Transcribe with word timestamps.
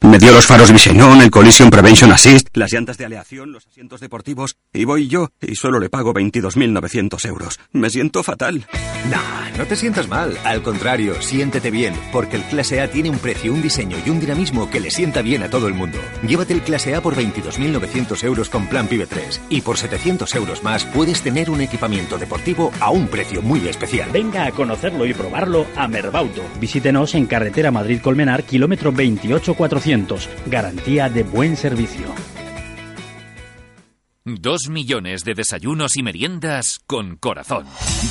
Me 0.00 0.18
dio 0.18 0.32
los 0.32 0.46
faros 0.46 0.70
Viseñón, 0.70 1.22
el 1.22 1.30
Collision 1.30 1.70
Prevention 1.70 2.12
Assist, 2.12 2.48
las 2.52 2.72
llantas 2.72 2.98
de 2.98 3.06
aleación, 3.06 3.52
los 3.52 3.66
asientos 3.66 4.00
deportivos, 4.00 4.56
y 4.72 4.84
voy 4.84 5.08
yo, 5.08 5.30
y 5.40 5.56
solo 5.56 5.80
le 5.80 5.88
pago 5.88 6.12
22.900 6.12 7.26
euros. 7.26 7.58
Me 7.72 7.88
siento 7.88 8.22
fatal. 8.22 8.66
No, 9.10 9.20
no 9.58 9.64
te 9.64 9.76
sientas 9.76 10.08
mal. 10.08 10.38
Al 10.44 10.62
contrario, 10.62 11.20
siéntete 11.20 11.70
bien, 11.70 11.94
porque 12.12 12.36
el 12.36 12.42
Clase 12.42 12.80
A 12.80 12.90
tiene 12.90 13.10
un 13.10 13.18
precio, 13.18 13.52
un 13.52 13.62
diseño 13.62 13.96
y 14.04 14.10
un 14.10 14.20
dinamismo 14.20 14.70
que 14.70 14.78
le 14.78 14.90
sienta 14.90 15.22
bien 15.22 15.42
a 15.42 15.48
todo 15.48 15.68
el 15.68 15.74
mundo. 15.74 15.98
Llévate 16.26 16.52
el 16.52 16.62
Clase 16.62 16.94
A 16.94 17.00
por 17.00 17.16
22.900 17.16 18.24
euros 18.24 18.50
con 18.50 18.66
Plan 18.66 18.86
PIBE 18.86 19.06
3, 19.06 19.40
y 19.48 19.62
por 19.62 19.78
700 19.78 20.34
euros 20.34 20.62
más 20.62 20.84
puedes 20.84 21.22
tener 21.22 21.50
un 21.50 21.62
equipamiento 21.62 22.18
deportivo 22.18 22.72
a 22.78 22.90
un 22.90 23.08
precio 23.08 23.42
muy 23.42 23.66
especial. 23.68 24.10
Venga 24.12 24.46
a 24.46 24.52
conocerlo 24.52 25.06
y 25.06 25.14
probarlo 25.14 25.66
a 25.76 25.88
Merbauto. 25.88 26.42
Visítenos 26.60 27.14
en 27.14 27.26
carretera 27.26 27.70
Madrid-Colmenar, 27.70 28.44
kilómetro 28.44 28.92
28400. 29.84 30.28
Garantía 30.46 31.08
de 31.08 31.22
buen 31.22 31.56
servicio. 31.56 32.06
Dos 34.26 34.70
millones 34.70 35.22
de 35.24 35.34
desayunos 35.34 35.98
y 35.98 36.02
meriendas 36.02 36.80
con 36.86 37.16
corazón. 37.16 37.66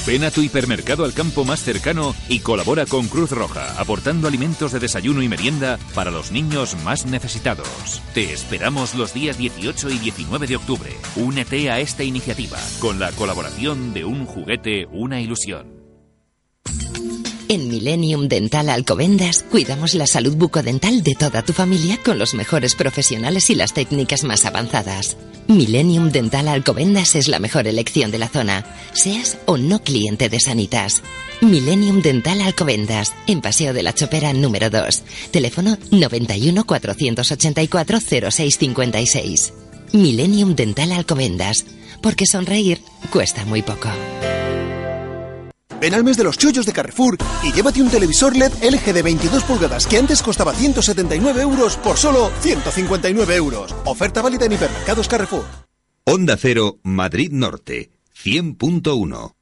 Ven 0.06 0.24
a 0.24 0.30
tu 0.30 0.42
hipermercado 0.44 1.06
al 1.06 1.14
campo 1.14 1.44
más 1.44 1.64
cercano 1.64 2.14
y 2.30 2.42
colabora 2.42 2.86
con 2.86 3.08
Cruz 3.08 3.32
Roja, 3.32 3.82
aportando 3.82 4.28
alimentos 4.28 4.72
de 4.72 4.80
desayuno 4.80 5.24
y 5.24 5.28
merienda 5.28 5.80
para 5.96 6.12
los 6.12 6.32
niños 6.32 6.78
más 6.84 7.08
necesitados. 7.08 8.00
Te 8.14 8.32
esperamos 8.32 8.94
los 8.94 9.12
días 9.16 9.40
18 9.40 9.90
y 9.90 9.98
19 9.98 10.46
de 10.46 10.56
octubre. 10.58 10.92
Únete 11.16 11.72
a 11.72 11.80
esta 11.80 12.04
iniciativa 12.04 12.60
con 12.80 13.00
la 13.00 13.12
colaboración 13.14 13.92
de 13.96 14.06
Un 14.06 14.28
Juguete, 14.28 14.86
una 14.92 15.20
ilusión. 15.20 15.83
En 17.54 17.68
Millennium 17.70 18.30
Dental 18.30 18.68
Alcobendas 18.68 19.46
cuidamos 19.52 19.94
la 19.94 20.08
salud 20.08 20.36
bucodental 20.36 21.04
de 21.04 21.14
toda 21.14 21.44
tu 21.44 21.54
familia 21.54 22.00
con 22.04 22.18
los 22.18 22.34
mejores 22.34 22.74
profesionales 22.74 23.52
y 23.52 23.54
las 23.54 23.76
técnicas 23.76 24.24
más 24.24 24.46
avanzadas. 24.46 25.18
Millennium 25.48 26.10
Dental 26.10 26.48
Alcobendas 26.48 27.14
es 27.14 27.28
la 27.28 27.38
mejor 27.38 27.68
elección 27.68 28.10
de 28.10 28.18
la 28.18 28.28
zona, 28.28 28.66
seas 28.94 29.38
o 29.46 29.58
no 29.58 29.84
cliente 29.84 30.30
de 30.30 30.40
Sanitas. 30.40 31.04
Millennium 31.42 32.02
Dental 32.02 32.42
Alcobendas, 32.42 33.14
en 33.28 33.40
Paseo 33.40 33.72
de 33.72 33.84
la 33.84 33.94
Chopera 33.94 34.34
número 34.34 34.72
2. 34.72 35.04
Teléfono 35.30 35.78
91 35.92 36.64
484 36.64 38.00
0656. 38.32 39.54
Millennium 39.92 40.56
Dental 40.56 40.92
Alcobendas, 40.92 41.66
porque 42.02 42.26
sonreír 42.26 42.82
cuesta 43.12 43.46
muy 43.46 43.62
poco. 43.62 43.90
Ven 45.80 45.94
al 45.94 46.04
mes 46.04 46.18
de 46.18 46.24
los 46.24 46.38
chollos 46.38 46.66
de 46.66 46.74
Carrefour 46.74 47.18
y 47.44 47.52
llévate 47.52 47.82
un 47.82 47.90
televisor 47.90 48.36
LED 48.36 48.54
LG 48.62 48.94
de 48.94 49.02
22 49.02 49.44
pulgadas 49.44 49.88
que 49.88 49.98
antes 49.98 50.22
costaba 50.22 50.54
179 50.54 51.42
euros 51.42 51.78
por 51.78 51.98
solo 51.98 52.32
159 52.42 53.36
euros. 53.36 53.76
Oferta 53.86 54.22
válida 54.22 54.46
en 54.46 54.54
hipermercados 54.54 55.08
Carrefour. 55.08 55.46
Onda 56.06 56.36
Cero, 56.38 56.80
Madrid 56.84 57.32
Norte, 57.32 57.92
100.1. 58.24 59.34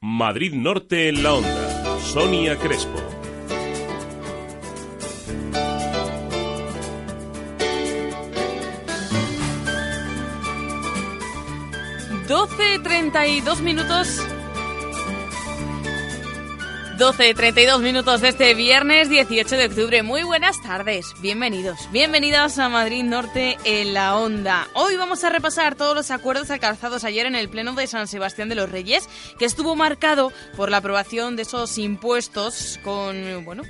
Madrid 0.00 0.52
Norte 0.52 1.08
en 1.08 1.22
la 1.22 1.34
onda. 1.34 2.00
Sonia 2.00 2.56
Crespo. 2.58 3.15
12.32 12.26 13.60
minutos. 13.60 14.20
12.32 16.98 17.80
minutos 17.80 18.20
de 18.20 18.30
este 18.30 18.54
viernes 18.54 19.08
18 19.08 19.56
de 19.56 19.66
octubre. 19.66 20.02
Muy 20.02 20.24
buenas 20.24 20.60
tardes, 20.60 21.14
bienvenidos, 21.20 21.78
bienvenidos 21.92 22.58
a 22.58 22.68
Madrid 22.68 23.04
Norte 23.04 23.56
en 23.64 23.94
la 23.94 24.16
Onda. 24.16 24.66
Hoy 24.74 24.96
vamos 24.96 25.22
a 25.22 25.30
repasar 25.30 25.76
todos 25.76 25.94
los 25.94 26.10
acuerdos 26.10 26.50
alcanzados 26.50 27.04
ayer 27.04 27.26
en 27.26 27.36
el 27.36 27.48
Pleno 27.48 27.74
de 27.74 27.86
San 27.86 28.08
Sebastián 28.08 28.48
de 28.48 28.56
los 28.56 28.70
Reyes, 28.70 29.08
que 29.38 29.44
estuvo 29.44 29.76
marcado 29.76 30.32
por 30.56 30.68
la 30.68 30.78
aprobación 30.78 31.36
de 31.36 31.42
esos 31.42 31.78
impuestos 31.78 32.80
con, 32.82 33.44
bueno, 33.44 33.62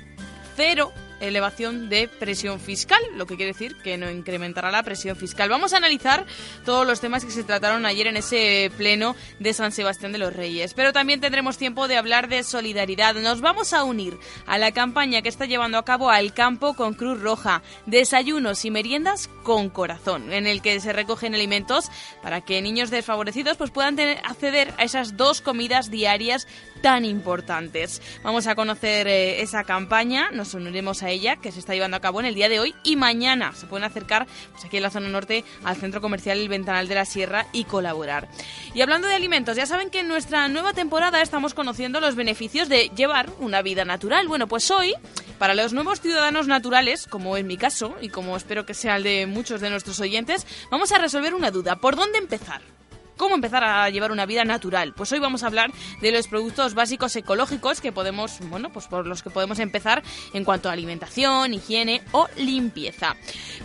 cero 0.55 0.91
elevación 1.19 1.89
de 1.89 2.07
presión 2.07 2.59
fiscal, 2.59 3.01
lo 3.15 3.25
que 3.25 3.35
quiere 3.35 3.53
decir 3.53 3.75
que 3.77 3.97
no 3.97 4.09
incrementará 4.09 4.71
la 4.71 4.83
presión 4.83 5.15
fiscal. 5.15 5.49
Vamos 5.49 5.73
a 5.73 5.77
analizar 5.77 6.25
todos 6.65 6.85
los 6.85 6.99
temas 6.99 7.25
que 7.25 7.31
se 7.31 7.43
trataron 7.43 7.85
ayer 7.85 8.07
en 8.07 8.17
ese 8.17 8.71
pleno 8.77 9.15
de 9.39 9.53
San 9.53 9.71
Sebastián 9.71 10.11
de 10.11 10.17
los 10.17 10.33
Reyes, 10.33 10.73
pero 10.73 10.93
también 10.93 11.21
tendremos 11.21 11.57
tiempo 11.57 11.87
de 11.87 11.97
hablar 11.97 12.27
de 12.29 12.43
solidaridad. 12.43 13.15
Nos 13.15 13.41
vamos 13.41 13.73
a 13.73 13.83
unir 13.83 14.17
a 14.45 14.57
la 14.57 14.71
campaña 14.71 15.21
que 15.21 15.29
está 15.29 15.45
llevando 15.45 15.77
a 15.77 15.85
cabo 15.85 16.09
al 16.09 16.33
campo 16.33 16.73
con 16.73 16.93
Cruz 16.93 17.19
Roja, 17.19 17.61
desayunos 17.85 18.65
y 18.65 18.71
meriendas 18.71 19.29
con 19.43 19.69
corazón, 19.69 20.31
en 20.33 20.47
el 20.47 20.61
que 20.61 20.79
se 20.79 20.93
recogen 20.93 21.33
alimentos 21.33 21.89
para 22.21 22.41
que 22.41 22.61
niños 22.61 22.89
desfavorecidos 22.89 23.57
pues 23.57 23.71
puedan 23.71 23.95
tener, 23.95 24.19
acceder 24.23 24.73
a 24.77 24.83
esas 24.83 25.17
dos 25.17 25.41
comidas 25.41 25.89
diarias 25.89 26.47
tan 26.81 27.05
importantes. 27.05 28.01
Vamos 28.23 28.47
a 28.47 28.55
conocer 28.55 29.07
eh, 29.07 29.41
esa 29.41 29.63
campaña, 29.63 30.29
nos 30.31 30.53
uniremos 30.53 31.03
a 31.03 31.06
ella, 31.09 31.37
que 31.37 31.51
se 31.51 31.59
está 31.59 31.73
llevando 31.73 31.97
a 31.97 31.99
cabo 31.99 32.19
en 32.19 32.25
el 32.25 32.35
día 32.35 32.49
de 32.49 32.59
hoy 32.59 32.75
y 32.83 32.95
mañana. 32.95 33.53
Se 33.53 33.65
pueden 33.65 33.83
acercar 33.83 34.27
pues, 34.51 34.65
aquí 34.65 34.77
en 34.77 34.83
la 34.83 34.89
zona 34.89 35.09
norte 35.09 35.43
al 35.63 35.75
centro 35.75 36.01
comercial 36.01 36.37
El 36.37 36.49
Ventanal 36.49 36.87
de 36.87 36.95
la 36.95 37.05
Sierra 37.05 37.47
y 37.53 37.63
colaborar. 37.63 38.27
Y 38.73 38.81
hablando 38.81 39.07
de 39.07 39.15
alimentos, 39.15 39.57
ya 39.57 39.65
saben 39.65 39.89
que 39.89 39.99
en 39.99 40.07
nuestra 40.07 40.47
nueva 40.47 40.73
temporada 40.73 41.21
estamos 41.21 41.53
conociendo 41.53 41.99
los 41.99 42.15
beneficios 42.15 42.69
de 42.69 42.89
llevar 42.95 43.29
una 43.39 43.61
vida 43.61 43.85
natural. 43.85 44.27
Bueno, 44.27 44.47
pues 44.47 44.69
hoy, 44.71 44.93
para 45.39 45.55
los 45.55 45.73
nuevos 45.73 46.01
ciudadanos 46.01 46.47
naturales, 46.47 47.07
como 47.07 47.37
en 47.37 47.47
mi 47.47 47.57
caso 47.57 47.95
y 48.01 48.09
como 48.09 48.35
espero 48.37 48.65
que 48.65 48.73
sea 48.73 48.97
el 48.97 49.03
de 49.03 49.25
muchos 49.25 49.61
de 49.61 49.69
nuestros 49.69 49.99
oyentes, 49.99 50.45
vamos 50.71 50.91
a 50.91 50.97
resolver 50.97 51.33
una 51.33 51.51
duda. 51.51 51.77
¿Por 51.77 51.95
dónde 51.95 52.17
empezar? 52.17 52.76
¿Cómo 53.17 53.33
empezar 53.33 53.63
a 53.63 53.89
llevar 53.89 54.11
una 54.11 54.27
vida 54.27 54.45
natural? 54.45 54.93
Pues 54.93 55.11
hoy 55.11 55.17
vamos 55.17 55.41
a 55.41 55.47
hablar 55.47 55.71
de 56.01 56.11
los 56.11 56.27
productos 56.27 56.75
básicos 56.75 57.15
ecológicos 57.15 57.81
que 57.81 57.91
podemos, 57.91 58.39
bueno, 58.41 58.69
pues 58.69 58.85
por 58.85 59.07
los 59.07 59.23
que 59.23 59.31
podemos 59.31 59.57
empezar 59.57 60.03
en 60.33 60.45
cuanto 60.45 60.69
a 60.69 60.73
alimentación, 60.73 61.55
higiene 61.55 62.03
o 62.11 62.27
limpieza. 62.37 63.15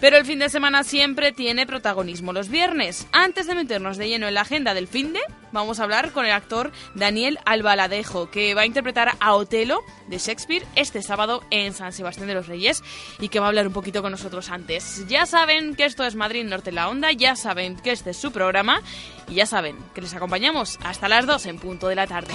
Pero 0.01 0.17
el 0.17 0.25
fin 0.25 0.39
de 0.39 0.49
semana 0.49 0.85
siempre 0.85 1.33
tiene 1.33 1.67
protagonismo 1.67 2.33
los 2.33 2.49
viernes. 2.49 3.07
Antes 3.12 3.47
de 3.47 3.55
meternos 3.55 3.99
de 3.99 4.09
lleno 4.09 4.27
en 4.27 4.35
la 4.35 4.41
agenda 4.41 4.73
del 4.73 4.89
fin 4.89 5.12
de, 5.12 5.21
vamos 5.53 5.81
a 5.81 5.85
hablar 5.85 6.12
con 6.12 6.25
el 6.25 6.33
actor 6.33 6.73
Daniel 6.95 7.39
Albaladejo, 7.45 8.31
que 8.31 8.55
va 8.55 8.62
a 8.62 8.67
interpretar 8.67 9.12
a 9.21 9.35
Otelo 9.35 9.81
de 10.09 10.17
Shakespeare 10.17 10.67
este 10.77 11.03
sábado 11.03 11.43
en 11.51 11.75
San 11.75 11.93
Sebastián 11.93 12.29
de 12.29 12.35
los 12.35 12.47
Reyes 12.47 12.83
y 13.21 13.29
que 13.29 13.39
va 13.39 13.47
a 13.47 13.49
hablar 13.49 13.67
un 13.67 13.75
poquito 13.75 14.01
con 14.01 14.12
nosotros 14.12 14.51
antes. 14.51 15.07
Ya 15.09 15.27
saben 15.27 15.75
que 15.75 15.85
esto 15.85 16.05
es 16.05 16.15
Madrid 16.15 16.45
Norte 16.45 16.73
la 16.73 16.89
Onda, 16.89 17.12
ya 17.12 17.37
saben 17.37 17.77
que 17.77 17.93
este 17.93 18.11
es 18.11 18.17
su 18.17 18.33
programa 18.33 18.81
y 19.28 19.34
ya 19.34 19.47
saben 19.47 19.77
que 19.94 20.00
les 20.00 20.15
acompañamos 20.15 20.78
hasta 20.84 21.09
las 21.09 21.27
2 21.27 21.47
en 21.47 21.59
punto 21.59 21.88
de 21.88 21.94
la 21.94 22.06
tarde. 22.06 22.34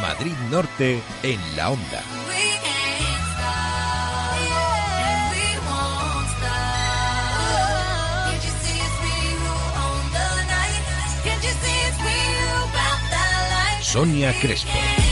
Madrid 0.00 0.34
Norte 0.50 1.00
en 1.22 1.56
la 1.56 1.70
Onda. 1.70 2.02
Sonia 13.80 14.34
Crespo. 14.40 15.05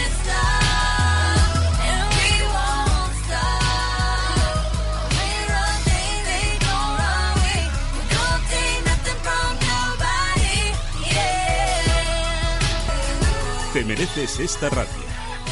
Te 13.75 13.85
mereces 13.85 14.39
esta 14.39 14.71
radio. 14.71 14.93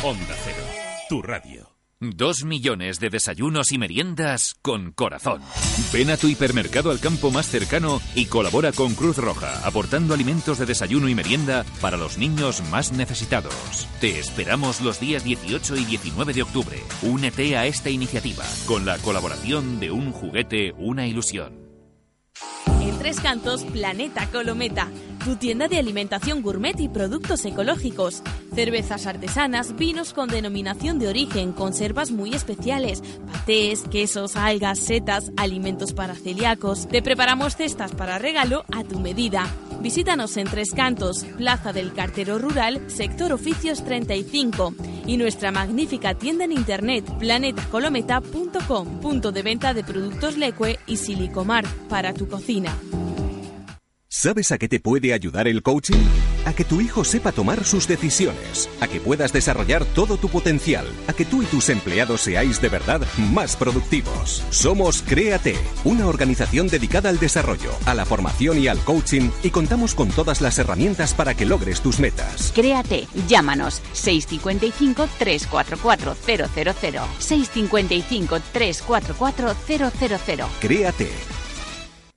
Onda 0.04 0.36
Cero, 0.44 0.64
tu 1.08 1.22
radio. 1.22 1.68
Dos 1.98 2.44
millones 2.44 3.00
de 3.00 3.10
desayunos 3.10 3.72
y 3.72 3.78
meriendas 3.78 4.54
con 4.62 4.92
corazón. 4.92 5.42
Ven 5.92 6.08
a 6.08 6.16
tu 6.16 6.28
hipermercado 6.28 6.92
al 6.92 7.00
campo 7.00 7.32
más 7.32 7.46
cercano 7.46 8.00
y 8.14 8.26
colabora 8.26 8.70
con 8.70 8.94
Cruz 8.94 9.16
Roja, 9.18 9.66
aportando 9.66 10.14
alimentos 10.14 10.58
de 10.58 10.66
desayuno 10.66 11.08
y 11.08 11.16
merienda 11.16 11.64
para 11.80 11.96
los 11.96 12.16
niños 12.16 12.62
más 12.70 12.92
necesitados. 12.92 13.88
Te 14.00 14.20
esperamos 14.20 14.80
los 14.82 15.00
días 15.00 15.24
18 15.24 15.74
y 15.74 15.84
19 15.84 16.32
de 16.32 16.42
octubre. 16.42 16.78
Únete 17.02 17.56
a 17.56 17.66
esta 17.66 17.90
iniciativa 17.90 18.44
con 18.68 18.86
la 18.86 18.98
colaboración 18.98 19.80
de 19.80 19.90
Un 19.90 20.12
Juguete, 20.12 20.72
una 20.78 21.08
ilusión. 21.08 21.61
En 22.82 22.98
Tres 22.98 23.20
Cantos, 23.20 23.62
Planeta 23.64 24.26
Colometa, 24.30 24.88
tu 25.24 25.36
tienda 25.36 25.68
de 25.68 25.78
alimentación 25.78 26.42
gourmet 26.42 26.78
y 26.80 26.88
productos 26.88 27.44
ecológicos. 27.44 28.22
Cervezas 28.54 29.06
artesanas, 29.06 29.76
vinos 29.76 30.12
con 30.12 30.28
denominación 30.28 30.98
de 30.98 31.08
origen, 31.08 31.52
conservas 31.52 32.10
muy 32.10 32.34
especiales, 32.34 33.02
patés, 33.32 33.82
quesos, 33.90 34.36
algas, 34.36 34.78
setas, 34.78 35.30
alimentos 35.36 35.92
para 35.92 36.14
celíacos. 36.14 36.88
Te 36.88 37.02
preparamos 37.02 37.56
cestas 37.56 37.92
para 37.92 38.18
regalo 38.18 38.64
a 38.72 38.82
tu 38.82 38.98
medida. 38.98 39.48
Visítanos 39.82 40.36
en 40.36 40.46
Tres 40.46 40.70
Cantos, 40.70 41.24
Plaza 41.36 41.72
del 41.72 41.92
Cartero 41.92 42.38
Rural, 42.38 42.88
Sector 42.88 43.32
Oficios 43.32 43.84
35 43.84 44.74
y 45.06 45.16
nuestra 45.16 45.50
magnífica 45.50 46.14
tienda 46.14 46.44
en 46.44 46.52
internet 46.52 47.04
planetacolometa.com, 47.18 49.00
punto 49.00 49.32
de 49.32 49.42
venta 49.42 49.74
de 49.74 49.82
productos 49.82 50.36
Leque 50.36 50.78
y 50.86 50.98
Silicomar 50.98 51.64
para 51.88 52.14
tu 52.14 52.28
cocina. 52.28 52.72
¿Sabes 54.14 54.52
a 54.52 54.58
qué 54.58 54.68
te 54.68 54.78
puede 54.78 55.14
ayudar 55.14 55.48
el 55.48 55.62
coaching? 55.62 56.04
A 56.44 56.52
que 56.52 56.66
tu 56.66 56.82
hijo 56.82 57.02
sepa 57.02 57.32
tomar 57.32 57.64
sus 57.64 57.88
decisiones, 57.88 58.68
a 58.82 58.86
que 58.86 59.00
puedas 59.00 59.32
desarrollar 59.32 59.86
todo 59.86 60.18
tu 60.18 60.28
potencial, 60.28 60.84
a 61.06 61.14
que 61.14 61.24
tú 61.24 61.42
y 61.42 61.46
tus 61.46 61.70
empleados 61.70 62.20
seáis 62.20 62.60
de 62.60 62.68
verdad 62.68 63.00
más 63.16 63.56
productivos. 63.56 64.44
Somos 64.50 65.00
Créate, 65.00 65.56
una 65.84 66.08
organización 66.08 66.68
dedicada 66.68 67.08
al 67.08 67.18
desarrollo, 67.18 67.70
a 67.86 67.94
la 67.94 68.04
formación 68.04 68.58
y 68.58 68.68
al 68.68 68.80
coaching 68.80 69.30
y 69.42 69.48
contamos 69.48 69.94
con 69.94 70.10
todas 70.10 70.42
las 70.42 70.58
herramientas 70.58 71.14
para 71.14 71.32
que 71.34 71.46
logres 71.46 71.80
tus 71.80 71.98
metas. 71.98 72.52
Créate, 72.54 73.08
llámanos 73.26 73.80
655 73.94 75.08
344 75.18 76.16
000 76.26 76.74
655 77.18 78.40
344 78.52 79.54
000 79.66 80.48
Créate. 80.60 81.41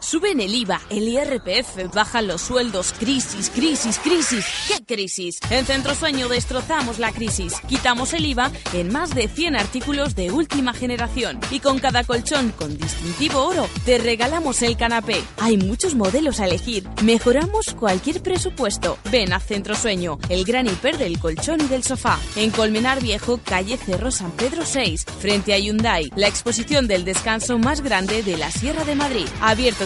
Suben 0.00 0.40
el 0.40 0.54
IVA, 0.54 0.80
el 0.90 1.08
IRPF, 1.08 1.92
bajan 1.92 2.28
los 2.28 2.42
sueldos, 2.42 2.92
crisis, 2.98 3.50
crisis, 3.50 3.98
crisis. 3.98 4.46
¿Qué 4.68 4.84
crisis? 4.84 5.40
En 5.50 5.64
Centro 5.64 5.94
Sueño 5.94 6.28
destrozamos 6.28 6.98
la 6.98 7.12
crisis. 7.12 7.54
Quitamos 7.68 8.12
el 8.12 8.26
IVA 8.26 8.52
en 8.72 8.92
más 8.92 9.14
de 9.14 9.26
100 9.26 9.56
artículos 9.56 10.14
de 10.14 10.30
última 10.30 10.74
generación. 10.74 11.40
Y 11.50 11.60
con 11.60 11.78
cada 11.78 12.04
colchón 12.04 12.52
con 12.52 12.76
distintivo 12.76 13.44
oro, 13.44 13.68
te 13.84 13.98
regalamos 13.98 14.62
el 14.62 14.76
canapé. 14.76 15.22
Hay 15.38 15.56
muchos 15.56 15.94
modelos 15.94 16.40
a 16.40 16.46
elegir. 16.46 16.88
Mejoramos 17.02 17.74
cualquier 17.74 18.22
presupuesto. 18.22 18.98
Ven 19.10 19.32
a 19.32 19.40
Centro 19.40 19.74
Sueño, 19.74 20.18
el 20.28 20.44
gran 20.44 20.66
hiper 20.66 20.98
del 20.98 21.18
colchón 21.18 21.62
y 21.62 21.66
del 21.68 21.82
sofá. 21.82 22.18
En 22.36 22.50
Colmenar 22.50 23.02
Viejo, 23.02 23.40
calle 23.42 23.76
Cerro 23.76 24.10
San 24.10 24.30
Pedro 24.32 24.64
6, 24.64 25.04
frente 25.20 25.54
a 25.54 25.58
Hyundai. 25.58 26.10
La 26.16 26.28
exposición 26.28 26.86
del 26.86 27.04
descanso 27.04 27.58
más 27.58 27.80
grande 27.80 28.22
de 28.22 28.36
la 28.36 28.50
Sierra 28.50 28.84
de 28.84 28.94
Madrid. 28.94 29.26
Abierto 29.40 29.85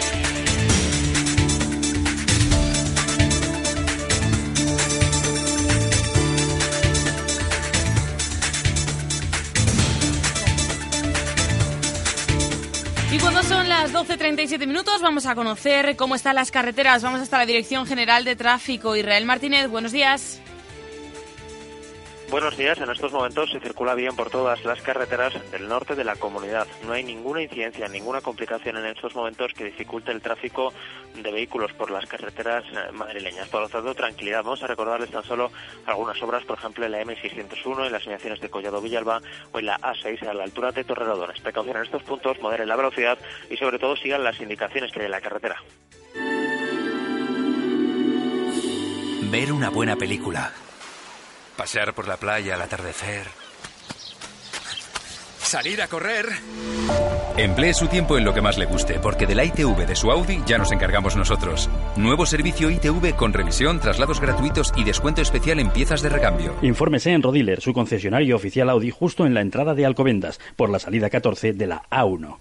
Las 13.91 14.07
12.37 14.07 14.67
minutos 14.67 15.01
vamos 15.01 15.25
a 15.25 15.35
conocer 15.35 15.95
cómo 15.95 16.15
están 16.15 16.35
las 16.35 16.51
carreteras. 16.51 17.03
Vamos 17.03 17.21
hasta 17.21 17.37
la 17.37 17.45
Dirección 17.45 17.85
General 17.85 18.23
de 18.23 18.35
Tráfico. 18.35 18.95
Israel 18.95 19.25
Martínez, 19.25 19.67
buenos 19.69 19.91
días. 19.91 20.39
Buenos 22.31 22.55
días. 22.55 22.79
En 22.79 22.89
estos 22.89 23.11
momentos 23.11 23.51
se 23.51 23.59
circula 23.59 23.93
bien 23.93 24.15
por 24.15 24.29
todas 24.29 24.63
las 24.63 24.81
carreteras 24.81 25.33
del 25.51 25.67
norte 25.67 25.95
de 25.95 26.05
la 26.05 26.15
comunidad. 26.15 26.65
No 26.87 26.93
hay 26.93 27.03
ninguna 27.03 27.41
incidencia, 27.41 27.89
ninguna 27.89 28.21
complicación 28.21 28.77
en 28.77 28.85
estos 28.85 29.13
momentos 29.13 29.51
que 29.53 29.65
dificulte 29.65 30.13
el 30.13 30.21
tráfico 30.21 30.71
de 31.13 31.29
vehículos 31.29 31.73
por 31.73 31.91
las 31.91 32.05
carreteras 32.05 32.63
eh, 32.71 32.93
madrileñas. 32.93 33.49
Por 33.49 33.63
lo 33.63 33.67
tanto, 33.67 33.93
tranquilidad. 33.93 34.45
Vamos 34.45 34.63
a 34.63 34.67
recordarles 34.67 35.11
tan 35.11 35.25
solo 35.25 35.51
algunas 35.85 36.23
obras, 36.23 36.45
por 36.45 36.57
ejemplo, 36.57 36.85
en 36.85 36.93
la 36.93 37.01
M601, 37.03 37.87
en 37.87 37.91
las 37.91 38.03
señalizaciones 38.03 38.39
de 38.39 38.49
Collado 38.49 38.81
Villalba 38.81 39.21
o 39.51 39.59
en 39.59 39.65
la 39.65 39.77
A6 39.79 40.25
a 40.25 40.33
la 40.33 40.45
altura 40.45 40.71
de 40.71 40.85
Torrelodones. 40.85 41.41
Precaución 41.41 41.75
en 41.75 41.83
estos 41.83 42.03
puntos, 42.03 42.39
moderen 42.39 42.69
la 42.69 42.77
velocidad 42.77 43.17
y 43.49 43.57
sobre 43.57 43.77
todo 43.77 43.97
sigan 43.97 44.23
las 44.23 44.39
indicaciones 44.39 44.93
que 44.93 45.01
hay 45.01 45.05
en 45.07 45.11
la 45.11 45.19
carretera. 45.19 45.61
Ver 49.29 49.51
una 49.51 49.69
buena 49.69 49.97
película. 49.97 50.53
Pasear 51.57 51.93
por 51.93 52.07
la 52.07 52.17
playa 52.17 52.55
al 52.55 52.61
atardecer. 52.61 53.27
Salir 55.41 55.81
a 55.81 55.87
correr. 55.87 56.27
Emplee 57.35 57.73
su 57.73 57.87
tiempo 57.87 58.17
en 58.17 58.23
lo 58.23 58.33
que 58.33 58.41
más 58.41 58.57
le 58.57 58.65
guste, 58.65 58.99
porque 58.99 59.25
de 59.27 59.35
la 59.35 59.43
ITV 59.43 59.85
de 59.85 59.95
su 59.95 60.11
Audi 60.11 60.41
ya 60.45 60.57
nos 60.57 60.71
encargamos 60.71 61.15
nosotros. 61.15 61.69
Nuevo 61.97 62.25
servicio 62.25 62.69
ITV 62.69 63.15
con 63.15 63.33
revisión, 63.33 63.79
traslados 63.79 64.21
gratuitos 64.21 64.71
y 64.75 64.83
descuento 64.83 65.21
especial 65.21 65.59
en 65.59 65.69
piezas 65.71 66.01
de 66.01 66.09
recambio. 66.09 66.55
Infórmese 66.61 67.11
en 67.11 67.21
Rodiler, 67.21 67.61
su 67.61 67.73
concesionario 67.73 68.35
oficial 68.35 68.69
Audi, 68.69 68.91
justo 68.91 69.25
en 69.25 69.33
la 69.33 69.41
entrada 69.41 69.73
de 69.73 69.85
Alcobendas, 69.85 70.39
por 70.55 70.69
la 70.69 70.79
salida 70.79 71.09
14 71.09 71.53
de 71.53 71.67
la 71.67 71.83
A1. 71.89 72.37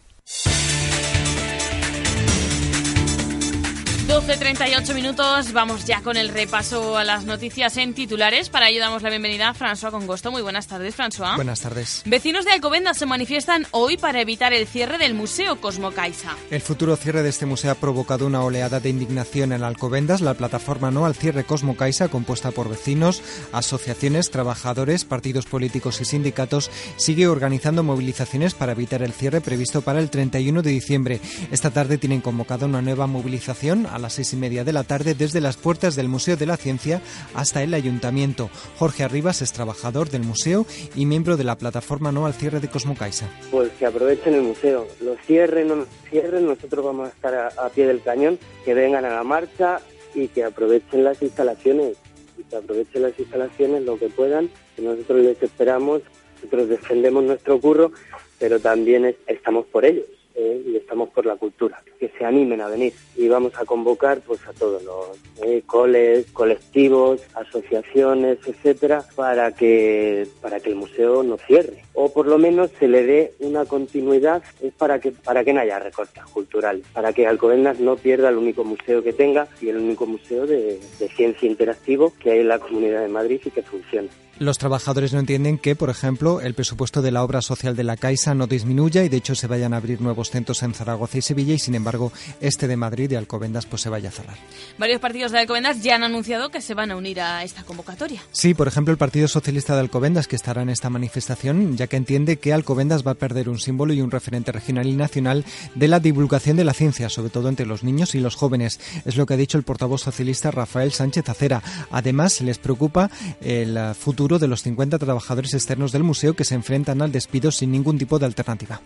12.38 4.10 4.92
minutos, 4.92 5.52
vamos 5.52 5.84
ya 5.84 6.02
con 6.02 6.16
el 6.16 6.30
repaso 6.30 6.98
a 6.98 7.04
las 7.04 7.26
noticias 7.26 7.76
en 7.76 7.94
titulares. 7.94 8.48
Para 8.48 8.68
ello 8.68 8.80
damos 8.80 9.04
la 9.04 9.08
bienvenida 9.08 9.48
a 9.48 9.54
François 9.54 9.92
Congosto. 9.92 10.32
Muy 10.32 10.42
buenas 10.42 10.66
tardes, 10.66 10.96
François. 10.98 11.36
Buenas 11.36 11.60
tardes. 11.60 12.02
Vecinos 12.06 12.44
de 12.44 12.50
Alcobendas 12.50 12.98
se 12.98 13.06
manifiestan 13.06 13.68
hoy 13.70 13.96
para 13.96 14.20
evitar 14.20 14.52
el 14.52 14.66
cierre 14.66 14.98
del 14.98 15.14
Museo 15.14 15.60
Cosmo 15.60 15.92
Caixa. 15.92 16.36
El 16.50 16.60
futuro 16.60 16.96
cierre 16.96 17.22
de 17.22 17.28
este 17.28 17.46
museo 17.46 17.70
ha 17.70 17.76
provocado 17.76 18.26
una 18.26 18.42
oleada 18.42 18.80
de 18.80 18.88
indignación 18.88 19.52
en 19.52 19.62
Alcobendas. 19.62 20.22
La 20.22 20.34
plataforma 20.34 20.90
No 20.90 21.06
al 21.06 21.14
Cierre 21.14 21.44
Cosmo 21.44 21.76
Caixa, 21.76 22.08
compuesta 22.08 22.50
por 22.50 22.68
vecinos, 22.68 23.22
asociaciones, 23.52 24.32
trabajadores, 24.32 25.04
partidos 25.04 25.46
políticos 25.46 26.00
y 26.00 26.04
sindicatos, 26.04 26.72
sigue 26.96 27.28
organizando 27.28 27.84
movilizaciones 27.84 28.54
para 28.54 28.72
evitar 28.72 29.04
el 29.04 29.12
cierre 29.12 29.40
previsto 29.40 29.82
para 29.82 30.00
el 30.00 30.10
31 30.10 30.62
de 30.62 30.70
diciembre. 30.72 31.20
Esta 31.52 31.70
tarde 31.70 31.96
tienen 31.96 32.20
convocada 32.20 32.66
una 32.66 32.82
nueva 32.82 33.06
movilización 33.06 33.86
a 33.86 33.99
las 34.00 34.14
seis 34.14 34.32
y 34.32 34.36
media 34.36 34.64
de 34.64 34.72
la 34.72 34.84
tarde 34.84 35.14
desde 35.14 35.40
las 35.40 35.56
puertas 35.56 35.96
del 35.96 36.08
Museo 36.08 36.36
de 36.36 36.46
la 36.46 36.56
Ciencia 36.56 37.00
hasta 37.34 37.62
el 37.62 37.74
Ayuntamiento. 37.74 38.50
Jorge 38.78 39.04
Arribas 39.04 39.42
es 39.42 39.52
trabajador 39.52 40.10
del 40.10 40.22
museo 40.22 40.66
y 40.94 41.06
miembro 41.06 41.36
de 41.36 41.44
la 41.44 41.56
plataforma 41.56 42.12
No 42.12 42.26
al 42.26 42.34
Cierre 42.34 42.60
de 42.60 42.68
Cosmocaixa. 42.68 43.28
Pues 43.50 43.70
que 43.78 43.86
aprovechen 43.86 44.34
el 44.34 44.42
museo, 44.42 44.86
lo 45.00 45.16
cierren 45.26 45.68
no 45.68 45.86
cierren, 46.10 46.46
nosotros 46.46 46.84
vamos 46.84 47.08
a 47.08 47.12
estar 47.12 47.34
a, 47.34 47.68
pie 47.70 47.86
del 47.86 48.02
cañón, 48.02 48.38
que 48.64 48.74
vengan 48.74 49.04
a 49.04 49.10
la 49.14 49.22
marcha 49.22 49.80
y 50.14 50.28
que 50.28 50.42
aprovechen 50.44 51.04
las 51.04 51.20
instalaciones, 51.22 51.96
y 52.38 52.42
que 52.44 52.56
aprovechen 52.56 53.02
las 53.02 53.18
instalaciones 53.18 53.82
lo 53.84 53.98
que 53.98 54.08
puedan, 54.08 54.50
que 54.74 54.82
nosotros 54.82 55.20
les 55.22 55.40
esperamos, 55.42 56.02
nosotros 56.36 56.68
defendemos 56.68 57.22
nuestro 57.24 57.60
curro, 57.60 57.92
pero 58.38 58.58
también 58.58 59.04
es- 59.04 59.16
estamos 59.26 59.66
por 59.66 59.84
ellos 59.84 60.06
eh, 60.40 60.62
y 60.66 60.76
estamos 60.76 61.10
por 61.10 61.26
la 61.26 61.36
cultura, 61.36 61.82
que 61.98 62.08
se 62.16 62.24
animen 62.24 62.62
a 62.62 62.68
venir. 62.68 62.94
Y 63.14 63.28
vamos 63.28 63.52
a 63.56 63.66
convocar 63.66 64.20
pues 64.20 64.40
a 64.46 64.52
todos 64.52 64.82
los 64.82 65.08
eh, 65.42 65.62
coles, 65.66 66.30
colectivos, 66.32 67.20
asociaciones, 67.34 68.38
etcétera, 68.46 69.04
para 69.14 69.52
que 69.52 70.26
para 70.40 70.60
que 70.60 70.70
el 70.70 70.76
museo 70.76 71.22
no 71.22 71.36
cierre 71.36 71.84
o 71.94 72.12
por 72.12 72.26
lo 72.26 72.38
menos 72.38 72.70
se 72.78 72.88
le 72.88 73.04
dé 73.04 73.32
una 73.40 73.64
continuidad 73.64 74.42
es 74.60 74.72
para 74.72 75.00
que 75.00 75.12
para 75.12 75.44
que 75.44 75.52
no 75.52 75.60
haya 75.60 75.78
recortes 75.78 76.24
culturales, 76.24 76.84
para 76.92 77.12
que 77.12 77.26
Alcobendas 77.26 77.80
no 77.80 77.96
pierda 77.96 78.28
el 78.28 78.36
único 78.36 78.64
museo 78.64 79.02
que 79.02 79.12
tenga 79.12 79.48
y 79.60 79.68
el 79.68 79.78
único 79.78 80.06
museo 80.06 80.46
de, 80.46 80.80
de 80.98 81.08
ciencia 81.08 81.48
interactivo 81.48 82.12
que 82.22 82.32
hay 82.32 82.38
en 82.40 82.48
la 82.48 82.58
Comunidad 82.58 83.02
de 83.02 83.08
Madrid 83.08 83.40
y 83.44 83.50
que 83.50 83.62
funciona. 83.62 84.08
Los 84.40 84.56
trabajadores 84.56 85.12
no 85.12 85.20
entienden 85.20 85.58
que, 85.58 85.76
por 85.76 85.90
ejemplo, 85.90 86.40
el 86.40 86.54
presupuesto 86.54 87.02
de 87.02 87.10
la 87.10 87.22
obra 87.22 87.42
social 87.42 87.76
de 87.76 87.84
la 87.84 87.98
Caixa 87.98 88.34
no 88.34 88.46
disminuya 88.46 89.04
y 89.04 89.10
de 89.10 89.18
hecho 89.18 89.34
se 89.34 89.46
vayan 89.46 89.74
a 89.74 89.76
abrir 89.76 90.00
nuevos 90.00 90.30
centros 90.30 90.62
en 90.62 90.72
Zaragoza 90.72 91.18
y 91.18 91.20
Sevilla 91.20 91.52
y 91.52 91.58
sin 91.58 91.74
embargo 91.74 92.10
este 92.40 92.66
de 92.66 92.74
Madrid 92.74 93.10
y 93.10 93.16
Alcobendas 93.16 93.66
pues 93.66 93.82
se 93.82 93.90
vaya 93.90 94.08
a 94.08 94.12
cerrar. 94.12 94.38
Varios 94.78 94.98
partidos 94.98 95.32
de 95.32 95.40
Alcobendas 95.40 95.82
ya 95.82 95.96
han 95.96 96.04
anunciado 96.04 96.48
que 96.48 96.62
se 96.62 96.72
van 96.72 96.90
a 96.90 96.96
unir 96.96 97.20
a 97.20 97.44
esta 97.44 97.64
convocatoria. 97.64 98.22
Sí, 98.32 98.54
por 98.54 98.66
ejemplo 98.66 98.92
el 98.92 98.96
Partido 98.96 99.28
Socialista 99.28 99.74
de 99.74 99.80
Alcobendas 99.80 100.26
que 100.26 100.36
estará 100.36 100.62
en 100.62 100.70
esta 100.70 100.88
manifestación 100.88 101.76
ya 101.80 101.86
que 101.86 101.96
entiende 101.96 102.36
que 102.36 102.52
Alcobendas 102.52 103.06
va 103.06 103.12
a 103.12 103.14
perder 103.14 103.48
un 103.48 103.58
símbolo 103.58 103.94
y 103.94 104.02
un 104.02 104.10
referente 104.10 104.52
regional 104.52 104.86
y 104.86 104.92
nacional 104.92 105.46
de 105.74 105.88
la 105.88 105.98
divulgación 105.98 106.58
de 106.58 106.64
la 106.64 106.74
ciencia, 106.74 107.08
sobre 107.08 107.30
todo 107.30 107.48
entre 107.48 107.64
los 107.64 107.82
niños 107.82 108.14
y 108.14 108.20
los 108.20 108.34
jóvenes. 108.34 108.78
Es 109.06 109.16
lo 109.16 109.24
que 109.24 109.32
ha 109.32 109.38
dicho 109.38 109.56
el 109.56 109.64
portavoz 109.64 110.02
socialista 110.02 110.50
Rafael 110.50 110.92
Sánchez 110.92 111.26
Acera. 111.30 111.62
Además 111.90 112.42
les 112.42 112.58
preocupa 112.58 113.10
el 113.40 113.78
futuro 113.94 114.38
de 114.38 114.46
los 114.46 114.62
50 114.62 114.98
trabajadores 114.98 115.54
externos 115.54 115.90
del 115.90 116.02
museo 116.02 116.36
que 116.36 116.44
se 116.44 116.54
enfrentan 116.54 117.00
al 117.00 117.12
despido 117.12 117.50
sin 117.50 117.72
ningún 117.72 117.96
tipo 117.96 118.18
de 118.18 118.26
alternativa. 118.26 118.82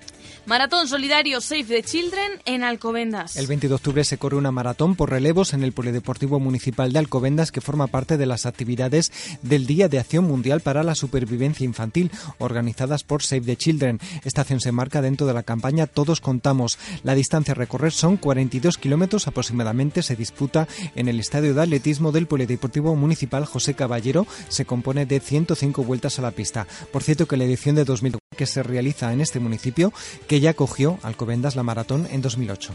Maratón 0.46 0.86
solidario 0.86 1.40
Save 1.40 1.64
the 1.64 1.82
Children 1.82 2.32
en 2.44 2.62
Alcobendas. 2.62 3.36
El 3.36 3.46
20 3.48 3.66
de 3.66 3.74
octubre 3.74 4.04
se 4.04 4.18
corre 4.18 4.36
una 4.36 4.52
maratón 4.52 4.94
por 4.94 5.10
relevos 5.10 5.52
en 5.52 5.64
el 5.64 5.72
Polideportivo 5.72 6.38
Municipal 6.38 6.92
de 6.92 6.98
Alcobendas 7.00 7.50
que 7.50 7.60
forma 7.60 7.88
parte 7.88 8.18
de 8.18 8.26
las 8.26 8.46
actividades 8.46 9.10
del 9.42 9.66
Día 9.66 9.88
de 9.88 9.98
Acción 9.98 10.26
Mundial 10.26 10.60
para 10.60 10.84
la 10.84 10.94
Supervivencia 10.94 11.64
Infantil 11.64 12.12
por 13.05 13.23
Save 13.23 13.43
the 13.43 13.57
Children. 13.57 13.99
Esta 14.25 14.43
acción 14.43 14.61
se 14.61 14.73
marca 14.73 15.03
dentro 15.03 15.26
de 15.26 15.35
la 15.35 15.43
campaña 15.43 15.87
Todos 15.87 16.21
Contamos. 16.21 16.79
La 17.03 17.14
distancia 17.14 17.53
a 17.53 17.55
recorrer 17.55 17.93
son 17.93 18.17
42 18.17 18.79
kilómetros 18.79 19.26
aproximadamente. 19.26 20.03
Se 20.03 20.17
disputa 20.17 20.69
en 20.95 21.09
el 21.09 21.19
Estadio 21.19 21.55
de 21.55 21.62
Atletismo 21.62 22.12
del 22.12 22.26
Polideportivo 22.26 22.95
Municipal 22.95 23.47
José 23.47 23.75
Caballero. 23.75 24.26
Se 24.49 24.67
compone 24.67 25.07
de 25.07 25.21
105 25.21 25.83
vueltas 25.85 26.19
a 26.19 26.23
la 26.23 26.31
pista. 26.31 26.67
Por 26.93 27.03
cierto 27.03 27.26
que 27.26 27.37
la 27.37 27.45
edición 27.45 27.75
de 27.75 27.85
2000 27.85 28.19
que 28.35 28.47
se 28.47 28.62
realiza 28.62 29.12
en 29.12 29.21
este 29.21 29.41
municipio, 29.41 29.93
que 30.26 30.41
ya 30.41 30.50
acogió 30.50 30.99
Alcobendas 31.03 31.57
la 31.57 31.62
maratón 31.62 32.07
en 32.11 32.21
2008. 32.21 32.75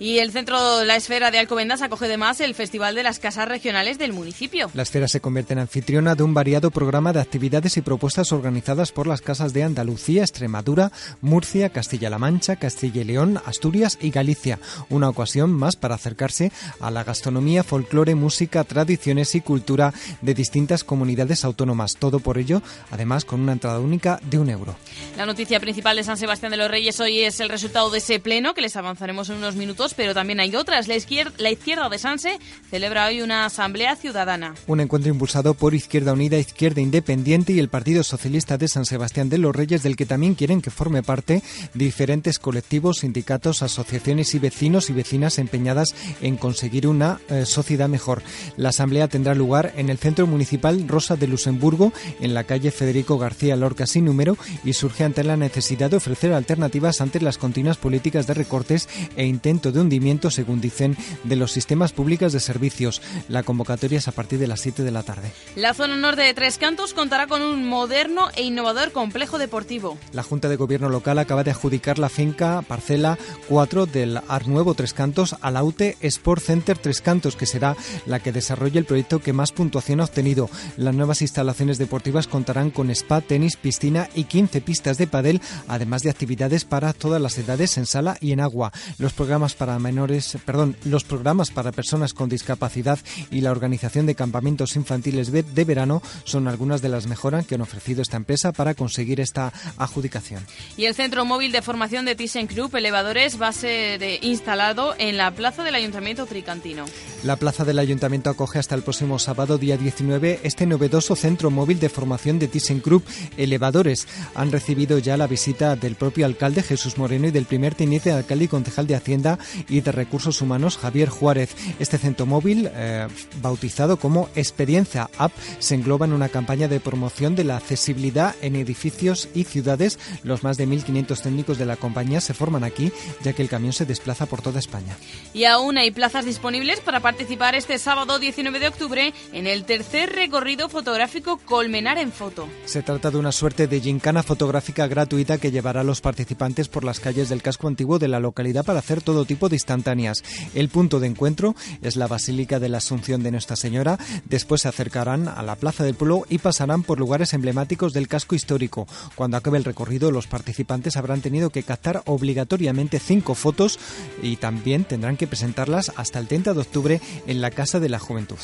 Y 0.00 0.18
el 0.18 0.30
centro 0.30 0.84
La 0.84 0.96
Esfera 0.96 1.30
de 1.30 1.38
Alcobendas 1.38 1.82
acoge 1.82 2.04
además 2.04 2.40
el 2.40 2.54
Festival 2.54 2.94
de 2.94 3.02
las 3.02 3.18
Casas 3.18 3.48
Regionales 3.48 3.98
del 3.98 4.12
municipio. 4.12 4.70
La 4.74 4.82
Esfera 4.82 5.08
se 5.08 5.20
convierte 5.20 5.54
en 5.54 5.58
anfitriona 5.58 6.14
de 6.14 6.22
un 6.22 6.34
variado 6.34 6.70
programa 6.70 7.12
de 7.12 7.20
actividades 7.20 7.76
y 7.76 7.82
propuestas 7.82 8.32
organizadas 8.32 8.92
por 8.92 9.06
las 9.06 9.20
casas 9.20 9.52
de 9.52 9.64
Andalucía, 9.64 10.22
Extremadura, 10.22 10.92
Murcia, 11.20 11.70
Castilla-La 11.70 12.18
Mancha, 12.18 12.56
Castilla 12.56 13.00
y 13.00 13.04
León, 13.04 13.40
Asturias 13.44 13.98
y 14.00 14.10
Galicia. 14.10 14.60
Una 14.88 15.08
ocasión 15.08 15.52
más 15.52 15.74
para 15.74 15.96
acercarse 15.96 16.52
a 16.80 16.90
la 16.90 17.02
gastronomía, 17.02 17.64
folclore, 17.64 18.14
música, 18.14 18.62
tradiciones 18.64 19.34
y 19.34 19.40
cultura 19.40 19.92
de 20.22 20.34
distintas 20.34 20.84
comunidades 20.84 21.44
autónomas. 21.44 21.96
Todo 21.96 22.20
por 22.20 22.38
ello, 22.38 22.62
además, 22.90 23.24
con 23.24 23.40
una 23.40 23.52
entrada 23.52 23.80
única 23.80 24.20
de 24.30 24.38
un 24.38 24.48
euro. 24.48 24.76
La 25.16 25.26
noticia 25.26 25.58
principal 25.58 25.96
de 25.96 26.04
San 26.04 26.16
Sebastián 26.16 26.52
de 26.52 26.58
los 26.58 26.70
Reyes 26.70 27.00
hoy 27.00 27.20
es 27.20 27.40
el 27.40 27.48
resultado 27.48 27.90
de 27.90 27.98
ese 27.98 28.20
pleno, 28.20 28.54
que 28.54 28.60
les 28.60 28.76
avanzaremos 28.76 29.28
en 29.28 29.36
unos 29.36 29.56
minutos, 29.56 29.87
pero 29.94 30.14
también 30.14 30.40
hay 30.40 30.54
otras. 30.56 30.88
La 30.88 30.96
izquierda, 30.96 31.32
la 31.38 31.50
izquierda 31.50 31.88
de 31.88 31.98
Sanse 31.98 32.38
celebra 32.70 33.06
hoy 33.06 33.22
una 33.22 33.46
asamblea 33.46 33.96
ciudadana. 33.96 34.54
Un 34.66 34.80
encuentro 34.80 35.10
impulsado 35.10 35.54
por 35.54 35.74
Izquierda 35.74 36.12
Unida, 36.12 36.38
Izquierda 36.38 36.80
Independiente 36.80 37.52
y 37.52 37.58
el 37.58 37.68
Partido 37.68 38.02
Socialista 38.02 38.58
de 38.58 38.68
San 38.68 38.84
Sebastián 38.84 39.28
de 39.28 39.38
los 39.38 39.54
Reyes, 39.54 39.82
del 39.82 39.96
que 39.96 40.06
también 40.06 40.34
quieren 40.34 40.62
que 40.62 40.70
forme 40.70 41.02
parte 41.02 41.42
diferentes 41.74 42.38
colectivos, 42.38 42.98
sindicatos, 42.98 43.62
asociaciones 43.62 44.34
y 44.34 44.38
vecinos 44.38 44.90
y 44.90 44.92
vecinas 44.92 45.38
empeñadas 45.38 45.94
en 46.20 46.36
conseguir 46.36 46.86
una 46.86 47.20
eh, 47.28 47.46
sociedad 47.46 47.88
mejor. 47.88 48.22
La 48.56 48.70
asamblea 48.70 49.08
tendrá 49.08 49.34
lugar 49.34 49.72
en 49.76 49.90
el 49.90 49.98
Centro 49.98 50.26
Municipal 50.26 50.86
Rosa 50.88 51.16
de 51.16 51.26
Luxemburgo, 51.26 51.92
en 52.20 52.34
la 52.34 52.44
calle 52.44 52.70
Federico 52.70 53.18
García 53.18 53.56
Lorca 53.56 53.86
sin 53.86 54.04
número, 54.04 54.36
y 54.64 54.72
surge 54.72 55.04
ante 55.04 55.24
la 55.24 55.36
necesidad 55.36 55.90
de 55.90 55.96
ofrecer 55.96 56.32
alternativas 56.32 57.00
ante 57.00 57.20
las 57.20 57.38
continuas 57.38 57.76
políticas 57.76 58.26
de 58.26 58.34
recortes 58.34 58.88
e 59.16 59.24
intento 59.24 59.72
de 59.72 59.77
hundimiento, 59.80 60.30
según 60.30 60.60
dicen, 60.60 60.96
de 61.24 61.36
los 61.36 61.52
sistemas 61.52 61.92
públicos 61.92 62.32
de 62.32 62.40
servicios. 62.40 63.02
La 63.28 63.42
convocatoria 63.42 63.98
es 63.98 64.08
a 64.08 64.12
partir 64.12 64.38
de 64.38 64.46
las 64.46 64.60
7 64.60 64.82
de 64.82 64.90
la 64.90 65.02
tarde. 65.02 65.30
La 65.56 65.74
zona 65.74 65.96
norte 65.96 66.22
de 66.22 66.34
Tres 66.34 66.58
Cantos 66.58 66.94
contará 66.94 67.26
con 67.26 67.42
un 67.42 67.68
moderno 67.68 68.28
e 68.34 68.42
innovador 68.42 68.92
complejo 68.92 69.38
deportivo. 69.38 69.98
La 70.12 70.22
Junta 70.22 70.48
de 70.48 70.56
Gobierno 70.56 70.88
local 70.88 71.18
acaba 71.18 71.44
de 71.44 71.50
adjudicar 71.50 71.98
la 71.98 72.08
finca 72.08 72.62
parcela 72.62 73.18
4 73.48 73.86
del 73.86 74.20
Ar 74.28 74.48
Nuevo 74.48 74.74
Tres 74.74 74.94
Cantos 74.94 75.36
a 75.40 75.50
la 75.50 75.62
UTE 75.62 75.96
Sport 76.00 76.42
Center 76.42 76.78
Tres 76.78 77.00
Cantos, 77.00 77.36
que 77.36 77.46
será 77.46 77.76
la 78.06 78.20
que 78.20 78.32
desarrolle 78.32 78.78
el 78.78 78.84
proyecto 78.84 79.20
que 79.20 79.32
más 79.32 79.52
puntuación 79.52 80.00
ha 80.00 80.04
obtenido. 80.04 80.48
Las 80.76 80.94
nuevas 80.94 81.22
instalaciones 81.22 81.78
deportivas 81.78 82.26
contarán 82.26 82.70
con 82.70 82.90
spa, 82.90 83.20
tenis, 83.20 83.56
piscina 83.56 84.08
y 84.14 84.24
15 84.24 84.60
pistas 84.60 84.98
de 84.98 85.06
padel, 85.06 85.40
además 85.66 86.02
de 86.02 86.10
actividades 86.10 86.64
para 86.64 86.92
todas 86.92 87.20
las 87.20 87.38
edades 87.38 87.76
en 87.78 87.86
sala 87.86 88.16
y 88.20 88.32
en 88.32 88.40
agua. 88.40 88.72
Los 88.98 89.12
programas 89.12 89.54
para 89.54 89.67
menores, 89.78 90.38
perdón, 90.44 90.76
los 90.84 91.02
programas 91.02 91.50
para 91.50 91.72
personas 91.72 92.14
con 92.14 92.28
discapacidad 92.28 93.00
y 93.32 93.40
la 93.40 93.50
organización 93.50 94.06
de 94.06 94.14
campamentos 94.14 94.76
infantiles 94.76 95.32
de 95.32 95.64
verano 95.64 96.00
son 96.24 96.46
algunas 96.46 96.80
de 96.80 96.88
las 96.88 97.06
mejoras 97.06 97.46
que 97.46 97.56
han 97.56 97.60
ofrecido 97.60 98.02
esta 98.02 98.16
empresa 98.16 98.52
para 98.52 98.74
conseguir 98.74 99.20
esta 99.20 99.52
adjudicación. 99.76 100.46
Y 100.76 100.84
el 100.84 100.94
Centro 100.94 101.24
Móvil 101.24 101.52
de 101.52 101.62
Formación 101.62 102.04
de 102.04 102.14
ThyssenKrupp 102.14 102.74
Elevadores 102.74 103.40
va 103.40 103.48
a 103.48 103.52
ser 103.52 104.02
eh, 104.02 104.18
instalado 104.22 104.94
en 104.98 105.16
la 105.16 105.32
plaza 105.32 105.64
del 105.64 105.74
Ayuntamiento 105.74 106.26
Tricantino. 106.26 106.84
La 107.24 107.36
plaza 107.36 107.64
del 107.64 107.78
Ayuntamiento 107.78 108.30
acoge 108.30 108.58
hasta 108.58 108.74
el 108.74 108.82
próximo 108.82 109.18
sábado, 109.18 109.58
día 109.58 109.76
19, 109.76 110.40
este 110.42 110.66
novedoso 110.66 111.16
Centro 111.16 111.50
Móvil 111.50 111.80
de 111.80 111.88
Formación 111.88 112.38
de 112.38 112.48
ThyssenKrupp 112.48 113.06
Elevadores. 113.36 114.06
Han 114.34 114.52
recibido 114.52 114.98
ya 114.98 115.16
la 115.16 115.26
visita 115.26 115.76
del 115.76 115.96
propio 115.96 116.26
alcalde 116.26 116.62
Jesús 116.62 116.98
Moreno 116.98 117.26
y 117.28 117.30
del 117.30 117.46
primer 117.46 117.74
teniente 117.74 118.10
de 118.10 118.16
alcalde 118.16 118.44
y 118.44 118.48
concejal 118.48 118.86
de 118.86 118.94
Hacienda 118.94 119.38
y 119.68 119.80
de 119.80 119.92
Recursos 119.92 120.40
Humanos 120.40 120.78
Javier 120.78 121.08
Juárez. 121.08 121.54
Este 121.78 121.98
centro 121.98 122.26
móvil, 122.26 122.70
eh, 122.72 123.06
bautizado 123.42 123.96
como 123.96 124.28
Experiencia 124.34 125.10
App, 125.18 125.32
se 125.58 125.74
engloba 125.74 126.06
en 126.06 126.12
una 126.12 126.28
campaña 126.28 126.68
de 126.68 126.80
promoción 126.80 127.34
de 127.34 127.44
la 127.44 127.56
accesibilidad 127.56 128.34
en 128.42 128.56
edificios 128.56 129.28
y 129.34 129.44
ciudades. 129.44 129.98
Los 130.22 130.42
más 130.42 130.56
de 130.56 130.66
1.500 130.66 131.20
técnicos 131.20 131.58
de 131.58 131.66
la 131.66 131.76
compañía 131.76 132.20
se 132.20 132.34
forman 132.34 132.64
aquí, 132.64 132.92
ya 133.22 133.32
que 133.32 133.42
el 133.42 133.48
camión 133.48 133.72
se 133.72 133.86
desplaza 133.86 134.26
por 134.26 134.42
toda 134.42 134.58
España. 134.58 134.96
Y 135.32 135.44
aún 135.44 135.78
hay 135.78 135.90
plazas 135.90 136.24
disponibles 136.24 136.80
para 136.80 137.00
participar 137.00 137.54
este 137.54 137.78
sábado 137.78 138.18
19 138.18 138.58
de 138.58 138.68
octubre 138.68 139.14
en 139.32 139.46
el 139.46 139.64
tercer 139.64 140.12
recorrido 140.12 140.68
fotográfico 140.68 141.38
Colmenar 141.44 141.98
en 141.98 142.12
Foto. 142.12 142.48
Se 142.64 142.82
trata 142.82 143.10
de 143.10 143.18
una 143.18 143.32
suerte 143.32 143.66
de 143.66 143.80
gincana 143.80 144.22
fotográfica 144.22 144.86
gratuita 144.86 145.38
que 145.38 145.50
llevará 145.50 145.80
a 145.80 145.84
los 145.84 146.00
participantes 146.00 146.68
por 146.68 146.84
las 146.84 147.00
calles 147.00 147.28
del 147.28 147.42
casco 147.42 147.68
antiguo 147.68 147.98
de 147.98 148.08
la 148.08 148.20
localidad 148.20 148.64
para 148.64 148.78
hacer 148.78 149.02
todo 149.02 149.24
tipo 149.24 149.47
instantáneas. 149.54 150.22
El 150.54 150.68
punto 150.68 151.00
de 151.00 151.06
encuentro 151.06 151.54
es 151.82 151.96
la 151.96 152.06
Basílica 152.06 152.58
de 152.58 152.68
la 152.68 152.78
Asunción 152.78 153.22
de 153.22 153.30
Nuestra 153.30 153.56
Señora. 153.56 153.98
Después 154.24 154.62
se 154.62 154.68
acercarán 154.68 155.28
a 155.28 155.42
la 155.42 155.56
Plaza 155.56 155.84
del 155.84 155.94
Pueblo 155.94 156.24
y 156.28 156.38
pasarán 156.38 156.82
por 156.82 156.98
lugares 156.98 157.34
emblemáticos 157.34 157.92
del 157.92 158.08
casco 158.08 158.34
histórico. 158.34 158.86
Cuando 159.14 159.36
acabe 159.36 159.58
el 159.58 159.64
recorrido, 159.64 160.10
los 160.10 160.26
participantes 160.26 160.96
habrán 160.96 161.20
tenido 161.20 161.50
que 161.50 161.62
captar 161.62 162.02
obligatoriamente 162.06 162.98
cinco 162.98 163.34
fotos 163.34 163.78
y 164.22 164.36
también 164.36 164.84
tendrán 164.84 165.16
que 165.16 165.26
presentarlas 165.26 165.92
hasta 165.96 166.18
el 166.18 166.28
30 166.28 166.54
de 166.54 166.60
octubre 166.60 167.00
en 167.26 167.40
la 167.40 167.50
Casa 167.50 167.80
de 167.80 167.88
la 167.88 167.98
Juventud. 167.98 168.38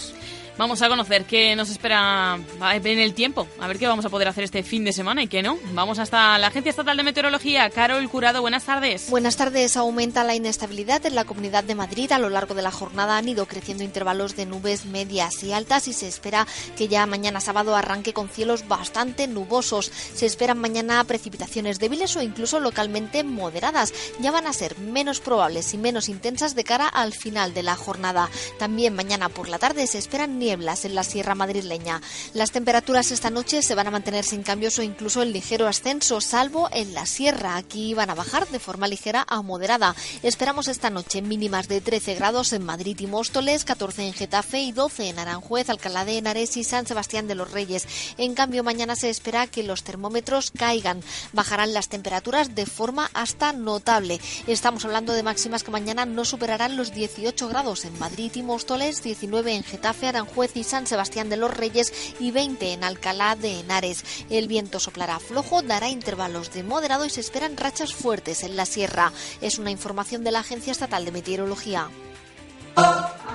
Vamos 0.56 0.82
a 0.82 0.88
conocer 0.88 1.24
qué 1.24 1.56
nos 1.56 1.68
espera 1.68 2.38
en 2.60 2.98
el 3.00 3.12
tiempo, 3.12 3.48
a 3.58 3.66
ver 3.66 3.76
qué 3.76 3.88
vamos 3.88 4.04
a 4.04 4.08
poder 4.08 4.28
hacer 4.28 4.44
este 4.44 4.62
fin 4.62 4.84
de 4.84 4.92
semana 4.92 5.20
y 5.20 5.26
qué 5.26 5.42
no. 5.42 5.58
Vamos 5.72 5.98
hasta 5.98 6.38
la 6.38 6.46
Agencia 6.46 6.70
Estatal 6.70 6.96
de 6.96 7.02
Meteorología. 7.02 7.68
Carol 7.70 8.08
Curado, 8.08 8.40
buenas 8.40 8.62
tardes. 8.64 9.10
Buenas 9.10 9.36
tardes. 9.36 9.76
Aumenta 9.76 10.22
la 10.22 10.36
inestabilidad 10.36 11.04
en 11.06 11.16
la 11.16 11.24
Comunidad 11.24 11.64
de 11.64 11.74
Madrid. 11.74 12.12
A 12.12 12.20
lo 12.20 12.30
largo 12.30 12.54
de 12.54 12.62
la 12.62 12.70
jornada 12.70 13.18
han 13.18 13.28
ido 13.28 13.46
creciendo 13.46 13.82
intervalos 13.82 14.36
de 14.36 14.46
nubes 14.46 14.86
medias 14.86 15.42
y 15.42 15.52
altas 15.52 15.88
y 15.88 15.92
se 15.92 16.06
espera 16.06 16.46
que 16.76 16.86
ya 16.86 17.04
mañana 17.06 17.40
sábado 17.40 17.74
arranque 17.74 18.12
con 18.12 18.28
cielos 18.28 18.68
bastante 18.68 19.26
nubosos. 19.26 19.90
Se 20.14 20.24
esperan 20.24 20.58
mañana 20.58 21.02
precipitaciones 21.02 21.80
débiles 21.80 22.14
o 22.16 22.22
incluso 22.22 22.60
localmente 22.60 23.24
moderadas. 23.24 23.92
Ya 24.20 24.30
van 24.30 24.46
a 24.46 24.52
ser 24.52 24.78
menos 24.78 25.18
probables 25.18 25.74
y 25.74 25.78
menos 25.78 26.08
intensas 26.08 26.54
de 26.54 26.62
cara 26.62 26.86
al 26.86 27.12
final 27.12 27.54
de 27.54 27.64
la 27.64 27.74
jornada. 27.74 28.30
También 28.60 28.94
mañana 28.94 29.28
por 29.28 29.48
la 29.48 29.58
tarde 29.58 29.88
se 29.88 29.98
esperan 29.98 30.38
nieblas 30.44 30.84
en 30.84 30.94
la 30.94 31.04
sierra 31.04 31.34
madrileña. 31.34 32.02
Las 32.34 32.50
temperaturas 32.50 33.10
esta 33.10 33.30
noche 33.30 33.62
se 33.62 33.74
van 33.74 33.86
a 33.86 33.90
mantener 33.90 34.24
sin 34.24 34.42
cambios 34.42 34.78
o 34.78 34.82
incluso 34.82 35.22
en 35.22 35.32
ligero 35.32 35.66
ascenso, 35.66 36.20
salvo 36.20 36.68
en 36.70 36.92
la 36.92 37.06
sierra. 37.06 37.56
Aquí 37.56 37.94
van 37.94 38.10
a 38.10 38.14
bajar 38.14 38.46
de 38.48 38.58
forma 38.58 38.86
ligera 38.86 39.24
a 39.26 39.40
moderada. 39.40 39.96
Esperamos 40.22 40.68
esta 40.68 40.90
noche 40.90 41.22
mínimas 41.22 41.66
de 41.66 41.80
13 41.80 42.16
grados 42.16 42.52
en 42.52 42.62
Madrid 42.62 42.98
y 43.00 43.06
Móstoles, 43.06 43.64
14 43.64 44.06
en 44.06 44.12
Getafe 44.12 44.60
y 44.60 44.72
12 44.72 45.08
en 45.08 45.18
Aranjuez, 45.18 45.70
Alcalá 45.70 46.04
de 46.04 46.18
Henares 46.18 46.58
y 46.58 46.64
San 46.64 46.86
Sebastián 46.86 47.26
de 47.26 47.36
los 47.36 47.50
Reyes. 47.50 47.88
En 48.18 48.34
cambio, 48.34 48.62
mañana 48.62 48.96
se 48.96 49.08
espera 49.08 49.46
que 49.46 49.62
los 49.62 49.82
termómetros 49.82 50.50
caigan. 50.50 51.00
Bajarán 51.32 51.72
las 51.72 51.88
temperaturas 51.88 52.54
de 52.54 52.66
forma 52.66 53.08
hasta 53.14 53.54
notable. 53.54 54.20
Estamos 54.46 54.84
hablando 54.84 55.14
de 55.14 55.22
máximas 55.22 55.64
que 55.64 55.70
mañana 55.70 56.04
no 56.04 56.26
superarán 56.26 56.76
los 56.76 56.92
18 56.92 57.48
grados 57.48 57.86
en 57.86 57.98
Madrid 57.98 58.30
y 58.34 58.42
Móstoles, 58.42 59.02
19 59.02 59.54
en 59.54 59.64
Getafe, 59.64 60.08
Aranjuez 60.08 60.33
y 60.54 60.64
San 60.64 60.86
Sebastián 60.86 61.30
de 61.30 61.36
los 61.36 61.56
Reyes 61.56 62.14
y 62.18 62.32
20 62.32 62.72
en 62.72 62.82
Alcalá 62.84 63.36
de 63.36 63.60
Henares. 63.60 64.04
El 64.30 64.48
viento 64.48 64.80
soplará 64.80 65.20
flojo, 65.20 65.62
dará 65.62 65.88
intervalos 65.88 66.52
de 66.52 66.64
moderado 66.64 67.04
y 67.04 67.10
se 67.10 67.20
esperan 67.20 67.56
rachas 67.56 67.94
fuertes 67.94 68.42
en 68.42 68.56
la 68.56 68.66
sierra. 68.66 69.12
Es 69.40 69.58
una 69.58 69.70
información 69.70 70.24
de 70.24 70.32
la 70.32 70.40
Agencia 70.40 70.72
Estatal 70.72 71.04
de 71.04 71.12
Meteorología. 71.12 71.88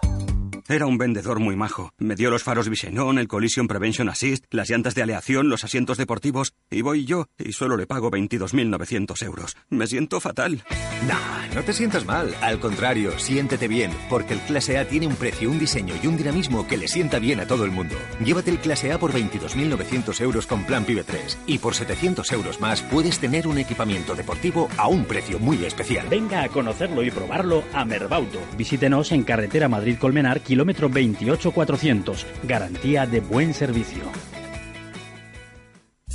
Era 0.71 0.85
un 0.85 0.97
vendedor 0.97 1.41
muy 1.41 1.57
majo. 1.57 1.91
Me 1.97 2.15
dio 2.15 2.29
los 2.29 2.43
faros 2.43 2.69
Visenon, 2.69 3.19
el 3.19 3.27
Collision 3.27 3.67
Prevention 3.67 4.07
Assist, 4.07 4.45
las 4.51 4.69
llantas 4.69 4.95
de 4.95 5.01
aleación, 5.01 5.49
los 5.49 5.65
asientos 5.65 5.97
deportivos. 5.97 6.53
Y 6.69 6.81
voy 6.81 7.03
yo 7.03 7.27
y 7.37 7.51
solo 7.51 7.75
le 7.75 7.87
pago 7.87 8.09
22.900 8.09 9.21
euros. 9.25 9.57
Me 9.69 9.85
siento 9.85 10.21
fatal. 10.21 10.63
No, 11.09 11.55
no 11.55 11.61
te 11.63 11.73
sientas 11.73 12.05
mal. 12.05 12.33
Al 12.39 12.61
contrario, 12.61 13.19
siéntete 13.19 13.67
bien, 13.67 13.91
porque 14.09 14.33
el 14.33 14.39
Clase 14.39 14.77
A 14.77 14.87
tiene 14.87 15.07
un 15.07 15.17
precio, 15.17 15.51
un 15.51 15.59
diseño 15.59 15.93
y 16.01 16.07
un 16.07 16.15
dinamismo 16.15 16.65
que 16.65 16.77
le 16.77 16.87
sienta 16.87 17.19
bien 17.19 17.41
a 17.41 17.47
todo 17.47 17.65
el 17.65 17.71
mundo. 17.71 17.97
Llévate 18.23 18.49
el 18.51 18.59
Clase 18.59 18.93
A 18.93 18.97
por 18.97 19.11
22.900 19.11 20.21
euros 20.21 20.47
con 20.47 20.63
plan 20.63 20.85
PIBE 20.85 21.03
3 21.03 21.37
y 21.47 21.57
por 21.57 21.75
700 21.75 22.31
euros 22.31 22.61
más 22.61 22.81
puedes 22.81 23.19
tener 23.19 23.45
un 23.45 23.57
equipamiento 23.57 24.15
deportivo 24.15 24.69
a 24.77 24.87
un 24.87 25.03
precio 25.03 25.37
muy 25.37 25.65
especial. 25.65 26.07
Venga 26.09 26.43
a 26.43 26.47
conocerlo 26.47 27.03
y 27.03 27.11
probarlo 27.11 27.65
a 27.73 27.83
Merbauto. 27.83 28.39
Visítenos 28.57 29.11
en 29.11 29.23
carretera 29.23 29.67
Madrid-Colmenar, 29.67 30.39
kilómetro 30.39 30.60
28400. 30.63 32.25
Garantía 32.43 33.05
de 33.05 33.19
buen 33.19 33.53
servicio. 33.53 34.03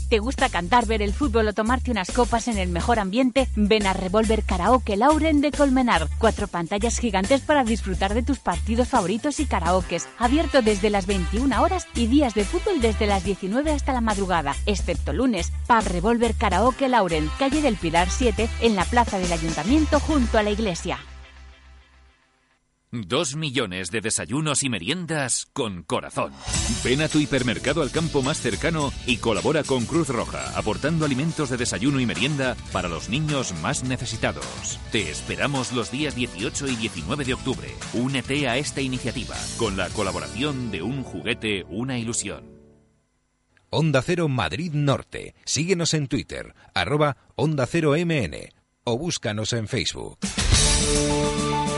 ¿Te 0.08 0.20
gusta 0.20 0.48
cantar, 0.48 0.86
ver 0.86 1.02
el 1.02 1.12
fútbol 1.12 1.48
o 1.48 1.52
tomarte 1.52 1.90
unas 1.90 2.12
copas 2.12 2.46
en 2.46 2.58
el 2.58 2.68
mejor 2.68 3.00
ambiente? 3.00 3.48
Ven 3.56 3.88
a 3.88 3.92
Revolver 3.92 4.44
Karaoke 4.44 4.96
Lauren 4.96 5.40
de 5.40 5.50
Colmenar. 5.50 6.06
Cuatro 6.18 6.46
pantallas 6.46 7.00
gigantes 7.00 7.40
para 7.40 7.64
disfrutar 7.64 8.14
de 8.14 8.22
tus 8.22 8.38
partidos 8.38 8.86
favoritos 8.86 9.40
y 9.40 9.46
karaokes. 9.46 10.06
Abierto 10.18 10.62
desde 10.62 10.90
las 10.90 11.06
21 11.06 11.60
horas 11.60 11.88
y 11.96 12.06
días 12.06 12.34
de 12.34 12.44
fútbol 12.44 12.80
desde 12.80 13.08
las 13.08 13.24
19 13.24 13.72
hasta 13.72 13.92
la 13.92 14.00
madrugada, 14.00 14.54
excepto 14.66 15.12
lunes. 15.12 15.52
Pub 15.66 15.82
Revolver 15.88 16.34
Karaoke 16.34 16.88
Lauren, 16.88 17.28
calle 17.36 17.60
del 17.60 17.74
Pilar 17.74 18.08
7, 18.08 18.48
en 18.60 18.76
la 18.76 18.84
plaza 18.84 19.18
del 19.18 19.32
Ayuntamiento 19.32 19.98
junto 19.98 20.38
a 20.38 20.44
la 20.44 20.50
iglesia. 20.50 21.00
Dos 22.92 23.34
millones 23.34 23.90
de 23.90 24.00
desayunos 24.00 24.62
y 24.62 24.68
meriendas 24.68 25.46
con 25.52 25.82
corazón. 25.82 26.32
Ven 26.84 27.02
a 27.02 27.08
tu 27.08 27.18
hipermercado 27.18 27.82
al 27.82 27.90
campo 27.90 28.22
más 28.22 28.40
cercano 28.40 28.92
y 29.06 29.16
colabora 29.16 29.64
con 29.64 29.86
Cruz 29.86 30.08
Roja, 30.08 30.56
aportando 30.56 31.04
alimentos 31.04 31.50
de 31.50 31.56
desayuno 31.56 31.98
y 31.98 32.06
merienda 32.06 32.56
para 32.72 32.88
los 32.88 33.08
niños 33.08 33.54
más 33.60 33.82
necesitados. 33.82 34.78
Te 34.92 35.10
esperamos 35.10 35.72
los 35.72 35.90
días 35.90 36.14
18 36.14 36.68
y 36.68 36.76
19 36.76 37.24
de 37.24 37.34
octubre. 37.34 37.68
Únete 37.92 38.48
a 38.48 38.56
esta 38.56 38.80
iniciativa 38.80 39.34
con 39.58 39.76
la 39.76 39.88
colaboración 39.90 40.70
de 40.70 40.82
Un 40.82 41.02
Juguete, 41.02 41.64
una 41.68 41.98
ilusión. 41.98 42.44
Onda 43.68 44.00
Cero 44.00 44.28
Madrid 44.28 44.72
Norte. 44.72 45.34
Síguenos 45.44 45.92
en 45.92 46.06
Twitter, 46.06 46.54
arroba 46.72 47.16
Onda 47.34 47.66
Cero 47.66 47.94
MN 47.98 48.36
o 48.84 48.96
búscanos 48.96 49.52
en 49.52 49.66
Facebook. 49.66 50.18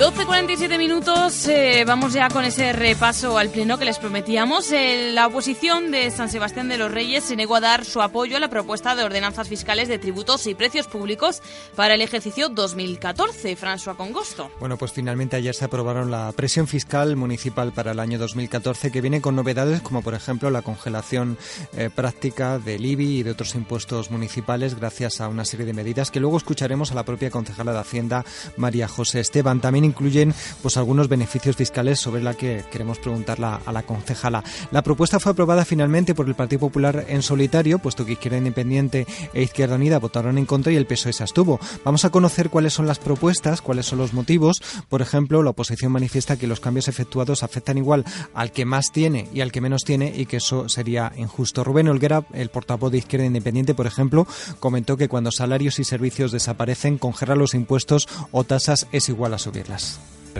12.47 0.00 0.78
minutos, 0.78 1.46
eh, 1.46 1.84
vamos 1.86 2.14
ya 2.14 2.30
con 2.30 2.42
ese 2.42 2.72
repaso 2.72 3.36
al 3.36 3.50
pleno 3.50 3.76
que 3.76 3.84
les 3.84 3.98
prometíamos. 3.98 4.72
Eh, 4.72 5.10
la 5.12 5.26
oposición 5.26 5.90
de 5.90 6.10
San 6.10 6.30
Sebastián 6.30 6.70
de 6.70 6.78
los 6.78 6.90
Reyes 6.90 7.24
se 7.24 7.36
negó 7.36 7.56
a 7.56 7.60
dar 7.60 7.84
su 7.84 8.00
apoyo 8.00 8.38
a 8.38 8.40
la 8.40 8.48
propuesta 8.48 8.94
de 8.94 9.04
ordenanzas 9.04 9.46
fiscales 9.46 9.88
de 9.88 9.98
tributos 9.98 10.46
y 10.46 10.54
precios 10.54 10.86
públicos 10.86 11.42
para 11.76 11.92
el 11.92 12.00
ejercicio 12.00 12.48
2014. 12.48 13.58
François 13.58 13.94
Congosto. 13.94 14.50
Bueno, 14.58 14.78
pues 14.78 14.90
finalmente 14.90 15.36
ayer 15.36 15.54
se 15.54 15.66
aprobaron 15.66 16.10
la 16.10 16.32
presión 16.32 16.66
fiscal 16.66 17.14
municipal 17.16 17.72
para 17.72 17.92
el 17.92 18.00
año 18.00 18.18
2014 18.18 18.90
que 18.90 19.02
viene 19.02 19.20
con 19.20 19.36
novedades 19.36 19.82
como 19.82 20.00
por 20.00 20.14
ejemplo 20.14 20.48
la 20.48 20.62
congelación 20.62 21.36
eh, 21.76 21.90
práctica 21.94 22.58
del 22.58 22.86
IBI 22.86 23.18
y 23.18 23.22
de 23.22 23.32
otros 23.32 23.54
impuestos 23.54 24.10
municipales 24.10 24.76
gracias 24.76 25.20
a 25.20 25.28
una 25.28 25.44
serie 25.44 25.66
de 25.66 25.74
medidas 25.74 26.10
que 26.10 26.20
luego 26.20 26.38
escucharemos 26.38 26.90
a 26.90 26.94
la 26.94 27.04
propia 27.04 27.30
concejala 27.30 27.74
de 27.74 27.80
Hacienda 27.80 28.24
María 28.56 28.88
José 28.88 29.20
Esteban. 29.20 29.60
También 29.60 29.89
incluyen 29.90 30.34
pues 30.62 30.76
algunos 30.76 31.08
beneficios 31.08 31.56
fiscales 31.56 32.00
sobre 32.00 32.22
la 32.22 32.34
que 32.34 32.64
queremos 32.70 32.98
preguntarla 32.98 33.60
a 33.66 33.72
la 33.72 33.82
concejala. 33.82 34.42
La 34.70 34.82
propuesta 34.82 35.20
fue 35.20 35.32
aprobada 35.32 35.64
finalmente 35.64 36.14
por 36.14 36.26
el 36.26 36.34
Partido 36.34 36.60
Popular 36.60 37.04
en 37.08 37.22
solitario, 37.22 37.78
puesto 37.78 38.06
que 38.06 38.12
Izquierda 38.12 38.38
Independiente 38.38 39.06
e 39.34 39.42
Izquierda 39.42 39.76
Unida 39.76 39.98
votaron 39.98 40.38
en 40.38 40.46
contra 40.46 40.72
y 40.72 40.76
el 40.76 40.86
PSOE 40.86 41.12
se 41.12 41.22
abstuvo. 41.22 41.60
Vamos 41.84 42.04
a 42.04 42.10
conocer 42.10 42.50
cuáles 42.50 42.72
son 42.72 42.86
las 42.86 42.98
propuestas, 42.98 43.60
cuáles 43.60 43.86
son 43.86 43.98
los 43.98 44.12
motivos. 44.12 44.62
Por 44.88 45.02
ejemplo, 45.02 45.42
la 45.42 45.50
oposición 45.50 45.92
manifiesta 45.92 46.36
que 46.36 46.46
los 46.46 46.60
cambios 46.60 46.88
efectuados 46.88 47.42
afectan 47.42 47.78
igual 47.78 48.04
al 48.34 48.52
que 48.52 48.64
más 48.64 48.92
tiene 48.92 49.28
y 49.32 49.40
al 49.40 49.52
que 49.52 49.60
menos 49.60 49.84
tiene 49.84 50.12
y 50.16 50.26
que 50.26 50.38
eso 50.38 50.68
sería 50.68 51.12
injusto. 51.16 51.64
Rubén 51.64 51.88
Olguera, 51.88 52.24
el 52.32 52.50
portavoz 52.50 52.92
de 52.92 52.98
Izquierda 52.98 53.26
Independiente, 53.26 53.74
por 53.74 53.86
ejemplo, 53.86 54.26
comentó 54.58 54.96
que 54.96 55.08
cuando 55.08 55.32
salarios 55.32 55.78
y 55.78 55.84
servicios 55.84 56.32
desaparecen, 56.32 56.98
congelar 56.98 57.36
los 57.36 57.54
impuestos 57.54 58.08
o 58.32 58.44
tasas 58.44 58.86
es 58.92 59.08
igual 59.08 59.34
a 59.34 59.38
subirlas. 59.38 59.79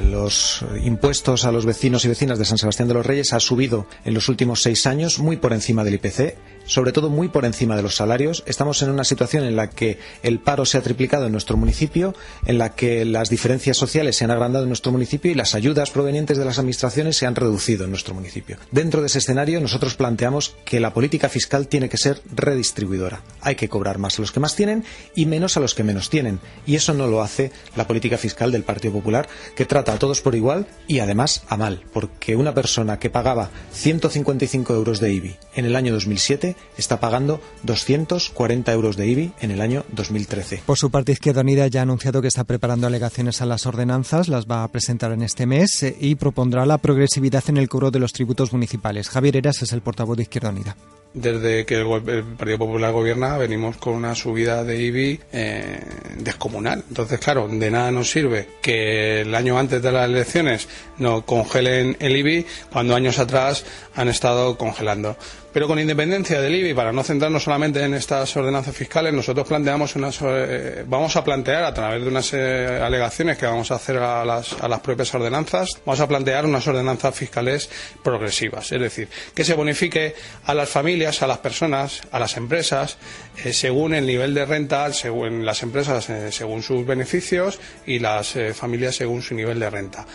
Los 0.08 0.64
impuestos 0.84 1.44
a 1.44 1.52
los 1.52 1.66
vecinos 1.66 2.04
y 2.04 2.08
vecinas 2.08 2.38
de 2.38 2.44
San 2.44 2.58
Sebastián 2.58 2.88
de 2.88 2.94
los 2.94 3.04
Reyes 3.04 3.32
ha 3.32 3.40
subido 3.40 3.86
en 4.04 4.14
los 4.14 4.28
últimos 4.28 4.62
seis 4.62 4.86
años 4.86 5.18
muy 5.18 5.36
por 5.36 5.52
encima 5.52 5.82
del 5.82 5.94
IPC 5.94 6.36
sobre 6.64 6.92
todo 6.92 7.10
muy 7.10 7.28
por 7.28 7.44
encima 7.44 7.76
de 7.76 7.82
los 7.82 7.96
salarios. 7.96 8.42
Estamos 8.46 8.82
en 8.82 8.90
una 8.90 9.04
situación 9.04 9.44
en 9.44 9.56
la 9.56 9.70
que 9.70 9.98
el 10.22 10.38
paro 10.38 10.64
se 10.64 10.78
ha 10.78 10.82
triplicado 10.82 11.26
en 11.26 11.32
nuestro 11.32 11.56
municipio, 11.56 12.14
en 12.46 12.58
la 12.58 12.74
que 12.74 13.04
las 13.04 13.30
diferencias 13.30 13.76
sociales 13.76 14.16
se 14.16 14.24
han 14.24 14.30
agrandado 14.30 14.64
en 14.64 14.70
nuestro 14.70 14.92
municipio 14.92 15.30
y 15.30 15.34
las 15.34 15.54
ayudas 15.54 15.90
provenientes 15.90 16.38
de 16.38 16.44
las 16.44 16.58
administraciones 16.58 17.16
se 17.16 17.26
han 17.26 17.34
reducido 17.34 17.84
en 17.84 17.90
nuestro 17.90 18.14
municipio. 18.14 18.56
Dentro 18.70 19.00
de 19.00 19.08
ese 19.08 19.18
escenario, 19.18 19.60
nosotros 19.60 19.94
planteamos 19.94 20.56
que 20.64 20.80
la 20.80 20.94
política 20.94 21.28
fiscal 21.28 21.68
tiene 21.68 21.88
que 21.88 21.98
ser 21.98 22.22
redistribuidora. 22.34 23.22
Hay 23.40 23.54
que 23.54 23.68
cobrar 23.68 23.98
más 23.98 24.18
a 24.18 24.22
los 24.22 24.32
que 24.32 24.40
más 24.40 24.56
tienen 24.56 24.84
y 25.14 25.26
menos 25.26 25.56
a 25.56 25.60
los 25.60 25.74
que 25.74 25.84
menos 25.84 26.10
tienen. 26.10 26.40
Y 26.66 26.76
eso 26.76 26.94
no 26.94 27.06
lo 27.06 27.22
hace 27.22 27.52
la 27.76 27.86
política 27.86 28.18
fiscal 28.18 28.52
del 28.52 28.62
Partido 28.62 28.94
Popular, 28.94 29.28
que 29.56 29.66
trata 29.66 29.92
a 29.92 29.98
todos 29.98 30.20
por 30.20 30.34
igual 30.34 30.66
y 30.86 31.00
además 31.00 31.42
a 31.48 31.56
mal, 31.56 31.82
porque 31.92 32.36
una 32.36 32.54
persona 32.54 32.98
que 32.98 33.10
pagaba 33.10 33.50
155 33.72 34.74
euros 34.74 35.00
de 35.00 35.12
IBI 35.12 35.36
en 35.54 35.64
el 35.64 35.76
año 35.76 35.92
2007 35.92 36.49
está 36.76 37.00
pagando 37.00 37.40
240 37.62 38.72
euros 38.72 38.96
de 38.96 39.06
IBI 39.06 39.32
en 39.40 39.50
el 39.50 39.60
año 39.60 39.84
2013. 39.92 40.62
Por 40.66 40.78
su 40.78 40.90
parte, 40.90 41.12
Izquierda 41.12 41.40
Unida 41.42 41.66
ya 41.66 41.80
ha 41.80 41.82
anunciado 41.82 42.22
que 42.22 42.28
está 42.28 42.44
preparando 42.44 42.86
alegaciones 42.86 43.40
a 43.40 43.46
las 43.46 43.66
ordenanzas, 43.66 44.28
las 44.28 44.46
va 44.46 44.64
a 44.64 44.68
presentar 44.68 45.12
en 45.12 45.22
este 45.22 45.46
mes 45.46 45.82
eh, 45.82 45.96
y 46.00 46.14
propondrá 46.14 46.66
la 46.66 46.78
progresividad 46.78 47.44
en 47.48 47.56
el 47.56 47.68
cobro 47.68 47.90
de 47.90 47.98
los 47.98 48.12
tributos 48.12 48.52
municipales. 48.52 49.08
Javier 49.08 49.36
Eras 49.36 49.62
es 49.62 49.72
el 49.72 49.82
portavoz 49.82 50.16
de 50.16 50.24
Izquierda 50.24 50.50
Unida 50.50 50.76
desde 51.12 51.66
que 51.66 51.80
el, 51.80 52.24
Partido 52.36 52.58
Popular 52.58 52.92
gobierna 52.92 53.36
venimos 53.36 53.76
con 53.76 53.94
una 53.94 54.14
subida 54.14 54.62
de 54.62 54.80
IBI 54.80 55.20
eh, 55.32 55.80
descomunal. 56.18 56.84
Entonces, 56.88 57.18
claro, 57.18 57.48
de 57.48 57.70
nada 57.70 57.90
nos 57.90 58.10
sirve 58.10 58.46
que 58.62 59.22
el 59.22 59.34
año 59.34 59.58
antes 59.58 59.82
de 59.82 59.92
las 59.92 60.08
elecciones 60.08 60.68
no 60.98 61.24
congelen 61.24 61.96
el 62.00 62.16
IBI 62.16 62.46
cuando 62.70 62.94
años 62.94 63.18
atrás 63.18 63.64
han 63.94 64.08
estado 64.08 64.56
congelando. 64.56 65.16
Pero 65.52 65.66
con 65.66 65.80
independencia 65.80 66.40
del 66.40 66.54
IBI, 66.54 66.74
para 66.74 66.92
no 66.92 67.02
centrarnos 67.02 67.42
solamente 67.42 67.82
en 67.82 67.94
estas 67.94 68.36
ordenanzas 68.36 68.74
fiscales, 68.74 69.12
nosotros 69.12 69.48
planteamos 69.48 69.96
unas, 69.96 70.20
eh, 70.22 70.84
vamos 70.86 71.16
a 71.16 71.24
plantear 71.24 71.64
a 71.64 71.74
través 71.74 72.02
de 72.02 72.08
unas 72.08 72.32
eh, 72.34 72.80
alegaciones 72.80 73.36
que 73.36 73.46
vamos 73.46 73.72
a 73.72 73.74
hacer 73.74 73.96
a 73.96 74.24
las, 74.24 74.52
a 74.62 74.68
las 74.68 74.78
propias 74.78 75.12
ordenanzas, 75.12 75.70
vamos 75.84 75.98
a 75.98 76.06
plantear 76.06 76.46
unas 76.46 76.64
ordenanzas 76.68 77.16
fiscales 77.16 77.68
progresivas. 78.04 78.70
Es 78.70 78.80
decir, 78.80 79.08
que 79.34 79.44
se 79.44 79.54
bonifique 79.54 80.14
a 80.44 80.54
las 80.54 80.68
familias, 80.68 81.20
a 81.22 81.26
las 81.26 81.38
personas, 81.38 82.02
a 82.12 82.20
las 82.20 82.36
empresas, 82.36 82.96
eh, 83.44 83.52
según 83.52 83.94
el 83.94 84.06
nivel 84.06 84.34
de 84.34 84.46
renta, 84.46 84.92
según 84.92 85.44
las 85.44 85.64
empresas 85.64 86.08
según 86.30 86.62
sus 86.62 86.86
beneficios 86.86 87.58
y 87.86 87.98
las 87.98 88.34
familias 88.54 88.94
según 88.94 89.22
su 89.22 89.34
nivel 89.34 89.58
de 89.58 89.70
renta. 89.70 90.06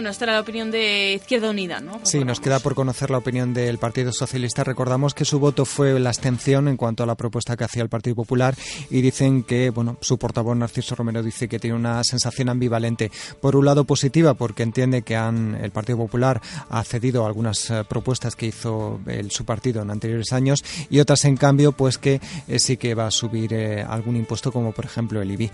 Bueno, 0.00 0.12
esta 0.12 0.24
era 0.24 0.32
la 0.32 0.40
opinión 0.40 0.70
de 0.70 1.12
Izquierda 1.12 1.50
Unida, 1.50 1.78
¿no? 1.78 2.00
Sí, 2.04 2.24
nos 2.24 2.40
queda 2.40 2.58
por 2.58 2.74
conocer 2.74 3.10
la 3.10 3.18
opinión 3.18 3.52
del 3.52 3.76
Partido 3.76 4.14
Socialista. 4.14 4.64
Recordamos 4.64 5.12
que 5.12 5.26
su 5.26 5.38
voto 5.38 5.66
fue 5.66 6.00
la 6.00 6.08
abstención 6.08 6.68
en 6.68 6.78
cuanto 6.78 7.02
a 7.02 7.06
la 7.06 7.16
propuesta 7.16 7.54
que 7.54 7.64
hacía 7.64 7.82
el 7.82 7.90
Partido 7.90 8.16
Popular 8.16 8.54
y 8.88 9.02
dicen 9.02 9.42
que, 9.42 9.68
bueno, 9.68 9.98
su 10.00 10.16
portavoz 10.16 10.56
Narciso 10.56 10.94
Romero 10.94 11.22
dice 11.22 11.48
que 11.48 11.58
tiene 11.58 11.76
una 11.76 12.02
sensación 12.02 12.48
ambivalente. 12.48 13.12
Por 13.42 13.56
un 13.56 13.66
lado 13.66 13.84
positiva 13.84 14.32
porque 14.32 14.62
entiende 14.62 15.02
que 15.02 15.16
han, 15.16 15.54
el 15.56 15.70
Partido 15.70 15.98
Popular 15.98 16.40
ha 16.70 16.82
cedido 16.82 17.24
a 17.24 17.26
algunas 17.26 17.68
eh, 17.68 17.84
propuestas 17.86 18.36
que 18.36 18.46
hizo 18.46 19.00
su 19.28 19.44
partido 19.44 19.82
en 19.82 19.90
anteriores 19.90 20.32
años 20.32 20.64
y 20.88 21.00
otras, 21.00 21.26
en 21.26 21.36
cambio, 21.36 21.72
pues 21.72 21.98
que 21.98 22.22
eh, 22.48 22.58
sí 22.58 22.78
que 22.78 22.94
va 22.94 23.08
a 23.08 23.10
subir 23.10 23.52
eh, 23.52 23.82
algún 23.82 24.16
impuesto 24.16 24.50
como, 24.50 24.72
por 24.72 24.86
ejemplo, 24.86 25.20
el 25.20 25.30
IBI. 25.30 25.50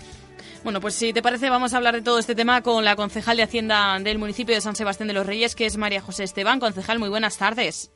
Bueno, 0.67 0.81
pues 0.81 0.95
si 0.95 1.13
te 1.13 1.21
parece, 1.21 1.49
vamos 1.49 1.73
a 1.73 1.77
hablar 1.77 1.93
de 1.93 2.01
todo 2.01 2.19
este 2.19 2.35
tema 2.35 2.61
con 2.61 2.83
la 2.83 2.97
concejal 2.97 3.37
de 3.37 3.43
Hacienda 3.43 3.97
del 4.01 4.17
municipio 4.17 4.53
de 4.53 4.59
San 4.59 4.75
Sebastián 4.75 5.07
de 5.07 5.13
los 5.13 5.25
Reyes, 5.25 5.55
que 5.55 5.65
es 5.65 5.77
María 5.77 6.01
José 6.01 6.25
Esteban. 6.25 6.59
Concejal, 6.59 6.99
muy 6.99 7.07
buenas 7.07 7.37
tardes. 7.37 7.89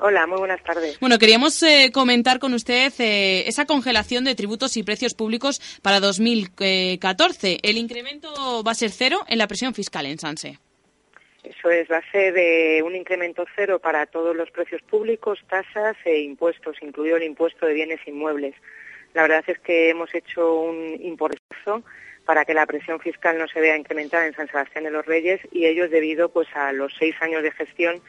Hola, 0.00 0.26
muy 0.26 0.38
buenas 0.38 0.60
tardes. 0.64 0.98
Bueno, 0.98 1.20
queríamos 1.20 1.62
eh, 1.62 1.92
comentar 1.94 2.40
con 2.40 2.52
usted 2.52 2.92
eh, 2.98 3.44
esa 3.46 3.64
congelación 3.64 4.24
de 4.24 4.34
tributos 4.34 4.76
y 4.76 4.82
precios 4.82 5.14
públicos 5.14 5.60
para 5.82 6.00
2014. 6.00 7.58
El 7.62 7.76
incremento 7.76 8.64
va 8.64 8.72
a 8.72 8.74
ser 8.74 8.90
cero 8.90 9.20
en 9.28 9.38
la 9.38 9.46
presión 9.46 9.72
fiscal 9.72 10.04
en 10.06 10.18
Sanse. 10.18 10.58
Eso 11.44 11.70
es, 11.70 11.88
va 11.88 11.98
a 11.98 12.10
ser 12.10 12.34
de 12.34 12.82
un 12.84 12.96
incremento 12.96 13.44
cero 13.54 13.78
para 13.78 14.04
todos 14.06 14.34
los 14.34 14.50
precios 14.50 14.82
públicos, 14.82 15.38
tasas 15.48 15.96
e 16.04 16.22
impuestos, 16.22 16.76
incluido 16.82 17.18
el 17.18 17.22
impuesto 17.22 17.66
de 17.66 17.74
bienes 17.74 18.00
inmuebles. 18.04 18.56
La 19.14 19.22
verdad 19.22 19.44
es 19.46 19.60
que 19.60 19.90
hemos 19.90 20.12
hecho 20.12 20.60
un 20.60 20.98
importante 21.00 21.46
para 22.26 22.44
que 22.44 22.52
la 22.52 22.66
presión 22.66 23.00
fiscal 23.00 23.38
no 23.38 23.48
se 23.48 23.60
vea 23.60 23.78
incrementada 23.78 24.26
en 24.26 24.34
San 24.34 24.48
Sebastián 24.48 24.84
de 24.84 24.90
los 24.90 25.06
Reyes 25.06 25.40
y 25.52 25.64
ello 25.64 25.84
es 25.84 25.90
debido 25.90 26.28
pues 26.28 26.48
a 26.54 26.72
los 26.72 26.92
seis 26.98 27.14
años 27.20 27.42
de 27.42 27.52
gestión 27.52 28.02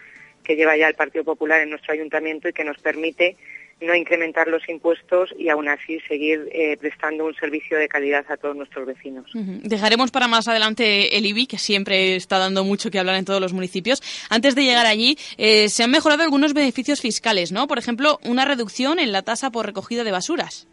que 0.43 0.56
lleva 0.56 0.75
ya 0.75 0.88
el 0.88 0.95
Partido 0.95 1.23
Popular 1.23 1.62
en 1.62 1.69
nuestro 1.69 1.93
ayuntamiento 1.93 2.49
y 2.49 2.53
que 2.53 2.63
nos 2.63 2.77
permite 2.80 3.38
no 3.80 3.93
incrementar 3.93 4.47
los 4.47 4.67
impuestos 4.69 5.30
y 5.38 5.49
aún 5.49 5.67
así 5.67 5.99
seguir 6.08 6.49
eh, 6.51 6.77
prestando 6.77 7.25
un 7.25 7.36
servicio 7.36 7.77
de 7.77 7.88
calidad 7.88 8.25
a 8.30 8.38
todos 8.38 8.56
nuestros 8.56 8.88
vecinos. 8.88 9.30
Dejaremos 9.34 10.10
para 10.10 10.27
más 10.27 10.47
adelante 10.47 11.15
el 11.15 11.27
IBI, 11.27 11.45
que 11.45 11.60
siempre 11.60 12.15
está 12.15 12.39
dando 12.39 12.63
mucho 12.63 12.89
que 12.89 12.97
hablar 12.97 13.17
en 13.17 13.25
todos 13.25 13.39
los 13.39 13.53
municipios. 13.53 14.01
Antes 14.30 14.56
de 14.56 14.63
llegar 14.63 14.88
allí, 14.88 15.17
eh, 15.38 15.69
se 15.69 15.84
han 15.84 15.91
mejorado 15.91 16.23
algunos 16.23 16.56
beneficios 16.56 17.01
fiscales, 17.01 17.51
¿no? 17.51 17.67
Por 17.67 17.77
ejemplo, 17.77 18.19
una 18.23 18.45
reducción 18.45 18.97
en 18.97 19.12
la 19.12 19.21
tasa 19.21 19.51
por 19.51 19.67
recogida 19.67 20.03
de 20.03 20.12
basuras. 20.12 20.67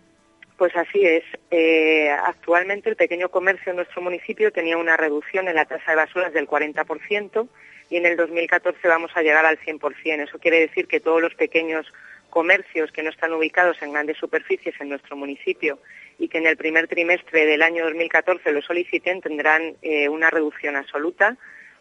Pues 0.57 0.75
así 0.77 1.05
es. 1.05 1.25
Eh, 1.51 2.11
actualmente 2.11 2.89
el 2.89 2.97
pequeño 2.97 3.29
comercio 3.29 3.71
en 3.71 3.77
nuestro 3.77 4.03
municipio 4.03 4.53
tenía 4.53 4.77
una 4.77 4.97
reducción 4.97 5.49
en 5.49 5.57
la 5.57 5.65
tasa 5.65 5.91
de 5.91 5.97
basuras 5.97 6.33
del 6.33 6.47
40% 6.47 7.49
y 7.91 7.97
en 7.97 8.07
el 8.07 8.17
2014 8.17 8.87
vamos 8.87 9.11
a 9.15 9.23
llegar 9.23 9.45
al 9.45 9.59
100%. 9.59 10.23
Eso 10.23 10.39
quiere 10.39 10.61
decir 10.61 10.87
que 10.87 11.01
todos 11.01 11.21
los 11.21 11.35
pequeños 11.35 11.93
comercios 12.31 12.91
que 12.93 13.03
no 13.03 13.11
están 13.11 13.33
ubicados 13.33 13.81
en 13.83 13.93
grandes 13.93 14.17
superficies 14.19 14.75
en 14.81 14.89
nuestro 14.89 15.17
municipio 15.17 15.79
y 16.19 16.29
que 16.29 16.39
en 16.39 16.47
el 16.47 16.57
primer 16.57 16.89
trimestre 16.89 17.47
del 17.47 17.63
año 17.63 17.85
2014 17.85 18.53
lo 18.53 18.63
soliciten 18.63 19.21
tendrán 19.21 19.77
eh, 19.83 20.09
una 20.09 20.31
reducción 20.31 20.77
absoluta 20.77 21.37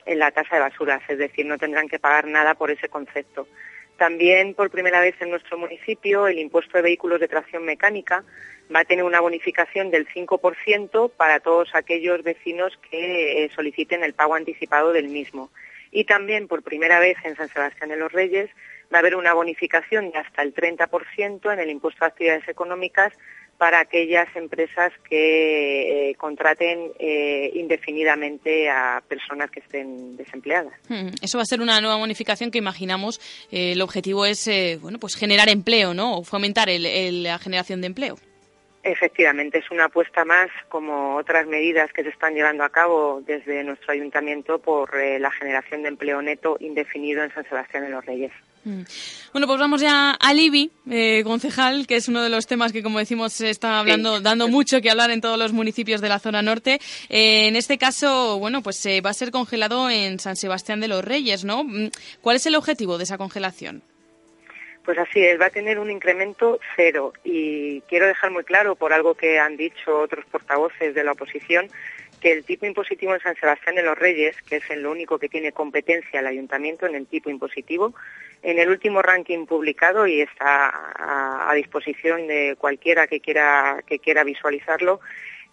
en 0.06 0.20
la 0.20 0.32
tasa 0.32 0.56
de 0.56 0.62
basuras, 0.62 1.02
es 1.08 1.18
decir, 1.18 1.46
no 1.46 1.58
tendrán 1.58 1.88
que 1.88 2.00
pagar 2.00 2.28
nada 2.28 2.56
por 2.56 2.72
ese 2.72 2.90
concepto. 2.90 3.48
También 3.98 4.54
por 4.54 4.70
primera 4.70 5.00
vez 5.00 5.16
en 5.22 5.30
nuestro 5.30 5.58
municipio 5.58 6.28
el 6.28 6.40
impuesto 6.40 6.78
de 6.78 6.84
vehículos 6.84 7.20
de 7.20 7.28
tracción 7.28 7.64
mecánica 7.64 8.24
va 8.74 8.82
a 8.82 8.86
tener 8.86 9.04
una 9.04 9.22
bonificación 9.22 9.92
del 9.92 10.08
5% 10.08 11.12
para 11.16 11.40
todos 11.40 11.76
aquellos 11.76 12.24
vecinos 12.24 12.78
que 12.90 13.46
eh, 13.46 13.52
soliciten 13.54 14.04
el 14.04 14.14
pago 14.14 14.36
anticipado 14.36 14.94
del 14.94 15.10
mismo. 15.10 15.52
Y 15.92 16.06
también 16.06 16.48
por 16.48 16.64
primera 16.64 17.00
vez 17.00 17.18
en 17.24 17.36
San 17.36 17.50
Sebastián 17.50 17.90
de 17.90 17.98
los 17.98 18.12
Reyes 18.12 18.50
va 18.92 18.98
a 18.98 19.00
haber 19.00 19.16
una 19.16 19.34
bonificación 19.34 20.12
de 20.12 20.20
hasta 20.20 20.42
el 20.42 20.54
30% 20.54 21.54
en 21.54 21.60
el 21.60 21.70
impuesto 21.70 22.04
a 22.04 22.08
actividades 22.08 22.48
económicas 22.48 23.14
para 23.58 23.80
aquellas 23.80 24.28
empresas 24.36 24.92
que 25.10 26.10
eh, 26.10 26.16
contraten 26.16 26.92
eh, 27.00 27.52
indefinidamente 27.54 28.70
a 28.70 29.02
personas 29.08 29.50
que 29.52 29.60
estén 29.62 30.18
desempleadas. 30.18 30.74
Hmm, 30.90 31.10
eso 31.22 31.38
va 31.38 31.44
a 31.44 31.46
ser 31.46 31.62
una 31.62 31.80
nueva 31.80 31.98
bonificación 31.98 32.52
que 32.52 32.58
imaginamos 32.58 33.22
el 33.52 33.82
objetivo 33.82 34.26
es 34.26 34.50
bueno 34.82 35.00
pues 35.00 35.16
generar 35.16 35.50
empleo, 35.50 35.94
¿no? 35.94 36.18
O 36.18 36.24
fomentar 36.24 36.68
la 36.70 37.40
generación 37.40 37.82
de 37.82 37.88
empleo. 37.88 38.18
Efectivamente, 38.84 39.60
es 39.60 39.72
una 39.72 39.86
apuesta 39.86 40.26
más, 40.26 40.50
como 40.68 41.16
otras 41.16 41.48
medidas 41.48 41.94
que 41.94 42.04
se 42.04 42.10
están 42.10 42.34
llevando 42.34 42.66
a 42.66 42.70
cabo 42.70 43.22
desde 43.26 43.64
nuestro 43.64 43.94
ayuntamiento 43.94 44.60
por 44.60 44.94
eh, 45.00 45.20
la 45.20 45.32
generación 45.32 45.84
de 45.84 45.88
empleo 45.88 46.22
neto 46.22 46.58
indefinido 46.60 47.24
en 47.24 47.34
San 47.34 47.48
Sebastián 47.48 47.86
de 47.86 47.90
los 47.92 48.06
Reyes. 48.06 48.34
Mm. 48.66 48.84
Bueno, 49.34 49.48
pues 49.48 49.60
vamos 49.60 49.82
ya 49.82 50.12
al 50.12 50.40
IBI, 50.40 50.72
eh, 50.90 51.22
concejal, 51.24 51.86
que 51.86 51.98
es 51.98 52.08
uno 52.08 52.22
de 52.22 52.30
los 52.30 52.48
temas 52.48 52.72
que, 52.72 52.82
como 52.82 53.00
decimos, 53.00 53.34
se 53.34 53.50
está 53.50 53.80
hablando, 53.80 54.22
dando 54.22 54.48
mucho 54.48 54.82
que 54.82 54.90
hablar 54.90 55.12
en 55.12 55.22
todos 55.22 55.38
los 55.38 55.52
municipios 55.52 56.02
de 56.02 56.10
la 56.10 56.20
zona 56.20 56.42
norte. 56.42 56.80
Eh, 57.10 57.48
en 57.48 57.56
este 57.56 57.78
caso, 57.78 58.40
bueno, 58.40 58.62
pues 58.62 58.86
va 59.06 59.10
a 59.10 59.14
ser 59.14 59.32
congelado 59.32 59.90
en 59.90 60.20
San 60.20 60.36
Sebastián 60.36 60.80
de 60.80 60.88
los 60.88 61.04
Reyes, 61.04 61.44
¿no? 61.44 61.64
Mm, 61.64 61.90
¿Cuál 62.22 62.38
es 62.38 62.46
el 62.46 62.56
objetivo 62.56 62.98
de 62.98 63.04
esa 63.04 63.18
congelación? 63.18 63.84
Pues 64.86 64.98
así 64.98 65.22
es, 65.22 65.40
va 65.40 65.46
a 65.46 65.50
tener 65.50 65.80
un 65.80 65.90
incremento 65.90 66.60
cero. 66.76 67.14
Y 67.24 67.82
quiero 67.82 68.06
dejar 68.06 68.32
muy 68.32 68.44
claro, 68.44 68.76
por 68.76 68.92
algo 68.92 69.16
que 69.16 69.40
han 69.40 69.56
dicho 69.56 69.98
otros 69.98 70.26
portavoces 70.26 70.94
de 70.94 71.04
la 71.04 71.14
oposición, 71.14 71.70
que 72.24 72.32
el 72.32 72.46
tipo 72.46 72.66
impositivo 72.66 73.14
en 73.14 73.20
San 73.20 73.36
Sebastián 73.36 73.76
de 73.76 73.84
los 73.84 74.00
Reyes, 74.00 74.42
que 74.44 74.56
es 74.56 74.70
el 74.70 74.88
único 74.88 75.20
que 75.20 75.28
tiene 75.28 75.52
competencia 75.52 76.22
el 76.22 76.28
ayuntamiento 76.28 76.86
en 76.86 76.96
el 76.96 77.06
tipo 77.06 77.30
impositivo, 77.30 77.94
en 78.42 78.60
el 78.60 78.70
último 78.70 79.02
ranking 79.02 79.46
publicado 79.46 80.08
y 80.08 80.22
está 80.22 80.72
a, 81.50 81.54
disposición 81.54 82.28
de 82.28 82.56
cualquiera 82.58 83.08
que 83.08 83.20
quiera, 83.20 83.84
que 83.86 84.00
quiera 84.00 84.24
visualizarlo, 84.24 85.02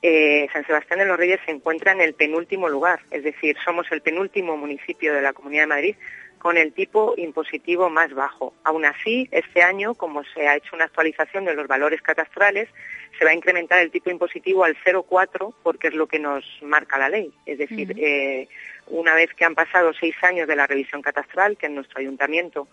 eh, 0.00 0.46
San 0.52 0.64
Sebastián 0.64 1.00
de 1.00 1.06
los 1.06 1.18
Reyes 1.18 1.40
se 1.44 1.50
encuentra 1.50 1.90
en 1.90 2.02
el 2.02 2.14
penúltimo 2.14 2.68
lugar, 2.68 3.00
es 3.10 3.24
decir, 3.24 3.56
somos 3.64 3.90
el 3.90 4.00
penúltimo 4.00 4.56
municipio 4.56 5.12
de 5.12 5.22
la 5.22 5.32
Comunidad 5.32 5.64
de 5.64 5.66
Madrid 5.66 5.96
con 6.38 6.56
el 6.56 6.72
tipo 6.72 7.14
impositivo 7.18 7.90
más 7.90 8.14
bajo. 8.14 8.54
Aún 8.64 8.86
así, 8.86 9.28
este 9.30 9.62
año, 9.62 9.94
como 9.94 10.24
se 10.24 10.48
ha 10.48 10.56
hecho 10.56 10.74
una 10.74 10.86
actualización 10.86 11.44
de 11.44 11.54
los 11.54 11.66
valores 11.66 12.00
catastrales, 12.00 12.68
se 13.20 13.26
va 13.26 13.32
a 13.32 13.34
incrementar 13.34 13.80
el 13.80 13.90
tipo 13.90 14.08
impositivo 14.08 14.64
al 14.64 14.74
0,4 14.82 15.52
porque 15.62 15.88
es 15.88 15.94
lo 15.94 16.06
que 16.06 16.18
nos 16.18 16.42
marca 16.62 16.96
la 16.96 17.10
ley. 17.10 17.30
Es 17.44 17.58
decir, 17.58 17.94
eh, 17.98 18.48
una 18.86 19.14
vez 19.14 19.28
que 19.34 19.44
han 19.44 19.54
pasado 19.54 19.92
seis 19.92 20.14
años 20.22 20.48
de 20.48 20.56
la 20.56 20.66
revisión 20.66 21.02
catastral, 21.02 21.58
que 21.58 21.66
en 21.66 21.74
nuestro 21.74 22.00
ayuntamiento 22.00 22.66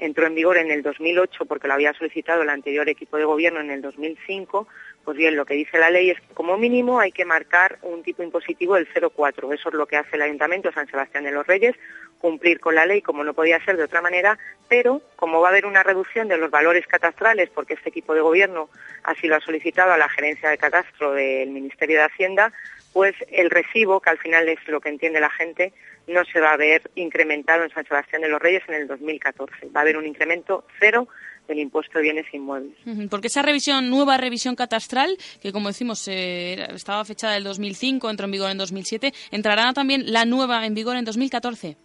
entró 0.00 0.26
en 0.26 0.34
vigor 0.34 0.56
en 0.56 0.72
el 0.72 0.82
2008 0.82 1.44
porque 1.44 1.68
lo 1.68 1.74
había 1.74 1.92
solicitado 1.92 2.42
el 2.42 2.48
anterior 2.48 2.88
equipo 2.88 3.16
de 3.16 3.24
gobierno 3.24 3.60
en 3.60 3.70
el 3.70 3.80
2005, 3.80 4.66
pues 5.04 5.16
bien, 5.16 5.36
lo 5.36 5.46
que 5.46 5.54
dice 5.54 5.78
la 5.78 5.90
ley 5.90 6.10
es 6.10 6.20
que 6.20 6.34
como 6.34 6.58
mínimo 6.58 6.98
hay 6.98 7.12
que 7.12 7.24
marcar 7.24 7.78
un 7.82 8.02
tipo 8.02 8.24
impositivo 8.24 8.74
del 8.74 8.88
0,4. 8.92 9.54
Eso 9.54 9.68
es 9.68 9.74
lo 9.74 9.86
que 9.86 9.98
hace 9.98 10.16
el 10.16 10.22
Ayuntamiento 10.22 10.68
de 10.68 10.74
San 10.74 10.88
Sebastián 10.88 11.22
de 11.22 11.30
los 11.30 11.46
Reyes, 11.46 11.76
cumplir 12.22 12.60
con 12.60 12.76
la 12.76 12.86
ley 12.86 13.02
como 13.02 13.24
no 13.24 13.34
podía 13.34 13.62
ser 13.64 13.76
de 13.76 13.82
otra 13.82 14.00
manera, 14.00 14.38
pero 14.68 15.02
como 15.16 15.40
va 15.40 15.48
a 15.48 15.50
haber 15.50 15.66
una 15.66 15.82
reducción 15.82 16.28
de 16.28 16.38
los 16.38 16.50
valores 16.50 16.86
catastrales, 16.86 17.50
porque 17.50 17.74
este 17.74 17.90
equipo 17.90 18.14
de 18.14 18.20
gobierno 18.20 18.70
así 19.02 19.26
lo 19.26 19.36
ha 19.36 19.40
solicitado 19.40 19.92
a 19.92 19.98
la 19.98 20.08
gerencia 20.08 20.48
de 20.48 20.56
catastro 20.56 21.12
del 21.12 21.50
Ministerio 21.50 21.98
de 21.98 22.04
Hacienda, 22.04 22.52
pues 22.92 23.14
el 23.28 23.50
recibo, 23.50 24.00
que 24.00 24.10
al 24.10 24.18
final 24.18 24.48
es 24.48 24.60
lo 24.68 24.80
que 24.80 24.88
entiende 24.88 25.18
la 25.18 25.30
gente, 25.30 25.72
no 26.06 26.24
se 26.24 26.40
va 26.40 26.52
a 26.52 26.56
ver 26.56 26.90
incrementado 26.94 27.64
en 27.64 27.70
San 27.70 27.86
Sebastián 27.86 28.22
de 28.22 28.28
los 28.28 28.40
Reyes 28.40 28.62
en 28.68 28.74
el 28.74 28.86
2014. 28.86 29.66
Va 29.74 29.80
a 29.80 29.82
haber 29.82 29.96
un 29.96 30.06
incremento 30.06 30.64
cero 30.78 31.08
del 31.48 31.58
impuesto 31.58 31.98
de 31.98 32.02
bienes 32.02 32.26
inmuebles. 32.32 32.76
Porque 33.10 33.26
esa 33.26 33.42
revisión, 33.42 33.90
nueva 33.90 34.16
revisión 34.16 34.54
catastral, 34.54 35.16
que 35.40 35.52
como 35.52 35.68
decimos 35.68 36.06
eh, 36.06 36.68
estaba 36.72 37.04
fechada 37.04 37.36
en 37.36 37.44
2005, 37.44 38.10
entró 38.10 38.26
en 38.26 38.30
vigor 38.30 38.50
en 38.50 38.58
2007, 38.58 39.12
¿entrará 39.32 39.72
también 39.72 40.12
la 40.12 40.24
nueva 40.24 40.64
en 40.66 40.74
vigor 40.74 40.96
en 40.96 41.04
2014? 41.04 41.76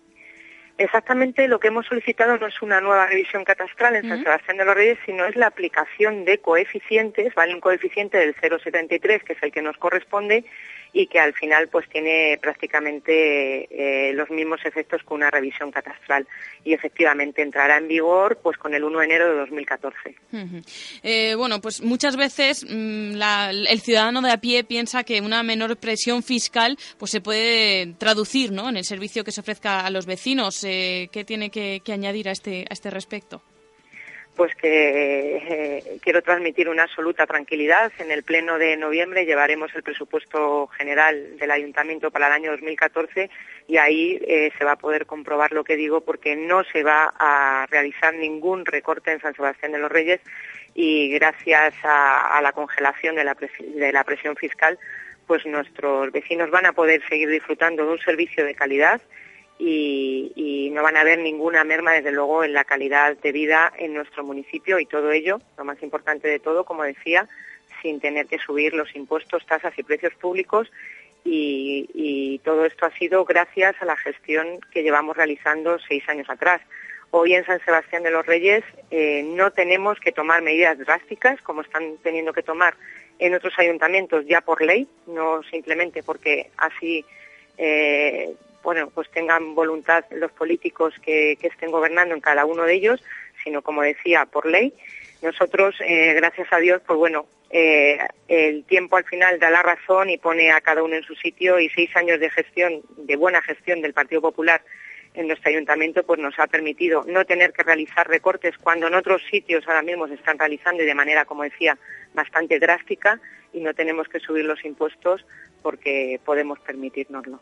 Exactamente 0.77 1.47
lo 1.47 1.59
que 1.59 1.69
hemos 1.69 1.87
solicitado 1.87 2.37
no 2.37 2.45
es 2.45 2.61
una 2.61 2.79
nueva 2.81 3.07
revisión 3.07 3.43
catastral 3.43 3.95
en 3.95 4.07
San 4.07 4.23
Sebastián 4.23 4.57
de 4.57 4.65
los 4.65 4.75
Reyes, 4.75 4.99
sino 5.07 5.25
es 5.25 5.35
la 5.35 5.47
aplicación 5.47 6.23
de 6.23 6.37
coeficientes, 6.37 7.33
¿vale? 7.33 7.55
Un 7.55 7.61
coeficiente 7.61 8.19
del 8.19 8.35
0,73, 8.35 9.23
que 9.23 9.33
es 9.33 9.41
el 9.41 9.51
que 9.51 9.63
nos 9.63 9.75
corresponde, 9.77 10.45
y 10.93 11.07
que 11.07 11.19
al 11.19 11.33
final 11.33 11.67
pues 11.69 11.87
tiene 11.89 12.37
prácticamente 12.41 13.67
eh, 14.09 14.13
los 14.13 14.29
mismos 14.29 14.59
efectos 14.65 15.01
que 15.07 15.13
una 15.13 15.29
revisión 15.29 15.71
catastral 15.71 16.27
y 16.63 16.73
efectivamente 16.73 17.41
entrará 17.41 17.77
en 17.77 17.87
vigor 17.87 18.39
pues 18.41 18.57
con 18.57 18.73
el 18.73 18.83
1 18.83 18.99
de 18.99 19.05
enero 19.05 19.29
de 19.29 19.37
2014. 19.37 20.15
Eh, 21.03 21.35
bueno, 21.35 21.61
pues 21.61 21.81
muchas 21.81 22.17
veces 22.17 22.65
mm, 22.67 23.21
el 23.69 23.81
ciudadano 23.81 24.21
de 24.21 24.31
a 24.31 24.37
pie 24.37 24.63
piensa 24.63 25.03
que 25.03 25.21
una 25.21 25.43
menor 25.43 25.77
presión 25.77 26.23
fiscal 26.23 26.77
pues 26.97 27.11
se 27.11 27.21
puede 27.21 27.93
traducir 27.97 28.51
¿no? 28.51 28.69
en 28.69 28.77
el 28.77 28.83
servicio 28.83 29.23
que 29.23 29.31
se 29.31 29.41
ofrezca 29.41 29.81
a 29.81 29.89
los 29.89 30.05
vecinos. 30.05 30.63
Eh, 30.63 31.09
¿Qué 31.11 31.23
tiene 31.23 31.49
que, 31.49 31.81
que 31.83 31.93
añadir 31.93 32.29
a 32.29 32.31
este, 32.31 32.65
a 32.69 32.73
este 32.73 32.89
respecto? 32.89 33.41
Pues 34.37 34.53
que 34.55 35.37
eh, 35.37 35.97
quiero 36.01 36.21
transmitir 36.21 36.69
una 36.69 36.83
absoluta 36.83 37.25
tranquilidad. 37.25 37.91
En 37.97 38.11
el 38.11 38.21
pleno 38.21 38.59
de 38.59 38.77
noviembre 38.77 39.25
llevaremos 39.25 39.73
el 39.73 39.81
presupuesto 39.81 40.67
general 40.67 41.37
del 41.39 41.49
ayuntamiento 41.49 42.11
para 42.11 42.27
el 42.27 42.33
año 42.33 42.51
2014 42.51 43.31
y 43.67 43.77
ahí 43.77 44.19
eh, 44.27 44.51
se 44.55 44.63
va 44.63 44.73
a 44.73 44.77
poder 44.77 45.07
comprobar 45.07 45.51
lo 45.53 45.63
que 45.63 45.75
digo 45.75 46.01
porque 46.01 46.35
no 46.35 46.63
se 46.65 46.83
va 46.83 47.11
a 47.17 47.65
realizar 47.71 48.13
ningún 48.13 48.65
recorte 48.65 49.11
en 49.11 49.19
San 49.19 49.33
Sebastián 49.33 49.71
de 49.71 49.79
los 49.79 49.91
Reyes 49.91 50.21
y 50.75 51.09
gracias 51.09 51.73
a, 51.83 52.39
la 52.43 52.51
congelación 52.51 53.15
de 53.15 53.23
la, 53.23 53.35
de 53.35 53.91
la 53.91 54.03
presión 54.03 54.35
fiscal, 54.35 54.77
pues 55.25 55.43
nuestros 55.47 56.11
vecinos 56.11 56.51
van 56.51 56.67
a 56.67 56.73
poder 56.73 57.01
seguir 57.09 57.29
disfrutando 57.29 57.83
de 57.83 57.91
un 57.91 57.99
servicio 57.99 58.45
de 58.45 58.53
calidad 58.53 59.01
y, 59.59 60.71
no 60.73 60.83
van 60.83 60.97
a 60.97 61.01
haber 61.01 61.17
ninguna 61.19 61.63
merma, 61.63 61.93
desde 61.93 62.11
luego, 62.11 62.43
en 62.43 62.53
la 62.53 62.63
calidad 62.63 63.17
de 63.17 63.31
vida 63.31 63.73
en 63.79 63.95
nuestro 63.95 64.23
municipio 64.23 64.79
y 64.79 64.85
todo 64.85 65.11
ello, 65.11 65.39
lo 65.57 65.65
más 65.65 65.81
importante 65.81 66.27
de 66.27 66.39
todo, 66.39 66.65
como 66.65 66.83
decía, 66.83 67.27
sin 67.81 67.99
tener 67.99 68.27
que 68.27 68.37
subir 68.37 68.73
los 68.73 68.95
impuestos, 68.95 69.45
tasas 69.47 69.73
y 69.77 69.83
precios 69.83 70.13
públicos. 70.15 70.71
Y, 71.25 72.39
todo 72.43 72.65
esto 72.65 72.85
ha 72.85 72.91
sido 72.91 73.25
gracias 73.25 73.75
a 73.81 73.85
la 73.85 73.97
gestión 73.97 74.59
que 74.71 74.83
llevamos 74.83 75.17
realizando 75.17 75.77
seis 75.79 76.07
años 76.07 76.29
atrás. 76.29 76.61
Hoy 77.11 77.33
en 77.33 77.45
San 77.45 77.59
Sebastián 77.65 78.03
de 78.03 78.11
los 78.11 78.25
Reyes 78.25 78.63
eh, 78.91 79.23
no 79.23 79.51
tenemos 79.51 79.99
que 79.99 80.11
tomar 80.11 80.41
medidas 80.41 80.77
drásticas 80.77 81.41
como 81.41 81.61
están 81.61 81.97
teniendo 82.03 82.31
que 82.31 82.43
tomar 82.43 82.75
en 83.19 83.33
otros 83.33 83.53
ayuntamientos 83.57 84.25
ya 84.27 84.41
por 84.41 84.61
ley, 84.61 84.87
no 85.07 85.41
simplemente 85.43 86.03
porque 86.03 86.51
así 86.57 87.03
eh, 87.57 88.35
bueno, 88.67 88.89
pues 88.93 89.09
tengan 89.11 89.55
voluntad 89.55 90.03
los 90.11 90.29
políticos 90.33 90.93
que, 91.01 91.37
estén 91.41 91.71
gobernando 91.71 92.13
en 92.13 92.19
cada 92.19 92.43
uno 92.43 92.63
de 92.63 92.73
ellos, 92.73 93.01
sino 93.41 93.61
como 93.61 93.81
decía, 93.81 94.25
por 94.25 94.45
ley. 94.45 94.73
Nosotros, 95.21 95.75
eh, 95.79 96.13
gracias 96.15 96.51
a 96.51 96.57
Dios, 96.57 96.81
pues 96.85 96.99
bueno, 96.99 97.27
eh, 97.49 97.97
el 98.27 98.65
tiempo 98.65 98.97
al 98.97 99.05
final 99.05 99.39
da 99.39 99.49
la 99.51 99.63
razón 99.63 100.09
y 100.09 100.17
pone 100.17 100.51
a 100.51 100.59
cada 100.59 100.83
uno 100.83 100.95
en 100.97 101.03
su 101.03 101.15
sitio 101.15 101.61
y 101.61 101.69
seis 101.69 101.95
años 101.95 102.19
de 102.19 102.29
gestión, 102.29 102.81
de 102.97 103.15
buena 103.15 103.41
gestión 103.41 103.81
del 103.81 103.93
Partido 103.93 104.19
Popular 104.19 104.61
en 105.13 105.27
nuestro 105.27 105.49
ayuntamiento, 105.49 106.05
pues 106.05 106.19
nos 106.19 106.37
ha 106.37 106.47
permitido 106.47 107.05
no 107.07 107.23
tener 107.23 107.53
que 107.53 107.63
realizar 107.63 108.05
recortes 108.09 108.57
cuando 108.57 108.87
en 108.87 108.95
otros 108.95 109.21
sitios 109.31 109.65
ahora 109.65 109.81
mismo 109.81 110.09
se 110.09 110.15
están 110.15 110.37
realizando 110.37 110.83
y 110.83 110.85
de 110.85 110.93
manera, 110.93 111.23
como 111.23 111.43
decía, 111.43 111.77
bastante 112.13 112.59
drástica 112.59 113.21
y 113.57 113.61
no 113.61 113.73
tenemos 113.73 114.07
que 114.07 114.19
subir 114.19 114.45
los 114.45 114.63
impuestos 114.63 115.25
porque 115.61 116.21
podemos 116.23 116.59
permitirnoslo. 116.59 117.41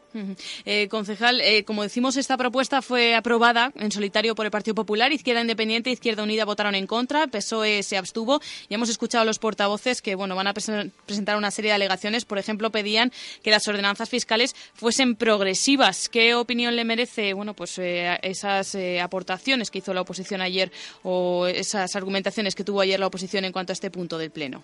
Eh, 0.65 0.87
concejal, 0.87 1.41
eh, 1.41 1.63
como 1.63 1.83
decimos, 1.83 2.17
esta 2.17 2.37
propuesta 2.37 2.81
fue 2.81 3.13
aprobada 3.13 3.71
en 3.75 3.91
solitario 3.91 4.33
por 4.33 4.45
el 4.45 4.51
Partido 4.51 4.73
Popular, 4.73 5.11
Izquierda 5.11 5.41
Independiente 5.41 5.89
e 5.89 5.93
Izquierda 5.93 6.23
Unida 6.23 6.45
votaron 6.45 6.73
en 6.75 6.87
contra, 6.87 7.27
PSOE 7.27 7.83
se 7.83 7.97
abstuvo 7.97 8.39
y 8.69 8.73
hemos 8.73 8.89
escuchado 8.89 9.23
a 9.23 9.25
los 9.25 9.37
portavoces 9.37 10.01
que 10.01 10.15
bueno, 10.15 10.35
van 10.35 10.47
a 10.47 10.53
presentar 10.53 11.37
una 11.37 11.51
serie 11.51 11.71
de 11.71 11.75
alegaciones. 11.75 12.25
Por 12.25 12.37
ejemplo, 12.37 12.71
pedían 12.71 13.11
que 13.43 13.51
las 13.51 13.67
ordenanzas 13.67 14.09
fiscales 14.09 14.55
fuesen 14.73 15.15
progresivas. 15.15 16.09
¿Qué 16.09 16.35
opinión 16.35 16.75
le 16.75 16.85
merece 16.85 17.33
bueno, 17.33 17.53
pues, 17.53 17.77
eh, 17.77 18.17
esas 18.23 18.77
aportaciones 19.01 19.69
que 19.69 19.79
hizo 19.79 19.93
la 19.93 20.01
oposición 20.01 20.41
ayer 20.41 20.71
o 21.03 21.47
esas 21.47 21.95
argumentaciones 21.95 22.55
que 22.55 22.63
tuvo 22.63 22.81
ayer 22.81 22.99
la 22.99 23.07
oposición 23.07 23.45
en 23.45 23.51
cuanto 23.51 23.71
a 23.71 23.75
este 23.75 23.91
punto 23.91 24.17
del 24.17 24.31
Pleno? 24.31 24.63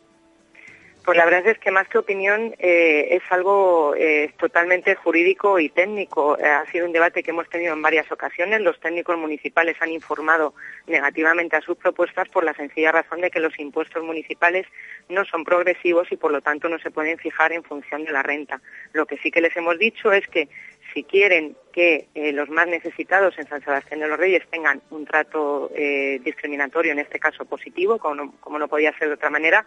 Pues 1.03 1.17
la 1.17 1.25
verdad 1.25 1.47
es 1.47 1.57
que 1.57 1.71
más 1.71 1.87
que 1.87 1.97
opinión 1.97 2.53
eh, 2.59 3.07
es 3.11 3.23
algo 3.31 3.95
eh, 3.97 4.31
totalmente 4.37 4.93
jurídico 4.93 5.59
y 5.59 5.69
técnico. 5.69 6.37
Eh, 6.37 6.45
ha 6.45 6.63
sido 6.67 6.85
un 6.85 6.91
debate 6.91 7.23
que 7.23 7.31
hemos 7.31 7.49
tenido 7.49 7.73
en 7.73 7.81
varias 7.81 8.11
ocasiones. 8.11 8.61
Los 8.61 8.79
técnicos 8.79 9.17
municipales 9.17 9.77
han 9.79 9.89
informado 9.89 10.53
negativamente 10.85 11.55
a 11.55 11.61
sus 11.61 11.75
propuestas 11.75 12.29
por 12.29 12.43
la 12.43 12.53
sencilla 12.53 12.91
razón 12.91 13.21
de 13.21 13.31
que 13.31 13.39
los 13.39 13.57
impuestos 13.59 14.03
municipales 14.03 14.67
no 15.09 15.25
son 15.25 15.43
progresivos 15.43 16.11
y 16.11 16.17
por 16.17 16.31
lo 16.31 16.41
tanto 16.41 16.69
no 16.69 16.77
se 16.77 16.91
pueden 16.91 17.17
fijar 17.17 17.51
en 17.51 17.63
función 17.63 18.03
de 18.03 18.11
la 18.11 18.21
renta. 18.21 18.61
Lo 18.93 19.07
que 19.07 19.17
sí 19.17 19.31
que 19.31 19.41
les 19.41 19.57
hemos 19.57 19.79
dicho 19.79 20.11
es 20.11 20.27
que 20.27 20.49
si 20.93 21.03
quieren 21.03 21.55
que 21.73 22.09
los 22.33 22.49
más 22.49 22.67
necesitados 22.67 23.39
en 23.39 23.47
San 23.47 23.63
Sebastián 23.63 24.01
de 24.01 24.07
los 24.09 24.19
Reyes 24.19 24.43
tengan 24.51 24.81
un 24.89 25.05
trato 25.05 25.71
discriminatorio, 25.73 26.91
en 26.91 26.99
este 26.99 27.17
caso 27.17 27.45
positivo, 27.45 27.97
como 27.97 28.59
no 28.59 28.67
podía 28.67 28.91
ser 28.97 29.07
de 29.07 29.13
otra 29.13 29.29
manera, 29.29 29.65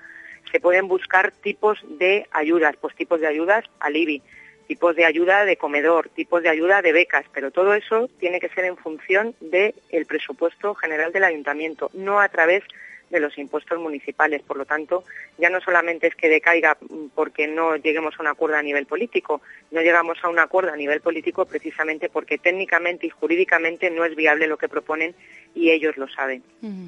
se 0.50 0.60
pueden 0.60 0.88
buscar 0.88 1.32
tipos 1.32 1.78
de 1.88 2.26
ayudas, 2.30 2.76
pues 2.80 2.94
tipos 2.94 3.20
de 3.20 3.26
ayudas 3.26 3.64
al 3.80 3.96
IBI, 3.96 4.22
tipos 4.66 4.96
de 4.96 5.04
ayuda 5.04 5.44
de 5.44 5.56
comedor, 5.56 6.08
tipos 6.08 6.42
de 6.42 6.48
ayuda 6.48 6.82
de 6.82 6.92
becas, 6.92 7.26
pero 7.32 7.50
todo 7.50 7.74
eso 7.74 8.08
tiene 8.18 8.40
que 8.40 8.48
ser 8.48 8.64
en 8.64 8.76
función 8.76 9.34
del 9.40 9.74
presupuesto 10.06 10.74
general 10.74 11.12
del 11.12 11.24
ayuntamiento, 11.24 11.90
no 11.92 12.20
a 12.20 12.28
través 12.28 12.62
de 12.62 12.84
los 13.20 13.36
impuestos 13.38 13.78
municipales. 13.78 14.42
Por 14.42 14.56
lo 14.56 14.64
tanto, 14.64 15.04
ya 15.38 15.50
no 15.50 15.60
solamente 15.60 16.06
es 16.08 16.14
que 16.14 16.28
decaiga 16.28 16.76
porque 17.14 17.46
no 17.46 17.76
lleguemos 17.76 18.14
a 18.18 18.22
un 18.22 18.28
acuerdo 18.28 18.56
a 18.56 18.62
nivel 18.62 18.86
político, 18.86 19.42
no 19.70 19.80
llegamos 19.80 20.18
a 20.22 20.28
un 20.28 20.38
acuerdo 20.38 20.72
a 20.72 20.76
nivel 20.76 21.00
político 21.00 21.44
precisamente 21.44 22.08
porque 22.08 22.38
técnicamente 22.38 23.06
y 23.06 23.10
jurídicamente 23.10 23.90
no 23.90 24.04
es 24.04 24.14
viable 24.16 24.46
lo 24.46 24.56
que 24.56 24.68
proponen 24.68 25.14
y 25.54 25.70
ellos 25.70 25.96
lo 25.96 26.08
saben. 26.08 26.42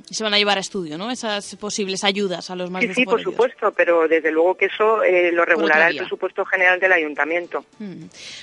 Y 0.08 0.14
se 0.14 0.24
van 0.24 0.34
a 0.34 0.38
llevar 0.38 0.58
a 0.58 0.60
estudio, 0.60 0.98
¿no? 0.98 1.10
Esas 1.10 1.54
posibles 1.56 2.02
ayudas 2.04 2.50
a 2.50 2.56
los 2.56 2.70
más 2.70 2.82
Sí, 2.82 2.94
sí, 2.94 3.04
por 3.04 3.22
supuesto, 3.22 3.72
pero 3.72 4.08
desde 4.08 4.30
luego 4.32 4.56
que 4.56 4.66
eso 4.66 5.02
eh, 5.02 5.30
lo 5.32 5.44
regulará 5.44 5.88
el 5.88 5.96
presupuesto 5.96 6.44
general 6.44 6.80
del 6.80 6.92
ayuntamiento. 6.92 7.64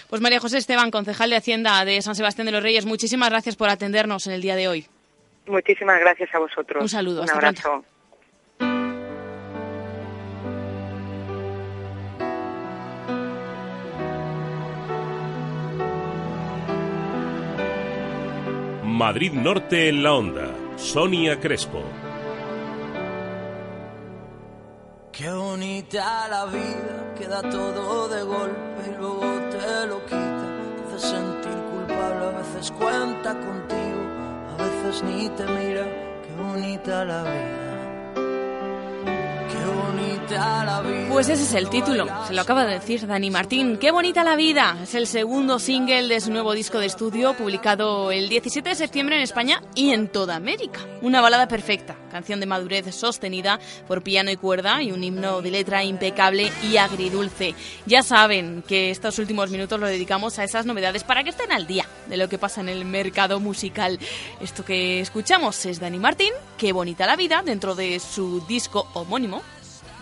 Pues 0.09 0.21
María 0.21 0.39
José 0.39 0.57
Esteban, 0.57 0.91
concejal 0.91 1.29
de 1.29 1.35
Hacienda 1.35 1.83
de 1.85 2.01
San 2.01 2.15
Sebastián 2.15 2.45
de 2.45 2.51
los 2.51 2.63
Reyes, 2.63 2.85
muchísimas 2.85 3.29
gracias 3.29 3.55
por 3.55 3.69
atendernos 3.69 4.27
en 4.27 4.33
el 4.33 4.41
día 4.41 4.55
de 4.55 4.67
hoy. 4.67 4.87
Muchísimas 5.47 5.99
gracias 5.99 6.34
a 6.34 6.39
vosotros. 6.39 6.82
Un 6.82 6.89
saludo. 6.89 7.23
Un 7.23 7.29
abrazo. 7.29 7.84
Madrid 18.84 19.34
Norte 19.34 19.89
en 19.89 20.03
la 20.03 20.13
onda. 20.13 20.56
Sonia 20.77 21.39
Crespo. 21.39 21.84
Qué 25.12 25.29
bonita 25.29 26.27
la 26.27 26.45
vida, 26.45 27.13
queda 27.17 27.41
todo 27.41 28.08
de 28.08 28.23
golpe 28.23 28.82
y 28.88 28.97
luego 28.97 29.21
te 29.51 29.88
lo 29.88 30.03
quita. 30.06 30.45
Te 30.89 30.95
hace 30.95 31.08
sentir 31.08 31.53
culpable, 31.71 32.25
a 32.25 32.32
veces 32.39 32.71
cuenta 32.71 33.34
contigo, 33.34 33.82
ni 35.03 35.29
te 35.29 35.45
mira. 35.45 35.85
Qué 36.23 36.41
bonita 36.41 37.05
la 37.05 37.23
vida, 37.23 37.72
Pues 41.09 41.29
ese 41.29 41.43
es 41.43 41.53
el 41.53 41.69
título, 41.69 42.07
se 42.27 42.33
lo 42.33 42.41
acaba 42.41 42.65
de 42.65 42.73
decir 42.73 43.05
Dani 43.05 43.29
Martín. 43.29 43.77
¡Qué 43.77 43.91
bonita 43.91 44.23
la 44.23 44.36
vida! 44.36 44.77
Es 44.81 44.95
el 44.95 45.07
segundo 45.07 45.59
single 45.59 46.07
de 46.07 46.21
su 46.21 46.31
nuevo 46.31 46.53
disco 46.53 46.79
de 46.79 46.86
estudio 46.86 47.33
publicado 47.33 48.12
el 48.12 48.29
17 48.29 48.69
de 48.69 48.75
septiembre 48.75 49.17
en 49.17 49.21
España 49.21 49.62
y 49.75 49.91
en 49.91 50.07
toda 50.07 50.36
América. 50.36 50.79
Una 51.01 51.21
balada 51.21 51.47
perfecta, 51.47 51.95
canción 52.09 52.39
de 52.39 52.45
madurez 52.45 52.95
sostenida 52.95 53.59
por 53.88 54.01
piano 54.01 54.31
y 54.31 54.38
cuerda 54.38 54.81
y 54.81 54.91
un 54.91 55.03
himno 55.03 55.41
de 55.41 55.51
letra 55.51 55.83
impecable 55.83 56.51
y 56.69 56.77
agridulce. 56.77 57.53
Ya 57.86 58.01
saben 58.01 58.63
que 58.67 58.91
estos 58.91 59.19
últimos 59.19 59.49
minutos 59.51 59.79
lo 59.79 59.88
dedicamos 59.88 60.39
a 60.39 60.43
esas 60.43 60.65
novedades 60.65 61.03
para 61.03 61.23
que 61.23 61.31
estén 61.31 61.51
al 61.51 61.67
día 61.67 61.86
de 62.07 62.17
lo 62.17 62.29
que 62.29 62.38
pasa 62.38 62.62
en 62.62 62.69
el 62.69 62.86
mercado 62.86 63.39
musical. 63.39 63.99
Esto 64.39 64.63
que 64.63 64.99
escuchamos 64.99 65.65
es 65.65 65.79
Dani 65.79 65.99
Martín, 65.99 66.33
Qué 66.57 66.71
bonita 66.71 67.05
la 67.05 67.17
vida, 67.17 67.41
dentro 67.43 67.75
de 67.75 67.99
su 67.99 68.39
disco 68.47 68.88
homónimo, 68.93 69.41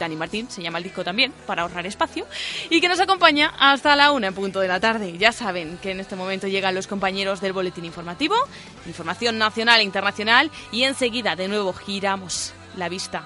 Dani 0.01 0.15
Martín, 0.15 0.49
se 0.49 0.61
llama 0.61 0.79
el 0.79 0.83
disco 0.83 1.03
también, 1.03 1.31
para 1.45 1.61
ahorrar 1.61 1.85
espacio, 1.85 2.25
y 2.69 2.81
que 2.81 2.89
nos 2.89 2.99
acompaña 2.99 3.53
hasta 3.59 3.95
la 3.95 4.11
una 4.11 4.27
en 4.27 4.33
punto 4.33 4.59
de 4.59 4.67
la 4.67 4.79
tarde. 4.79 5.17
Ya 5.17 5.31
saben 5.31 5.77
que 5.77 5.91
en 5.91 5.99
este 5.99 6.15
momento 6.15 6.47
llegan 6.47 6.75
los 6.75 6.87
compañeros 6.87 7.39
del 7.39 7.53
Boletín 7.53 7.85
Informativo, 7.85 8.35
información 8.87 9.37
nacional 9.37 9.79
e 9.79 9.83
internacional, 9.83 10.51
y 10.71 10.83
enseguida 10.83 11.35
de 11.35 11.47
nuevo 11.47 11.71
giramos 11.73 12.53
la 12.75 12.89
vista, 12.89 13.23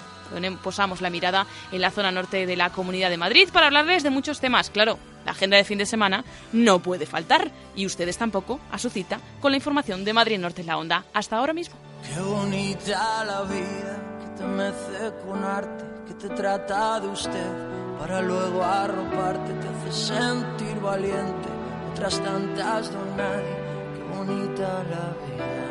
posamos 0.61 1.01
la 1.01 1.09
mirada 1.09 1.45
en 1.71 1.81
la 1.81 1.91
zona 1.91 2.11
norte 2.11 2.45
de 2.45 2.55
la 2.55 2.71
Comunidad 2.71 3.09
de 3.09 3.17
Madrid 3.17 3.47
para 3.53 3.67
hablarles 3.67 4.03
de 4.03 4.09
muchos 4.09 4.41
temas. 4.41 4.69
Claro, 4.69 4.99
la 5.23 5.31
agenda 5.31 5.55
de 5.55 5.63
fin 5.63 5.77
de 5.77 5.85
semana 5.85 6.25
no 6.51 6.79
puede 6.79 7.05
faltar, 7.05 7.51
y 7.75 7.85
ustedes 7.85 8.17
tampoco 8.17 8.59
a 8.71 8.79
su 8.79 8.89
cita 8.89 9.19
con 9.39 9.51
la 9.51 9.57
información 9.57 10.03
de 10.03 10.13
Madrid 10.13 10.39
Norte 10.39 10.61
en 10.61 10.67
la 10.67 10.77
Onda. 10.77 11.05
Hasta 11.13 11.37
ahora 11.37 11.53
mismo. 11.53 11.75
Qué 12.03 12.19
bonita 12.19 13.23
la 13.23 13.41
vida 13.43 14.14
te 14.37 14.43
mece 14.45 15.13
con 15.25 15.43
arte 15.43 15.85
que 16.07 16.13
te 16.13 16.29
trata 16.29 16.99
de 16.99 17.07
usted 17.07 17.51
para 17.99 18.21
luego 18.21 18.63
arroparte, 18.63 19.53
te 19.53 19.67
hace 19.67 19.91
sentir 19.91 20.79
valiente, 20.81 21.49
otras 21.91 22.19
tantas 22.21 22.91
don 22.91 23.17
nadie, 23.17 23.55
qué 23.95 24.17
bonita 24.17 24.83
la 24.83 25.25
vida. 25.25 25.65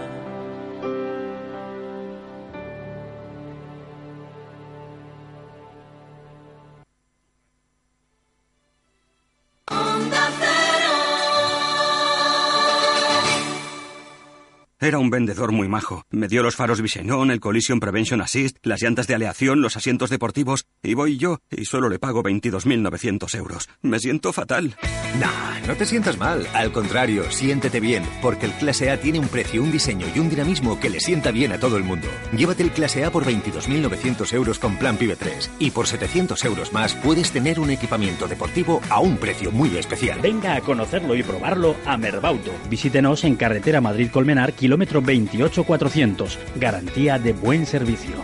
Era 14.85 14.99
un 14.99 15.09
vendedor 15.09 15.51
muy 15.51 15.67
majo. 15.67 16.05
Me 16.11 16.29
dio 16.29 16.43
los 16.43 16.57
faros 16.57 16.83
Visenon, 16.83 17.31
el 17.31 17.41
Collision 17.41 17.81
Prevention 17.81 18.21
Assist, 18.21 18.59
las 18.65 18.83
llantas 18.83 19.07
de 19.07 19.15
aleación, 19.15 19.63
los 19.63 19.79
asientos 19.79 20.11
deportivos, 20.11 20.67
y 20.83 20.93
voy 20.93 21.17
yo, 21.17 21.39
y 21.51 21.65
solo 21.65 21.89
le 21.89 21.99
pago 21.99 22.23
22.900 22.23 23.35
euros. 23.35 23.71
Me 23.81 23.99
siento 23.99 24.35
fatal. 24.35 24.77
No, 25.19 25.67
no 25.67 25.75
te 25.75 25.87
sientas 25.87 26.19
mal. 26.19 26.47
Al 26.53 26.71
contrario, 26.71 27.31
siéntete 27.31 27.81
bien, 27.81 28.05
porque 28.21 28.45
el 28.45 28.53
Clase 28.53 28.91
A 28.91 29.01
tiene 29.01 29.19
un 29.19 29.29
precio, 29.29 29.63
un 29.63 29.73
diseño 29.73 30.07
y 30.15 30.19
un 30.19 30.29
dinamismo 30.29 30.79
que 30.79 30.91
le 30.91 31.01
sienta 31.01 31.31
bien 31.31 31.53
a 31.53 31.59
todo 31.59 31.79
el 31.79 31.85
mundo. 31.85 32.09
Llévate 32.37 32.63
el 32.63 32.71
Clase 32.71 33.07
A 33.07 33.11
por 33.11 33.25
22.900 33.25 34.35
euros 34.35 34.59
con 34.59 34.77
plan 34.77 34.99
PIBE 34.99 35.17
3, 35.17 35.51
y 35.61 35.71
por 35.71 35.87
700 35.87 36.45
euros 36.45 36.75
más 36.75 36.93
puedes 36.97 37.31
tener 37.31 37.59
un 37.59 37.71
equipamiento 37.71 38.29
deportivo 38.29 38.83
a 38.91 39.01
un 39.01 39.17
precio 39.17 39.51
muy 39.51 39.79
especial. 39.79 40.21
Venga 40.21 40.57
a 40.57 40.61
conocerlo 40.61 41.15
y 41.15 41.23
probarlo 41.23 41.75
a 41.87 41.97
Merbauto. 41.97 42.51
Visítenos 42.69 43.25
en 43.25 43.37
Carretera 43.37 43.81
Madrid-Colmenar, 43.81 44.53
kilómetro 44.53 44.74
kilómetro 44.75 45.01
28400. 45.01 46.39
Garantía 46.57 47.19
de 47.19 47.33
buen 47.33 47.65
servicio. 47.65 48.15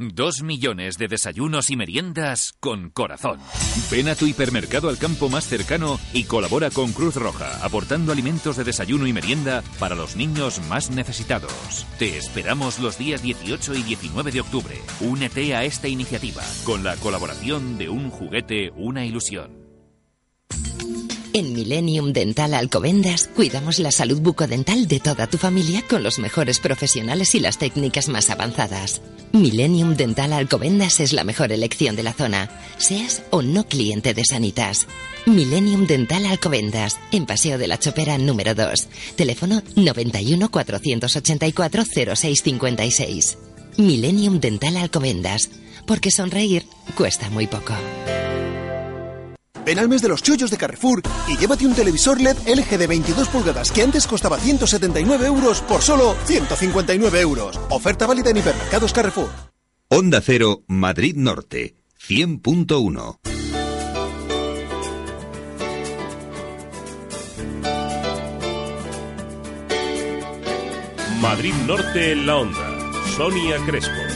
Dos 0.00 0.44
millones 0.44 0.96
de 0.96 1.08
desayunos 1.08 1.70
y 1.70 1.76
meriendas 1.76 2.52
con 2.60 2.90
corazón. 2.90 3.40
Ven 3.90 4.08
a 4.08 4.14
tu 4.14 4.26
hipermercado 4.26 4.88
al 4.90 4.96
campo 4.96 5.28
más 5.28 5.44
cercano 5.44 5.98
y 6.12 6.22
colabora 6.22 6.70
con 6.70 6.92
Cruz 6.92 7.16
Roja, 7.16 7.64
aportando 7.64 8.12
alimentos 8.12 8.56
de 8.56 8.62
desayuno 8.62 9.08
y 9.08 9.12
merienda 9.12 9.64
para 9.80 9.96
los 9.96 10.14
niños 10.14 10.60
más 10.68 10.92
necesitados. 10.92 11.84
Te 11.98 12.16
esperamos 12.16 12.78
los 12.78 12.96
días 12.96 13.22
18 13.22 13.74
y 13.74 13.82
19 13.82 14.30
de 14.30 14.40
octubre. 14.40 14.76
Únete 15.00 15.56
a 15.56 15.64
esta 15.64 15.88
iniciativa 15.88 16.44
con 16.64 16.84
la 16.84 16.94
colaboración 16.94 17.76
de 17.76 17.88
Un 17.88 18.10
Juguete, 18.10 18.70
una 18.76 19.04
ilusión. 19.04 19.67
En 21.38 21.52
Millennium 21.52 22.12
Dental 22.12 22.52
Alcobendas 22.52 23.28
cuidamos 23.28 23.78
la 23.78 23.92
salud 23.92 24.20
bucodental 24.20 24.88
de 24.88 24.98
toda 24.98 25.28
tu 25.28 25.38
familia 25.38 25.84
con 25.88 26.02
los 26.02 26.18
mejores 26.18 26.58
profesionales 26.58 27.32
y 27.36 27.38
las 27.38 27.58
técnicas 27.58 28.08
más 28.08 28.28
avanzadas. 28.30 29.02
Millennium 29.30 29.94
Dental 29.94 30.32
Alcobendas 30.32 30.98
es 30.98 31.12
la 31.12 31.22
mejor 31.22 31.52
elección 31.52 31.94
de 31.94 32.02
la 32.02 32.12
zona, 32.12 32.50
seas 32.76 33.22
o 33.30 33.42
no 33.42 33.68
cliente 33.68 34.14
de 34.14 34.24
Sanitas. 34.24 34.88
Millennium 35.26 35.86
Dental 35.86 36.26
Alcobendas, 36.26 36.98
en 37.12 37.24
Paseo 37.24 37.56
de 37.56 37.68
la 37.68 37.78
Chopera 37.78 38.18
número 38.18 38.56
2. 38.56 38.88
Teléfono 39.14 39.62
91 39.76 40.50
484 40.50 41.84
0656. 42.16 43.38
Millennium 43.76 44.40
Dental 44.40 44.76
Alcobendas, 44.76 45.50
porque 45.86 46.10
sonreír 46.10 46.66
cuesta 46.96 47.30
muy 47.30 47.46
poco. 47.46 47.74
Ven 49.68 49.78
al 49.78 49.88
mes 49.90 50.00
de 50.00 50.08
los 50.08 50.22
chollos 50.22 50.50
de 50.50 50.56
Carrefour 50.56 51.02
y 51.28 51.36
llévate 51.36 51.66
un 51.66 51.74
televisor 51.74 52.18
LED 52.18 52.38
LG 52.46 52.78
de 52.78 52.86
22 52.86 53.28
pulgadas 53.28 53.70
que 53.70 53.82
antes 53.82 54.06
costaba 54.06 54.38
179 54.38 55.26
euros 55.26 55.60
por 55.60 55.82
solo 55.82 56.16
159 56.24 57.20
euros. 57.20 57.60
Oferta 57.68 58.06
válida 58.06 58.30
en 58.30 58.38
hipermercados 58.38 58.94
Carrefour. 58.94 59.28
Onda 59.88 60.22
Cero, 60.22 60.62
Madrid 60.68 61.16
Norte, 61.16 61.76
100.1. 62.00 63.18
Madrid 71.20 71.54
Norte 71.66 72.12
en 72.12 72.26
la 72.26 72.36
Onda. 72.38 72.92
Sonia 73.18 73.58
Crespo. 73.66 74.07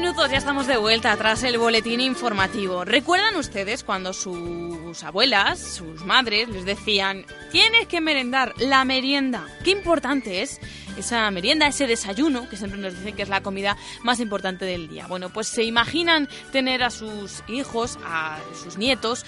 Minutos, 0.00 0.30
ya 0.30 0.38
estamos 0.38 0.68
de 0.68 0.76
vuelta 0.76 1.16
tras 1.16 1.42
el 1.42 1.58
boletín 1.58 2.00
informativo. 2.00 2.84
¿Recuerdan 2.84 3.34
ustedes 3.34 3.82
cuando 3.82 4.12
sus 4.12 5.02
abuelas, 5.02 5.58
sus 5.58 6.04
madres, 6.04 6.48
les 6.48 6.64
decían, 6.64 7.26
tienes 7.50 7.88
que 7.88 8.00
merendar 8.00 8.54
la 8.58 8.84
merienda? 8.84 9.44
Qué 9.64 9.72
importante 9.72 10.42
es 10.42 10.60
esa 10.96 11.28
merienda, 11.32 11.66
ese 11.66 11.88
desayuno, 11.88 12.48
que 12.48 12.56
siempre 12.56 12.78
nos 12.78 12.96
dicen 12.96 13.16
que 13.16 13.22
es 13.22 13.28
la 13.28 13.42
comida 13.42 13.76
más 14.04 14.20
importante 14.20 14.64
del 14.64 14.88
día. 14.88 15.08
Bueno, 15.08 15.30
pues 15.30 15.48
se 15.48 15.64
imaginan 15.64 16.28
tener 16.52 16.84
a 16.84 16.90
sus 16.90 17.42
hijos, 17.48 17.98
a 18.04 18.38
sus 18.62 18.78
nietos, 18.78 19.26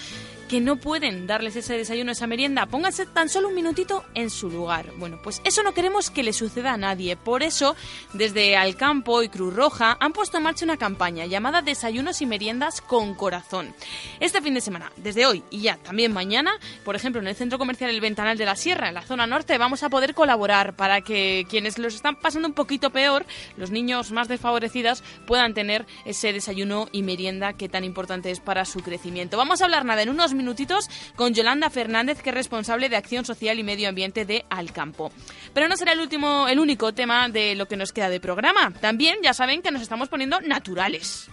que 0.51 0.59
no 0.59 0.75
pueden 0.75 1.27
darles 1.27 1.55
ese 1.55 1.77
desayuno, 1.77 2.11
esa 2.11 2.27
merienda, 2.27 2.65
pónganse 2.65 3.05
tan 3.05 3.29
solo 3.29 3.47
un 3.47 3.55
minutito 3.55 4.03
en 4.15 4.29
su 4.29 4.49
lugar. 4.49 4.91
Bueno, 4.97 5.17
pues 5.23 5.41
eso 5.45 5.63
no 5.63 5.73
queremos 5.73 6.09
que 6.09 6.23
le 6.23 6.33
suceda 6.33 6.73
a 6.73 6.77
nadie. 6.77 7.15
Por 7.15 7.41
eso, 7.41 7.73
desde 8.11 8.57
Alcampo 8.57 9.23
y 9.23 9.29
Cruz 9.29 9.55
Roja 9.55 9.95
han 10.01 10.11
puesto 10.11 10.35
en 10.35 10.43
marcha 10.43 10.65
una 10.65 10.75
campaña 10.75 11.25
llamada 11.25 11.61
Desayunos 11.61 12.21
y 12.21 12.25
Meriendas 12.25 12.81
con 12.81 13.15
Corazón. 13.15 13.73
Este 14.19 14.41
fin 14.41 14.53
de 14.53 14.59
semana, 14.59 14.91
desde 14.97 15.25
hoy 15.25 15.41
y 15.51 15.61
ya 15.61 15.77
también 15.77 16.11
mañana, 16.11 16.51
por 16.83 16.97
ejemplo, 16.97 17.21
en 17.21 17.29
el 17.29 17.35
Centro 17.37 17.57
Comercial 17.57 17.89
El 17.89 18.01
Ventanal 18.01 18.37
de 18.37 18.43
la 18.43 18.57
Sierra, 18.57 18.89
en 18.89 18.95
la 18.95 19.03
zona 19.03 19.27
norte, 19.27 19.57
vamos 19.57 19.83
a 19.83 19.89
poder 19.89 20.13
colaborar 20.13 20.75
para 20.75 20.99
que 20.99 21.45
quienes 21.49 21.77
los 21.77 21.95
están 21.95 22.17
pasando 22.17 22.49
un 22.49 22.53
poquito 22.53 22.89
peor, 22.89 23.25
los 23.55 23.71
niños 23.71 24.11
más 24.11 24.27
desfavorecidos, 24.27 25.01
puedan 25.25 25.53
tener 25.53 25.85
ese 26.03 26.33
desayuno 26.33 26.89
y 26.91 27.03
merienda 27.03 27.53
que 27.53 27.69
tan 27.69 27.85
importante 27.85 28.31
es 28.31 28.41
para 28.41 28.65
su 28.65 28.81
crecimiento. 28.81 29.37
Vamos 29.37 29.61
a 29.61 29.63
hablar 29.63 29.85
nada 29.85 30.01
en 30.01 30.09
unos 30.09 30.33
minutitos 30.41 30.89
con 31.15 31.33
Yolanda 31.33 31.69
Fernández, 31.69 32.21
que 32.21 32.31
es 32.31 32.35
responsable 32.35 32.89
de 32.89 32.97
Acción 32.97 33.25
Social 33.25 33.59
y 33.59 33.63
Medio 33.63 33.87
Ambiente 33.87 34.25
de 34.25 34.43
Alcampo. 34.49 35.11
Pero 35.53 35.67
no 35.67 35.77
será 35.77 35.93
el 35.93 35.99
último, 35.99 36.47
el 36.47 36.59
único 36.59 36.93
tema 36.93 37.29
de 37.29 37.53
lo 37.53 37.67
que 37.67 37.77
nos 37.77 37.93
queda 37.93 38.09
de 38.09 38.19
programa. 38.19 38.73
También 38.81 39.17
ya 39.21 39.33
saben 39.33 39.61
que 39.61 39.71
nos 39.71 39.83
estamos 39.83 40.09
poniendo 40.09 40.41
naturales. 40.41 41.29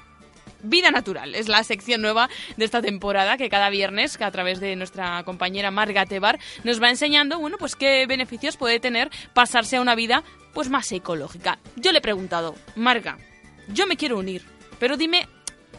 Vida 0.63 0.91
Natural 0.91 1.35
es 1.35 1.49
la 1.49 1.63
sección 1.65 2.03
nueva 2.03 2.29
de 2.57 2.65
esta 2.65 2.83
temporada 2.83 3.37
que 3.37 3.49
cada 3.49 3.71
viernes, 3.71 4.21
a 4.21 4.31
través 4.31 4.61
de 4.61 4.77
nuestra 4.77 5.23
compañera 5.23 5.71
Marga 5.71 6.05
Tebar, 6.05 6.39
nos 6.65 6.83
va 6.83 6.91
enseñando, 6.91 7.39
bueno, 7.39 7.57
pues 7.59 7.77
qué 7.77 8.07
beneficios 8.07 8.57
puede 8.57 8.81
tener 8.81 9.11
pasarse 9.35 9.77
a 9.77 9.81
una 9.81 9.95
vida 9.95 10.25
pues 10.53 10.69
más 10.69 10.91
ecológica. 10.93 11.61
Yo 11.77 11.93
le 11.93 11.99
he 11.99 12.03
preguntado, 12.03 12.57
Marga, 12.75 13.19
yo 13.69 13.87
me 13.87 13.97
quiero 13.97 14.19
unir, 14.19 14.43
pero 14.81 14.97
dime 14.97 15.29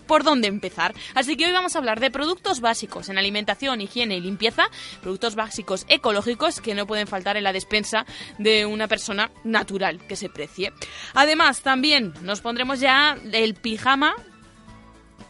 por 0.10 0.24
dónde 0.24 0.48
empezar. 0.48 0.96
Así 1.14 1.38
que 1.38 1.46
hoy 1.46 1.52
vamos 1.52 1.76
a 1.76 1.78
hablar 1.78 2.00
de 2.00 2.10
productos 2.10 2.62
básicos 2.62 3.10
en 3.10 3.20
alimentación, 3.20 3.80
higiene 3.80 4.18
y 4.18 4.22
limpieza, 4.22 4.70
productos 5.02 5.36
básicos 5.36 5.86
ecológicos 5.88 6.62
que 6.62 6.74
no 6.74 6.88
pueden 6.88 7.06
faltar 7.06 7.38
en 7.38 7.44
la 7.44 7.54
despensa 7.54 8.08
de 8.40 8.66
una 8.66 8.88
persona 8.88 9.30
natural 9.44 10.00
que 10.08 10.16
se 10.16 10.28
precie. 10.28 10.74
Además, 11.14 11.62
también 11.62 12.12
nos 12.24 12.42
pondremos 12.42 12.80
ya 12.80 13.20
el 13.32 13.54
pijama 13.54 14.16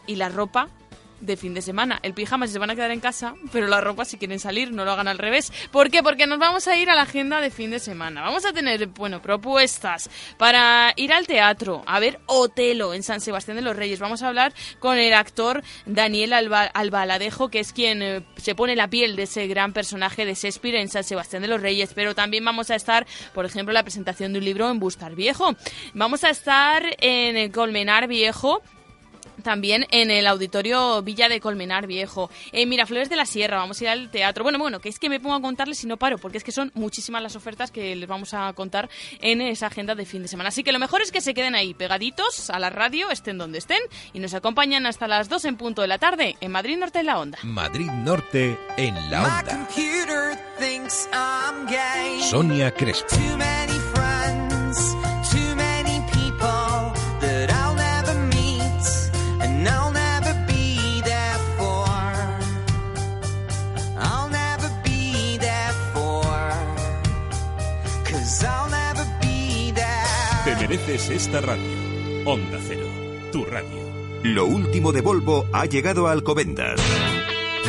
y 0.06 0.16
la 0.16 0.30
ropa 0.30 0.70
de 1.20 1.36
fin 1.36 1.54
de 1.54 1.62
semana. 1.62 1.98
El 2.02 2.14
pijama 2.14 2.46
se 2.46 2.58
van 2.58 2.70
a 2.70 2.74
quedar 2.74 2.90
en 2.90 3.00
casa, 3.00 3.34
pero 3.52 3.66
la 3.66 3.80
ropa 3.80 4.04
si 4.04 4.18
quieren 4.18 4.38
salir, 4.38 4.72
no 4.72 4.84
lo 4.84 4.92
hagan 4.92 5.08
al 5.08 5.18
revés. 5.18 5.52
¿Por 5.70 5.90
qué? 5.90 6.02
Porque 6.02 6.26
nos 6.26 6.38
vamos 6.38 6.66
a 6.68 6.76
ir 6.76 6.90
a 6.90 6.94
la 6.94 7.02
agenda 7.02 7.40
de 7.40 7.50
fin 7.50 7.70
de 7.70 7.78
semana. 7.78 8.22
Vamos 8.22 8.44
a 8.44 8.52
tener, 8.52 8.86
bueno, 8.88 9.20
propuestas 9.22 10.10
para 10.38 10.92
ir 10.96 11.12
al 11.12 11.26
teatro, 11.26 11.82
a 11.86 12.00
ver 12.00 12.20
Otelo 12.26 12.94
en 12.94 13.02
San 13.02 13.20
Sebastián 13.20 13.56
de 13.56 13.62
los 13.62 13.76
Reyes. 13.76 14.00
Vamos 14.00 14.22
a 14.22 14.28
hablar 14.28 14.52
con 14.78 14.98
el 14.98 15.12
actor 15.12 15.62
Daniel 15.86 16.32
Alba 16.32 16.62
Albaladejo, 16.62 17.48
que 17.48 17.60
es 17.60 17.72
quien 17.72 18.02
eh, 18.02 18.24
se 18.36 18.54
pone 18.54 18.76
la 18.76 18.88
piel 18.88 19.16
de 19.16 19.24
ese 19.24 19.46
gran 19.46 19.72
personaje 19.72 20.24
de 20.24 20.34
Shakespeare 20.34 20.80
en 20.80 20.88
San 20.88 21.04
Sebastián 21.04 21.42
de 21.42 21.48
los 21.48 21.60
Reyes. 21.60 21.92
Pero 21.94 22.14
también 22.14 22.44
vamos 22.44 22.70
a 22.70 22.74
estar, 22.74 23.06
por 23.34 23.44
ejemplo, 23.44 23.72
la 23.72 23.82
presentación 23.82 24.32
de 24.32 24.38
un 24.38 24.44
libro 24.44 24.70
en 24.70 24.78
Bustar 24.78 25.14
Viejo. 25.14 25.54
Vamos 25.94 26.24
a 26.24 26.30
estar 26.30 26.84
en 26.98 27.36
el 27.36 27.52
Colmenar 27.52 28.08
Viejo 28.08 28.62
también 29.42 29.86
en 29.90 30.10
el 30.10 30.26
auditorio 30.26 31.02
Villa 31.02 31.28
de 31.28 31.40
Colmenar 31.40 31.86
Viejo. 31.86 32.30
En 32.52 32.68
Miraflores 32.68 33.08
de 33.08 33.16
la 33.16 33.26
Sierra, 33.26 33.58
vamos 33.58 33.80
a 33.80 33.84
ir 33.84 33.90
al 33.90 34.10
teatro. 34.10 34.42
Bueno, 34.42 34.58
bueno, 34.58 34.80
que 34.80 34.88
es 34.88 34.98
que 34.98 35.08
me 35.08 35.20
pongo 35.20 35.34
a 35.34 35.40
contarles 35.40 35.82
y 35.84 35.86
no 35.86 35.96
paro, 35.96 36.18
porque 36.18 36.38
es 36.38 36.44
que 36.44 36.52
son 36.52 36.70
muchísimas 36.74 37.22
las 37.22 37.36
ofertas 37.36 37.70
que 37.70 37.94
les 37.96 38.08
vamos 38.08 38.34
a 38.34 38.52
contar 38.52 38.88
en 39.20 39.40
esa 39.40 39.66
agenda 39.66 39.94
de 39.94 40.04
fin 40.04 40.22
de 40.22 40.28
semana. 40.28 40.48
Así 40.48 40.62
que 40.62 40.72
lo 40.72 40.78
mejor 40.78 41.02
es 41.02 41.12
que 41.12 41.20
se 41.20 41.34
queden 41.34 41.54
ahí 41.54 41.74
pegaditos 41.74 42.50
a 42.50 42.58
la 42.58 42.70
radio, 42.70 43.10
estén 43.10 43.38
donde 43.38 43.58
estén, 43.58 43.80
y 44.12 44.20
nos 44.20 44.34
acompañan 44.34 44.86
hasta 44.86 45.08
las 45.08 45.28
2 45.28 45.44
en 45.46 45.56
punto 45.56 45.82
de 45.82 45.88
la 45.88 45.98
tarde 45.98 46.36
en 46.40 46.52
Madrid 46.52 46.76
Norte 46.76 47.00
en 47.00 47.06
la 47.06 47.18
Onda. 47.18 47.38
Madrid 47.42 47.90
Norte 47.90 48.58
en 48.76 48.94
la 49.10 49.22
Onda. 49.22 49.68
Sonia 52.30 52.70
Crespo. 52.72 53.16
Mereces 70.70 71.10
esta 71.10 71.40
radio. 71.40 71.64
Onda 72.24 72.56
Cero, 72.64 72.86
tu 73.32 73.44
radio. 73.44 73.80
Lo 74.22 74.44
último 74.44 74.92
de 74.92 75.00
Volvo 75.00 75.48
ha 75.52 75.66
llegado 75.66 76.06
a 76.06 76.12
Alcobendas. 76.12 76.80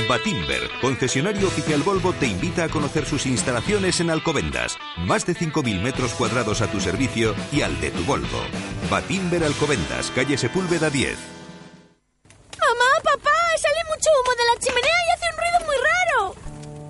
Batimber, 0.08 0.70
concesionario 0.82 1.48
oficial 1.48 1.82
Volvo, 1.82 2.14
te 2.14 2.28
invita 2.28 2.66
a 2.66 2.70
conocer 2.70 3.08
sus 3.08 3.26
instalaciones 3.26 4.00
en 4.02 4.12
Alcobendas. 4.12 4.78
Más 4.98 5.26
de 5.26 5.34
5.000 5.34 5.82
metros 5.82 6.14
cuadrados 6.14 6.62
a 6.62 6.70
tu 6.70 6.80
servicio 6.80 7.34
y 7.52 7.62
al 7.64 7.82
de 7.82 7.90
tu 7.90 8.04
Volvo. 8.04 8.42
Batimber 8.92 9.44
Alcobendas, 9.46 10.12
calle 10.12 10.38
Sepúlveda 10.38 10.92
10. 10.92 11.18
Mamá, 12.60 13.02
papá, 13.04 13.36
sale 13.58 13.82
mucho 13.90 14.10
humo 14.22 14.32
de 14.38 14.46
la 14.46 14.60
chimenea 14.64 14.98
y 15.08 15.12
hace 15.16 15.26
un 15.32 15.38
ruido 15.40 15.66
muy 15.66 15.76
raro. 15.76 16.41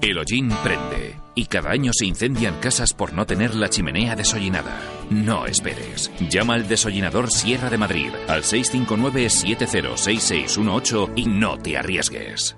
El 0.01 0.17
hollín 0.17 0.49
prende 0.63 1.15
y 1.35 1.45
cada 1.45 1.69
año 1.69 1.91
se 1.93 2.07
incendian 2.07 2.59
casas 2.59 2.91
por 2.91 3.13
no 3.13 3.27
tener 3.27 3.53
la 3.53 3.69
chimenea 3.69 4.15
desollinada. 4.15 4.81
No 5.11 5.45
esperes. 5.45 6.09
Llama 6.27 6.55
al 6.55 6.67
desollinador 6.67 7.31
Sierra 7.31 7.69
de 7.69 7.77
Madrid 7.77 8.09
al 8.27 8.41
659-706618 8.41 11.13
y 11.15 11.27
no 11.27 11.59
te 11.59 11.77
arriesgues. 11.77 12.57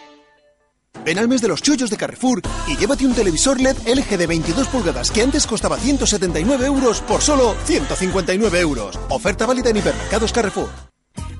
Ven 1.03 1.17
al 1.17 1.27
mes 1.27 1.41
de 1.41 1.47
los 1.47 1.61
chollos 1.61 1.89
de 1.89 1.97
Carrefour 1.97 2.41
y 2.67 2.77
llévate 2.77 3.05
un 3.05 3.13
televisor 3.13 3.59
LED 3.59 3.77
LG 3.87 4.17
de 4.17 4.27
22 4.27 4.67
pulgadas 4.67 5.11
que 5.11 5.21
antes 5.21 5.47
costaba 5.47 5.77
179 5.77 6.65
euros 6.65 7.01
por 7.01 7.21
solo 7.21 7.55
159 7.65 8.59
euros. 8.59 8.99
Oferta 9.09 9.45
válida 9.45 9.69
en 9.69 9.77
hipermercados 9.77 10.31
Carrefour. 10.31 10.90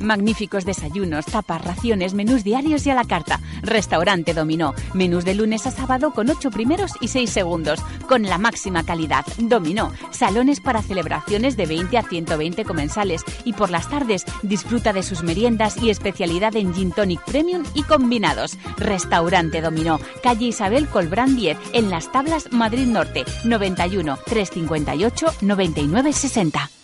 Magníficos 0.01 0.65
desayunos, 0.65 1.25
tapas, 1.25 1.63
raciones, 1.63 2.13
menús 2.13 2.43
diarios 2.43 2.85
y 2.85 2.89
a 2.89 2.95
la 2.95 3.05
carta. 3.05 3.39
Restaurante 3.61 4.33
Dominó. 4.33 4.73
Menús 4.93 5.25
de 5.25 5.35
lunes 5.35 5.67
a 5.67 5.71
sábado 5.71 6.11
con 6.11 6.29
8 6.29 6.51
primeros 6.51 6.93
y 7.01 7.07
6 7.07 7.29
segundos. 7.29 7.79
Con 8.07 8.23
la 8.23 8.37
máxima 8.37 8.83
calidad. 8.83 9.25
Dominó. 9.37 9.91
Salones 10.11 10.59
para 10.59 10.81
celebraciones 10.81 11.57
de 11.57 11.65
20 11.65 11.97
a 11.97 12.03
120 12.03 12.65
comensales. 12.65 13.23
Y 13.45 13.53
por 13.53 13.69
las 13.69 13.89
tardes 13.89 14.25
disfruta 14.41 14.93
de 14.93 15.03
sus 15.03 15.23
meriendas 15.23 15.77
y 15.81 15.89
especialidad 15.89 16.55
en 16.55 16.73
Gin 16.73 16.91
Tonic 16.91 17.23
Premium 17.23 17.63
y 17.73 17.83
combinados. 17.83 18.57
Restaurante 18.77 19.61
Dominó. 19.61 19.99
Calle 20.23 20.47
Isabel 20.47 20.87
Colbrán 20.87 21.35
10. 21.35 21.57
En 21.73 21.89
Las 21.89 22.11
Tablas, 22.11 22.51
Madrid 22.51 22.87
Norte. 22.87 23.25
91 23.45 24.17
358 24.25 25.27
9960. 25.41 26.80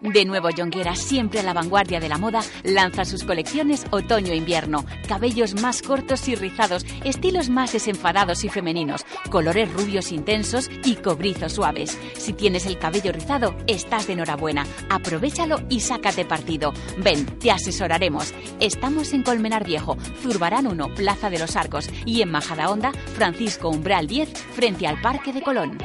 De 0.00 0.24
nuevo, 0.26 0.50
Jonguera, 0.54 0.94
siempre 0.96 1.40
a 1.40 1.42
la 1.42 1.54
vanguardia 1.54 1.98
de 1.98 2.08
la 2.08 2.18
moda, 2.18 2.42
lanza 2.62 3.04
sus 3.04 3.24
colecciones 3.24 3.86
otoño-invierno. 3.90 4.84
Cabellos 5.08 5.60
más 5.62 5.80
cortos 5.80 6.28
y 6.28 6.34
rizados, 6.34 6.84
estilos 7.04 7.48
más 7.48 7.72
desenfadados 7.72 8.44
y 8.44 8.50
femeninos, 8.50 9.06
colores 9.30 9.72
rubios 9.72 10.12
intensos 10.12 10.70
y 10.84 10.96
cobrizos 10.96 11.54
suaves. 11.54 11.98
Si 12.18 12.34
tienes 12.34 12.66
el 12.66 12.78
cabello 12.78 13.12
rizado, 13.12 13.56
estás 13.66 14.06
de 14.06 14.12
enhorabuena. 14.12 14.66
Aprovechalo 14.90 15.62
y 15.70 15.80
sácate 15.80 16.24
partido. 16.24 16.74
Ven, 16.98 17.24
te 17.38 17.50
asesoraremos. 17.50 18.34
Estamos 18.60 19.12
en 19.14 19.22
Colmenar 19.22 19.64
Viejo, 19.64 19.96
Zurbarán 20.22 20.66
1, 20.66 20.94
Plaza 20.94 21.30
de 21.30 21.38
los 21.38 21.56
Arcos 21.56 21.88
y 22.04 22.20
en 22.20 22.30
Majadahonda, 22.30 22.92
Francisco 23.14 23.70
Umbral 23.70 24.06
10, 24.06 24.32
frente 24.54 24.86
al 24.86 25.00
Parque 25.00 25.32
de 25.32 25.42
Colón. 25.42 25.78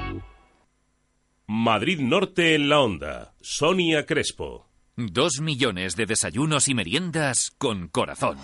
Madrid 1.52 2.00
Norte 2.00 2.54
en 2.54 2.70
la 2.70 2.80
Onda. 2.80 3.34
Sonia 3.41 4.06
Crespo. 4.06 4.70
Dos 4.95 5.41
millones 5.41 5.95
de 5.95 6.06
desayunos 6.06 6.68
y 6.68 6.76
meriendas 6.76 7.50
con 7.58 7.88
corazón. 7.88 8.38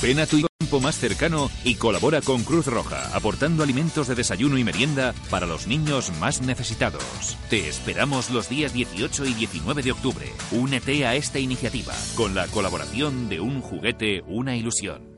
Ven 0.00 0.20
a 0.20 0.26
tu 0.26 0.46
campo 0.60 0.78
más 0.78 0.94
cercano 0.94 1.50
y 1.64 1.74
colabora 1.74 2.20
con 2.20 2.44
Cruz 2.44 2.68
Roja, 2.68 3.16
aportando 3.16 3.64
alimentos 3.64 4.06
de 4.06 4.14
desayuno 4.14 4.58
y 4.58 4.62
merienda 4.62 5.12
para 5.28 5.46
los 5.46 5.66
niños 5.66 6.12
más 6.20 6.40
necesitados. 6.40 7.36
Te 7.50 7.68
esperamos 7.68 8.30
los 8.30 8.48
días 8.48 8.72
18 8.72 9.24
y 9.24 9.34
19 9.34 9.82
de 9.82 9.90
octubre. 9.90 10.26
Únete 10.52 11.04
a 11.04 11.16
esta 11.16 11.40
iniciativa 11.40 11.94
con 12.16 12.36
la 12.36 12.46
colaboración 12.46 13.28
de 13.28 13.40
Un 13.40 13.60
Juguete, 13.60 14.22
una 14.28 14.54
ilusión. 14.54 15.11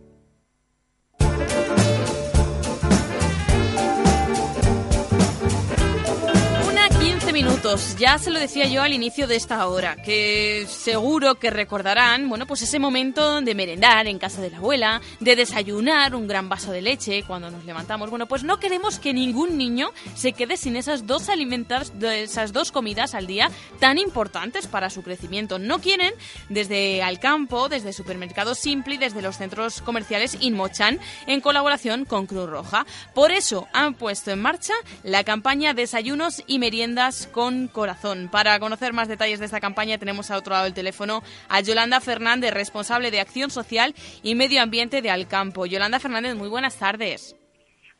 Ya 7.98 8.18
se 8.18 8.30
lo 8.30 8.38
decía 8.38 8.66
yo 8.66 8.82
al 8.82 8.92
inicio 8.92 9.26
de 9.26 9.36
esta 9.36 9.66
hora, 9.66 9.96
que 9.96 10.66
seguro 10.68 11.36
que 11.36 11.48
recordarán, 11.48 12.28
bueno, 12.28 12.46
pues 12.46 12.60
ese 12.60 12.78
momento 12.78 13.40
de 13.40 13.54
merendar 13.54 14.06
en 14.06 14.18
casa 14.18 14.42
de 14.42 14.50
la 14.50 14.58
abuela, 14.58 15.00
de 15.20 15.34
desayunar 15.34 16.14
un 16.14 16.28
gran 16.28 16.50
vaso 16.50 16.72
de 16.72 16.82
leche 16.82 17.24
cuando 17.26 17.50
nos 17.50 17.64
levantamos. 17.64 18.10
Bueno, 18.10 18.26
pues 18.26 18.44
no 18.44 18.60
queremos 18.60 18.98
que 18.98 19.14
ningún 19.14 19.56
niño 19.56 19.92
se 20.14 20.32
quede 20.32 20.58
sin 20.58 20.76
esas 20.76 21.06
dos 21.06 21.30
alimentos, 21.30 21.90
esas 22.02 22.52
dos 22.52 22.70
comidas 22.70 23.14
al 23.14 23.26
día 23.26 23.50
tan 23.80 23.96
importantes 23.96 24.66
para 24.66 24.90
su 24.90 25.02
crecimiento. 25.02 25.58
No 25.58 25.78
quieren 25.78 26.12
desde 26.50 27.02
al 27.02 27.18
campo, 27.18 27.70
desde 27.70 27.94
Supermercado 27.94 28.54
Simple 28.54 28.96
y 28.96 28.98
desde 28.98 29.22
los 29.22 29.38
centros 29.38 29.80
comerciales 29.80 30.36
Inmochan 30.38 31.00
en 31.26 31.40
colaboración 31.40 32.04
con 32.04 32.26
Cruz 32.26 32.50
Roja. 32.50 32.84
Por 33.14 33.32
eso 33.32 33.68
han 33.72 33.94
puesto 33.94 34.32
en 34.32 34.42
marcha 34.42 34.74
la 35.02 35.24
campaña 35.24 35.72
Desayunos 35.72 36.42
y 36.46 36.58
Meriendas 36.58 37.26
con 37.32 37.53
corazón. 37.68 38.28
Para 38.30 38.58
conocer 38.58 38.92
más 38.92 39.08
detalles 39.08 39.38
de 39.38 39.46
esta 39.46 39.60
campaña 39.60 39.98
tenemos 39.98 40.30
a 40.30 40.38
otro 40.38 40.52
lado 40.52 40.64
del 40.64 40.74
teléfono 40.74 41.22
a 41.48 41.60
Yolanda 41.60 42.00
Fernández, 42.00 42.52
responsable 42.52 43.10
de 43.10 43.20
Acción 43.20 43.50
Social 43.50 43.94
y 44.22 44.34
Medio 44.34 44.62
Ambiente 44.62 45.02
de 45.02 45.10
Alcampo. 45.10 45.66
Yolanda 45.66 46.00
Fernández, 46.00 46.34
muy 46.34 46.48
buenas 46.48 46.78
tardes. 46.78 47.36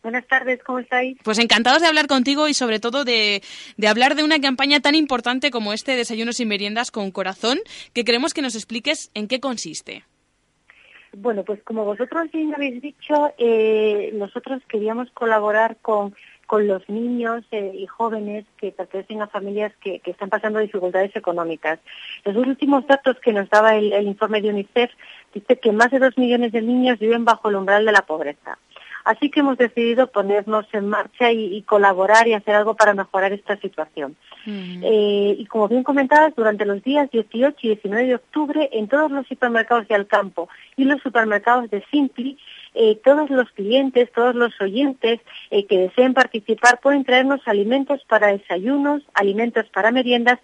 Buenas 0.03 0.27
tardes, 0.27 0.63
¿cómo 0.63 0.81
estáis? 0.81 1.17
Pues 1.25 1.39
encantados 1.39 1.81
de 1.81 1.89
hablar 1.89 2.07
contigo 2.07 2.47
y 2.47 2.53
sobre 2.53 2.79
todo 2.79 3.05
de, 3.05 3.43
de, 3.79 3.89
hablar 3.89 4.17
de 4.17 4.23
una 4.23 4.39
campaña 4.39 4.81
tan 4.81 4.95
importante 4.95 5.51
como 5.51 5.73
este 5.73 5.97
Desayunos 5.97 6.41
y 6.41 6.45
Meriendas 6.45 6.91
con 6.91 7.11
Corazón, 7.11 7.59
que 7.95 8.05
queremos 8.05 8.35
que 8.35 8.43
nos 8.43 8.55
expliques 8.55 9.11
en 9.15 9.29
qué 9.29 9.41
consiste. 9.41 10.05
Bueno, 11.17 11.45
pues 11.45 11.63
como 11.63 11.85
vosotros 11.85 12.31
bien 12.33 12.55
habéis 12.55 12.83
dicho, 12.83 13.33
eh, 13.39 14.11
nosotros 14.15 14.63
queríamos 14.69 15.11
colaborar 15.13 15.77
con 15.81 16.15
con 16.55 16.69
los 16.69 16.89
niños 16.89 17.43
eh, 17.51 17.73
y 17.75 17.85
jóvenes 17.89 18.45
que 18.59 18.71
pertenecen 18.71 19.21
a 19.21 19.27
familias 19.27 19.73
que, 19.81 20.01
están 20.05 20.29
pasando 20.29 20.61
dificultades 20.61 21.17
económicas. 21.17 21.81
Los 22.25 22.37
últimos 22.37 22.87
datos 22.87 23.19
que 23.19 23.33
nos 23.33 23.51
daba 23.51 23.75
el, 23.75 23.93
el 23.93 24.07
informe 24.07 24.41
de 24.41 24.51
UNICEF 24.51 24.93
dice 25.35 25.59
que 25.59 25.73
más 25.73 25.91
de 25.91 25.99
dos 25.99 26.17
millones 26.17 26.53
de 26.53 26.63
niños 26.63 27.01
viven 27.01 27.25
bajo 27.25 27.49
el 27.49 27.57
umbral 27.57 27.85
de 27.85 27.91
la 27.91 28.03
pobreza. 28.03 28.57
Así 29.05 29.31
que 29.31 29.41
hemos 29.41 29.59
decidido 29.59 30.07
ponernos 30.07 30.65
en 30.73 30.89
marcha 30.89 31.33
y, 31.33 31.61
colaborar 31.63 32.29
y 32.29 32.35
hacer 32.35 32.55
algo 32.55 32.75
para 32.75 32.95
mejorar 32.95 33.33
esta 33.33 33.57
situación. 33.57 34.17
Eh, 34.47 35.37
y 35.37 35.45
como 35.47 35.69
bien 35.69 35.83
comentabas, 35.83 36.35
durante 36.37 36.65
los 36.65 36.83
días 36.85 37.11
18 37.11 37.57
y 37.63 37.69
19 37.69 38.07
de 38.07 38.15
octubre, 38.15 38.71
en 38.73 38.87
todos 38.87 39.11
los 39.11 39.27
supermercados 39.27 39.89
de 39.89 39.97
Alcampo 39.97 40.49
y 40.77 40.85
los 40.85 41.03
supermercados 41.03 41.69
de 41.71 41.85
Simpli, 41.91 42.39
eh, 42.75 43.01
todos 43.03 43.31
los 43.31 43.51
clientes, 43.53 44.11
todos 44.13 44.35
los 44.35 44.53
oyentes 44.61 45.21
eh, 45.51 45.67
que 45.67 45.79
deseen 45.79 46.15
participar 46.15 46.81
pueden 46.81 47.05
traernos 47.05 47.41
alimentos 47.47 48.05
para 48.09 48.29
desayunos, 48.29 49.03
alimentos 49.15 49.67
para 49.71 49.91
meriendas 49.91 50.39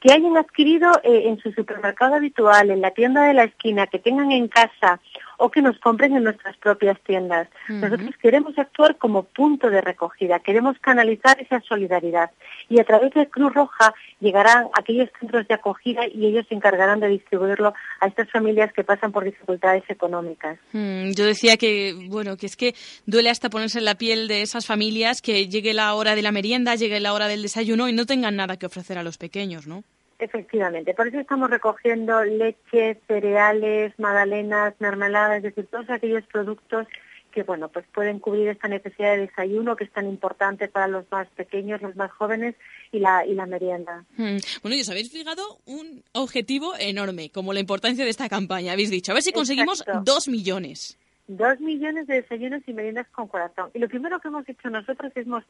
que 0.00 0.12
hayan 0.12 0.36
adquirido 0.36 0.92
en 1.02 1.40
su 1.40 1.50
supermercado 1.50 2.14
habitual, 2.14 2.70
en 2.70 2.80
la 2.80 2.92
tienda 2.92 3.24
de 3.24 3.34
la 3.34 3.42
esquina, 3.42 3.88
que 3.88 3.98
tengan 3.98 4.30
en 4.30 4.46
casa 4.46 5.00
o 5.38 5.50
que 5.50 5.62
nos 5.62 5.78
compren 5.78 6.14
en 6.14 6.24
nuestras 6.24 6.56
propias 6.58 7.00
tiendas. 7.00 7.48
Nosotros 7.68 8.10
queremos 8.20 8.58
actuar 8.58 8.96
como 8.96 9.22
punto 9.22 9.70
de 9.70 9.80
recogida, 9.80 10.40
queremos 10.40 10.78
canalizar 10.80 11.40
esa 11.40 11.60
solidaridad 11.60 12.30
y 12.68 12.80
a 12.80 12.84
través 12.84 13.14
de 13.14 13.28
Cruz 13.28 13.54
Roja 13.54 13.94
llegarán 14.20 14.66
aquellos 14.76 15.08
centros 15.18 15.46
de 15.48 15.54
acogida 15.54 16.02
y 16.06 16.26
ellos 16.26 16.44
se 16.48 16.54
encargarán 16.54 17.00
de 17.00 17.08
distribuirlo 17.08 17.72
a 18.00 18.06
estas 18.06 18.30
familias 18.30 18.72
que 18.72 18.84
pasan 18.84 19.12
por 19.12 19.24
dificultades 19.24 19.84
económicas. 19.88 20.58
Mm, 20.72 21.12
yo 21.12 21.24
decía 21.24 21.56
que, 21.56 21.94
bueno, 22.08 22.36
que 22.36 22.46
es 22.46 22.56
que 22.56 22.74
duele 23.06 23.30
hasta 23.30 23.48
ponerse 23.48 23.78
en 23.78 23.84
la 23.84 23.94
piel 23.94 24.28
de 24.28 24.42
esas 24.42 24.66
familias 24.66 25.22
que 25.22 25.48
llegue 25.48 25.72
la 25.72 25.94
hora 25.94 26.14
de 26.16 26.22
la 26.22 26.32
merienda, 26.32 26.74
llegue 26.74 27.00
la 27.00 27.12
hora 27.12 27.28
del 27.28 27.42
desayuno 27.42 27.88
y 27.88 27.92
no 27.92 28.06
tengan 28.06 28.36
nada 28.36 28.56
que 28.56 28.66
ofrecer 28.66 28.98
a 28.98 29.04
los 29.04 29.18
pequeños, 29.18 29.66
¿no? 29.66 29.84
Efectivamente, 30.18 30.94
por 30.94 31.06
eso 31.06 31.20
estamos 31.20 31.48
recogiendo 31.48 32.24
leche, 32.24 33.00
cereales, 33.06 33.92
magdalenas, 33.98 34.74
mermeladas, 34.80 35.38
es 35.38 35.42
decir, 35.44 35.66
todos 35.70 35.88
aquellos 35.90 36.24
productos 36.24 36.88
que 37.30 37.42
bueno, 37.44 37.68
pues 37.68 37.84
pueden 37.94 38.18
cubrir 38.18 38.48
esta 38.48 38.68
necesidad 38.68 39.12
de 39.12 39.26
desayuno 39.26 39.76
que 39.76 39.84
es 39.84 39.92
tan 39.92 40.08
importante 40.08 40.66
para 40.66 40.88
los 40.88 41.04
más 41.10 41.28
pequeños, 41.28 41.80
los 41.82 41.94
más 41.94 42.10
jóvenes 42.10 42.54
y 42.90 42.98
la, 42.98 43.24
y 43.24 43.34
la 43.34 43.46
merienda. 43.46 44.04
Hmm. 44.16 44.38
Bueno, 44.62 44.76
y 44.76 44.80
os 44.80 44.88
habéis 44.88 45.12
fijado 45.12 45.60
un 45.66 46.02
objetivo 46.12 46.74
enorme, 46.78 47.30
como 47.30 47.52
la 47.52 47.60
importancia 47.60 48.04
de 48.04 48.10
esta 48.10 48.28
campaña. 48.28 48.72
Habéis 48.72 48.90
dicho, 48.90 49.12
a 49.12 49.14
ver 49.14 49.22
si 49.22 49.32
conseguimos 49.32 49.84
dos 50.04 50.26
millones. 50.26 50.98
Dos 51.28 51.60
millones 51.60 52.06
de 52.06 52.22
desayunos 52.22 52.62
y 52.66 52.72
meriendas 52.72 53.06
con 53.08 53.28
corazón. 53.28 53.70
Y 53.74 53.78
lo 53.78 53.88
primero 53.88 54.18
que 54.18 54.28
hemos 54.28 54.48
hecho 54.48 54.70
nosotros 54.70 55.12
es 55.14 55.26
hemos 55.26 55.44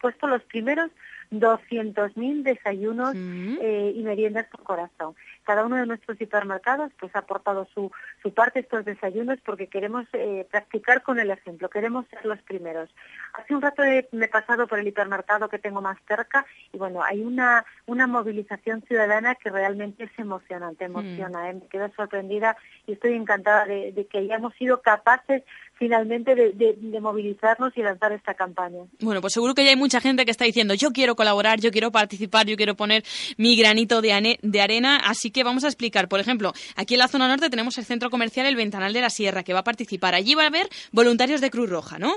puesto 0.00 0.26
los 0.26 0.42
primeros 0.42 0.90
200.000 1.32 2.42
desayunos 2.42 3.14
eh, 3.14 3.92
y 3.94 4.02
meriendas 4.02 4.46
por 4.48 4.62
corazón. 4.62 5.14
Cada 5.44 5.64
uno 5.64 5.76
de 5.76 5.86
nuestros 5.86 6.18
supermercados 6.18 6.92
pues 7.00 7.14
ha 7.16 7.20
aportado 7.20 7.66
su, 7.74 7.90
su 8.22 8.32
parte 8.32 8.60
estos 8.60 8.84
desayunos 8.84 9.38
porque 9.44 9.66
queremos 9.66 10.06
eh, 10.12 10.46
practicar 10.50 11.02
con 11.02 11.18
el 11.18 11.30
ejemplo, 11.30 11.68
queremos 11.70 12.06
ser 12.08 12.24
los 12.26 12.40
primeros. 12.42 12.90
Hace 13.32 13.54
un 13.54 13.62
rato 13.62 13.82
me 14.12 14.26
he 14.26 14.28
pasado 14.28 14.66
por 14.66 14.78
el 14.78 14.86
hipermercado 14.86 15.48
que 15.48 15.58
tengo 15.58 15.80
más 15.80 15.98
cerca 16.06 16.44
y 16.72 16.78
bueno, 16.78 17.02
hay 17.02 17.22
una, 17.22 17.64
una 17.86 18.06
movilización 18.06 18.82
ciudadana 18.82 19.34
que 19.34 19.50
realmente 19.50 20.04
es 20.04 20.18
emocionante, 20.18 20.84
emociona, 20.84 21.50
¿eh? 21.50 21.54
me 21.54 21.66
quedo 21.68 21.90
sorprendida 21.96 22.56
y 22.86 22.92
estoy 22.92 23.14
encantada 23.14 23.64
de, 23.64 23.92
de 23.92 24.06
que 24.06 24.18
hayamos 24.18 24.54
sido 24.54 24.82
capaces 24.82 25.42
finalmente 25.74 26.34
de, 26.34 27.00
movilizarnos 27.00 27.76
y 27.76 27.82
lanzar 27.82 28.12
esta 28.12 28.34
campaña. 28.34 28.84
Bueno, 29.00 29.20
pues 29.20 29.32
seguro 29.32 29.54
que 29.54 29.64
ya 29.64 29.70
hay 29.70 29.76
mucha 29.76 30.00
gente 30.00 30.24
que 30.24 30.30
está 30.30 30.44
diciendo 30.44 30.74
yo 30.74 30.90
quiero 30.92 31.16
colaborar, 31.16 31.60
yo 31.60 31.70
quiero 31.70 31.90
participar, 31.90 32.46
yo 32.46 32.56
quiero 32.56 32.76
poner 32.76 33.02
mi 33.36 33.56
granito 33.56 34.00
de, 34.00 34.38
de 34.40 34.60
arena, 34.60 34.98
así 35.04 35.30
que 35.30 35.44
vamos 35.44 35.64
a 35.64 35.68
explicar. 35.68 36.08
Por 36.08 36.20
ejemplo, 36.20 36.52
aquí 36.76 36.94
en 36.94 37.00
la 37.00 37.08
zona 37.08 37.28
norte 37.28 37.50
tenemos 37.50 37.78
el 37.78 37.84
centro 37.84 38.10
comercial 38.10 38.46
El 38.46 38.56
Ventanal 38.56 38.92
de 38.92 39.00
la 39.00 39.10
Sierra 39.10 39.42
que 39.42 39.52
va 39.52 39.60
a 39.60 39.64
participar. 39.64 40.14
Allí 40.14 40.34
va 40.34 40.44
a 40.44 40.48
haber 40.48 40.68
voluntarios 40.92 41.40
de 41.40 41.50
Cruz 41.50 41.68
Roja, 41.68 41.98
¿no? 41.98 42.12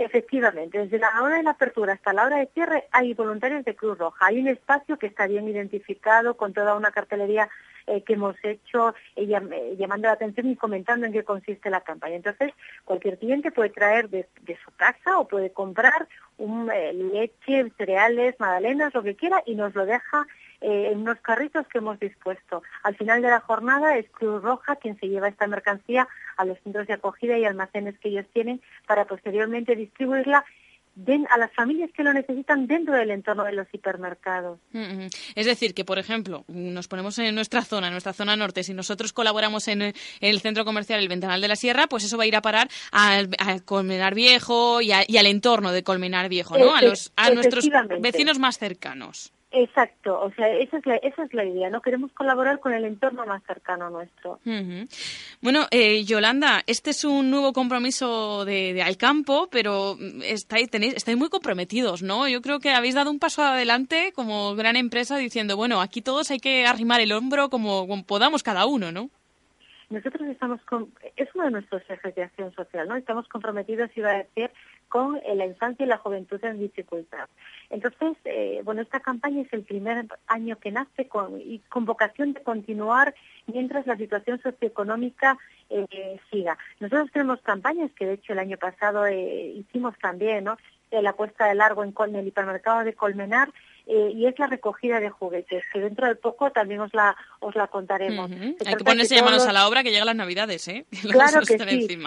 Efectivamente, 0.00 0.78
desde 0.78 0.98
la 0.98 1.10
hora 1.20 1.36
de 1.36 1.42
la 1.42 1.50
apertura 1.50 1.92
hasta 1.92 2.12
la 2.12 2.24
hora 2.24 2.36
de 2.38 2.46
cierre 2.54 2.84
hay 2.92 3.14
voluntarios 3.14 3.64
de 3.64 3.74
Cruz 3.74 3.98
Roja. 3.98 4.26
Hay 4.26 4.38
un 4.38 4.46
espacio 4.46 4.96
que 4.96 5.08
está 5.08 5.26
bien 5.26 5.48
identificado 5.48 6.36
con 6.36 6.52
toda 6.52 6.76
una 6.76 6.92
cartelería 6.92 7.48
eh, 7.88 8.02
que 8.02 8.12
hemos 8.12 8.36
hecho 8.42 8.94
eh, 9.16 9.24
eh, 9.24 9.76
llamando 9.78 10.08
la 10.08 10.12
atención 10.12 10.50
y 10.50 10.56
comentando 10.56 11.06
en 11.06 11.12
qué 11.12 11.24
consiste 11.24 11.70
la 11.70 11.80
campaña. 11.80 12.16
Entonces, 12.16 12.52
cualquier 12.84 13.18
cliente 13.18 13.50
puede 13.50 13.70
traer 13.70 14.10
de, 14.10 14.28
su 14.64 14.70
casa 14.76 15.18
o 15.18 15.26
puede 15.26 15.52
comprar 15.52 16.06
leche, 16.38 17.70
cereales, 17.76 18.34
magdalenas, 18.38 18.92
lo 18.94 19.02
que 19.02 19.16
quiera 19.16 19.42
y 19.46 19.54
nos 19.54 19.74
lo 19.74 19.86
deja 19.86 20.26
en 20.60 21.00
unos 21.00 21.18
carritos 21.20 21.66
que 21.68 21.78
hemos 21.78 21.98
dispuesto. 21.98 22.62
Al 22.82 22.96
final 22.96 23.22
de 23.22 23.28
la 23.28 23.40
jornada 23.40 23.96
es 23.96 24.08
Cruz 24.10 24.42
Roja 24.42 24.76
quien 24.76 24.98
se 24.98 25.08
lleva 25.08 25.28
esta 25.28 25.46
mercancía 25.46 26.08
a 26.36 26.44
los 26.44 26.58
centros 26.60 26.86
de 26.86 26.94
acogida 26.94 27.38
y 27.38 27.44
almacenes 27.44 27.98
que 27.98 28.08
ellos 28.08 28.26
tienen 28.32 28.60
para 28.86 29.04
posteriormente 29.06 29.76
distribuirla 29.76 30.44
a 31.30 31.38
las 31.38 31.52
familias 31.52 31.90
que 31.94 32.02
lo 32.02 32.12
necesitan 32.12 32.66
dentro 32.66 32.94
del 32.94 33.10
entorno 33.10 33.44
de 33.44 33.52
los 33.52 33.66
hipermercados. 33.72 34.58
Es 35.34 35.46
decir, 35.46 35.74
que 35.74 35.84
por 35.84 35.98
ejemplo, 35.98 36.44
nos 36.48 36.88
ponemos 36.88 37.18
en 37.18 37.34
nuestra 37.34 37.62
zona, 37.62 37.88
en 37.88 37.92
nuestra 37.92 38.12
zona 38.12 38.36
norte, 38.36 38.62
si 38.62 38.74
nosotros 38.74 39.12
colaboramos 39.12 39.68
en, 39.68 39.94
el 40.20 40.40
centro 40.40 40.64
comercial 40.64 41.00
El 41.00 41.08
Ventanal 41.08 41.40
de 41.40 41.48
la 41.48 41.56
Sierra, 41.56 41.86
pues 41.86 42.04
eso 42.04 42.16
va 42.16 42.24
a 42.24 42.26
ir 42.26 42.36
a 42.36 42.42
parar 42.42 42.68
al, 42.90 43.30
Colmenar 43.64 44.14
Viejo 44.14 44.80
y, 44.80 44.90
y, 45.06 45.16
al 45.16 45.26
entorno 45.26 45.72
de 45.72 45.82
Colmenar 45.82 46.28
Viejo, 46.28 46.58
¿no? 46.58 46.74
a, 46.74 46.82
los, 46.82 47.12
a 47.16 47.30
nuestros 47.30 47.68
vecinos 48.00 48.38
más 48.38 48.58
cercanos. 48.58 49.32
Exacto, 49.50 50.20
o 50.20 50.30
sea, 50.32 50.46
esa 50.48 50.76
es, 50.76 50.84
la, 50.84 50.96
esa 50.96 51.22
es 51.22 51.32
la 51.32 51.42
idea, 51.42 51.70
¿no? 51.70 51.80
Queremos 51.80 52.12
colaborar 52.12 52.60
con 52.60 52.74
el 52.74 52.84
entorno 52.84 53.24
más 53.24 53.42
cercano 53.44 53.88
nuestro. 53.88 54.40
Bueno, 55.40 55.66
eh, 55.70 56.04
Yolanda, 56.04 56.62
este 56.66 56.90
es 56.90 57.02
un 57.04 57.30
nuevo 57.30 57.54
compromiso 57.54 58.44
de, 58.44 58.74
de 58.74 58.82
Alcampo, 58.82 59.48
pero 59.50 59.96
estáis, 60.22 60.68
tenéis, 60.68 60.96
estáis 60.96 61.16
muy 61.16 61.30
comprometidos, 61.30 62.02
¿no? 62.02 62.28
Yo 62.28 62.42
creo 62.42 62.60
que 62.60 62.72
habéis 62.72 62.94
dado 62.94 63.10
un 63.10 63.18
paso 63.18 63.42
adelante 63.42 64.12
como 64.14 64.54
gran 64.54 64.76
empresa 64.76 65.16
diciendo, 65.16 65.56
bueno, 65.56 65.80
aquí 65.80 66.02
todos 66.02 66.30
hay 66.30 66.40
que 66.40 66.66
arrimar 66.66 67.00
el 67.00 67.12
hombro 67.12 67.48
como, 67.48 67.88
como 67.88 68.04
podamos 68.04 68.42
cada 68.42 68.66
uno, 68.66 68.92
¿no? 68.92 69.08
Nosotros 69.88 70.28
estamos 70.28 70.60
con, 70.64 70.92
es 71.16 71.34
uno 71.34 71.44
de 71.44 71.50
nuestros 71.52 71.82
ejes 71.88 72.14
de 72.14 72.24
acción 72.24 72.52
social, 72.54 72.86
¿no? 72.86 72.96
Estamos 72.96 73.26
comprometidos, 73.28 73.90
iba 73.96 74.10
a 74.10 74.18
decir, 74.18 74.50
con 74.88 75.16
eh, 75.16 75.34
la 75.34 75.46
infancia 75.46 75.84
y 75.84 75.88
la 75.88 75.98
juventud 75.98 76.42
en 76.44 76.58
dificultad. 76.58 77.28
Entonces, 77.70 78.16
eh, 78.24 78.62
bueno, 78.64 78.82
esta 78.82 79.00
campaña 79.00 79.42
es 79.42 79.52
el 79.52 79.62
primer 79.62 80.06
año 80.26 80.56
que 80.58 80.70
nace 80.70 81.08
y 81.44 81.58
con 81.68 81.84
vocación 81.84 82.32
de 82.32 82.42
continuar 82.42 83.14
mientras 83.46 83.86
la 83.86 83.96
situación 83.96 84.40
socioeconómica 84.40 85.38
eh, 85.70 86.18
siga. 86.30 86.56
Nosotros 86.80 87.10
tenemos 87.12 87.40
campañas 87.42 87.90
que, 87.92 88.06
de 88.06 88.14
hecho, 88.14 88.32
el 88.32 88.38
año 88.38 88.56
pasado 88.56 89.08
hicimos 89.08 89.94
también, 89.98 90.44
¿no? 90.44 90.56
La 90.90 91.12
puesta 91.12 91.46
de 91.46 91.54
largo 91.54 91.84
en 91.84 92.16
el 92.16 92.26
hipermercado 92.26 92.82
de 92.82 92.94
Colmenar, 92.94 93.52
eh, 93.90 94.12
y 94.14 94.26
es 94.26 94.38
la 94.38 94.46
recogida 94.46 95.00
de 95.00 95.08
juguetes, 95.08 95.64
que 95.72 95.80
dentro 95.80 96.06
de 96.06 96.14
poco 96.14 96.50
también 96.50 96.80
os 96.80 96.92
la, 96.92 97.16
os 97.40 97.54
la 97.56 97.68
contaremos. 97.68 98.30
Hay 98.30 98.74
que 98.74 98.84
ponerse 98.84 99.22
manos 99.22 99.46
a 99.46 99.52
la 99.54 99.66
obra 99.66 99.82
que 99.82 99.90
llegan 99.90 100.04
las 100.04 100.16
navidades, 100.16 100.68
¿eh? 100.68 100.84
claro 101.10 101.40
que 101.40 101.58
sí. 101.58 101.98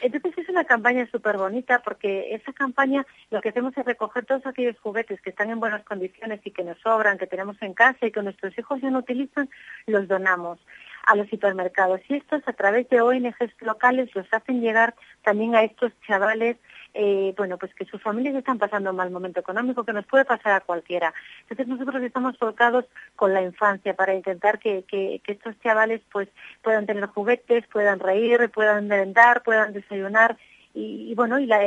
Entonces 0.00 0.38
es 0.38 0.48
una 0.48 0.62
campaña 0.62 1.08
súper 1.10 1.36
bonita 1.36 1.82
porque 1.82 2.34
esa 2.34 2.52
campaña 2.52 3.04
lo 3.30 3.40
que 3.40 3.48
hacemos 3.48 3.76
es 3.76 3.84
recoger 3.84 4.26
todos 4.26 4.46
aquellos 4.46 4.78
juguetes 4.78 5.20
que 5.20 5.30
están 5.30 5.50
en 5.50 5.58
buenas 5.58 5.84
condiciones 5.84 6.40
y 6.44 6.52
que 6.52 6.62
nos 6.62 6.78
sobran, 6.78 7.18
que 7.18 7.26
tenemos 7.26 7.60
en 7.62 7.74
casa 7.74 8.06
y 8.06 8.12
que 8.12 8.22
nuestros 8.22 8.56
hijos 8.56 8.80
ya 8.80 8.90
no 8.90 9.00
utilizan, 9.00 9.50
los 9.86 10.06
donamos 10.06 10.60
a 11.08 11.16
los 11.16 11.32
hipermercados. 11.32 12.00
Y 12.08 12.14
estos 12.14 12.46
a 12.46 12.52
través 12.52 12.88
de 12.88 13.00
ONGs 13.00 13.60
locales 13.60 14.14
los 14.14 14.26
hacen 14.32 14.60
llegar 14.60 14.94
también 15.22 15.54
a 15.54 15.62
estos 15.62 15.92
chavales 16.06 16.56
eh, 16.94 17.34
bueno, 17.36 17.58
pues 17.58 17.74
que 17.74 17.84
sus 17.84 18.02
familias 18.02 18.34
están 18.34 18.58
pasando 18.58 18.90
un 18.90 18.96
mal 18.96 19.10
momento 19.10 19.40
económico, 19.40 19.84
que 19.84 19.92
nos 19.92 20.06
puede 20.06 20.24
pasar 20.24 20.52
a 20.54 20.60
cualquiera. 20.60 21.12
Entonces 21.42 21.68
nosotros 21.68 22.02
estamos 22.02 22.36
focados 22.38 22.86
con 23.14 23.34
la 23.34 23.42
infancia 23.42 23.94
para 23.94 24.14
intentar 24.14 24.58
que, 24.58 24.84
que, 24.88 25.20
estos 25.26 25.54
chavales 25.60 26.00
pues 26.10 26.28
puedan 26.62 26.86
tener 26.86 27.06
juguetes, 27.06 27.66
puedan 27.68 28.00
reír, 28.00 28.50
puedan 28.50 28.88
merendar, 28.88 29.42
puedan 29.42 29.72
desayunar 29.72 30.38
y, 30.74 31.14
bueno, 31.14 31.38
y 31.38 31.46
la, 31.46 31.60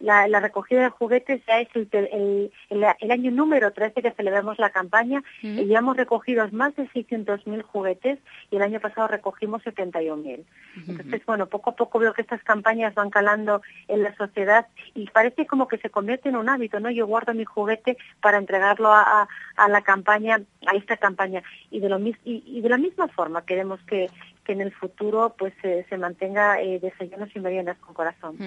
la, 0.00 0.28
la, 0.28 0.40
recogida 0.40 0.82
de 0.82 0.90
juguetes 0.90 1.42
ya 1.46 1.60
es 1.60 1.68
el, 1.74 2.50
el, 2.70 3.10
año 3.10 3.30
número 3.30 3.72
13 3.72 4.02
que 4.02 4.10
celebramos 4.12 4.58
la 4.58 4.70
campaña 4.70 5.22
y 5.42 5.66
ya 5.66 5.78
hemos 5.78 5.96
recogido 5.96 6.46
más 6.52 6.74
de 6.76 6.88
600.000 6.90 7.62
juguetes 7.62 8.18
y 8.50 8.56
el 8.56 8.62
año 8.62 8.80
pasado 8.80 9.08
recogimos 9.08 9.62
71.000. 9.64 10.44
Entonces, 10.88 11.26
bueno, 11.26 11.46
poco 11.46 11.70
a 11.70 11.76
poco 11.76 11.98
veo 11.98 12.12
que 12.12 12.22
estas 12.22 12.42
campañas 12.42 12.94
van 12.94 13.10
calando 13.10 13.62
en 13.88 14.02
la 14.02 14.14
sociedad 14.16 14.66
y 14.94 15.06
parece 15.10 15.46
como 15.46 15.68
que 15.68 15.78
se 15.78 15.90
convierte 15.90 16.28
en 16.28 16.36
un 16.36 16.48
hábito, 16.48 16.80
¿no? 16.80 16.90
Yo 16.90 17.06
guardo 17.06 17.34
mi 17.34 17.44
juguete 17.44 17.96
para 18.20 18.38
entregarlo 18.38 18.92
a, 18.92 19.28
a, 19.56 19.68
la 19.68 19.82
campaña, 19.82 20.40
a 20.66 20.76
esta 20.76 20.96
campaña. 20.96 21.42
Y 21.70 21.80
de, 21.80 21.88
lo, 21.88 21.98
y, 21.98 22.16
y 22.24 22.60
de 22.60 22.68
la 22.68 22.78
misma 22.78 23.08
forma 23.08 23.44
queremos 23.44 23.80
que, 23.82 24.08
que 24.48 24.54
en 24.54 24.62
el 24.62 24.72
futuro 24.72 25.34
pues 25.36 25.52
se 25.60 25.96
mantenga 25.98 26.62
eh, 26.62 26.78
desayunos 26.80 27.28
y 27.34 27.38
meriendas 27.38 27.76
con 27.80 27.94
corazón. 27.94 28.38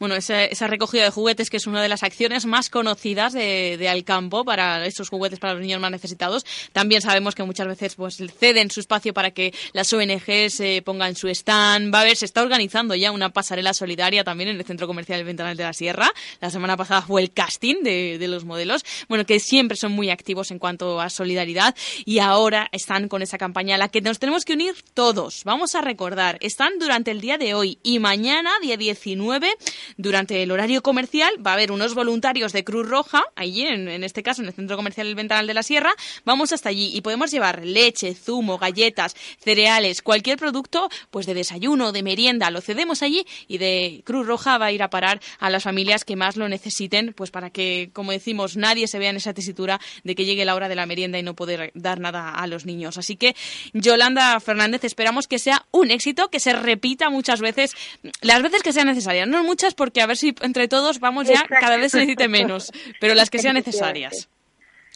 Bueno, 0.00 0.16
esa, 0.16 0.44
esa, 0.44 0.66
recogida 0.66 1.04
de 1.04 1.10
juguetes 1.10 1.48
que 1.48 1.58
es 1.58 1.68
una 1.68 1.80
de 1.80 1.88
las 1.88 2.02
acciones 2.02 2.44
más 2.44 2.70
conocidas 2.70 3.34
de, 3.34 3.88
Alcampo 3.88 4.44
para 4.44 4.84
estos 4.84 5.08
juguetes 5.08 5.38
para 5.38 5.54
los 5.54 5.62
niños 5.62 5.80
más 5.80 5.92
necesitados. 5.92 6.44
También 6.72 7.02
sabemos 7.02 7.36
que 7.36 7.44
muchas 7.44 7.68
veces 7.68 7.94
pues 7.94 8.16
ceden 8.36 8.72
su 8.72 8.80
espacio 8.80 9.14
para 9.14 9.30
que 9.30 9.54
las 9.72 9.92
ONGs 9.92 10.58
eh, 10.58 10.82
pongan 10.84 11.14
su 11.14 11.28
stand. 11.28 11.94
Va 11.94 12.00
a 12.00 12.04
ver, 12.04 12.16
se 12.16 12.24
está 12.24 12.42
organizando 12.42 12.96
ya 12.96 13.12
una 13.12 13.30
pasarela 13.30 13.74
solidaria 13.74 14.24
también 14.24 14.50
en 14.50 14.56
el 14.56 14.64
Centro 14.64 14.88
Comercial 14.88 15.22
Ventanal 15.22 15.56
de 15.56 15.62
la 15.62 15.72
Sierra. 15.72 16.10
La 16.40 16.50
semana 16.50 16.76
pasada 16.76 17.02
fue 17.02 17.22
el 17.22 17.30
casting 17.30 17.84
de, 17.84 18.18
de 18.18 18.26
los 18.26 18.44
modelos. 18.44 18.84
Bueno, 19.08 19.24
que 19.24 19.38
siempre 19.38 19.76
son 19.76 19.92
muy 19.92 20.10
activos 20.10 20.50
en 20.50 20.58
cuanto 20.58 21.00
a 21.00 21.08
solidaridad 21.10 21.76
y 22.04 22.18
ahora 22.18 22.68
están 22.72 23.06
con 23.06 23.22
esa 23.22 23.38
campaña 23.38 23.76
a 23.76 23.78
la 23.78 23.88
que 23.88 24.00
nos 24.00 24.18
tenemos 24.18 24.44
que 24.44 24.54
unir 24.54 24.74
todos. 24.94 25.27
Vamos 25.44 25.74
a 25.74 25.80
recordar, 25.80 26.38
están 26.40 26.78
durante 26.78 27.10
el 27.10 27.20
día 27.20 27.38
de 27.38 27.54
hoy 27.54 27.78
y 27.82 27.98
mañana, 27.98 28.50
día 28.62 28.76
19, 28.76 29.50
durante 29.96 30.42
el 30.42 30.50
horario 30.50 30.82
comercial, 30.82 31.30
va 31.44 31.52
a 31.52 31.54
haber 31.54 31.72
unos 31.72 31.94
voluntarios 31.94 32.52
de 32.52 32.64
Cruz 32.64 32.88
Roja, 32.88 33.24
allí 33.36 33.66
en, 33.66 33.88
en 33.88 34.04
este 34.04 34.22
caso 34.22 34.42
en 34.42 34.48
el 34.48 34.54
Centro 34.54 34.76
Comercial 34.76 35.06
El 35.06 35.14
Ventanal 35.14 35.46
de 35.46 35.54
la 35.54 35.62
Sierra. 35.62 35.92
Vamos 36.24 36.52
hasta 36.52 36.68
allí 36.68 36.90
y 36.94 37.00
podemos 37.00 37.30
llevar 37.30 37.64
leche, 37.64 38.14
zumo, 38.14 38.58
galletas, 38.58 39.14
cereales, 39.38 40.02
cualquier 40.02 40.38
producto 40.38 40.88
pues 41.10 41.26
de 41.26 41.34
desayuno, 41.34 41.92
de 41.92 42.02
merienda, 42.02 42.50
lo 42.50 42.60
cedemos 42.60 43.02
allí 43.02 43.26
y 43.46 43.58
de 43.58 44.02
Cruz 44.04 44.26
Roja 44.26 44.58
va 44.58 44.66
a 44.66 44.72
ir 44.72 44.82
a 44.82 44.90
parar 44.90 45.20
a 45.38 45.50
las 45.50 45.64
familias 45.64 46.04
que 46.04 46.16
más 46.16 46.36
lo 46.36 46.48
necesiten, 46.48 47.12
pues 47.14 47.30
para 47.30 47.50
que, 47.50 47.90
como 47.92 48.12
decimos, 48.12 48.56
nadie 48.56 48.86
se 48.86 48.98
vea 48.98 49.10
en 49.10 49.16
esa 49.16 49.34
tesitura 49.34 49.80
de 50.04 50.14
que 50.14 50.24
llegue 50.24 50.44
la 50.44 50.54
hora 50.54 50.68
de 50.68 50.74
la 50.74 50.86
merienda 50.86 51.18
y 51.18 51.22
no 51.22 51.34
poder 51.34 51.72
dar 51.74 52.00
nada 52.00 52.30
a 52.30 52.46
los 52.46 52.64
niños. 52.66 52.98
Así 52.98 53.16
que, 53.16 53.34
Yolanda 53.72 54.38
Fernández, 54.40 54.84
esperamos 54.84 55.17
que 55.26 55.38
sea 55.38 55.64
un 55.70 55.90
éxito, 55.90 56.28
que 56.28 56.40
se 56.40 56.52
repita 56.52 57.10
muchas 57.10 57.40
veces, 57.40 57.74
las 58.22 58.42
veces 58.42 58.62
que 58.62 58.72
sean 58.72 58.86
necesarias, 58.86 59.26
no 59.26 59.42
muchas 59.42 59.74
porque 59.74 60.00
a 60.00 60.06
ver 60.06 60.16
si 60.16 60.34
entre 60.42 60.68
todos 60.68 61.00
vamos 61.00 61.26
ya, 61.26 61.42
cada 61.60 61.76
vez 61.76 61.92
se 61.92 61.98
necesite 61.98 62.28
menos, 62.28 62.72
pero 63.00 63.14
las 63.14 63.30
que 63.30 63.38
sean 63.38 63.54
necesarias. 63.54 64.28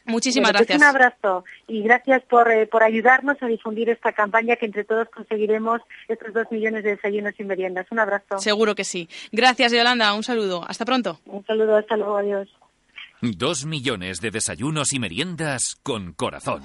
Muchísimas 0.05 0.51
pues 0.53 0.67
gracias. 0.67 0.79
un 0.79 0.85
abrazo 0.85 1.45
y 1.69 1.83
gracias 1.83 2.23
por, 2.25 2.51
eh, 2.51 2.67
por 2.67 2.83
ayudarnos 2.83 3.41
a 3.41 3.47
difundir 3.47 3.89
esta 3.89 4.13
campaña 4.13 4.57
que 4.57 4.67
entre 4.67 4.85
todos 4.85 5.09
conseguiremos 5.11 5.81
estos 6.09 6.35
dos 6.35 6.51
millones 6.51 6.83
de 6.85 6.97
desayunos 6.97 7.35
y 7.39 7.45
meriendas. 7.45 7.87
Un 7.91 8.01
abrazo. 8.01 8.39
Seguro 8.39 8.75
que 8.75 8.85
sí. 8.85 9.09
Gracias, 9.31 9.73
Yolanda. 9.73 10.13
Un 10.15 10.25
saludo. 10.25 10.65
Hasta 10.67 10.85
pronto. 10.85 11.21
Un 11.27 11.45
saludo. 11.47 11.77
Hasta 11.77 11.97
luego. 11.97 12.17
Adiós. 12.17 12.49
Dos 13.25 13.67
millones 13.67 14.21
de 14.21 14.33
desayunos 14.33 14.93
y 14.93 14.99
meriendas 14.99 15.77
con 15.85 16.13
corazón. 16.13 16.61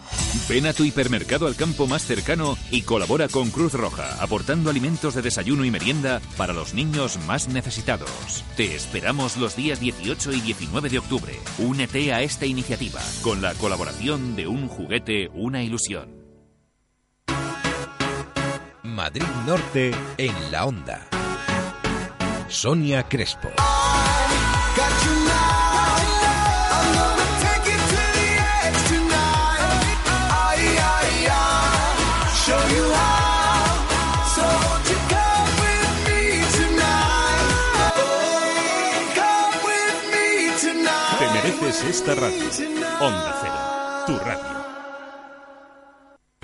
Ven 0.49 0.66
a 0.66 0.74
tu 0.74 0.86
hipermercado 0.86 1.45
al 1.45 1.55
campo 1.55 1.86
más 1.86 2.03
cercano 2.03 2.58
y 2.72 2.82
colabora 2.82 3.28
con 3.28 3.51
Cruz 3.51 3.74
Roja, 3.74 4.20
aportando 4.20 4.72
alimentos 4.72 5.14
de 5.14 5.22
desayuno 5.22 5.66
y 5.66 5.70
merienda 5.70 6.20
para 6.36 6.53
los 6.53 6.74
niños 6.74 7.20
más 7.28 7.47
necesitados. 7.47 8.43
Te 8.55 8.74
esperamos 8.74 9.38
los 9.38 9.55
días 9.55 9.80
18 9.80 10.32
y 10.34 10.41
19 10.41 10.89
de 10.89 10.97
octubre. 10.97 11.34
Únete 11.60 12.12
a 12.12 12.24
esta 12.24 12.47
iniciativa 12.47 13.01
con 13.22 13.39
la 13.39 13.53
colaboración 13.53 14.36
de 14.36 14.47
Un 14.47 14.68
Juguete, 14.68 15.30
una 15.36 15.62
ilusión. 15.62 16.10
Madrid 18.82 19.22
Norte 19.45 19.91
en 20.18 20.51
la 20.51 20.66
onda. 20.66 21.08
Sonia 22.49 23.03
Crespo. 23.03 23.49
Esta 41.84 42.15
radio. 42.15 42.49
Onda 42.99 43.36
Cero, 43.41 44.05
tu 44.07 44.17
radio. 44.25 44.57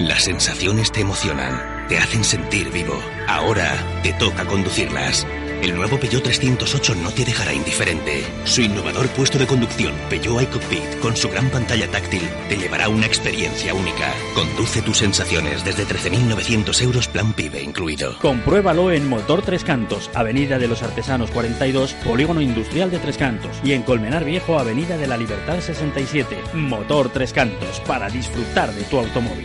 Las 0.00 0.22
sensaciones 0.22 0.90
te 0.92 1.02
emocionan, 1.02 1.86
te 1.86 1.98
hacen 1.98 2.24
sentir 2.24 2.70
vivo. 2.70 2.98
Ahora 3.28 3.70
te 4.02 4.14
toca 4.14 4.46
conducirlas. 4.46 5.26
El 5.60 5.76
nuevo 5.76 6.00
Peugeot 6.00 6.22
308 6.22 6.94
no 6.94 7.10
te 7.10 7.26
dejará 7.26 7.52
indiferente. 7.52 8.24
Su 8.44 8.62
innovador 8.62 9.08
puesto 9.08 9.38
de 9.38 9.46
conducción, 9.46 9.92
Peugeot 10.08 10.44
iCockpit, 10.44 11.00
con 11.00 11.14
su 11.16 11.28
gran 11.28 11.50
pantalla 11.50 11.86
táctil, 11.90 12.22
te 12.48 12.56
llevará 12.56 12.88
una 12.88 13.04
experiencia 13.04 13.74
única. 13.74 14.10
Conduce 14.34 14.80
tus 14.80 14.96
sensaciones 14.96 15.66
desde 15.66 15.84
13.900 15.84 16.82
euros 16.82 17.06
plan 17.06 17.34
PIBE 17.34 17.62
incluido. 17.62 18.18
Compruébalo 18.20 18.92
en 18.92 19.06
Motor 19.06 19.42
Tres 19.42 19.64
Cantos, 19.64 20.10
Avenida 20.14 20.58
de 20.58 20.68
los 20.68 20.82
Artesanos 20.82 21.30
42, 21.30 21.92
Polígono 21.92 22.40
Industrial 22.40 22.90
de 22.90 23.00
Tres 23.00 23.18
Cantos. 23.18 23.60
Y 23.62 23.72
en 23.72 23.82
Colmenar 23.82 24.24
Viejo, 24.24 24.58
Avenida 24.58 24.96
de 24.96 25.06
la 25.06 25.18
Libertad 25.18 25.60
67. 25.60 26.38
Motor 26.54 27.10
Tres 27.10 27.34
Cantos, 27.34 27.80
para 27.80 28.08
disfrutar 28.08 28.72
de 28.72 28.84
tu 28.84 28.98
automóvil. 28.98 29.44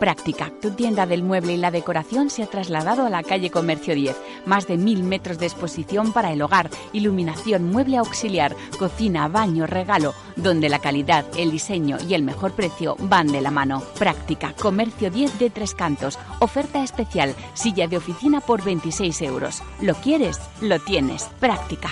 Práctica, 0.00 0.50
tu 0.62 0.70
tienda 0.70 1.04
del 1.04 1.22
mueble 1.22 1.52
y 1.52 1.56
la 1.58 1.70
decoración 1.70 2.30
se 2.30 2.42
ha 2.42 2.46
trasladado 2.46 3.04
a 3.04 3.10
la 3.10 3.22
calle 3.22 3.50
Comercio 3.50 3.94
10. 3.94 4.16
Más 4.46 4.66
de 4.66 4.78
mil 4.78 5.02
metros 5.02 5.38
de 5.38 5.44
exposición 5.44 6.14
para 6.14 6.32
el 6.32 6.40
hogar, 6.40 6.70
iluminación, 6.94 7.70
mueble 7.70 7.98
auxiliar, 7.98 8.56
cocina, 8.78 9.28
baño, 9.28 9.66
regalo, 9.66 10.14
donde 10.36 10.70
la 10.70 10.78
calidad, 10.78 11.26
el 11.36 11.50
diseño 11.50 11.98
y 12.08 12.14
el 12.14 12.22
mejor 12.22 12.52
precio 12.52 12.96
van 12.98 13.26
de 13.26 13.42
la 13.42 13.50
mano. 13.50 13.82
Práctica, 13.98 14.54
Comercio 14.58 15.10
10 15.10 15.38
de 15.38 15.50
Tres 15.50 15.74
Cantos. 15.74 16.18
Oferta 16.38 16.82
especial, 16.82 17.34
silla 17.52 17.86
de 17.86 17.98
oficina 17.98 18.40
por 18.40 18.64
26 18.64 19.20
euros. 19.20 19.62
¿Lo 19.82 19.92
quieres? 19.96 20.40
Lo 20.62 20.78
tienes. 20.78 21.24
Práctica. 21.40 21.90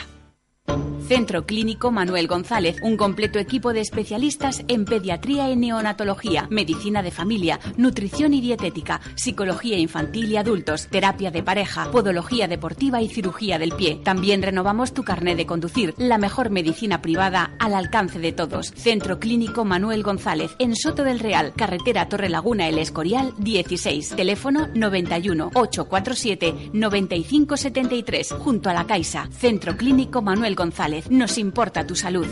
Centro 1.09 1.47
Clínico 1.47 1.91
Manuel 1.91 2.27
González, 2.27 2.77
un 2.83 2.99
completo 2.99 3.39
equipo 3.39 3.73
de 3.73 3.81
especialistas 3.81 4.63
en 4.69 4.85
pediatría 4.85 5.49
y 5.49 5.57
neonatología, 5.57 6.47
medicina 6.51 7.03
de 7.03 7.11
familia, 7.11 7.61
nutrición 7.79 8.35
y 8.35 8.43
dietética, 8.43 9.01
psicología 9.15 9.79
infantil 9.79 10.31
y 10.31 10.37
adultos, 10.37 10.89
terapia 10.89 11.31
de 11.31 11.43
pareja, 11.43 11.91
podología 11.91 12.47
deportiva 12.47 13.01
y 13.01 13.09
cirugía 13.09 13.59
del 13.59 13.73
pie. 13.73 14.03
También 14.05 14.43
renovamos 14.43 14.93
tu 14.93 15.03
carnet 15.03 15.39
de 15.39 15.47
conducir, 15.47 15.95
la 15.97 16.19
mejor 16.19 16.51
medicina 16.51 17.01
privada 17.01 17.53
al 17.59 17.73
alcance 17.73 18.19
de 18.19 18.33
todos. 18.33 18.75
Centro 18.77 19.19
Clínico 19.19 19.65
Manuel 19.65 20.03
González, 20.03 20.57
en 20.59 20.77
Soto 20.77 21.05
del 21.05 21.21
Real, 21.21 21.55
carretera 21.57 22.11
Torre 22.11 22.29
Laguna 22.29 22.69
El 22.69 22.79
Escorial 22.79 23.33
16, 23.39 24.11
teléfono 24.15 24.69
91 24.75 25.53
847 25.55 26.71
9573, 26.75 28.33
junto 28.33 28.69
a 28.69 28.75
la 28.75 28.87
Caixa. 28.87 29.27
Centro 29.33 29.75
Clínico 29.75 30.21
Manuel 30.21 30.55
González, 30.59 31.09
nos 31.09 31.39
importa 31.39 31.87
tu 31.87 31.95
salud. 31.95 32.27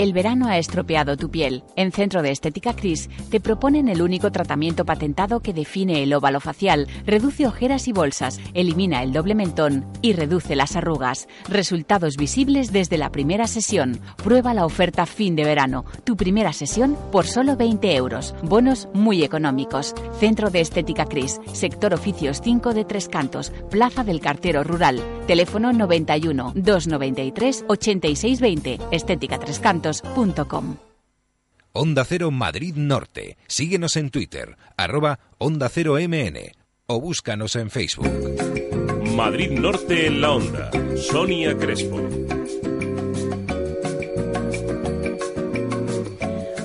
El 0.00 0.14
verano 0.14 0.48
ha 0.48 0.56
estropeado 0.56 1.18
tu 1.18 1.30
piel. 1.30 1.62
En 1.76 1.92
Centro 1.92 2.22
de 2.22 2.30
Estética 2.30 2.74
Cris 2.74 3.10
te 3.28 3.38
proponen 3.38 3.86
el 3.86 4.00
único 4.00 4.32
tratamiento 4.32 4.86
patentado 4.86 5.40
que 5.40 5.52
define 5.52 6.02
el 6.02 6.14
óvalo 6.14 6.40
facial, 6.40 6.88
reduce 7.04 7.46
ojeras 7.46 7.86
y 7.86 7.92
bolsas, 7.92 8.40
elimina 8.54 9.02
el 9.02 9.12
doble 9.12 9.34
mentón 9.34 9.84
y 10.00 10.14
reduce 10.14 10.56
las 10.56 10.74
arrugas. 10.74 11.28
Resultados 11.50 12.16
visibles 12.16 12.72
desde 12.72 12.96
la 12.96 13.12
primera 13.12 13.46
sesión. 13.46 14.00
Prueba 14.24 14.54
la 14.54 14.64
oferta 14.64 15.04
fin 15.04 15.36
de 15.36 15.44
verano. 15.44 15.84
Tu 16.04 16.16
primera 16.16 16.54
sesión 16.54 16.96
por 17.12 17.26
solo 17.26 17.58
20 17.58 17.94
euros. 17.94 18.34
Bonos 18.42 18.88
muy 18.94 19.22
económicos. 19.22 19.94
Centro 20.18 20.48
de 20.48 20.62
Estética 20.62 21.04
Cris, 21.04 21.42
sector 21.52 21.92
oficios 21.92 22.40
5 22.42 22.72
de 22.72 22.86
Tres 22.86 23.06
Cantos, 23.06 23.52
Plaza 23.70 24.02
del 24.02 24.20
Cartero 24.20 24.64
Rural. 24.64 24.98
Teléfono 25.26 25.74
91 25.74 26.52
293 26.54 27.66
8620. 27.68 28.78
Estética 28.92 29.38
Tres 29.38 29.58
Cantos. 29.58 29.89
Onda 31.72 32.04
Cero 32.04 32.30
Madrid 32.30 32.74
Norte. 32.74 33.36
Síguenos 33.46 33.96
en 33.96 34.10
Twitter, 34.10 34.56
arroba 34.76 35.20
Onda 35.38 35.68
Cero 35.68 35.96
MN 36.00 36.52
o 36.86 37.00
búscanos 37.00 37.54
en 37.54 37.70
Facebook. 37.70 38.10
Madrid 39.14 39.52
Norte 39.52 40.06
en 40.06 40.20
la 40.20 40.32
Onda. 40.32 40.70
Sonia 40.96 41.56
Crespo. 41.56 41.96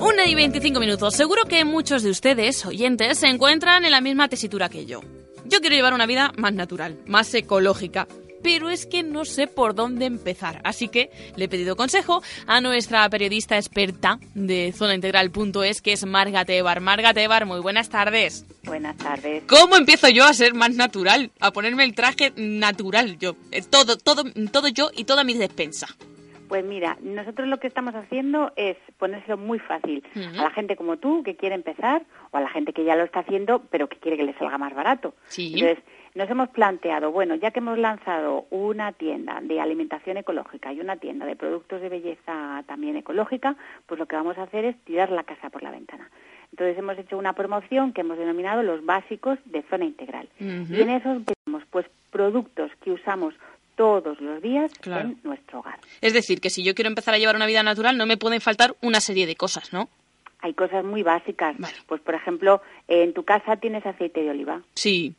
Una 0.00 0.26
y 0.26 0.34
25 0.34 0.80
minutos. 0.80 1.14
Seguro 1.14 1.44
que 1.44 1.64
muchos 1.64 2.02
de 2.02 2.10
ustedes, 2.10 2.66
oyentes, 2.66 3.18
se 3.18 3.28
encuentran 3.28 3.84
en 3.84 3.92
la 3.92 4.00
misma 4.00 4.28
tesitura 4.28 4.68
que 4.68 4.84
yo. 4.84 5.00
Yo 5.44 5.60
quiero 5.60 5.76
llevar 5.76 5.94
una 5.94 6.06
vida 6.06 6.32
más 6.36 6.52
natural, 6.54 6.98
más 7.06 7.32
ecológica, 7.34 8.08
pero 8.46 8.70
es 8.70 8.86
que 8.86 9.02
no 9.02 9.24
sé 9.24 9.48
por 9.48 9.74
dónde 9.74 10.04
empezar. 10.04 10.60
Así 10.62 10.86
que 10.86 11.10
le 11.34 11.46
he 11.46 11.48
pedido 11.48 11.74
consejo 11.74 12.22
a 12.46 12.60
nuestra 12.60 13.10
periodista 13.10 13.56
experta 13.56 14.20
de 14.36 14.72
zonaintegral.es, 14.72 15.82
que 15.82 15.92
es 15.92 16.06
Marga 16.06 16.44
Tebar. 16.44 16.80
Marga 16.80 17.12
Tebar, 17.12 17.44
muy 17.44 17.58
buenas 17.58 17.88
tardes. 17.90 18.46
Buenas 18.62 18.96
tardes. 18.98 19.42
¿Cómo 19.48 19.74
empiezo 19.76 20.08
yo 20.10 20.24
a 20.24 20.32
ser 20.32 20.54
más 20.54 20.76
natural? 20.76 21.32
A 21.40 21.50
ponerme 21.50 21.82
el 21.82 21.96
traje 21.96 22.32
natural 22.36 23.18
yo. 23.18 23.34
Eh, 23.50 23.62
Todo, 23.68 23.96
todo, 23.98 24.22
todo 24.52 24.68
yo 24.68 24.90
y 24.96 25.02
toda 25.02 25.24
mi 25.24 25.34
despensa. 25.34 25.88
Pues 26.46 26.64
mira, 26.64 26.96
nosotros 27.02 27.48
lo 27.48 27.58
que 27.58 27.66
estamos 27.66 27.96
haciendo 27.96 28.52
es 28.54 28.76
ponérselo 28.96 29.36
muy 29.36 29.58
fácil 29.58 30.04
a 30.14 30.42
la 30.44 30.50
gente 30.52 30.76
como 30.76 30.98
tú 30.98 31.24
que 31.24 31.34
quiere 31.34 31.56
empezar 31.56 32.04
o 32.30 32.36
a 32.36 32.40
la 32.40 32.48
gente 32.50 32.72
que 32.72 32.84
ya 32.84 32.94
lo 32.94 33.02
está 33.02 33.18
haciendo 33.20 33.64
pero 33.72 33.88
que 33.88 33.96
quiere 33.96 34.16
que 34.16 34.22
le 34.22 34.38
salga 34.38 34.56
más 34.56 34.72
barato. 34.72 35.16
Sí. 35.26 35.54
Entonces, 35.54 35.82
nos 36.16 36.30
hemos 36.30 36.48
planteado, 36.48 37.12
bueno, 37.12 37.34
ya 37.34 37.50
que 37.50 37.60
hemos 37.60 37.78
lanzado 37.78 38.46
una 38.50 38.92
tienda 38.92 39.38
de 39.42 39.60
alimentación 39.60 40.16
ecológica 40.16 40.72
y 40.72 40.80
una 40.80 40.96
tienda 40.96 41.26
de 41.26 41.36
productos 41.36 41.80
de 41.82 41.90
belleza 41.90 42.64
también 42.66 42.96
ecológica, 42.96 43.54
pues 43.86 43.98
lo 44.00 44.06
que 44.06 44.16
vamos 44.16 44.38
a 44.38 44.44
hacer 44.44 44.64
es 44.64 44.76
tirar 44.84 45.10
la 45.10 45.24
casa 45.24 45.50
por 45.50 45.62
la 45.62 45.70
ventana. 45.70 46.10
Entonces 46.52 46.78
hemos 46.78 46.98
hecho 46.98 47.18
una 47.18 47.34
promoción 47.34 47.92
que 47.92 48.00
hemos 48.00 48.16
denominado 48.16 48.62
los 48.62 48.84
básicos 48.84 49.38
de 49.44 49.62
zona 49.64 49.84
integral. 49.84 50.28
Y 50.40 50.80
en 50.80 50.88
esos 50.90 51.22
tenemos 51.44 51.68
pues 51.70 51.84
productos 52.10 52.70
que 52.82 52.92
usamos 52.92 53.34
todos 53.74 54.18
los 54.22 54.40
días 54.40 54.72
Claro. 54.78 55.08
en 55.10 55.18
nuestro 55.22 55.58
hogar. 55.58 55.78
Es 56.00 56.14
decir, 56.14 56.40
que 56.40 56.48
si 56.48 56.64
yo 56.64 56.74
quiero 56.74 56.88
empezar 56.88 57.12
a 57.12 57.18
llevar 57.18 57.36
una 57.36 57.44
vida 57.46 57.62
natural, 57.62 57.98
no 57.98 58.06
me 58.06 58.16
pueden 58.16 58.40
faltar 58.40 58.74
una 58.80 59.00
serie 59.00 59.26
de 59.26 59.36
cosas, 59.36 59.70
¿no? 59.74 59.90
Hay 60.40 60.54
cosas 60.54 60.82
muy 60.82 61.02
básicas. 61.02 61.56
Pues, 61.86 62.00
por 62.00 62.14
ejemplo, 62.14 62.62
en 62.88 63.12
tu 63.12 63.24
casa 63.24 63.56
tienes 63.56 63.84
aceite 63.84 64.22
de 64.22 64.30
oliva. 64.30 64.62
Sí. 64.74 65.14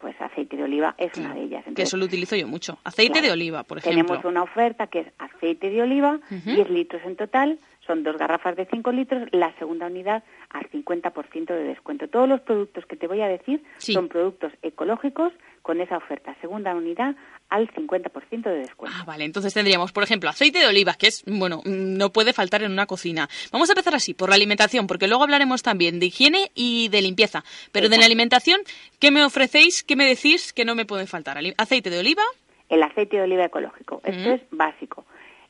Pues 0.00 0.18
aceite 0.18 0.56
de 0.56 0.62
oliva 0.64 0.94
es 0.96 1.14
una 1.18 1.34
de 1.34 1.42
ellas. 1.42 1.64
Que 1.76 1.82
eso 1.82 1.98
lo 1.98 2.06
utilizo 2.06 2.34
yo 2.34 2.48
mucho. 2.48 2.78
Aceite 2.84 3.12
Claro. 3.12 3.26
de 3.26 3.32
oliva, 3.34 3.62
por 3.64 3.78
ejemplo. 3.78 4.02
Tenemos 4.02 4.24
una 4.24 4.42
oferta 4.42 4.86
que 4.86 5.00
es 5.00 5.06
aceite 5.18 5.68
de 5.68 5.82
oliva, 5.82 6.18
Ujú. 6.30 6.50
10 6.54 6.70
litros 6.70 7.02
en 7.04 7.16
total, 7.16 7.58
son 7.90 8.04
dos 8.04 8.16
garrafas 8.16 8.54
de 8.54 8.66
5 8.66 8.92
litros, 8.92 9.28
la 9.32 9.52
segunda 9.58 9.86
unidad 9.86 10.22
al 10.50 10.70
50% 10.70 11.46
de 11.46 11.64
descuento. 11.64 12.06
Todos 12.06 12.28
los 12.28 12.40
productos 12.42 12.86
que 12.86 12.94
te 12.96 13.08
voy 13.08 13.20
a 13.20 13.26
decir 13.26 13.64
Sí. 13.78 13.92
son 13.94 14.08
productos 14.08 14.52
ecológicos 14.62 15.32
con 15.62 15.80
esa 15.80 15.96
oferta, 15.96 16.36
segunda 16.40 16.72
unidad 16.74 17.16
al 17.48 17.68
50% 17.74 18.48
de 18.48 18.58
descuento. 18.58 18.96
Ah, 18.96 19.04
vale, 19.04 19.24
entonces 19.24 19.52
tendríamos, 19.52 19.90
por 19.90 20.04
ejemplo, 20.04 20.30
aceite 20.30 20.60
de 20.60 20.68
oliva, 20.68 20.94
que 20.94 21.08
es, 21.08 21.24
bueno, 21.26 21.62
mm, 21.64 21.96
no 21.98 22.10
puede 22.10 22.32
faltar 22.32 22.62
en 22.62 22.70
una 22.70 22.86
cocina. 22.86 23.28
Vamos 23.50 23.68
a 23.68 23.72
empezar 23.72 23.94
así, 23.96 24.14
por 24.14 24.28
la 24.28 24.36
alimentación, 24.36 24.86
porque 24.86 25.08
luego 25.08 25.24
hablaremos 25.24 25.62
también 25.64 25.98
de 25.98 26.06
higiene 26.06 26.52
y 26.54 26.88
de 26.90 27.02
limpieza. 27.02 27.42
Pero 27.72 27.88
de 27.88 27.98
la 27.98 28.06
alimentación, 28.06 28.60
¿qué 29.00 29.10
me 29.10 29.24
ofrecéis? 29.24 29.82
¿Qué 29.82 29.96
me 29.96 30.04
decís 30.06 30.52
que 30.52 30.64
no 30.64 30.76
me 30.76 30.84
pueden 30.84 31.08
faltar? 31.08 31.38
Aceite 31.58 31.90
de 31.90 31.98
oliva, 31.98 32.22
El 32.68 32.84
aceite 32.84 33.16
de 33.16 33.22
oliva 33.24 33.44
ecológico, 33.46 34.00
esto 34.04 34.20
Ujú. 34.28 34.34
es 34.36 34.42
básico. 34.52 35.04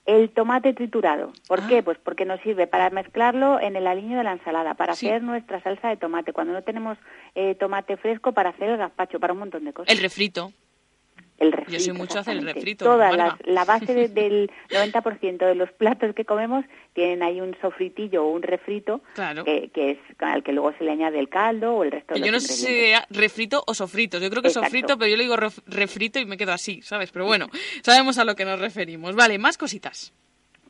El 0.06 0.30
tomate 0.30 0.72
triturado, 0.72 1.32
¿por 1.46 1.60
Ah. 1.60 1.66
qué? 1.68 1.82
Pues 1.82 1.98
porque 1.98 2.24
nos 2.24 2.40
sirve 2.40 2.66
para 2.66 2.88
mezclarlo 2.90 3.60
en 3.60 3.76
el 3.76 3.86
aliño 3.86 4.18
de 4.18 4.24
la 4.24 4.32
ensalada, 4.32 4.74
para 4.74 4.94
Sí. 4.94 5.06
hacer 5.06 5.22
nuestra 5.22 5.62
salsa 5.62 5.88
de 5.88 5.96
tomate, 5.98 6.32
cuando 6.32 6.52
no 6.52 6.62
tenemos 6.62 6.96
eh, 7.34 7.54
tomate 7.54 7.96
fresco, 7.96 8.32
para 8.32 8.50
hacer 8.50 8.70
el 8.70 8.76
gazpacho, 8.78 9.20
para 9.20 9.32
un 9.34 9.38
montón 9.40 9.64
de 9.64 9.72
cosas. 9.72 9.94
el 9.94 10.00
refrito. 10.02 10.52
El 11.40 11.50
refrito. 11.52 11.72
Yo 11.72 11.80
soy 11.80 11.92
mucho 11.94 12.18
hacer 12.20 12.36
el 12.36 12.44
refrito. 12.44 12.84
Todas 12.84 13.16
Marga. 13.16 13.38
las, 13.44 13.46
la 13.48 13.64
base 13.64 13.92
de- 13.94 14.08
del 14.20 14.50
90% 14.68 15.38
de 15.38 15.54
los 15.54 15.72
platos 15.72 16.14
que 16.14 16.24
comemos 16.24 16.64
tienen 16.92 17.22
ahí 17.22 17.40
un 17.40 17.56
sofritillo 17.60 18.24
o 18.24 18.28
un 18.30 18.42
refrito 18.42 19.00
Claro. 19.14 19.42
que, 19.44 19.70
que 19.74 19.92
es 19.92 19.98
al 20.18 20.42
que 20.42 20.52
luego 20.52 20.72
se 20.78 20.84
le 20.84 20.92
añade 20.92 21.18
el 21.18 21.28
caldo 21.30 21.74
o 21.74 21.82
el 21.82 21.90
resto 21.90 22.14
de 22.14 22.20
Yo 22.20 22.30
no 22.30 22.40
sé 22.40 22.52
si 22.52 22.64
sea 22.66 23.06
refrito 23.10 23.64
o 23.66 23.72
sofrito. 23.74 24.18
Yo 24.18 24.28
creo 24.30 24.42
que 24.42 24.48
Exacto. 24.48 24.66
sofrito, 24.68 24.98
pero 24.98 25.10
yo 25.10 25.16
le 25.16 25.24
digo 25.24 25.36
ref- 25.36 25.62
refrito 25.66 26.18
y 26.20 26.26
me 26.26 26.36
quedo 26.36 26.52
así, 26.52 26.82
¿sabes? 26.82 27.10
Pero 27.10 27.24
bueno, 27.24 27.48
sabemos 27.82 28.18
a 28.18 28.24
lo 28.24 28.36
que 28.36 28.44
nos 28.44 28.60
referimos. 28.60 29.16
Vale, 29.16 29.38
más 29.38 29.56
cositas. 29.56 30.12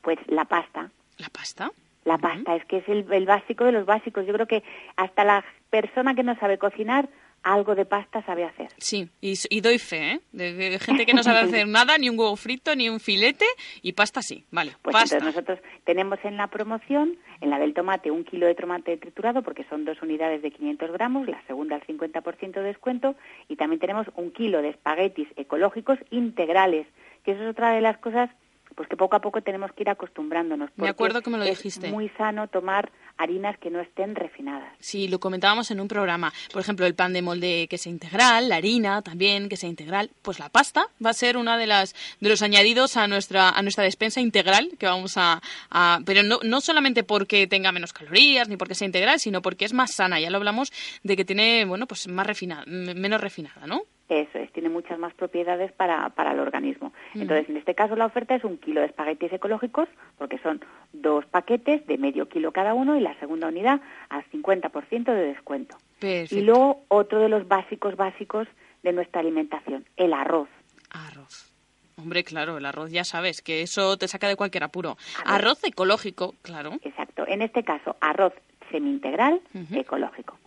Pues 0.02 0.18
la 0.28 0.44
pasta. 0.44 0.90
¿La 1.18 1.28
pasta? 1.30 1.70
La 2.04 2.16
pasta, 2.16 2.54
es 2.56 2.64
que 2.64 2.78
es 2.78 2.88
el, 2.88 3.04
el 3.12 3.26
básico 3.26 3.64
de 3.64 3.72
los 3.72 3.84
básicos. 3.84 4.24
Yo 4.26 4.32
creo 4.32 4.46
que 4.46 4.62
hasta 4.96 5.22
la 5.24 5.44
persona 5.68 6.14
que 6.14 6.22
no 6.22 6.34
sabe 6.38 6.56
cocinar, 6.56 7.08
algo 7.42 7.74
de 7.74 7.84
pasta 7.84 8.22
sabe 8.24 8.44
hacer. 8.44 8.68
Sí, 8.76 9.08
y, 9.20 9.60
doy 9.60 9.78
fe, 9.78 10.12
¿eh? 10.12 10.20
De, 10.32 10.52
de 10.52 10.78
gente 10.78 11.06
que 11.06 11.14
no 11.14 11.22
sabe 11.22 11.40
hacer 11.40 11.66
nada, 11.68 11.96
ni 11.98 12.08
un 12.08 12.18
huevo 12.18 12.36
frito, 12.36 12.74
ni 12.76 12.88
un 12.88 13.00
filete, 13.00 13.46
y 13.82 13.92
pasta 13.92 14.22
sí. 14.22 14.44
Vale, 14.50 14.72
Pues 14.82 14.92
pasta. 14.92 15.16
entonces 15.16 15.36
nosotros 15.36 15.58
tenemos 15.84 16.18
en 16.24 16.36
la 16.36 16.48
promoción, 16.48 17.16
en 17.40 17.50
la 17.50 17.58
del 17.58 17.74
tomate, 17.74 18.10
un 18.10 18.24
kilo 18.24 18.46
de 18.46 18.54
tomate 18.54 18.96
triturado, 18.96 19.42
porque 19.42 19.64
son 19.64 19.84
dos 19.84 20.00
unidades 20.02 20.42
de 20.42 20.50
500 20.50 20.92
gramos, 20.92 21.28
la 21.28 21.42
segunda 21.46 21.76
al 21.76 21.82
50% 21.86 22.52
de 22.52 22.62
descuento, 22.62 23.14
y 23.48 23.56
también 23.56 23.80
tenemos 23.80 24.06
un 24.16 24.30
kilo 24.32 24.62
de 24.62 24.70
espaguetis 24.70 25.28
ecológicos 25.36 25.98
integrales, 26.10 26.86
que 27.24 27.32
eso 27.32 27.42
es 27.42 27.50
otra 27.50 27.72
de 27.72 27.80
las 27.80 27.98
cosas 27.98 28.30
pues 28.74 28.88
que 28.88 28.96
poco 28.96 29.16
a 29.16 29.20
poco 29.20 29.42
tenemos 29.42 29.72
que 29.72 29.82
ir 29.82 29.90
acostumbrándonos. 29.90 30.70
Me 30.76 30.88
acuerdo 30.88 31.22
que 31.22 31.30
me 31.30 31.38
lo 31.38 31.44
es 31.44 31.58
dijiste. 31.58 31.90
muy 31.90 32.08
sano 32.10 32.48
tomar 32.48 32.90
harinas 33.18 33.58
que 33.58 33.70
no 33.70 33.80
estén 33.80 34.14
refinadas. 34.14 34.72
Sí, 34.78 35.08
lo 35.08 35.20
comentábamos 35.20 35.70
en 35.70 35.80
un 35.80 35.88
programa. 35.88 36.32
Por 36.52 36.62
ejemplo, 36.62 36.86
el 36.86 36.94
pan 36.94 37.12
de 37.12 37.20
molde 37.22 37.66
que 37.68 37.76
sea 37.78 37.92
integral, 37.92 38.48
la 38.48 38.56
harina 38.56 39.02
también 39.02 39.48
que 39.48 39.56
sea 39.56 39.68
integral. 39.68 40.10
Pues 40.22 40.38
la 40.38 40.48
pasta 40.48 40.86
va 41.04 41.10
a 41.10 41.14
ser 41.14 41.36
una 41.36 41.58
de 41.58 41.66
las 41.66 41.94
de 42.20 42.28
los 42.28 42.42
añadidos 42.42 42.96
a 42.96 43.06
nuestra 43.08 43.50
a 43.50 43.62
nuestra 43.62 43.84
despensa 43.84 44.20
integral 44.20 44.70
que 44.78 44.86
vamos 44.86 45.16
a, 45.16 45.42
a- 45.70 46.00
pero 46.06 46.22
no 46.22 46.38
no 46.42 46.60
solamente 46.60 47.02
porque 47.04 47.46
tenga 47.46 47.72
menos 47.72 47.92
calorías 47.92 48.48
ni 48.48 48.56
porque 48.56 48.74
sea 48.74 48.86
integral, 48.86 49.20
sino 49.20 49.42
porque 49.42 49.64
es 49.66 49.72
más 49.74 49.92
sana. 49.92 50.18
Ya 50.20 50.30
lo 50.30 50.38
hablamos 50.38 50.72
de 51.02 51.16
que 51.16 51.24
tiene 51.24 51.64
bueno 51.66 51.86
pues 51.86 52.08
más 52.08 52.26
refinada, 52.26 52.64
menos 52.66 53.20
refinada, 53.20 53.66
¿no? 53.66 53.82
Eso 54.10 54.38
es, 54.38 54.52
tiene 54.52 54.68
muchas 54.68 54.98
más 54.98 55.14
propiedades 55.14 55.70
para, 55.70 56.10
para 56.10 56.32
el 56.32 56.40
organismo. 56.40 56.92
Mm. 57.14 57.22
Entonces, 57.22 57.48
en 57.48 57.56
este 57.56 57.76
caso 57.76 57.94
la 57.94 58.06
oferta 58.06 58.34
es 58.34 58.42
un 58.42 58.58
kilo 58.58 58.80
de 58.80 58.88
espaguetis 58.88 59.32
ecológicos, 59.32 59.88
porque 60.18 60.38
son 60.38 60.60
dos 60.92 61.24
paquetes 61.26 61.86
de 61.86 61.96
medio 61.96 62.28
kilo 62.28 62.50
cada 62.50 62.74
uno 62.74 62.96
y 62.96 63.00
la 63.00 63.16
segunda 63.20 63.46
unidad 63.46 63.80
al 64.08 64.24
50% 64.30 65.04
de 65.04 65.22
descuento. 65.26 65.76
Perfecto. 66.00 66.34
Y 66.34 66.40
luego 66.40 66.82
otro 66.88 67.20
de 67.20 67.28
los 67.28 67.46
básicos 67.46 67.94
básicos 67.94 68.48
de 68.82 68.92
nuestra 68.92 69.20
alimentación, 69.20 69.84
el 69.96 70.12
arroz. 70.12 70.48
Arroz. 70.90 71.52
Hombre, 71.96 72.24
claro, 72.24 72.58
el 72.58 72.66
arroz 72.66 72.90
ya 72.90 73.04
sabes 73.04 73.42
que 73.42 73.62
eso 73.62 73.96
te 73.96 74.08
saca 74.08 74.26
de 74.26 74.34
cualquier 74.34 74.64
apuro. 74.64 74.96
Arroz 75.24 75.62
ecológico, 75.62 76.34
claro. 76.42 76.72
Exacto. 76.82 77.28
En 77.28 77.42
este 77.42 77.62
caso, 77.62 77.96
arroz 78.00 78.32
semi-integral 78.72 79.40
ecológico. 79.72 80.39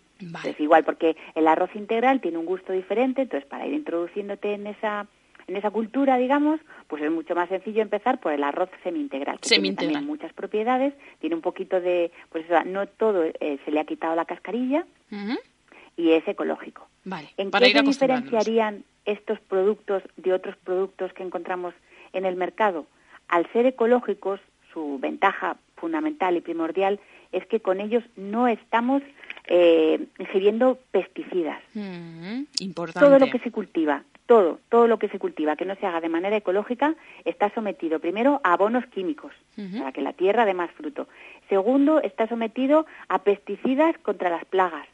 Es 0.44 0.60
igual 0.60 0.84
porque 0.84 1.16
el 1.36 1.48
arroz 1.48 1.76
integral 1.76 2.22
tiene 2.22 2.38
un 2.38 2.46
gusto 2.46 2.74
diferente, 2.74 3.24
entonces 3.24 3.48
para 3.48 3.66
ir 3.66 3.74
introduciéndote 3.74 4.54
en 4.54 4.68
esa 4.68 5.08
en 5.48 5.58
esa 5.58 5.72
cultura, 5.72 6.18
digamos, 6.18 6.60
pues 6.88 7.04
es 7.04 7.12
mucho 7.12 7.36
más 7.36 7.50
sencillo 7.50 7.82
empezar 7.82 8.20
por 8.20 8.32
el 8.32 8.44
arroz 8.44 8.70
semi-integral, 8.84 9.40
que 9.40 9.50
tiene 9.50 9.74
también 9.74 10.06
muchas 10.06 10.32
propiedades, 10.34 10.94
tiene 11.20 11.36
un 11.36 11.42
poquito 11.42 11.82
de, 11.82 12.12
pues 12.30 12.46
eso, 12.46 12.64
no 12.66 12.88
todo 12.88 13.24
eh, 13.26 13.60
se 13.66 13.72
le 13.72 13.80
ha 13.80 13.86
quitado 13.86 14.16
la 14.16 14.26
cascarilla 14.26 14.86
y 15.96 16.12
es 16.12 16.28
ecológico. 16.28 16.88
Vale, 17.04 17.30
¿En 17.38 17.52
para 17.52 17.66
qué 17.66 17.72
ir 17.72 17.78
se 17.78 17.84
diferenciarían 17.84 18.84
estos 19.06 19.40
productos 19.42 20.02
de 20.16 20.34
otros 20.34 20.56
productos 20.58 21.12
que 21.14 21.24
encontramos 21.24 21.74
en 22.14 22.26
el 22.26 22.36
mercado? 22.36 22.88
Al 23.28 23.52
ser 23.52 23.66
ecológicos, 23.66 24.40
su 24.72 24.98
ventaja 25.00 25.58
fundamental 25.84 26.38
y 26.38 26.42
primordial 26.42 27.02
es 27.34 27.46
que 27.48 27.60
con 27.60 27.82
ellos 27.82 28.06
no 28.16 28.48
estamos 28.48 29.04
eh, 29.48 30.08
ingiriendo 30.18 30.80
pesticidas. 30.92 31.62
Mm, 31.74 32.44
importante. 32.62 33.06
Todo 33.06 33.20
lo 33.20 33.28
que 33.30 33.40
se 33.40 33.52
cultiva, 33.52 34.04
todo, 34.26 34.62
todo 34.70 34.88
lo 34.88 34.98
que 34.98 35.10
se 35.10 35.20
cultiva 35.20 35.58
que 35.58 35.66
no 35.66 35.76
se 35.76 35.86
haga 35.86 36.00
de 36.00 36.08
manera 36.08 36.38
ecológica 36.38 36.96
está 37.26 37.54
sometido 37.54 38.00
primero 38.00 38.40
a 38.46 38.54
abonos 38.54 38.86
químicos 38.86 39.34
para 39.78 39.92
que 39.92 40.02
la 40.02 40.14
tierra 40.14 40.46
dé 40.46 40.54
más 40.54 40.72
fruto. 40.72 41.10
Segundo, 41.50 42.00
está 42.02 42.28
sometido 42.28 42.86
a 43.10 43.20
pesticidas 43.20 43.98
contra 43.98 44.30
las 44.30 44.46
plagas 44.46 44.88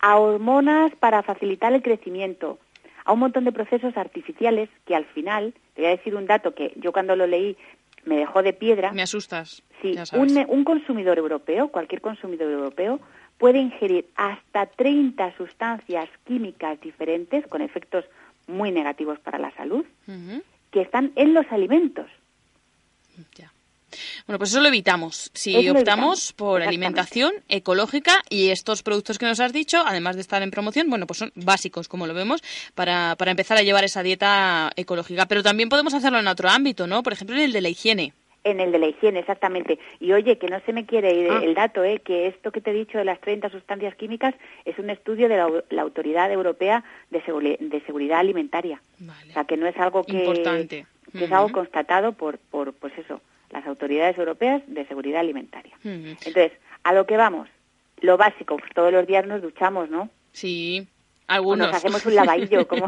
a 0.00 0.18
hormonas 0.18 0.92
para 0.96 1.22
facilitar 1.22 1.72
el 1.72 1.80
crecimiento, 1.80 2.58
a 3.06 3.14
un 3.14 3.20
montón 3.20 3.44
de 3.44 3.52
procesos 3.52 3.96
artificiales 3.96 4.68
que 4.84 4.94
al 4.94 5.06
final, 5.06 5.54
te 5.74 5.80
voy 5.80 5.90
a 5.90 5.96
decir 5.96 6.14
un 6.14 6.26
dato 6.26 6.54
que 6.54 6.74
yo 6.76 6.92
cuando 6.92 7.16
lo 7.16 7.26
leí 7.26 7.56
me 8.06 8.16
dejó 8.16 8.42
de 8.42 8.52
piedra. 8.52 8.92
Me 8.92 9.02
asustas. 9.02 9.62
Sí, 9.82 9.94
ya 9.94 10.04
un, 10.18 10.44
un 10.48 10.64
consumidor 10.64 11.18
europeo, 11.18 11.68
cualquier 11.68 12.00
consumidor 12.00 12.50
europeo, 12.50 13.00
puede 13.38 13.58
ingerir 13.58 14.06
hasta 14.16 14.66
30 14.66 15.36
sustancias 15.36 16.08
químicas 16.24 16.80
diferentes 16.80 17.46
con 17.46 17.62
efectos 17.62 18.04
muy 18.46 18.70
negativos 18.70 19.18
para 19.20 19.38
la 19.38 19.50
salud 19.56 19.84
que 20.70 20.80
están 20.80 21.12
en 21.16 21.34
los 21.34 21.46
alimentos. 21.50 22.06
Bueno, 24.26 24.38
pues 24.38 24.50
eso 24.50 24.60
lo 24.60 24.68
evitamos. 24.68 25.30
Si 25.34 25.56
Eso 25.56 25.72
optamos 25.72 26.32
por 26.32 26.62
alimentación 26.62 27.32
ecológica 27.48 28.22
y 28.28 28.50
estos 28.50 28.82
productos 28.82 29.18
que 29.18 29.26
nos 29.26 29.40
has 29.40 29.52
dicho, 29.52 29.82
además 29.86 30.16
de 30.16 30.22
estar 30.22 30.42
en 30.42 30.50
promoción, 30.50 30.88
bueno, 30.90 31.06
pues 31.06 31.18
son 31.18 31.32
básicos, 31.34 31.88
como 31.88 32.06
lo 32.06 32.14
vemos, 32.14 32.42
para, 32.74 33.14
para 33.16 33.30
empezar 33.30 33.56
a 33.58 33.62
llevar 33.62 33.84
esa 33.84 34.02
dieta 34.02 34.70
ecológica. 34.76 35.26
Pero 35.26 35.42
también 35.42 35.68
podemos 35.68 35.94
hacerlo 35.94 36.18
en 36.18 36.26
otro 36.28 36.48
ámbito, 36.48 36.86
¿no? 36.86 37.02
Por 37.02 37.12
ejemplo, 37.12 37.36
en 37.36 37.42
el 37.42 37.52
de 37.52 37.60
la 37.60 37.68
higiene. 37.68 38.12
En 38.46 38.60
el 38.60 38.72
de 38.72 38.78
la 38.78 38.88
higiene, 38.88 39.20
exactamente. 39.20 39.78
Y 40.00 40.12
oye, 40.12 40.36
que 40.36 40.48
no 40.48 40.60
se 40.66 40.74
me 40.74 40.84
quiere 40.84 41.14
ir 41.14 41.30
Ah. 41.30 41.40
el 41.42 41.54
dato, 41.54 41.82
¿eh? 41.82 42.00
que 42.04 42.26
esto 42.26 42.52
que 42.52 42.60
te 42.60 42.72
he 42.72 42.74
dicho 42.74 42.98
de 42.98 43.04
las 43.06 43.18
30 43.22 43.48
sustancias 43.48 43.94
químicas 43.94 44.34
es 44.66 44.78
un 44.78 44.90
estudio 44.90 45.30
de 45.30 45.38
la, 45.38 45.48
la 45.70 45.80
Autoridad 45.82 46.30
Europea 46.30 46.84
de, 47.10 47.22
Seguri- 47.24 47.56
de 47.58 47.80
Seguridad 47.86 48.18
Alimentaria. 48.18 48.82
O 49.00 49.32
sea, 49.32 49.44
que 49.44 49.56
no 49.56 49.66
es 49.66 49.76
algo 49.78 50.04
que, 50.04 50.18
Importante. 50.18 50.86
que 51.16 51.24
es 51.24 51.32
algo 51.32 51.52
constatado 51.52 52.12
por, 52.12 52.36
por, 52.38 52.74
pues 52.74 52.92
eso, 52.98 53.22
las 53.54 53.66
autoridades 53.66 54.18
europeas 54.18 54.62
de 54.66 54.84
seguridad 54.86 55.20
alimentaria. 55.20 55.74
Entonces, 55.84 56.52
a 56.82 56.92
lo 56.92 57.06
que 57.06 57.16
vamos, 57.16 57.48
lo 58.00 58.16
básico, 58.16 58.56
pues 58.58 58.70
todos 58.74 58.92
los 58.92 59.06
días 59.06 59.26
nos 59.26 59.40
duchamos, 59.40 59.88
¿no? 59.88 60.10
Sí, 60.32 60.86
O 61.28 61.32
algunos. 61.32 61.68
nos 61.68 61.76
hacemos 61.76 62.04
un 62.04 62.14
lavadillo, 62.16 62.66
como 62.68 62.86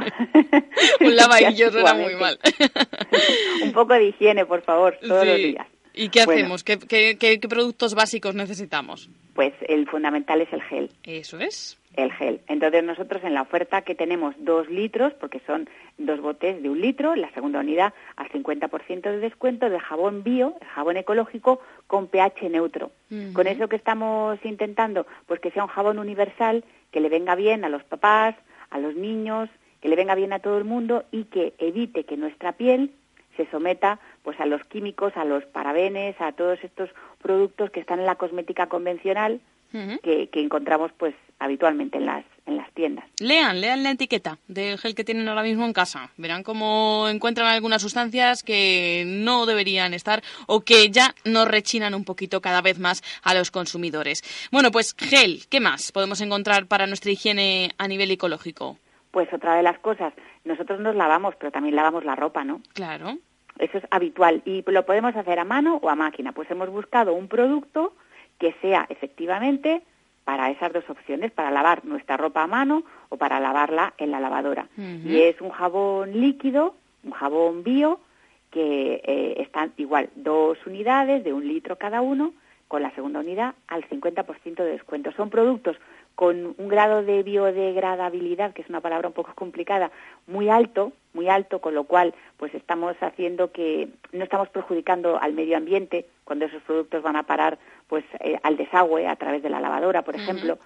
Un 1.01 1.17
lavadillo 1.17 1.71
suena 1.73 1.95
muy 1.95 2.15
mal. 2.17 2.39
un 3.63 3.73
poco 3.73 3.95
de 3.95 4.07
higiene, 4.09 4.45
por 4.45 4.63
favor, 4.63 4.99
todos 5.01 5.23
Sí. 5.23 5.29
los 5.29 5.37
días. 5.37 5.67
¿Y 5.95 6.09
qué 6.11 6.25
Bueno. 6.27 6.41
hacemos? 6.43 6.65
¿Qué, 6.65 6.79
qué, 6.79 7.17
qué- 7.19 7.41
qué 7.41 7.49
productos 7.49 7.95
básicos 7.95 8.35
necesitamos? 8.35 9.09
Pues 9.35 9.55
el 9.69 9.89
fundamental 9.89 10.41
es 10.43 10.53
el 10.53 10.63
gel. 10.65 10.91
Eso 11.05 11.39
es. 11.39 11.79
El 11.97 12.13
gel. 12.13 12.41
Entonces 12.47 12.85
nosotros 12.85 13.25
en 13.25 13.33
la 13.33 13.43
oferta 13.43 13.83
que 13.83 13.95
tenemos 13.95 14.35
dos 14.39 14.69
litros, 14.69 15.15
porque 15.15 15.41
son 15.47 15.69
dos 15.97 16.21
botes 16.21 16.63
de 16.63 16.69
un 16.69 16.81
litro, 16.81 17.17
la 17.17 17.31
segunda 17.33 17.61
unidad 17.61 17.95
al 18.17 18.29
50% 18.29 19.01
de 19.01 19.19
descuento 19.19 19.71
de 19.71 19.81
jabón 19.81 20.23
bio, 20.23 20.55
el 20.61 20.69
jabón 20.69 20.99
ecológico 20.99 21.61
con 21.87 22.09
pH 22.09 22.51
neutro. 22.51 22.91
Con 23.33 23.47
eso 23.47 23.69
que 23.69 23.77
estamos 23.77 24.39
intentando, 24.45 25.07
pues 25.27 25.41
que 25.41 25.51
sea 25.51 25.65
un 25.65 25.71
jabón 25.71 25.99
universal, 25.99 26.65
que 26.91 27.01
le 27.01 27.09
venga 27.09 27.35
bien 27.35 27.65
a 27.65 27.71
los 27.71 27.83
papás, 27.85 28.35
a 28.69 28.79
los 28.79 28.95
niños, 28.95 29.49
que 29.81 29.89
le 29.89 29.97
venga 29.97 30.15
bien 30.15 30.33
a 30.33 30.41
todo 30.41 30.59
el 30.59 30.65
mundo 30.65 31.05
y 31.11 31.25
que 31.25 31.55
evite 31.59 32.05
que 32.05 32.17
nuestra 32.17 32.53
piel 32.53 32.93
se 33.37 33.47
someta 33.51 34.01
pues 34.23 34.39
a 34.41 34.47
los 34.47 34.63
químicos, 34.65 35.17
a 35.17 35.25
los 35.25 35.45
parabenes, 35.47 36.21
a 36.21 36.33
todos 36.33 36.63
estos 36.63 36.91
productos 37.23 37.71
que 37.71 37.81
están 37.81 38.01
en 38.01 38.07
la 38.07 38.17
cosmética 38.17 38.67
convencional 38.67 39.41
Que, 39.73 40.29
que 40.29 40.41
encontramos 40.41 40.91
pues 40.97 41.15
habitualmente 41.39 41.99
en 41.99 42.07
las 42.07 42.25
en 42.47 42.57
las 42.57 42.73
tiendas. 42.73 43.05
Lean, 43.21 43.61
lean 43.61 43.83
la 43.83 43.91
etiqueta 43.91 44.39
del 44.47 44.79
gel 44.79 44.95
que 44.95 45.05
tienen 45.05 45.29
ahora 45.29 45.43
mismo 45.43 45.65
en 45.65 45.73
casa. 45.73 46.11
Verán 46.17 46.43
cómo 46.43 47.09
encuentran 47.09 47.49
algunas 47.49 47.83
sustancias 47.83 48.43
que 48.43 49.05
no 49.07 49.47
deberían 49.47 49.95
estar 49.95 50.23
o 50.47 50.61
que 50.61 50.91
ya 50.91 51.15
nos 51.25 51.49
rechinan 51.49 51.95
un 51.95 52.05
poquito 52.05 52.41
cada 52.41 52.63
vez 52.63 52.79
más 52.79 53.03
a 53.23 53.35
los 53.35 53.51
consumidores. 53.51 54.23
Bueno, 54.53 54.71
pues 54.71 54.95
gel, 54.97 55.43
¿qué 55.51 55.61
más 55.61 55.93
podemos 55.93 56.21
encontrar 56.21 56.67
para 56.67 56.87
nuestra 56.87 57.11
higiene 57.11 57.73
a 57.79 57.89
nivel 57.89 58.11
ecológico? 58.13 58.79
Pues 59.11 59.33
otra 59.33 59.57
de 59.57 59.63
las 59.63 59.79
cosas, 59.81 60.13
nosotros 60.45 60.79
nos 60.81 60.95
lavamos, 60.95 61.35
pero 61.37 61.51
también 61.51 61.75
lavamos 61.75 62.05
la 62.05 62.15
ropa, 62.15 62.45
¿no? 62.45 62.61
Claro. 62.75 63.19
Eso 63.59 63.79
es 63.79 63.85
habitual 63.91 64.43
y 64.45 64.63
lo 64.67 64.85
podemos 64.85 65.17
hacer 65.17 65.39
a 65.39 65.45
mano 65.45 65.81
o 65.83 65.89
a 65.89 65.95
máquina. 65.95 66.33
Pues 66.33 66.51
hemos 66.51 66.69
buscado 66.69 67.15
un 67.15 67.27
producto 67.27 67.95
que 68.39 68.55
sea 68.61 68.87
efectivamente 68.89 69.83
para 70.25 70.51
esas 70.51 70.73
dos 70.73 70.89
opciones, 70.91 71.31
para 71.31 71.51
lavar 71.51 71.85
nuestra 71.85 72.17
ropa 72.17 72.43
a 72.43 72.47
mano 72.47 72.83
o 73.11 73.17
para 73.17 73.39
lavarla 73.39 73.95
en 73.97 74.11
la 74.11 74.19
lavadora. 74.21 74.67
Y 74.77 75.21
es 75.21 75.41
un 75.41 75.51
jabón 75.51 76.21
líquido, 76.21 76.75
un 77.05 77.13
jabón 77.13 77.63
bio, 77.63 78.01
que 78.51 79.03
eh, 79.05 79.35
están 79.39 79.73
igual 79.77 80.11
dos 80.17 80.59
unidades 80.67 81.23
de 81.23 81.33
un 81.33 81.47
litro 81.47 81.77
cada 81.77 82.01
uno, 82.01 82.33
con 82.69 82.83
la 82.83 82.91
segunda 82.93 83.21
unidad 83.21 83.55
al 83.69 83.89
50% 83.89 84.57
de 84.57 84.65
descuento. 84.65 85.13
Son 85.13 85.31
productos 85.31 85.77
con 86.17 86.55
un 86.57 86.69
grado 86.69 87.05
de 87.05 87.23
biodegradabilidad, 87.23 88.55
que 88.55 88.63
es 88.63 88.69
una 88.71 88.81
palabra 88.81 89.09
un 89.09 89.15
poco 89.15 89.35
complicada, 89.35 89.91
muy 90.27 90.49
alto, 90.49 90.93
muy 91.13 91.29
alto, 91.29 91.61
con 91.61 91.75
lo 91.75 91.85
cual 91.85 92.15
pues 92.39 92.55
estamos 92.55 92.97
haciendo 93.01 93.53
que 93.53 93.91
no 94.13 94.25
estamos 94.25 94.49
perjudicando 94.49 95.21
al 95.21 95.35
medio 95.35 95.59
ambiente 95.59 96.07
cuando 96.25 96.47
esos 96.47 96.63
productos 96.63 97.03
van 97.03 97.17
a 97.17 97.25
parar 97.25 97.59
pues 97.87 98.03
eh, 98.21 98.39
al 98.43 98.57
desagüe 98.57 99.07
a 99.07 99.17
través 99.17 99.43
de 99.43 99.51
la 99.51 99.61
lavadora, 99.61 100.03
por 100.03 100.17
ejemplo, 100.17 100.59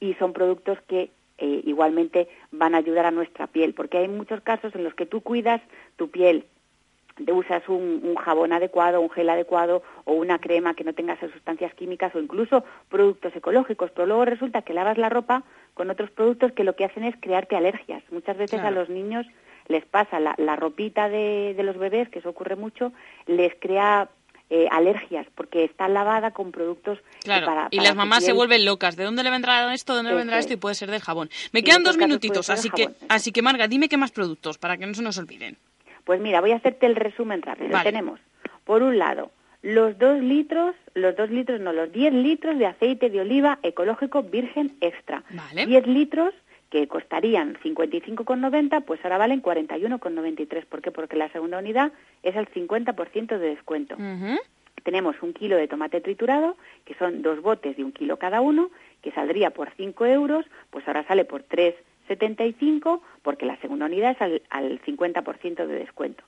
y 0.00 0.14
son 0.14 0.32
productos 0.32 0.78
que 0.88 1.10
eh, 1.38 1.60
igualmente 1.64 2.28
van 2.50 2.74
a 2.74 2.78
ayudar 2.78 3.04
a 3.04 3.10
nuestra 3.10 3.46
piel, 3.46 3.74
porque 3.74 3.98
hay 3.98 4.08
muchos 4.08 4.40
casos 4.40 4.74
en 4.74 4.82
los 4.82 4.94
que 4.94 5.04
tú 5.04 5.20
cuidas 5.20 5.60
tu 5.96 6.10
piel, 6.10 6.46
te 7.24 7.32
usas 7.32 7.66
un, 7.68 8.00
un 8.04 8.14
jabón 8.16 8.52
adecuado, 8.52 9.00
un 9.00 9.10
gel 9.10 9.30
adecuado 9.30 9.82
o 10.04 10.12
una 10.12 10.38
crema 10.38 10.74
que 10.74 10.84
no 10.84 10.92
tenga 10.92 11.14
esas 11.14 11.30
sustancias 11.32 11.72
químicas 11.74 12.14
o 12.14 12.20
incluso 12.20 12.64
productos 12.90 13.34
ecológicos, 13.34 13.90
pero 13.92 14.06
luego 14.06 14.24
resulta 14.26 14.62
que 14.62 14.74
lavas 14.74 14.98
la 14.98 15.08
ropa 15.08 15.42
con 15.74 15.90
otros 15.90 16.10
productos 16.10 16.52
que 16.52 16.64
lo 16.64 16.76
que 16.76 16.84
hacen 16.84 17.04
es 17.04 17.14
crearte 17.20 17.56
alergias. 17.56 18.02
Muchas 18.10 18.36
veces 18.36 18.60
Claro. 18.60 18.68
a 18.76 18.80
los 18.80 18.88
niños 18.90 19.26
les 19.68 19.84
pasa 19.84 20.20
la, 20.20 20.34
la 20.38 20.56
ropita 20.56 21.08
de, 21.08 21.54
de 21.56 21.62
los 21.62 21.76
bebés, 21.78 22.08
que 22.10 22.18
eso 22.20 22.28
ocurre 22.28 22.54
mucho, 22.54 22.92
les 23.26 23.52
crea 23.58 24.08
eh, 24.48 24.68
alergias 24.70 25.26
porque 25.34 25.64
está 25.64 25.88
lavada 25.88 26.30
con 26.30 26.52
productos 26.52 26.98
Claro, 27.24 27.46
para- 27.46 27.68
y 27.70 27.78
para 27.78 27.88
las 27.88 27.96
mamás 27.96 28.24
se 28.24 28.32
vuelven 28.32 28.64
locas. 28.64 28.94
¿De 28.94 29.02
dónde 29.04 29.24
le 29.24 29.30
vendrá 29.30 29.74
esto? 29.74 29.94
¿De 29.94 29.96
dónde 29.98 30.12
le 30.12 30.18
vendrá 30.18 30.38
esto? 30.38 30.52
es. 30.52 30.56
Y 30.58 30.60
puede 30.60 30.74
ser 30.76 30.90
del 30.90 31.00
jabón. 31.00 31.30
Me 31.52 31.64
quedan 31.64 31.82
dos 31.82 31.96
casos 31.96 32.08
minutitos, 32.08 32.48
así 32.50 32.70
que, 32.70 32.90
así 33.08 33.32
que 33.32 33.42
Marga, 33.42 33.66
dime 33.66 33.88
qué 33.88 33.96
más 33.96 34.12
productos 34.12 34.58
para 34.58 34.76
que 34.76 34.86
no 34.86 34.94
se 34.94 35.02
nos 35.02 35.18
olviden. 35.18 35.56
Pues 36.06 36.20
mira, 36.20 36.40
voy 36.40 36.52
a 36.52 36.56
hacerte 36.56 36.86
el 36.86 36.94
resumen 36.94 37.42
rápido. 37.42 37.70
Vale. 37.70 37.90
Tenemos, 37.90 38.20
por 38.64 38.84
un 38.84 38.96
lado, 38.96 39.32
los 39.60 39.98
dos 39.98 40.20
litros, 40.20 40.76
los 40.94 41.16
dos 41.16 41.28
litros, 41.30 41.60
no, 41.60 41.72
los 41.72 41.90
10 41.90 42.14
litros 42.14 42.56
de 42.56 42.66
aceite 42.66 43.10
de 43.10 43.20
oliva 43.20 43.58
ecológico 43.64 44.22
virgen 44.22 44.76
extra. 44.80 45.24
Vale. 45.30 45.66
10 45.66 45.88
litros 45.88 46.32
que 46.70 46.86
costarían 46.86 47.56
55,90, 47.56 48.84
pues 48.84 49.00
ahora 49.02 49.18
valen 49.18 49.42
41,93. 49.42 50.64
¿Por 50.66 50.80
qué? 50.80 50.92
Porque 50.92 51.16
la 51.16 51.28
segunda 51.30 51.58
unidad 51.58 51.90
es 52.22 52.36
al 52.36 52.48
50% 52.48 53.38
de 53.38 53.48
descuento. 53.48 53.96
Tenemos 54.84 55.16
un 55.22 55.32
kilo 55.32 55.56
de 55.56 55.66
tomate 55.66 56.00
triturado, 56.00 56.56
que 56.84 56.94
son 56.94 57.22
dos 57.22 57.42
botes 57.42 57.76
de 57.76 57.82
un 57.82 57.90
kilo 57.90 58.16
cada 58.18 58.40
uno, 58.40 58.70
que 59.02 59.10
saldría 59.10 59.50
por 59.50 59.72
5 59.76 60.06
euros, 60.06 60.46
pues 60.70 60.86
ahora 60.86 61.04
sale 61.08 61.24
por 61.24 61.42
3,75, 62.08 63.00
porque 63.22 63.46
la 63.46 63.56
segunda 63.58 63.86
unidad 63.86 64.12
es 64.12 64.22
al, 64.22 64.42
al 64.50 64.80
50% 64.82 65.66
de 65.66 65.74
descuento. 65.78 66.24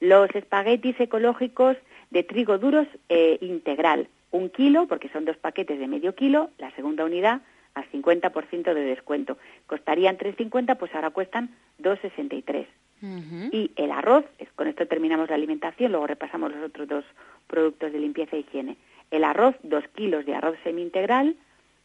Los 0.00 0.34
espaguetis 0.34 0.98
ecológicos 0.98 1.76
de 2.10 2.22
trigo 2.22 2.58
duros 2.58 2.86
eh, 3.08 3.38
integral, 3.40 4.08
un 4.30 4.48
kilo, 4.48 4.86
porque 4.86 5.08
son 5.10 5.24
dos 5.24 5.36
paquetes 5.36 5.78
de 5.78 5.86
medio 5.86 6.14
kilo, 6.14 6.50
la 6.58 6.70
segunda 6.72 7.04
unidad 7.04 7.42
al 7.74 7.90
50% 7.90 8.74
de 8.74 8.80
descuento. 8.80 9.38
Costarían 9.66 10.18
3,50, 10.18 10.76
pues 10.76 10.94
ahora 10.94 11.10
cuestan 11.10 11.50
2,63. 11.80 12.66
Ujú. 13.02 13.48
Y 13.50 13.72
el 13.76 13.90
arroz, 13.90 14.24
con 14.54 14.68
esto 14.68 14.86
terminamos 14.86 15.28
la 15.28 15.36
alimentación, 15.36 15.92
luego 15.92 16.06
repasamos 16.06 16.52
los 16.52 16.64
otros 16.64 16.88
dos 16.88 17.04
productos 17.46 17.92
de 17.92 17.98
limpieza 17.98 18.36
e 18.36 18.40
higiene. 18.40 18.76
El 19.10 19.24
arroz, 19.24 19.54
dos 19.62 19.84
kilos 19.94 20.24
de 20.26 20.34
arroz 20.34 20.56
semi-integral, 20.62 21.36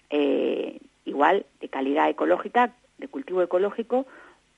eh, 0.10 0.80
igual 1.06 1.46
de 1.60 1.70
calidad 1.70 2.10
ecológica, 2.10 2.74
cultivo 3.18 3.42
ecológico, 3.42 4.06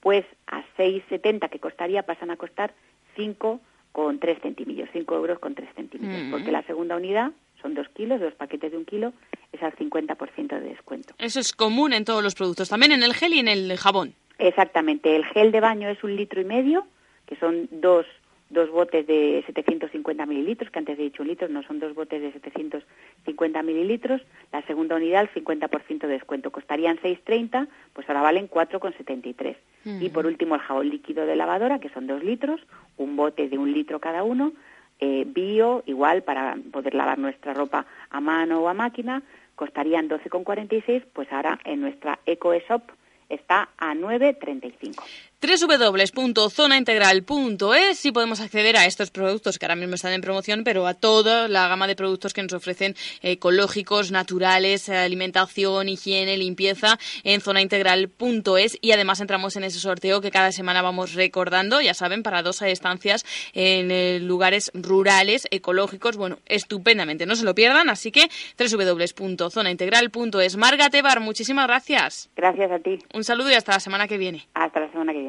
pues 0.01 0.25
a 0.47 0.63
6,70 0.77 1.49
que 1.49 1.59
costaría 1.59 2.03
pasan 2.03 2.29
a 2.29 2.35
costar 2.35 2.73
5 3.15 3.61
con 3.93 4.19
3 4.19 4.39
centimillos, 4.41 4.89
5 4.91 5.15
euros 5.15 5.39
con 5.39 5.55
3 5.55 5.69
centimillos, 5.75 6.23
Mm. 6.25 6.31
porque 6.31 6.51
la 6.51 6.63
segunda 6.63 6.97
unidad 6.97 7.31
son 7.61 7.73
dos 7.73 7.87
kilos, 7.89 8.19
dos 8.19 8.33
paquetes 8.33 8.71
de 8.71 8.77
un 8.77 8.83
kilo, 8.85 9.13
es 9.53 9.63
al 9.63 9.73
50% 9.77 10.55
de 10.59 10.61
descuento. 10.69 11.13
Eso 11.17 11.39
es 11.39 11.53
común 11.53 11.93
en 11.93 12.03
todos 12.05 12.21
los 12.23 12.35
productos, 12.35 12.67
también 12.69 12.91
en 12.91 13.03
el 13.03 13.13
gel 13.13 13.33
y 13.33 13.39
en 13.39 13.47
el 13.47 13.77
jabón. 13.77 14.13
Exactamente. 14.37 15.15
El 15.15 15.25
gel 15.25 15.51
de 15.51 15.59
baño 15.61 15.89
es 15.89 16.03
un 16.03 16.15
litro 16.17 16.39
y 16.41 16.45
medio, 16.45 16.85
que 17.25 17.35
son 17.37 17.67
dos, 17.71 18.05
dos 18.49 18.69
botes 18.71 19.05
de 19.05 19.43
750 19.45 20.25
mililitros, 20.25 20.71
que 20.71 20.79
antes 20.79 20.97
he 20.97 21.03
dicho 21.03 21.21
un 21.21 21.29
litro, 21.29 21.47
no 21.47 21.63
son 21.63 21.79
dos 21.79 21.93
botes 21.93 22.21
de 22.21 22.31
750 22.31 23.63
mililitros. 23.63 24.21
La 24.51 24.61
segunda 24.63 24.95
unidad, 24.95 25.21
al 25.21 25.33
50% 25.33 25.99
de 26.01 26.07
descuento. 26.07 26.51
Costarían 26.51 26.97
6,30, 26.97 27.67
pues 27.93 28.09
ahora 28.09 28.21
valen 28.21 28.49
4,73. 28.49 29.55
Y 30.01 30.09
por 30.09 30.25
último, 30.25 30.55
el 30.55 30.61
jabón 30.61 30.89
líquido 30.89 31.25
de 31.25 31.35
lavadora, 31.35 31.79
que 31.79 31.89
son 31.89 32.05
dos 32.05 32.23
litros, 32.23 32.61
un 32.97 33.15
bote 33.15 33.47
de 33.47 33.57
un 33.57 33.71
litro 33.71 33.99
cada 33.99 34.23
uno, 34.23 34.51
eh, 34.99 35.23
bio, 35.25 35.83
igual 35.85 36.23
para 36.23 36.57
poder 36.71 36.93
lavar 36.93 37.17
nuestra 37.17 37.53
ropa 37.53 37.85
a 38.09 38.19
mano 38.19 38.59
o 38.59 38.67
a 38.67 38.73
máquina, 38.73 39.23
costarían 39.55 40.09
12,46, 40.09 41.05
pues 41.13 41.31
ahora 41.31 41.59
en 41.63 41.81
nuestra 41.81 42.19
EcoShop 42.25 42.83
está 43.29 43.69
a 43.77 43.93
9,35. 43.93 45.01
www.zonaintegral.es 45.41 48.05
y 48.05 48.11
podemos 48.11 48.41
acceder 48.41 48.75
a 48.75 48.85
estos 48.85 49.09
productos 49.09 49.57
que 49.57 49.65
ahora 49.65 49.77
mismo 49.77 49.95
están 49.95 50.11
en 50.13 50.19
promoción, 50.21 50.65
pero 50.65 50.85
a 50.85 50.93
toda 50.93 51.47
la 51.47 51.69
gama 51.69 51.87
de 51.87 51.95
productos 51.95 52.33
que 52.33 52.43
nos 52.43 52.51
ofrecen 52.53 52.95
ecológicos, 53.21 54.11
naturales, 54.11 54.89
alimentación, 54.89 55.87
higiene, 55.87 56.35
limpieza 56.37 56.99
en 57.23 57.39
zonaintegral.es 57.39 58.77
y 58.81 58.91
además 58.91 59.21
entramos 59.21 59.55
en 59.55 59.63
ese 59.63 59.79
sorteo 59.79 60.19
que 60.19 60.31
cada 60.31 60.51
semana 60.51 60.81
vamos 60.81 61.13
recordando, 61.13 61.79
ya 61.79 61.93
saben, 61.93 62.21
para 62.21 62.43
dos 62.43 62.61
estancias 62.61 63.25
en 63.53 63.91
eh, 63.91 64.19
lugares 64.19 64.71
rurales, 64.73 65.47
ecológicos, 65.51 66.17
bueno, 66.17 66.39
estupendamente, 66.47 67.25
no 67.25 67.35
se 67.35 67.45
lo 67.45 67.55
pierdan, 67.55 67.89
así 67.89 68.11
que 68.11 68.27
www.zonaintegral.es. 68.57 70.57
Marga 70.57 70.89
Tebar, 70.89 71.21
muchísimas 71.21 71.67
gracias. 71.67 72.29
Gracias 72.35 72.71
a 72.71 72.79
ti. 72.79 72.99
Un 73.13 73.23
saludo 73.23 73.51
y 73.51 73.53
hasta 73.53 73.71
la 73.73 73.79
semana 73.79 74.07
que 74.07 74.17
viene. 74.17 74.47
Hasta 74.53 74.79
la 74.81 74.91
semana 74.91 75.13
que 75.13 75.19
viene. 75.19 75.28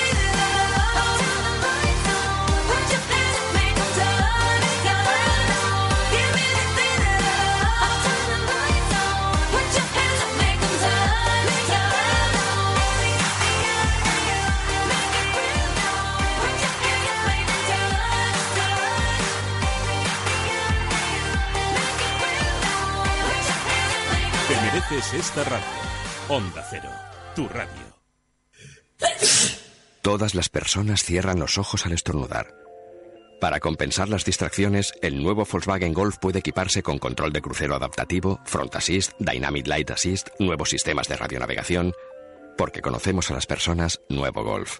Mereces 24.89 25.13
esta 25.13 25.43
radio. 25.43 25.65
Onda 26.29 26.65
Cero, 26.69 26.89
tu 27.35 27.47
radio. 27.47 27.69
Todas 30.01 30.35
las 30.35 30.49
personas 30.49 31.03
cierran 31.03 31.39
los 31.39 31.57
ojos 31.57 31.85
al 31.85 31.93
estornudar. 31.93 32.55
Para 33.39 33.59
compensar 33.59 34.07
las 34.07 34.23
distracciones, 34.23 34.93
el 35.01 35.21
nuevo 35.21 35.45
Volkswagen 35.45 35.93
Golf 35.93 36.17
puede 36.19 36.39
equiparse 36.39 36.83
con 36.83 36.99
control 36.99 37.33
de 37.33 37.41
crucero 37.41 37.75
adaptativo, 37.75 38.39
Front 38.45 38.75
Assist, 38.75 39.13
Dynamic 39.19 39.67
Light 39.67 39.91
Assist, 39.91 40.29
nuevos 40.39 40.69
sistemas 40.69 41.07
de 41.07 41.17
radionavegación. 41.17 41.93
Porque 42.57 42.81
conocemos 42.81 43.31
a 43.31 43.33
las 43.33 43.47
personas, 43.47 43.99
nuevo 44.09 44.43
Golf. 44.43 44.79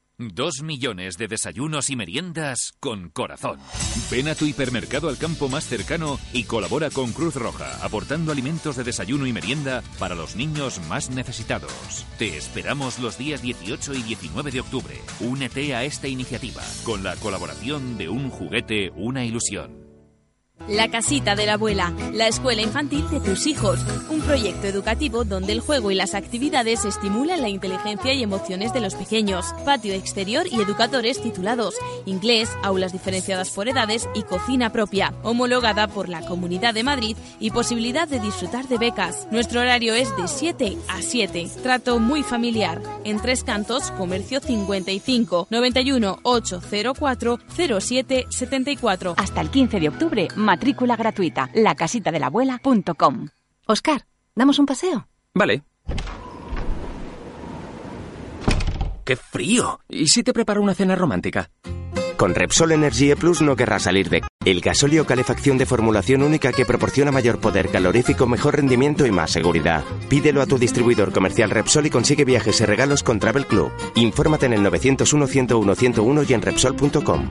Dos 0.29 0.61
millones 0.61 1.17
de 1.17 1.27
desayunos 1.27 1.89
y 1.89 1.95
meriendas 1.95 2.73
con 2.79 3.09
corazón. 3.09 3.57
Ven 4.11 4.27
a 4.27 4.35
tu 4.35 4.45
hipermercado 4.45 5.09
al 5.09 5.17
campo 5.17 5.49
más 5.49 5.65
cercano 5.65 6.19
y 6.31 6.43
colabora 6.43 6.91
con 6.91 7.11
Cruz 7.11 7.35
Roja, 7.35 7.83
aportando 7.83 8.31
alimentos 8.31 8.75
de 8.75 8.83
desayuno 8.83 9.25
y 9.25 9.33
merienda 9.33 9.81
para 9.97 10.13
los 10.13 10.35
niños 10.35 10.79
más 10.87 11.09
necesitados. 11.09 12.05
Te 12.19 12.37
esperamos 12.37 12.99
los 12.99 13.17
días 13.17 13.41
18 13.41 13.95
y 13.95 14.03
19 14.03 14.51
de 14.51 14.59
octubre. 14.61 14.95
Únete 15.21 15.73
a 15.73 15.83
esta 15.85 16.07
iniciativa 16.07 16.61
con 16.83 17.01
la 17.01 17.15
colaboración 17.15 17.97
de 17.97 18.09
Un 18.09 18.29
Juguete, 18.29 18.91
una 18.91 19.25
ilusión. 19.25 19.80
La 20.67 20.89
casita 20.89 21.35
de 21.35 21.45
la 21.45 21.53
abuela, 21.53 21.93
la 22.13 22.27
escuela 22.27 22.61
infantil 22.61 23.09
de 23.09 23.19
tus 23.19 23.47
hijos, 23.47 23.79
un 24.09 24.21
proyecto 24.21 24.67
educativo 24.67 25.23
donde 25.23 25.53
el 25.53 25.59
juego 25.59 25.91
y 25.91 25.95
las 25.95 26.13
actividades 26.13 26.85
estimulan 26.85 27.41
la 27.41 27.49
inteligencia 27.49 28.13
y 28.13 28.23
emociones 28.23 28.71
de 28.73 28.81
los 28.81 28.95
pequeños, 28.95 29.45
patio 29.65 29.93
exterior 29.93 30.45
y 30.47 30.61
educadores 30.61 31.21
titulados, 31.21 31.75
inglés, 32.05 32.49
aulas 32.63 32.93
diferenciadas 32.93 33.49
por 33.49 33.67
edades 33.67 34.07
y 34.13 34.23
cocina 34.23 34.71
propia, 34.71 35.13
homologada 35.23 35.87
por 35.87 36.09
la 36.09 36.21
Comunidad 36.21 36.73
de 36.73 36.83
Madrid 36.83 37.17
y 37.39 37.51
posibilidad 37.51 38.07
de 38.07 38.19
disfrutar 38.19 38.67
de 38.67 38.77
becas. 38.77 39.27
Nuestro 39.31 39.61
horario 39.61 39.93
es 39.95 40.15
de 40.15 40.27
7 40.27 40.77
a 40.87 41.01
7, 41.01 41.49
trato 41.63 41.99
muy 41.99 42.23
familiar, 42.23 42.81
en 43.03 43.19
tres 43.19 43.43
cantos, 43.43 43.91
comercio 43.91 44.39
55 44.39 45.47
91 45.49 46.19
804 46.23 47.39
07 47.79 48.27
74. 48.29 49.15
Hasta 49.17 49.41
el 49.41 49.49
15 49.49 49.79
de 49.79 49.89
octubre, 49.89 50.27
matrícula 50.51 50.97
gratuita. 50.97 51.49
lacasitadelabuela.com. 51.53 53.27
Oscar, 53.67 54.05
¿damos 54.35 54.59
un 54.59 54.65
paseo? 54.65 55.07
Vale. 55.33 55.63
¡Qué 59.05 59.15
frío! 59.15 59.79
¿Y 59.87 60.07
si 60.07 60.23
te 60.23 60.33
preparo 60.33 60.61
una 60.61 60.75
cena 60.75 60.95
romántica? 60.95 61.49
Con 62.17 62.35
Repsol 62.35 62.73
Energy 62.73 63.11
E 63.11 63.15
Plus 63.15 63.41
no 63.41 63.55
querrás 63.55 63.83
salir 63.83 64.09
de... 64.09 64.21
El 64.45 64.59
gasóleo 64.61 65.05
calefacción 65.05 65.57
de 65.57 65.65
formulación 65.65 66.21
única 66.21 66.51
que 66.51 66.65
proporciona 66.65 67.11
mayor 67.11 67.39
poder 67.39 67.69
calorífico, 67.69 68.27
mejor 68.27 68.57
rendimiento 68.57 69.05
y 69.05 69.11
más 69.11 69.31
seguridad. 69.31 69.83
Pídelo 70.09 70.41
a 70.41 70.45
tu 70.45 70.57
distribuidor 70.57 71.13
comercial 71.13 71.49
Repsol 71.49 71.85
y 71.85 71.89
consigue 71.89 72.25
viajes 72.25 72.59
y 72.59 72.65
regalos 72.65 73.03
con 73.03 73.19
Travel 73.19 73.47
Club. 73.47 73.71
Infórmate 73.95 74.47
en 74.47 74.53
el 74.53 74.63
901 74.63 75.27
101 75.27 75.75
101 75.75 76.23
y 76.23 76.33
en 76.33 76.41
Repsol.com. 76.41 77.29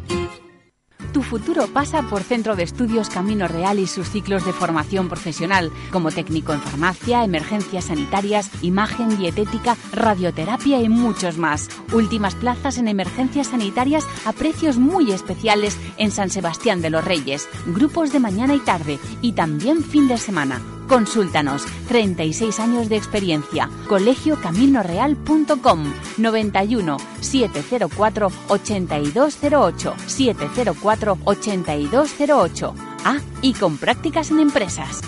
Tu 1.13 1.23
futuro 1.23 1.67
pasa 1.67 2.03
por 2.03 2.23
Centro 2.23 2.57
de 2.57 2.63
Estudios 2.63 3.09
Camino 3.09 3.49
Real 3.49 3.79
y 3.79 3.87
sus 3.87 4.09
ciclos 4.09 4.45
de 4.45 4.53
formación 4.53 5.09
profesional, 5.09 5.73
como 5.91 6.11
técnico 6.11 6.53
en 6.53 6.61
farmacia, 6.61 7.25
emergencias 7.25 7.87
sanitarias, 7.87 8.51
imagen, 8.63 9.19
dietética, 9.19 9.77
radioterapia 9.93 10.81
y 10.81 10.89
muchos 10.89 11.37
más. 11.37 11.69
Últimas 11.93 12.35
plazas 12.35 12.79
en 12.79 12.89
emergencias 12.89 13.49
sanitarias 13.49 14.07
a 14.25 14.33
precios 14.33 14.79
muy 14.79 15.13
especiales 15.13 15.79
en 15.97 16.11
San 16.11 16.31
Sebastián 16.31 16.81
de 16.81 16.91
los 16.91 17.05
Reyes, 17.05 17.49
grupos 17.67 18.13
de 18.13 18.21
mañana 18.21 18.55
y 18.55 18.61
tarde 18.61 18.99
y 19.21 19.33
también 19.33 19.83
fin 19.83 20.09
de 20.09 20.17
semana. 20.17 20.61
Consúltanos. 20.91 21.65
36 21.87 22.59
años 22.59 22.89
de 22.89 22.97
experiencia. 22.97 23.71
colegiocaminoreal.com 23.89 25.85
91 26.19 26.97
704 27.21 28.33
8208 28.49 29.95
704 30.05 31.19
8208. 31.25 32.75
Ah, 33.05 33.19
y 33.41 33.55
con 33.55 33.79
prácticas 33.79 34.33
en 34.33 34.41
empresas. 34.41 35.01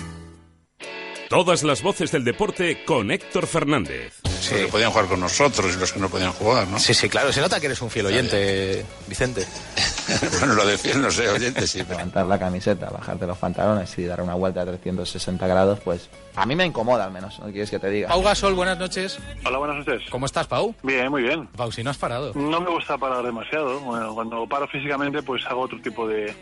Todas 1.32 1.62
las 1.62 1.82
voces 1.82 2.12
del 2.12 2.24
deporte 2.24 2.84
con 2.84 3.10
Héctor 3.10 3.46
Fernández. 3.46 4.20
Sí. 4.38 4.52
Los 4.52 4.64
que 4.64 4.68
podían 4.68 4.90
jugar 4.90 5.06
con 5.06 5.20
nosotros 5.20 5.74
y 5.74 5.80
los 5.80 5.90
que 5.90 5.98
no 5.98 6.10
podían 6.10 6.32
jugar, 6.32 6.68
¿no? 6.68 6.78
Sí, 6.78 6.92
sí, 6.92 7.08
claro. 7.08 7.32
Se 7.32 7.40
nota 7.40 7.58
que 7.58 7.68
eres 7.68 7.80
un 7.80 7.88
fiel 7.88 8.04
oyente, 8.04 8.84
Vicente. 9.08 9.46
bueno, 10.40 10.52
lo 10.52 10.66
de 10.66 10.76
fiel 10.76 11.00
no 11.00 11.10
sé, 11.10 11.30
oyente 11.30 11.66
sí. 11.66 11.78
Pero... 11.84 11.92
Levantar 11.92 12.26
la 12.26 12.38
camiseta, 12.38 12.90
bajarte 12.90 13.26
los 13.26 13.38
pantalones 13.38 13.98
y 13.98 14.04
dar 14.04 14.20
una 14.20 14.34
vuelta 14.34 14.60
a 14.60 14.66
360 14.66 15.46
grados, 15.46 15.80
pues 15.80 16.10
a 16.36 16.44
mí 16.44 16.54
me 16.54 16.66
incomoda 16.66 17.04
al 17.04 17.12
menos, 17.12 17.38
¿no 17.40 17.46
quieres 17.46 17.70
que 17.70 17.78
te 17.78 17.88
diga? 17.88 18.08
Pau 18.08 18.22
Gasol, 18.22 18.52
buenas 18.52 18.78
noches. 18.78 19.18
Hola, 19.46 19.56
buenas 19.56 19.86
noches. 19.86 20.02
¿Cómo 20.10 20.26
estás, 20.26 20.46
Pau? 20.46 20.74
Bien, 20.82 21.08
muy 21.08 21.22
bien. 21.22 21.46
Pau, 21.56 21.72
si 21.72 21.82
no 21.82 21.88
has 21.88 21.96
parado. 21.96 22.32
No 22.34 22.60
me 22.60 22.68
gusta 22.68 22.98
parar 22.98 23.24
demasiado. 23.24 23.80
Bueno, 23.80 24.14
cuando 24.14 24.46
paro 24.46 24.68
físicamente, 24.68 25.22
pues 25.22 25.46
hago 25.46 25.62
otro 25.62 25.80
tipo 25.80 26.06
de 26.06 26.34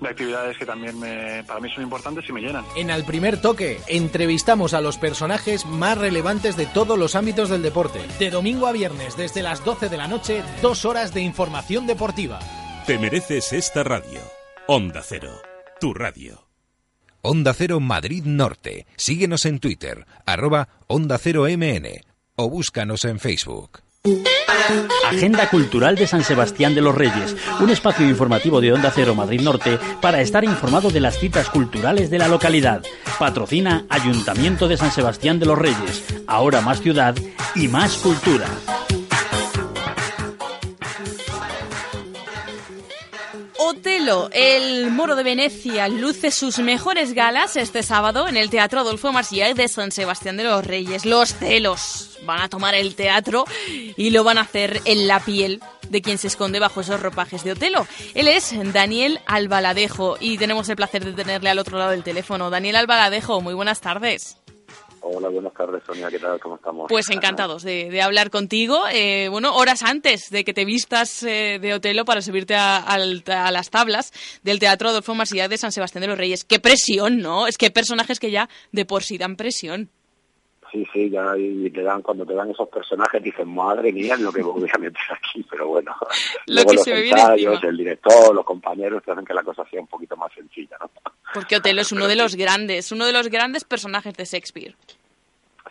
de 0.00 0.08
actividades 0.08 0.56
que 0.58 0.66
también 0.66 0.98
me, 0.98 1.44
para 1.44 1.60
mí 1.60 1.70
son 1.74 1.84
importantes 1.84 2.28
y 2.28 2.32
me 2.32 2.40
llenan. 2.40 2.64
En 2.76 2.90
Al 2.90 3.04
Primer 3.04 3.40
Toque 3.40 3.80
entrevistamos 3.86 4.74
a 4.74 4.80
los 4.80 4.98
personajes 4.98 5.66
más 5.66 5.98
relevantes 5.98 6.56
de 6.56 6.66
todos 6.66 6.98
los 6.98 7.14
ámbitos 7.14 7.48
del 7.48 7.62
deporte. 7.62 8.00
De 8.18 8.30
domingo 8.30 8.66
a 8.66 8.72
viernes, 8.72 9.16
desde 9.16 9.42
las 9.42 9.64
12 9.64 9.88
de 9.88 9.96
la 9.96 10.08
noche, 10.08 10.42
dos 10.62 10.84
horas 10.84 11.14
de 11.14 11.20
información 11.20 11.86
deportiva. 11.86 12.38
Te 12.86 12.98
mereces 12.98 13.52
esta 13.52 13.82
radio. 13.82 14.20
Onda 14.66 15.02
Cero, 15.02 15.32
tu 15.80 15.94
radio. 15.94 16.46
Onda 17.22 17.54
Cero 17.54 17.80
Madrid 17.80 18.24
Norte. 18.24 18.86
Síguenos 18.96 19.46
en 19.46 19.58
Twitter, 19.58 20.06
arroba 20.26 20.68
Onda 20.86 21.18
Cero 21.18 21.46
MN 21.48 21.86
o 22.36 22.50
búscanos 22.50 23.04
en 23.04 23.18
Facebook. 23.18 23.85
Agenda 25.08 25.48
Cultural 25.48 25.96
de 25.96 26.06
San 26.06 26.24
Sebastián 26.24 26.74
de 26.74 26.80
los 26.80 26.94
Reyes, 26.94 27.36
un 27.60 27.70
espacio 27.70 28.08
informativo 28.08 28.60
de 28.60 28.72
Onda 28.72 28.92
Cero 28.94 29.14
Madrid 29.14 29.40
Norte 29.40 29.78
para 30.00 30.20
estar 30.20 30.44
informado 30.44 30.90
de 30.90 31.00
las 31.00 31.18
citas 31.18 31.48
culturales 31.48 32.10
de 32.10 32.18
la 32.18 32.28
localidad. 32.28 32.82
Patrocina 33.18 33.86
Ayuntamiento 33.88 34.68
de 34.68 34.76
San 34.76 34.90
Sebastián 34.90 35.38
de 35.38 35.46
los 35.46 35.58
Reyes, 35.58 36.04
ahora 36.26 36.60
más 36.60 36.80
ciudad 36.80 37.14
y 37.54 37.68
más 37.68 37.96
cultura. 37.98 38.46
El 43.86 44.90
moro 44.90 45.14
de 45.14 45.22
Venecia, 45.22 45.86
luce 45.86 46.32
sus 46.32 46.58
mejores 46.58 47.12
galas 47.12 47.54
este 47.54 47.84
sábado 47.84 48.26
en 48.26 48.36
el 48.36 48.50
Teatro 48.50 48.80
Adolfo 48.80 49.12
Marsillac 49.12 49.54
de 49.54 49.68
San 49.68 49.92
Sebastián 49.92 50.36
de 50.36 50.42
los 50.42 50.66
Reyes. 50.66 51.04
Los 51.04 51.32
celos 51.34 52.18
van 52.24 52.40
a 52.40 52.48
tomar 52.48 52.74
el 52.74 52.96
teatro 52.96 53.44
y 53.68 54.10
lo 54.10 54.24
van 54.24 54.38
a 54.38 54.40
hacer 54.40 54.80
en 54.86 55.06
la 55.06 55.20
piel 55.20 55.60
de 55.88 56.02
quien 56.02 56.18
se 56.18 56.26
esconde 56.26 56.58
bajo 56.58 56.80
esos 56.80 57.00
ropajes 57.00 57.44
de 57.44 57.52
Otelo. 57.52 57.86
Él 58.14 58.26
es 58.26 58.52
Daniel 58.72 59.20
Albaladejo 59.24 60.16
y 60.18 60.36
tenemos 60.36 60.68
el 60.68 60.74
placer 60.74 61.04
de 61.04 61.12
tenerle 61.12 61.50
al 61.50 61.60
otro 61.60 61.78
lado 61.78 61.92
del 61.92 62.02
teléfono. 62.02 62.50
Daniel 62.50 62.74
Albaladejo, 62.74 63.40
muy 63.40 63.54
buenas 63.54 63.80
tardes. 63.80 64.36
Hola, 65.08 65.28
buenas 65.28 65.52
tardes, 65.54 65.84
Sonia. 65.86 66.10
¿Qué 66.10 66.18
tal? 66.18 66.40
¿Cómo 66.40 66.56
estamos? 66.56 66.86
Pues 66.88 67.10
encantados 67.10 67.62
de, 67.62 67.90
de 67.90 68.02
hablar 68.02 68.30
contigo. 68.30 68.80
Eh, 68.92 69.28
bueno, 69.30 69.54
horas 69.54 69.84
antes 69.84 70.30
de 70.30 70.44
que 70.44 70.52
te 70.52 70.64
vistas 70.64 71.22
eh, 71.22 71.60
de 71.60 71.74
Otelo 71.74 72.04
para 72.04 72.22
subirte 72.22 72.56
a, 72.56 72.78
a, 72.78 72.94
a, 72.94 73.50
las 73.52 73.70
tablas 73.70 74.12
del 74.42 74.58
Teatro 74.58 74.88
Adolfo 74.88 75.14
Marsillac 75.14 75.48
de 75.48 75.58
San 75.58 75.70
Sebastián 75.70 76.00
de 76.00 76.08
los 76.08 76.18
Reyes. 76.18 76.44
¡Qué 76.44 76.58
presión, 76.58 77.18
¿no? 77.18 77.46
Es 77.46 77.56
que 77.56 77.66
hay 77.66 77.70
personajes 77.70 78.18
que 78.18 78.32
ya 78.32 78.48
de 78.72 78.84
por 78.84 79.04
sí 79.04 79.16
dan 79.16 79.36
presión. 79.36 79.90
Sí, 80.72 80.84
sí, 80.92 81.10
ya 81.10 81.36
y 81.38 81.70
te 81.70 81.82
dan, 81.82 82.02
cuando 82.02 82.26
te 82.26 82.34
dan 82.34 82.50
esos 82.50 82.68
personajes 82.68 83.22
dices, 83.22 83.46
madre 83.46 83.92
mía, 83.92 84.16
lo 84.16 84.32
que 84.32 84.42
voy 84.42 84.68
a 84.72 84.78
meter 84.78 85.02
aquí, 85.12 85.46
pero 85.48 85.68
bueno. 85.68 85.94
lo 86.46 86.64
que 86.64 86.74
los 86.74 86.82
se 86.82 87.08
ensayos, 87.08 87.62
el 87.62 87.76
director, 87.76 88.34
los 88.34 88.44
compañeros 88.44 89.02
te 89.04 89.12
hacen 89.12 89.24
que 89.24 89.34
la 89.34 89.44
cosa 89.44 89.64
sea 89.70 89.80
un 89.80 89.86
poquito 89.86 90.16
más 90.16 90.32
sencilla, 90.34 90.76
¿no? 90.80 90.90
Porque 91.32 91.56
Otelo 91.56 91.82
es 91.82 91.92
uno 91.92 92.08
de 92.08 92.16
los 92.16 92.34
grandes, 92.34 92.90
uno 92.92 93.06
de 93.06 93.12
los 93.12 93.28
grandes 93.28 93.64
personajes 93.64 94.14
de 94.14 94.24
Shakespeare. 94.24 94.74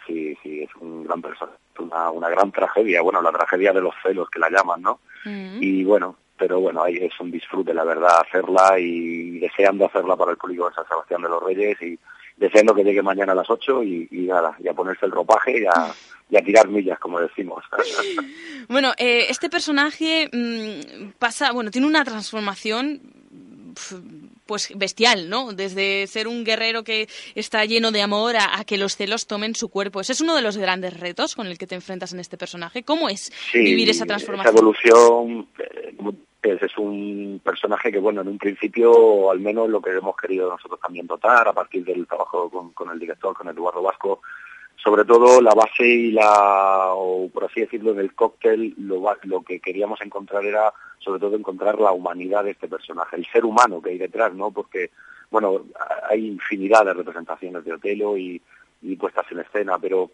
Sí, 0.06 0.38
sí, 0.44 0.62
es 0.62 0.70
un 0.80 1.04
gran 1.04 1.22
personaje, 1.22 1.58
una, 1.80 2.12
una 2.12 2.30
gran 2.30 2.52
tragedia, 2.52 3.02
bueno, 3.02 3.22
la 3.22 3.32
tragedia 3.32 3.74
de 3.74 3.82
los 3.82 3.96
celos 4.04 4.30
que 4.30 4.40
la 4.40 4.50
llaman, 4.50 4.82
¿no? 4.82 5.00
Mm. 5.26 5.58
Y 5.62 5.84
bueno, 5.84 6.16
pero 6.38 6.60
bueno, 6.60 6.84
ahí 6.84 6.98
es 6.98 7.20
un 7.20 7.32
disfrute, 7.32 7.74
la 7.74 7.84
verdad, 7.84 8.22
hacerla 8.28 8.78
y 8.80 9.40
deseando 9.40 9.86
hacerla 9.86 10.16
para 10.16 10.32
el 10.32 10.38
público 10.38 10.70
de 10.70 10.76
San 10.76 10.88
Sebastián 10.88 11.22
de 11.22 11.30
los 11.30 11.44
Reyes 11.44 11.82
y 11.82 11.98
deseando 12.38 12.76
que 12.76 12.84
llegue 12.84 13.02
mañana 13.02 13.32
a 13.32 13.36
las 13.36 13.50
8 13.50 13.84
y, 13.84 14.08
y 14.12 14.20
nada, 14.22 14.56
y 14.60 14.68
a 14.68 14.74
ponerse 14.74 15.06
el 15.06 15.12
ropaje 15.12 15.62
y 15.62 15.66
a, 15.66 15.94
y 16.30 16.38
a 16.38 16.42
tirar 16.42 16.68
millas, 16.68 17.00
como 17.00 17.20
decimos. 17.20 17.64
bueno, 18.68 18.92
eh, 18.98 19.26
este 19.30 19.50
personaje 19.50 20.30
mmm, 20.32 21.12
pasa, 21.18 21.52
bueno, 21.52 21.72
tiene 21.72 21.88
una 21.88 22.04
transformación 22.04 23.02
pues 24.46 24.72
bestial, 24.76 25.30
¿no? 25.30 25.54
Desde 25.54 26.08
ser 26.08 26.28
un 26.28 26.44
guerrero 26.44 26.84
que 26.84 27.08
está 27.36 27.66
lleno 27.66 27.92
de 27.92 28.02
amor 28.02 28.36
a, 28.38 28.64
que 28.66 28.78
los 28.78 28.96
celos 28.96 29.28
tomen 29.28 29.56
su 29.56 29.70
cuerpo. 29.70 30.02
Ese 30.02 30.14
es 30.14 30.22
uno 30.22 30.36
de 30.36 30.42
los 30.42 30.58
grandes 30.58 31.00
retos 31.00 31.36
con 31.36 31.48
el 31.48 31.58
que 31.58 31.68
te 31.68 31.76
enfrentas 31.76 32.14
en 32.14 32.20
este 32.20 32.38
personaje. 32.38 32.84
¿Cómo 32.84 33.10
es 33.10 33.32
vivir 33.54 33.90
esa 33.90 34.06
transformación? 34.06 34.54
Esa 34.54 34.62
evolución 34.62 35.48
eh, 35.60 35.96
es 36.44 36.78
un 36.78 37.42
personaje 37.44 37.92
que, 37.92 38.00
bueno, 38.00 38.22
en 38.22 38.28
un 38.28 38.38
principio, 38.38 39.32
al 39.32 39.40
menos 39.40 39.70
lo 39.70 39.82
que 39.82 39.92
hemos 39.92 40.16
querido 40.16 40.50
nosotros 40.50 40.80
también 40.80 41.08
dotar, 41.08 41.48
a 41.48 41.54
partir 41.54 41.84
del 41.84 42.06
trabajo 42.06 42.50
con, 42.50 42.72
con 42.74 42.92
el 42.92 43.00
director, 43.00 43.36
con 43.36 43.50
Eduardo 43.50 43.82
Vasco, 43.82 44.22
sobre 44.76 45.06
todo 45.06 45.42
la 45.42 45.54
base 45.54 45.86
y 45.88 46.12
la, 46.12 46.94
o 46.94 47.30
por 47.30 47.46
así 47.46 47.62
decirlo, 47.62 47.92
en 47.92 48.00
el 48.00 48.14
cóctel, 48.14 48.74
lo, 48.78 49.04
lo 49.24 49.42
que 49.42 49.60
queríamos 49.60 50.00
encontrar 50.02 50.46
era 50.46 50.74
sobre 51.00 51.20
todo 51.20 51.36
encontrar 51.36 51.80
la 51.80 51.92
humanidad 51.92 52.44
de 52.44 52.52
este 52.52 52.68
personaje, 52.68 53.16
el 53.16 53.26
ser 53.28 53.46
humano 53.46 53.82
que 53.82 53.92
hay 53.92 53.98
detrás, 53.98 54.34
¿no? 54.34 54.52
Porque, 54.52 54.92
bueno, 55.30 55.66
hay 56.10 56.28
infinidad 56.28 56.86
de 56.86 56.94
representaciones 56.94 57.64
de 57.64 57.74
Otelo 57.74 58.18
y, 58.18 58.42
y 58.82 58.96
puestas 58.96 59.26
en 59.32 59.40
escena, 59.40 59.78
pero 59.80 60.10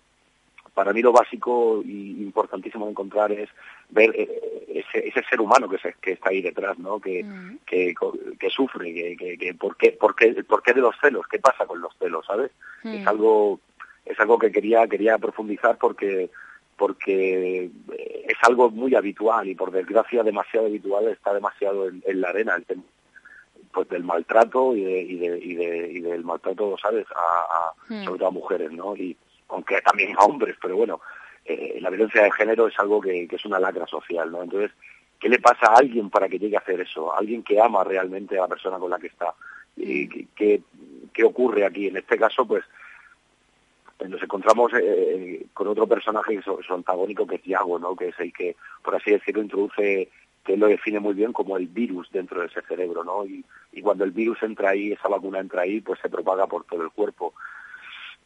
para 0.73 0.93
mí 0.93 1.01
lo 1.01 1.11
básico 1.11 1.81
y 1.83 2.21
importantísimo 2.21 2.85
de 2.85 2.91
encontrar 2.91 3.31
es 3.31 3.49
ver 3.89 4.13
eh, 4.15 4.65
ese, 4.69 5.07
ese 5.07 5.21
ser 5.29 5.41
humano 5.41 5.67
que, 5.69 5.77
se, 5.77 5.95
que 6.01 6.13
está 6.13 6.29
ahí 6.29 6.41
detrás, 6.41 6.77
¿no? 6.79 6.99
Que, 6.99 7.23
mm. 7.23 7.59
que, 7.65 7.93
que, 8.39 8.49
sufre, 8.49 8.93
que, 8.93 9.17
que, 9.17 9.37
que 9.37 9.53
por, 9.53 9.75
qué, 9.75 9.91
por, 9.91 10.15
qué, 10.15 10.43
por 10.43 10.63
qué 10.63 10.73
de 10.73 10.81
los 10.81 10.95
celos, 11.01 11.25
qué 11.29 11.39
pasa 11.39 11.65
con 11.65 11.81
los 11.81 11.93
celos, 11.97 12.25
¿sabes? 12.25 12.51
Es 12.83 13.05
algo 13.05 13.59
es 14.05 14.19
algo 14.19 14.37
que 14.37 14.51
quería 14.51 14.87
quería 14.87 15.17
profundizar 15.17 15.77
porque 15.77 16.29
porque 16.77 17.65
eh, 17.65 18.25
es 18.27 18.37
algo 18.41 18.71
muy 18.71 18.95
habitual 18.95 19.47
y 19.47 19.53
por 19.53 19.71
desgracia 19.71 20.23
demasiado 20.23 20.65
habitual 20.65 21.07
está 21.09 21.33
demasiado 21.33 21.87
en, 21.87 22.21
la 22.21 22.29
arena 22.29 22.55
el 22.55 22.65
tema 22.65 22.83
pues 23.71 23.87
del 23.89 24.03
maltrato 24.03 24.75
y, 24.75 24.83
de, 24.83 25.01
y, 25.01 25.15
de, 25.17 25.39
y, 25.39 25.55
de, 25.55 25.91
y 25.91 25.99
del 26.01 26.23
maltrato 26.23 26.75
sabes 26.81 27.05
a, 27.15 27.71
hmm. 27.87 28.03
sobre 28.03 28.17
todo 28.17 28.27
a 28.27 28.31
mujeres 28.31 28.71
no 28.71 28.95
y 28.95 29.15
aunque 29.49 29.79
también 29.81 30.15
a 30.17 30.25
hombres 30.25 30.55
pero 30.61 30.75
bueno 30.75 31.01
eh, 31.45 31.77
la 31.79 31.89
violencia 31.89 32.23
de 32.23 32.31
género 32.31 32.67
es 32.67 32.77
algo 32.79 32.99
que, 32.99 33.27
que, 33.27 33.35
es 33.35 33.45
una 33.45 33.59
lacra 33.59 33.85
social 33.85 34.31
no 34.31 34.41
entonces 34.41 34.71
qué 35.19 35.29
le 35.29 35.39
pasa 35.39 35.67
a 35.67 35.77
alguien 35.77 36.09
para 36.09 36.27
que 36.27 36.39
llegue 36.39 36.57
a 36.57 36.61
hacer 36.61 36.81
eso 36.81 37.15
alguien 37.15 37.43
que 37.43 37.61
ama 37.61 37.83
realmente 37.83 38.37
a 38.37 38.41
la 38.41 38.47
persona 38.47 38.79
con 38.79 38.89
la 38.89 38.97
que 38.97 39.07
está 39.07 39.35
y 39.77 40.07
hmm. 40.07 40.27
qué, 40.35 40.61
qué 41.13 41.23
ocurre 41.23 41.63
aquí 41.63 41.87
en 41.87 41.97
este 41.97 42.17
caso 42.17 42.45
pues 42.47 42.65
nos 44.07 44.21
encontramos 44.21 44.71
eh, 44.73 45.45
con 45.53 45.67
otro 45.67 45.87
personaje 45.87 46.33
que 46.33 46.39
es, 46.39 46.69
antagónico 46.69 47.27
que 47.27 47.35
es 47.35 47.41
Tiago, 47.41 47.79
¿no? 47.79 47.95
que 47.95 48.09
es 48.09 48.19
el 48.19 48.33
que, 48.33 48.55
por 48.83 48.95
así 48.95 49.11
decirlo, 49.11 49.41
introduce, 49.41 50.09
que 50.43 50.57
lo 50.57 50.67
define 50.67 50.99
muy 50.99 51.13
bien 51.13 51.33
como 51.33 51.57
el 51.57 51.67
virus 51.67 52.09
dentro 52.11 52.41
de 52.41 52.47
ese 52.47 52.61
cerebro, 52.63 53.03
¿no? 53.03 53.25
Y, 53.25 53.45
y 53.73 53.81
cuando 53.81 54.03
el 54.03 54.11
virus 54.11 54.41
entra 54.41 54.71
ahí, 54.71 54.91
esa 54.91 55.07
vacuna 55.07 55.39
entra 55.39 55.61
ahí, 55.61 55.81
pues 55.81 55.99
se 55.99 56.09
propaga 56.09 56.47
por 56.47 56.63
todo 56.65 56.83
el 56.83 56.89
cuerpo. 56.89 57.33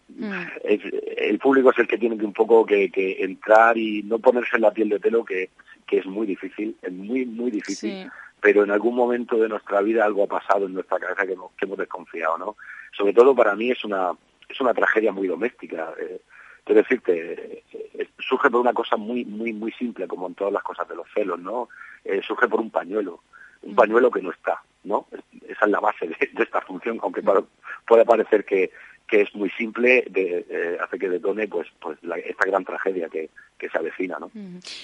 Mm. 0.08 0.34
el 0.64 1.40
público 1.40 1.72
es 1.72 1.80
el 1.80 1.88
que 1.88 1.98
tiene 1.98 2.16
que 2.16 2.26
un 2.26 2.34
poco 2.34 2.64
que, 2.64 2.92
que, 2.92 3.24
entrar 3.24 3.76
y 3.76 4.04
no 4.04 4.20
ponerse 4.20 4.56
en 4.56 4.62
la 4.62 4.72
piel 4.72 4.88
de 4.90 5.00
pelo, 5.00 5.26
que, 5.26 5.50
que 5.86 5.98
es 5.98 6.06
muy 6.06 6.28
difícil, 6.28 6.76
es 6.82 6.92
muy, 6.92 7.26
muy 7.26 7.52
difícil. 7.52 8.10
Pero 8.40 8.64
en 8.64 8.72
algún 8.72 8.96
momento 8.96 9.38
de 9.38 9.50
nuestra 9.50 9.82
vida 9.82 10.06
algo 10.06 10.24
ha 10.24 10.28
pasado 10.28 10.68
en 10.68 10.74
nuestra 10.76 11.00
cabeza 11.00 11.26
que, 11.26 11.36
que 11.58 11.66
hemos 11.66 11.78
desconfiado, 11.78 12.38
¿no? 12.38 12.56
Sobre 12.96 13.14
todo 13.14 13.36
para 13.36 13.56
mí 13.56 13.72
es 13.72 13.84
una 13.84 14.12
es 14.56 14.62
una 14.62 14.74
tragedia 14.74 15.12
muy 15.12 15.28
doméstica. 15.28 15.94
Eh, 16.00 16.22
quiero 16.64 16.82
decirte, 16.82 17.64
eh, 17.74 18.08
surge 18.20 18.50
por 18.50 18.62
una 18.62 18.74
cosa 18.74 18.96
muy, 18.96 19.26
muy, 19.26 19.54
muy 19.54 19.72
simple, 19.74 20.08
como 20.08 20.28
en 20.28 20.36
todas 20.36 20.54
las 20.54 20.64
cosas 20.64 20.88
de 20.88 20.96
los 20.96 21.08
celos, 21.14 21.40
¿no? 21.40 21.70
Eh, 22.04 22.22
surge 22.26 22.48
por 22.48 22.62
un 22.62 22.72
pañuelo, 22.72 23.22
un 23.62 23.74
mm. 23.74 23.76
pañuelo 23.76 24.10
que 24.10 24.22
no 24.22 24.32
está, 24.32 24.62
¿no? 24.86 25.08
Esa 25.48 25.66
es 25.66 25.72
la 25.72 25.80
base 25.80 26.08
de, 26.08 26.16
esta 26.38 26.62
función, 26.62 27.00
aunque 27.04 27.22
puede 27.22 28.06
parecer 28.06 28.46
que, 28.46 28.72
que 29.08 29.22
es 29.22 29.36
muy 29.36 29.50
simple, 29.52 30.06
de, 30.10 30.46
eh, 30.50 30.78
hace 30.82 30.98
que 30.98 31.10
detone 31.10 31.48
pues, 31.48 31.68
pues 31.80 31.98
esta 32.02 32.46
gran 32.46 32.66
tragedia 32.66 33.08
que, 33.08 33.30
que 33.58 33.70
se 33.70 33.78
avecina. 33.78 34.18
¿no? 34.20 34.32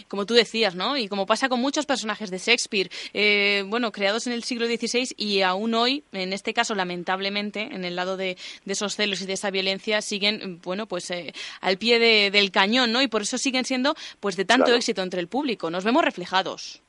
Como 0.07 0.25
tú 0.25 0.33
decías, 0.33 0.75
¿no? 0.75 0.95
y 0.97 1.07
como 1.07 1.25
pasa 1.25 1.49
con 1.49 1.59
muchos 1.59 1.85
personajes 1.85 2.29
de 2.29 2.37
Shakespeare, 2.37 2.89
eh, 3.13 3.63
bueno, 3.67 3.91
creados 3.91 4.27
en 4.27 4.33
el 4.33 4.43
siglo 4.43 4.67
XVI 4.67 5.09
y 5.17 5.41
aún 5.41 5.73
hoy, 5.73 6.03
en 6.11 6.33
este 6.33 6.53
caso 6.53 6.75
lamentablemente, 6.75 7.69
en 7.71 7.83
el 7.83 7.95
lado 7.95 8.15
de, 8.15 8.37
de 8.65 8.73
esos 8.73 8.95
celos 8.95 9.21
y 9.21 9.25
de 9.25 9.33
esa 9.33 9.49
violencia, 9.49 10.01
siguen 10.01 10.59
bueno, 10.63 10.85
pues 10.85 11.09
eh, 11.11 11.33
al 11.61 11.77
pie 11.77 11.99
del 12.29 12.51
cañón 12.51 12.91
¿no? 12.91 13.01
y 13.01 13.07
por 13.07 13.23
eso 13.23 13.37
siguen 13.37 13.65
siendo 13.65 13.95
pues 14.19 14.35
de 14.35 14.45
tanto 14.45 14.73
éxito 14.75 15.01
entre 15.01 15.19
el 15.19 15.27
público. 15.27 15.69
Nos 15.71 15.83
vemos 15.83 16.05
reflejados. 16.05 16.81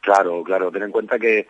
Claro, 0.00 0.42
claro. 0.44 0.70
Ten 0.70 0.84
en 0.84 0.92
cuenta 0.92 1.18
que 1.18 1.46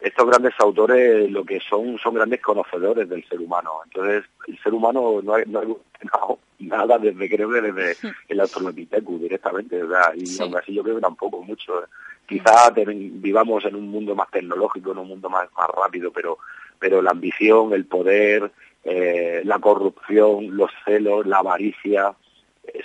estos 0.00 0.26
grandes 0.26 0.54
autores 0.58 1.30
lo 1.30 1.44
que 1.44 1.60
son 1.60 1.98
son 1.98 2.14
grandes 2.14 2.40
conocedores 2.40 3.08
del 3.08 3.26
ser 3.28 3.40
humano. 3.40 3.80
Entonces, 3.84 4.24
el 4.46 4.58
ser 4.60 4.72
humano 4.72 5.20
no 5.22 5.34
ha, 5.34 5.42
no 5.46 5.78
nada 6.60 6.98
desde, 6.98 7.28
creo 7.28 7.50
que 7.50 7.60
desde 7.60 7.96
el 8.28 8.40
Australopithecus 8.40 9.20
directamente, 9.20 9.76
¿verdad? 9.76 10.14
Y 10.14 10.40
aún 10.40 10.56
así 10.56 10.74
yo 10.74 10.82
creo 10.82 10.96
que 10.96 11.02
tampoco 11.02 11.42
mucho. 11.42 11.84
Quizá 12.26 12.70
vivamos 12.74 13.64
en 13.64 13.74
un 13.74 13.88
mundo 13.88 14.14
más 14.14 14.30
tecnológico, 14.30 14.92
en 14.92 14.98
un 14.98 15.08
mundo 15.08 15.30
más, 15.30 15.48
más 15.56 15.66
rápido, 15.68 16.12
pero, 16.12 16.38
pero 16.78 17.00
la 17.00 17.12
ambición, 17.12 17.72
el 17.72 17.86
poder, 17.86 18.52
eh, 18.84 19.40
la 19.44 19.58
corrupción, 19.58 20.54
los 20.54 20.70
celos, 20.84 21.26
la 21.26 21.38
avaricia, 21.38 22.08
eh, 22.08 22.12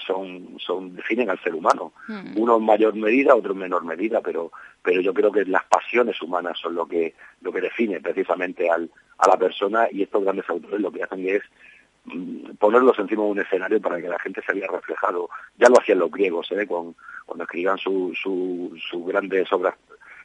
son, 0.05 0.57
son 0.59 0.95
definen 0.95 1.29
al 1.29 1.39
ser 1.41 1.55
humano. 1.55 1.93
Uno 2.35 2.57
en 2.57 2.65
mayor 2.65 2.95
medida, 2.95 3.35
otro 3.35 3.53
en 3.53 3.59
menor 3.59 3.83
medida, 3.85 4.21
pero 4.21 4.51
pero 4.81 5.01
yo 5.01 5.13
creo 5.13 5.31
que 5.31 5.45
las 5.45 5.63
pasiones 5.65 6.21
humanas 6.21 6.59
son 6.59 6.75
lo 6.75 6.87
que 6.87 7.13
lo 7.41 7.51
que 7.51 7.61
define 7.61 8.01
precisamente 8.01 8.69
al, 8.69 8.89
a 9.17 9.29
la 9.29 9.37
persona 9.37 9.87
y 9.91 10.03
estos 10.03 10.23
grandes 10.23 10.49
autores 10.49 10.79
lo 10.79 10.91
que 10.91 11.03
hacen 11.03 11.27
es 11.27 11.41
mm, 12.05 12.55
ponerlos 12.59 12.99
encima 12.99 13.23
de 13.23 13.29
un 13.29 13.39
escenario 13.39 13.81
para 13.81 14.01
que 14.01 14.09
la 14.09 14.19
gente 14.19 14.41
se 14.45 14.53
vea 14.53 14.67
reflejado. 14.67 15.29
Ya 15.57 15.69
lo 15.69 15.79
hacían 15.79 15.99
los 15.99 16.11
griegos, 16.11 16.51
¿eh? 16.51 16.67
cuando, 16.67 16.95
cuando 17.25 17.45
escribían 17.45 17.77
sus 17.77 18.17
su, 18.19 18.77
su 18.89 19.05
grandes 19.05 19.51
obras 19.53 19.75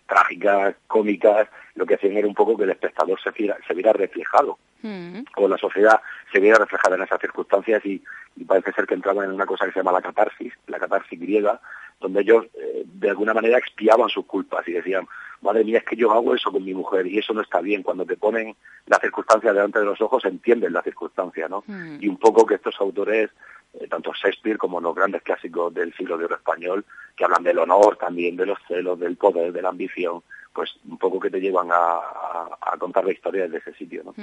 trágicas, 0.09 0.74
cómicas, 0.86 1.48
lo 1.74 1.86
que 1.86 1.94
hacían 1.94 2.16
era 2.16 2.26
un 2.26 2.34
poco 2.34 2.56
que 2.56 2.64
el 2.64 2.70
espectador 2.70 3.20
se 3.22 3.30
viera, 3.30 3.56
se 3.66 3.74
viera 3.74 3.92
reflejado, 3.92 4.59
mm. 4.82 5.20
o 5.36 5.48
la 5.48 5.59
sociedad 5.59 6.00
se 6.32 6.40
viera 6.40 6.59
reflejada 6.59 6.96
en 6.96 7.02
esas 7.02 7.20
circunstancias 7.20 7.84
y, 7.84 8.02
y, 8.36 8.44
parece 8.44 8.72
ser 8.72 8.86
que 8.86 8.94
entraban 8.94 9.26
en 9.26 9.34
una 9.34 9.46
cosa 9.46 9.66
que 9.66 9.72
se 9.72 9.78
llama 9.78 9.92
la 9.92 10.02
catarsis, 10.02 10.52
la 10.66 10.78
catarsis 10.78 11.20
griega, 11.20 11.61
donde 12.00 12.22
ellos 12.22 12.46
eh, 12.54 12.84
de 12.84 13.11
alguna 13.11 13.34
manera 13.34 13.59
expiaban 13.59 14.09
sus 14.09 14.26
culpas 14.26 14.66
y 14.66 14.72
decían, 14.72 15.06
madre 15.40 15.64
mía, 15.64 15.78
es 15.78 15.84
que 15.84 15.96
yo 15.96 16.12
hago 16.12 16.34
eso 16.34 16.50
con 16.50 16.64
mi 16.64 16.74
mujer 16.74 17.06
y 17.06 17.18
eso 17.18 17.32
no 17.32 17.42
está 17.42 17.61
bien. 17.61 17.82
Cuando 17.82 18.04
te 18.04 18.16
ponen 18.16 18.54
la 18.86 18.98
circunstancia 18.98 19.52
delante 19.52 19.78
de 19.78 19.84
los 19.84 20.00
ojos, 20.00 20.24
entienden 20.24 20.72
la 20.72 20.82
circunstancia, 20.82 21.48
¿no? 21.48 21.64
Mm. 21.66 21.98
Y 22.00 22.09
un 22.09 22.18
poco 22.18 22.46
que 22.46 22.54
estos 22.54 22.74
autores, 22.80 23.30
eh, 23.74 23.86
tanto 23.88 24.12
Shakespeare 24.12 24.58
como 24.58 24.80
los 24.80 24.94
grandes 24.94 25.22
clásicos 25.22 25.72
del 25.74 25.94
siglo 25.94 26.16
de 26.16 26.24
oro 26.24 26.36
español, 26.36 26.84
que 27.16 27.24
hablan 27.24 27.42
del 27.42 27.58
honor 27.58 27.96
también, 27.96 28.36
de 28.36 28.46
los 28.46 28.58
celos, 28.66 28.98
del 28.98 29.16
poder, 29.16 29.52
de 29.52 29.62
la 29.62 29.68
ambición, 29.70 30.22
pues 30.58 30.70
un 30.88 30.98
poco 30.98 31.20
que 31.20 31.30
te 31.30 31.40
llevan 31.40 31.68
a, 31.70 32.76
contar 32.78 33.04
la 33.04 33.12
historia 33.12 33.46
de 33.46 33.58
ese 33.58 33.72
sitio. 33.74 34.02
¿no? 34.04 34.14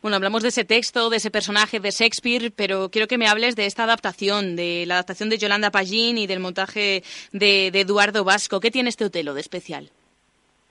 Bueno, 0.00 0.16
hablamos 0.16 0.42
de 0.42 0.48
ese 0.48 0.64
texto, 0.64 1.10
de 1.10 1.16
ese 1.16 1.30
personaje 1.30 1.80
de 1.80 1.90
Shakespeare, 1.90 2.52
pero 2.54 2.88
quiero 2.90 3.08
que 3.08 3.18
me 3.18 3.26
hables 3.26 3.56
de 3.56 3.66
esta 3.66 3.84
adaptación, 3.84 4.56
de 4.56 4.84
la 4.86 4.94
adaptación 4.94 5.28
de 5.28 5.38
Yolanda 5.38 5.70
Pagín 5.70 6.18
y 6.18 6.26
del 6.26 6.40
montaje 6.40 7.02
de, 7.32 7.68
Eduardo 7.68 8.24
Vasco. 8.24 8.60
¿Qué 8.60 8.70
tiene 8.70 8.90
este 8.90 9.04
Otelo 9.04 9.34
de 9.34 9.40
especial? 9.40 9.90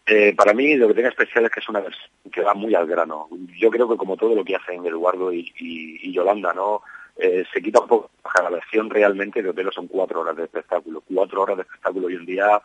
Eh, 0.07 0.33
para 0.35 0.53
mí 0.53 0.75
lo 0.75 0.87
que 0.87 0.93
tiene 0.93 1.09
especial 1.09 1.45
es 1.45 1.51
que 1.51 1.59
es 1.59 1.69
una 1.69 1.81
versión 1.81 2.09
que 2.31 2.41
va 2.41 2.53
muy 2.53 2.73
al 2.75 2.87
grano. 2.87 3.27
Yo 3.57 3.69
creo 3.69 3.89
que 3.89 3.97
como 3.97 4.17
todo 4.17 4.35
lo 4.35 4.45
que 4.45 4.55
hacen 4.55 4.85
Eduardo 4.85 5.33
y, 5.33 6.11
Yolanda, 6.13 6.53
¿no? 6.53 6.83
Eh, 7.17 7.45
se 7.53 7.61
quita 7.61 7.79
un 7.79 7.87
poco 7.87 8.11
la 8.41 8.49
versión 8.49 8.89
realmente 8.89 9.41
de 9.41 9.49
Otelo 9.49 9.71
son 9.71 9.87
cuatro 9.87 10.21
horas 10.21 10.35
de 10.35 10.43
espectáculo. 10.43 11.01
Cuatro 11.01 11.41
horas 11.41 11.57
de 11.57 11.63
espectáculo 11.63 12.07
hoy 12.07 12.15
en 12.15 12.25
día 12.25 12.61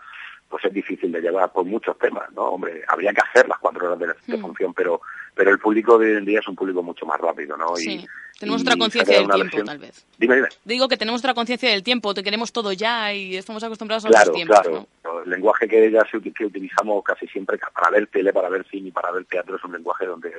pues 0.50 0.64
es 0.64 0.72
difícil 0.72 1.12
de 1.12 1.20
llevar 1.20 1.52
por 1.52 1.64
muchos 1.64 1.96
temas, 1.96 2.30
¿no? 2.32 2.42
Hombre, 2.42 2.82
habría 2.88 3.12
que 3.12 3.20
hacer 3.20 3.48
las 3.48 3.58
cuatro 3.58 3.86
horas 3.86 4.16
de, 4.26 4.36
mm. 4.36 4.40
función, 4.40 4.74
pero 4.74 5.00
pero 5.34 5.52
el 5.52 5.58
público 5.58 5.96
de 5.96 6.10
hoy 6.10 6.18
en 6.18 6.24
día 6.24 6.40
es 6.40 6.48
un 6.48 6.56
público 6.56 6.82
mucho 6.82 7.06
más 7.06 7.18
rápido, 7.20 7.56
¿no? 7.56 7.76
Sí. 7.76 8.04
tenemos 8.38 8.62
otra 8.62 8.76
conciencia 8.76 9.20
del 9.20 9.30
tiempo, 9.30 9.64
tal 9.64 9.78
vez. 9.78 10.04
Dime, 10.18 10.34
dime. 10.34 10.48
Digo 10.64 10.88
que 10.88 10.96
tenemos 10.96 11.20
otra 11.20 11.34
conciencia 11.34 11.70
del 11.70 11.84
tiempo, 11.84 12.12
te 12.12 12.22
queremos 12.22 12.52
todo 12.52 12.72
ya 12.72 13.14
y 13.14 13.36
estamos 13.36 13.62
acostumbrados 13.62 14.04
a 14.04 14.08
los 14.08 14.32
tiempos, 14.32 14.60
Claro. 14.60 14.86
El 15.24 15.30
lenguaje 15.30 15.68
que 15.68 15.90
ya 15.90 16.04
se, 16.10 16.20
que 16.20 16.44
utilizamos 16.44 17.02
casi 17.04 17.26
siempre 17.28 17.58
para 17.74 17.90
ver 17.90 18.06
tele, 18.08 18.32
para 18.32 18.48
ver 18.48 18.66
cine 18.70 18.88
y 18.88 18.92
para 18.92 19.10
ver 19.12 19.24
teatro 19.24 19.56
es 19.56 19.64
un 19.64 19.72
lenguaje 19.72 20.06
donde 20.06 20.32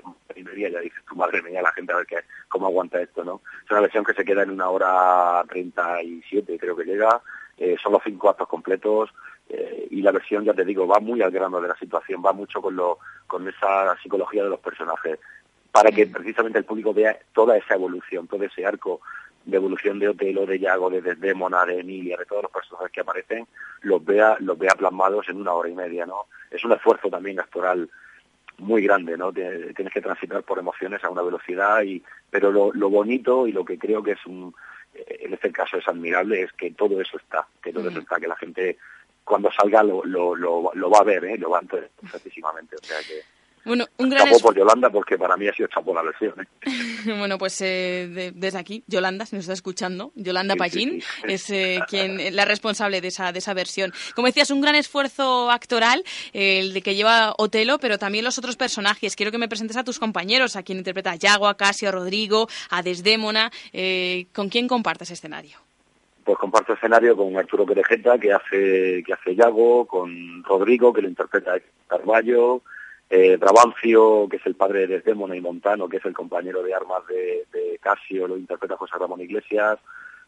ya 0.58 0.80
dices, 0.80 1.04
tu 1.08 1.16
madre 1.16 1.42
mía, 1.42 1.62
la 1.62 1.72
gente 1.72 1.94
a 1.94 1.98
ver 1.98 2.06
qué, 2.06 2.18
cómo 2.48 2.68
aguanta 2.68 3.02
esto, 3.02 3.24
¿no? 3.24 3.42
Es 3.64 3.72
una 3.72 3.82
versión 3.82 4.04
que 4.04 4.14
se 4.14 4.26
queda 4.26 4.44
en 4.44 4.52
una 4.52 4.70
hora 4.70 5.44
treinta 5.50 6.02
y 6.04 6.22
siete, 6.30 6.58
creo 6.60 6.76
que 6.76 6.86
llega, 6.86 7.22
eh, 7.58 7.76
son 7.82 7.94
los 7.94 8.02
cinco 8.04 8.30
actos 8.30 8.48
completos, 8.48 9.10
eh, 9.54 9.88
y 9.90 10.02
la 10.02 10.12
versión, 10.12 10.46
ya 10.46 10.54
te 10.54 10.64
digo, 10.64 10.88
va 10.88 11.00
muy 11.00 11.22
al 11.22 11.32
grano 11.32 11.60
de 11.60 11.68
la 11.68 11.76
situación, 11.76 12.24
va 12.26 12.32
mucho 12.32 12.62
con, 12.62 12.76
lo, 12.76 13.00
con 13.28 13.46
esa 13.48 13.98
psicología 14.02 14.44
de 14.44 14.50
los 14.50 14.60
personajes, 14.60 15.20
para 15.72 15.92
que 15.92 16.08
precisamente 16.08 16.60
el 16.60 16.66
público 16.66 16.94
vea 16.94 17.20
toda 17.34 17.58
esa 17.58 17.76
evolución, 17.76 18.28
todo 18.28 18.44
ese 18.46 18.66
arco 18.66 19.02
de 19.44 19.58
evolución 19.58 20.00
de 20.00 20.08
Otelo, 20.08 20.46
de 20.46 20.60
Yago, 20.60 20.90
de 20.90 21.02
Desdémona, 21.02 21.66
de 21.66 21.80
Emilia, 21.80 22.16
de 22.16 22.26
todos 22.26 22.44
los 22.44 22.52
personajes 22.52 22.92
que 22.92 23.02
aparecen, 23.02 23.46
los 23.82 24.04
vea, 24.06 24.38
los 24.40 24.58
vea 24.58 24.76
plasmados 24.76 25.28
en 25.28 25.42
una 25.42 25.54
hora 25.54 25.68
y 25.68 25.74
media, 25.74 26.06
¿no? 26.06 26.28
Es 26.50 26.64
un 26.64 26.72
esfuerzo 26.72 27.10
también 27.10 27.40
actoral 27.40 27.90
muy 28.60 28.84
grande, 28.84 29.18
¿no? 29.18 29.34
Tienes 29.34 29.94
que 29.94 30.02
transitar 30.02 30.44
por 30.44 30.60
emociones 30.60 31.04
a 31.04 31.10
una 31.10 31.24
velocidad 31.24 31.82
y, 31.82 32.02
pero 32.30 32.52
lo, 32.52 32.72
lo 32.74 32.90
bonito 32.90 33.48
y 33.48 33.52
lo 33.52 33.66
que 33.66 33.80
creo 33.80 34.04
que 34.04 34.12
es 34.12 34.26
un, 34.26 34.54
en 34.94 35.34
este 35.34 35.52
caso 35.52 35.78
es 35.78 35.88
admirable 35.88 36.44
es 36.44 36.54
que 36.54 36.72
todo 36.72 37.02
eso 37.02 37.18
está, 37.18 37.48
que 37.62 37.74
todo 37.74 37.90
eso 37.90 38.00
está, 38.00 38.18
que 38.18 38.28
la 38.28 38.36
gente 38.36 38.78
cuando 39.24 39.52
salga 39.52 39.84
lo, 39.84 40.04
lo, 40.04 40.36
lo, 40.36 40.72
lo 40.74 40.90
va 40.90 41.00
a 41.00 41.04
ver, 41.04 41.26
¿eh? 41.26 41.38
lo 41.38 41.50
va 41.50 41.60
a 41.60 41.62
entender 41.62 41.92
perfectísimamente, 42.00 42.76
o 42.76 42.84
sea 42.84 43.00
que 43.00 43.22
bueno, 43.64 43.86
un 43.98 44.10
gran 44.10 44.28
Chapó 44.28 44.40
por 44.40 44.58
Yolanda 44.58 44.90
porque 44.90 45.18
para 45.18 45.38
mí 45.38 45.48
ha 45.48 45.54
sido 45.54 45.68
chapó 45.68 45.94
la 45.94 46.02
versión. 46.02 46.34
¿eh? 46.42 46.68
bueno, 47.18 47.38
pues 47.38 47.62
eh, 47.62 48.32
desde 48.34 48.58
aquí, 48.58 48.84
Yolanda, 48.88 49.26
si 49.26 49.36
nos 49.36 49.44
está 49.44 49.54
escuchando, 49.54 50.12
Yolanda 50.16 50.56
Sí, 50.56 50.58
Pallín 50.58 51.02
sí, 51.02 51.02
sí. 51.02 51.22
es 51.28 51.50
eh, 51.52 51.80
quien 51.88 52.36
la 52.36 52.46
responsable 52.46 53.02
de 53.02 53.10
esa, 53.10 53.32
de 53.32 53.40
esa 53.40 53.54
versión. 53.54 53.94
Como 54.16 54.28
decías, 54.28 54.50
un 54.50 54.62
gran 54.62 54.76
esfuerzo 54.76 55.52
actoral, 55.52 56.04
eh, 56.34 56.60
el 56.60 56.74
de 56.74 56.82
que 56.82 56.96
lleva 56.96 57.36
Otelo, 57.38 57.78
pero 57.78 58.00
también 58.00 58.26
los 58.26 58.38
otros 58.40 58.58
personajes. 58.58 59.16
Quiero 59.16 59.32
que 59.32 59.38
me 59.38 59.48
presentes 59.48 59.78
a 59.78 59.84
tus 59.84 60.00
compañeros, 60.00 60.56
a 60.56 60.64
quien 60.64 60.80
interpreta 60.80 61.12
a 61.12 61.16
Yago, 61.16 61.48
a 61.48 61.56
Casio, 61.56 61.90
a 61.90 61.92
Rodrigo, 61.92 62.48
a 62.70 62.82
Desdémona. 62.82 63.52
Eh, 63.74 64.26
¿Con 64.34 64.50
quién 64.50 64.68
compartes 64.68 65.12
escenario? 65.12 65.60
Pues 66.24 66.38
comparto 66.38 66.74
escenario 66.74 67.16
con 67.18 67.36
Arturo 67.36 67.66
Perejeta, 67.66 68.18
que 68.20 68.32
hace, 68.32 69.04
que 69.06 69.14
hace 69.14 69.36
Yago, 69.36 69.86
con 69.88 70.44
Rodrigo, 70.44 70.94
que 70.94 71.02
lo 71.02 71.08
interpreta 71.10 71.56
Carballo, 71.88 72.62
eh, 73.10 73.38
que 74.30 74.38
es 74.38 74.46
el 74.46 74.56
padre 74.56 74.82
de 74.82 74.88
Desdémona 74.88 75.36
y 75.36 75.42
Montano, 75.42 75.90
que 75.90 75.98
es 75.98 76.06
el 76.06 76.14
compañero 76.14 76.62
de 76.64 76.74
armas 76.74 77.06
de, 77.08 77.46
Casio, 77.82 78.28
lo 78.28 78.38
interpreta 78.38 78.78
José 78.78 78.96
Ramón 79.00 79.22
Iglesias, 79.22 79.80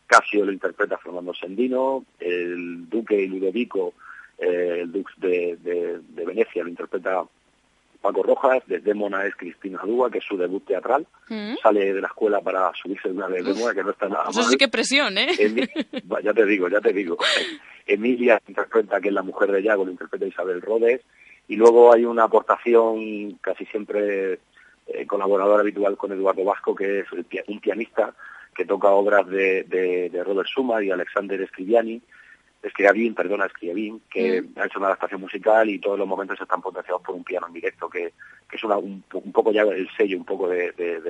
Casio 0.07 0.43
lo 0.45 0.51
interpreta 0.51 0.97
Fernando 0.97 1.33
Sendino, 1.33 2.03
el 2.19 2.89
duque 2.89 3.25
Ludovico, 3.27 3.93
eh, 4.39 4.79
el 4.81 4.91
dux 4.91 5.11
de, 5.17 5.57
de- 5.61 5.99
de 5.99 6.25
Venecia, 6.25 6.63
lo 6.63 6.69
interpreta 6.69 7.23
Paco 8.03 8.21
Rojas, 8.21 8.61
Desdémona 8.67 9.25
es 9.25 9.33
Cristina 9.35 9.79
Dúa, 9.83 10.11
que 10.11 10.17
es 10.19 10.23
su 10.25 10.37
debut 10.37 10.63
teatral, 10.65 11.07
Mm. 11.29 11.55
sale 11.63 11.93
de 11.93 12.01
la 12.01 12.07
escuela 12.07 12.41
para 12.41 12.71
subirse 12.75 13.07
de 13.09 13.15
una 13.15 13.29
Desdémona, 13.29 13.73
que 13.73 13.81
no 13.83 13.91
está 13.91 14.07
nada 14.09 14.25
Eso 14.29 14.41
mal. 14.41 14.49
sí 14.51 14.57
que 14.57 14.67
presión, 14.67 15.17
¿eh? 15.17 15.27
Ya 16.23 16.33
te 16.33 16.45
digo, 16.45 16.67
ya 16.67 16.81
te 16.81 16.93
digo. 16.93 17.17
Emilia 17.87 18.41
interpreta, 18.47 18.99
que 19.01 19.07
es 19.07 19.13
la 19.13 19.23
mujer 19.23 19.51
de 19.51 19.63
Yago, 19.63 19.85
lo 19.85 19.91
interpreta 19.91 20.25
Isabel 20.25 20.61
Rodes. 20.61 21.01
Y 21.47 21.55
luego 21.55 21.93
hay 21.93 22.05
una 22.05 22.23
aportación 22.25 23.33
casi 23.41 23.65
siempre 23.65 24.39
eh, 24.87 25.05
colaborador 25.07 25.59
habitual 25.61 25.97
con 25.97 26.11
Eduardo 26.11 26.43
Vasco, 26.43 26.75
que 26.75 26.99
es 26.99 27.07
un 27.47 27.59
pianista 27.59 28.13
que 28.55 28.65
toca 28.65 28.89
obras 28.89 29.27
de, 29.27 29.63
de, 29.63 30.09
de 30.09 30.23
Robert 30.23 30.47
Schumann 30.47 30.83
y 30.83 30.91
Alexander 30.91 31.45
Scriviani, 31.47 32.01
Scriabin, 32.69 33.13
perdona, 33.13 33.49
Scriabin, 33.49 34.01
que 34.09 34.43
ha 34.55 34.65
hecho 34.65 34.79
una 34.79 34.87
adaptación 34.87 35.21
musical 35.21 35.69
y 35.69 35.79
todos 35.79 35.99
los 35.99 36.07
momentos 36.07 36.39
están 36.39 36.61
potenciados 36.61 37.01
por 37.01 37.15
un 37.15 37.23
piano 37.23 37.47
en 37.47 37.53
directo, 37.53 37.89
que, 37.89 38.13
que 38.49 38.55
es 38.55 38.63
una- 38.63 38.77
un, 38.77 39.03
un 39.13 39.31
poco 39.31 39.51
ya 39.51 39.63
el 39.63 39.89
sello 39.97 40.17
un 40.17 40.25
poco 40.25 40.47
de, 40.47 40.71
de, 40.71 41.01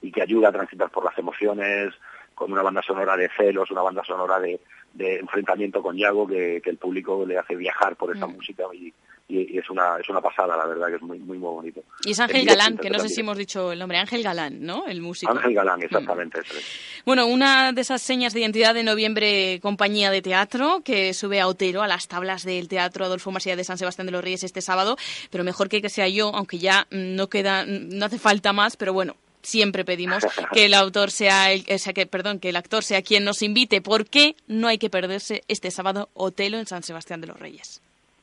y 0.00 0.10
que 0.12 0.22
ayuda 0.22 0.48
a 0.48 0.52
transitar 0.52 0.90
por 0.90 1.04
las 1.04 1.16
emociones, 1.18 1.92
con 2.34 2.52
una 2.52 2.62
banda 2.62 2.82
sonora 2.82 3.16
de 3.16 3.28
celos, 3.36 3.70
una 3.70 3.82
banda 3.82 4.02
sonora 4.04 4.38
de, 4.38 4.60
de 4.94 5.18
enfrentamiento 5.18 5.82
con 5.82 5.96
Yago, 5.96 6.26
que, 6.26 6.60
que 6.62 6.70
el 6.70 6.76
público 6.78 7.24
le 7.26 7.36
hace 7.36 7.56
viajar 7.56 7.96
por 7.96 8.14
esta 8.14 8.26
Mm. 8.26 8.32
música 8.36 8.62
y, 8.72 8.92
y- 9.28 9.54
y 9.54 9.58
es 9.58 9.68
una 9.70 9.98
es 10.00 10.08
una 10.08 10.20
pasada, 10.20 10.56
la 10.56 10.66
verdad, 10.66 10.88
que 10.88 10.96
es 10.96 11.02
muy 11.02 11.18
muy, 11.18 11.38
muy 11.38 11.50
bonito. 11.50 11.82
Y 12.04 12.12
es 12.12 12.20
Ángel 12.20 12.46
Galán, 12.46 12.78
que 12.78 12.88
no 12.90 12.98
sé 12.98 13.08
si 13.08 13.20
hemos 13.20 13.36
dicho 13.36 13.72
el 13.72 13.78
nombre. 13.78 13.98
Ángel 13.98 14.22
Galán, 14.22 14.64
¿no? 14.64 14.86
El 14.86 15.00
músico. 15.02 15.30
Ángel 15.32 15.54
Galán, 15.54 15.82
exactamente. 15.82 16.40
eso 16.40 16.56
es. 16.56 16.64
Bueno, 17.04 17.26
una 17.26 17.72
de 17.72 17.80
esas 17.80 18.00
señas 18.02 18.32
de 18.34 18.40
identidad 18.40 18.74
de 18.74 18.82
noviembre, 18.82 19.60
compañía 19.60 20.10
de 20.10 20.22
teatro, 20.22 20.82
que 20.84 21.12
sube 21.14 21.40
a 21.40 21.46
Otero, 21.48 21.82
a 21.82 21.86
las 21.88 22.08
tablas 22.08 22.44
del 22.44 22.68
Teatro 22.68 23.04
Adolfo 23.04 23.30
Masía 23.30 23.56
de 23.56 23.64
San 23.64 23.78
Sebastián 23.78 24.06
de 24.06 24.12
los 24.12 24.22
Reyes 24.24 24.44
este 24.44 24.60
sábado, 24.62 24.96
pero 25.30 25.44
mejor 25.44 25.68
que 25.68 25.82
que 25.82 25.88
sea 25.90 26.08
yo, 26.08 26.32
aunque 26.34 26.58
ya 26.58 26.86
mm, 26.90 27.14
no 27.16 27.28
queda, 27.28 27.64
mm, 27.64 27.90
no 27.98 28.06
hace 28.06 28.18
falta 28.18 28.52
más, 28.52 28.76
pero 28.76 28.92
bueno. 28.92 29.14
Siempre 29.40 29.84
pedimos 29.84 30.18
que 30.52 30.64
el 30.64 30.74
autor 30.74 31.12
sea 31.12 31.52
el, 31.52 31.64
o 31.72 31.78
sea, 31.78 31.92
que, 31.92 32.06
perdón, 32.06 32.40
que 32.40 32.48
el 32.48 32.56
actor 32.56 32.82
sea 32.82 33.02
quien 33.02 33.24
nos 33.24 33.40
invite. 33.40 33.80
¿Por 33.80 34.04
qué 34.06 34.34
no 34.48 34.66
hay 34.66 34.78
que 34.78 34.90
perderse 34.90 35.44
este 35.46 35.70
sábado 35.70 36.08
Otelo 36.14 36.58
en 36.58 36.66
San 36.66 36.82
Sebastián 36.82 37.20
de 37.20 37.28
los 37.28 37.38
Reyes? 37.38 37.80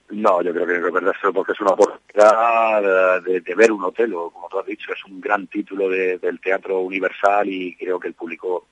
No, 0.09 0.41
yo 0.43 0.53
creo 0.53 0.67
que 0.67 0.75
hay 0.75 0.81
que 0.83 0.91
perderse 0.91 1.31
porque 1.33 1.53
es 1.53 1.61
una 1.61 1.71
oportunidad 1.71 3.21
de, 3.23 3.41
de 3.41 3.55
ver 3.55 3.71
un 3.71 3.83
hotel, 3.83 4.13
o 4.13 4.29
como 4.29 4.47
tú 4.49 4.59
has 4.59 4.65
dicho, 4.67 4.93
es 4.93 5.03
un 5.05 5.19
gran 5.19 5.47
título 5.47 5.89
de- 5.89 6.19
del 6.19 6.39
teatro 6.39 6.79
universal 6.81 7.49
y 7.49 7.75
creo 7.75 7.99
que 7.99 8.09
el 8.09 8.13
público 8.13 8.67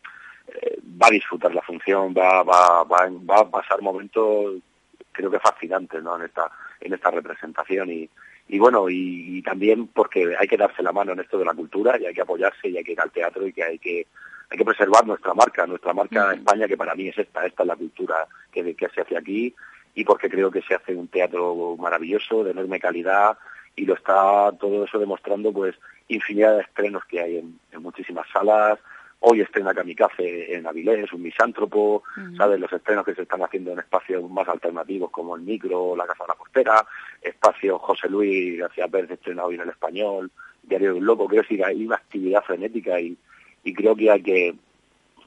eh, 0.47 0.77
va 1.01 1.07
a 1.07 1.11
disfrutar 1.11 1.53
la 1.55 1.61
función, 1.63 2.13
va, 2.15 2.43
va, 2.43 2.83
va, 2.83 3.09
va 3.29 3.39
a 3.39 3.49
pasar 3.49 3.81
momentos, 3.81 4.55
creo 5.11 5.31
que 5.31 5.39
fascinantes, 5.39 6.03
¿no? 6.03 6.15
En 6.17 6.25
esta, 6.25 6.51
en 6.79 6.93
esta 6.93 7.09
representación 7.09 7.89
y, 7.91 8.07
y 8.49 8.59
bueno, 8.59 8.87
y, 8.89 9.37
y 9.39 9.41
también 9.41 9.87
porque 9.87 10.35
hay 10.39 10.47
que 10.47 10.57
darse 10.57 10.83
la 10.83 10.91
mano 10.91 11.13
en 11.13 11.21
esto 11.21 11.39
de 11.39 11.45
la 11.45 11.53
cultura 11.55 11.97
y 11.99 12.05
hay 12.05 12.13
que 12.13 12.21
apoyarse 12.21 12.67
y 12.69 12.77
hay 12.77 12.83
que 12.83 12.91
ir 12.91 13.01
al 13.01 13.11
teatro 13.11 13.47
y 13.47 13.53
que 13.53 13.63
hay 13.63 13.79
que 13.79 14.05
hay 14.51 14.57
que 14.57 14.65
preservar 14.65 15.07
nuestra 15.07 15.33
marca, 15.33 15.65
nuestra 15.65 15.93
marca 15.93 16.31
España, 16.33 16.67
que 16.67 16.77
para 16.77 16.93
mí 16.93 17.07
es 17.07 17.17
esta, 17.17 17.43
esta 17.43 17.63
es 17.63 17.67
la 17.67 17.75
cultura 17.75 18.27
que, 18.51 18.75
que 18.75 18.87
se 18.89 19.01
hace 19.01 19.17
aquí 19.17 19.55
y 19.95 20.03
porque 20.03 20.29
creo 20.29 20.51
que 20.51 20.61
se 20.61 20.75
hace 20.75 20.95
un 20.95 21.07
teatro 21.07 21.75
maravilloso, 21.77 22.43
de 22.43 22.51
enorme 22.51 22.79
calidad, 22.79 23.37
y 23.75 23.85
lo 23.85 23.95
está 23.95 24.51
todo 24.59 24.85
eso 24.85 24.99
demostrando 24.99 25.51
pues 25.51 25.75
infinidad 26.07 26.55
de 26.55 26.61
estrenos 26.61 27.03
que 27.05 27.21
hay 27.21 27.37
en, 27.37 27.59
en 27.71 27.81
muchísimas 27.81 28.27
salas. 28.31 28.79
Hoy 29.25 29.39
estrena 29.39 29.73
Kamikaze 29.73 30.53
en 30.53 30.67
Avilés, 30.67 31.13
un 31.13 31.21
misántropo, 31.21 32.03
¿sabes? 32.35 32.59
Los 32.59 32.73
estrenos 32.73 33.05
que 33.05 33.15
se 33.15 33.21
están 33.21 33.41
haciendo 33.41 33.71
en 33.71 33.79
espacios 33.79 34.29
más 34.29 34.49
alternativos 34.49 35.11
como 35.11 35.37
el 35.37 35.43
Micro, 35.43 35.95
la 35.95 36.05
Casa 36.05 36.25
de 36.25 36.27
la 36.27 36.35
Postera, 36.35 36.85
espacio 37.21 37.79
José 37.79 38.09
Luis 38.09 38.59
García 38.59 38.89
Pérez 38.89 39.11
estrena 39.11 39.45
hoy 39.45 39.55
en 39.55 39.61
el 39.61 39.69
Español, 39.69 40.29
Diario 40.61 40.91
de 40.91 40.99
un 40.99 41.05
Loco, 41.05 41.27
creo 41.27 41.43
que 41.43 41.63
hay 41.63 41.85
una 41.85 41.95
actividad 41.95 42.43
frenética 42.43 42.99
y, 42.99 43.17
y 43.63 43.73
creo 43.73 43.95
que 43.95 44.11
hay 44.11 44.21
que 44.21 44.55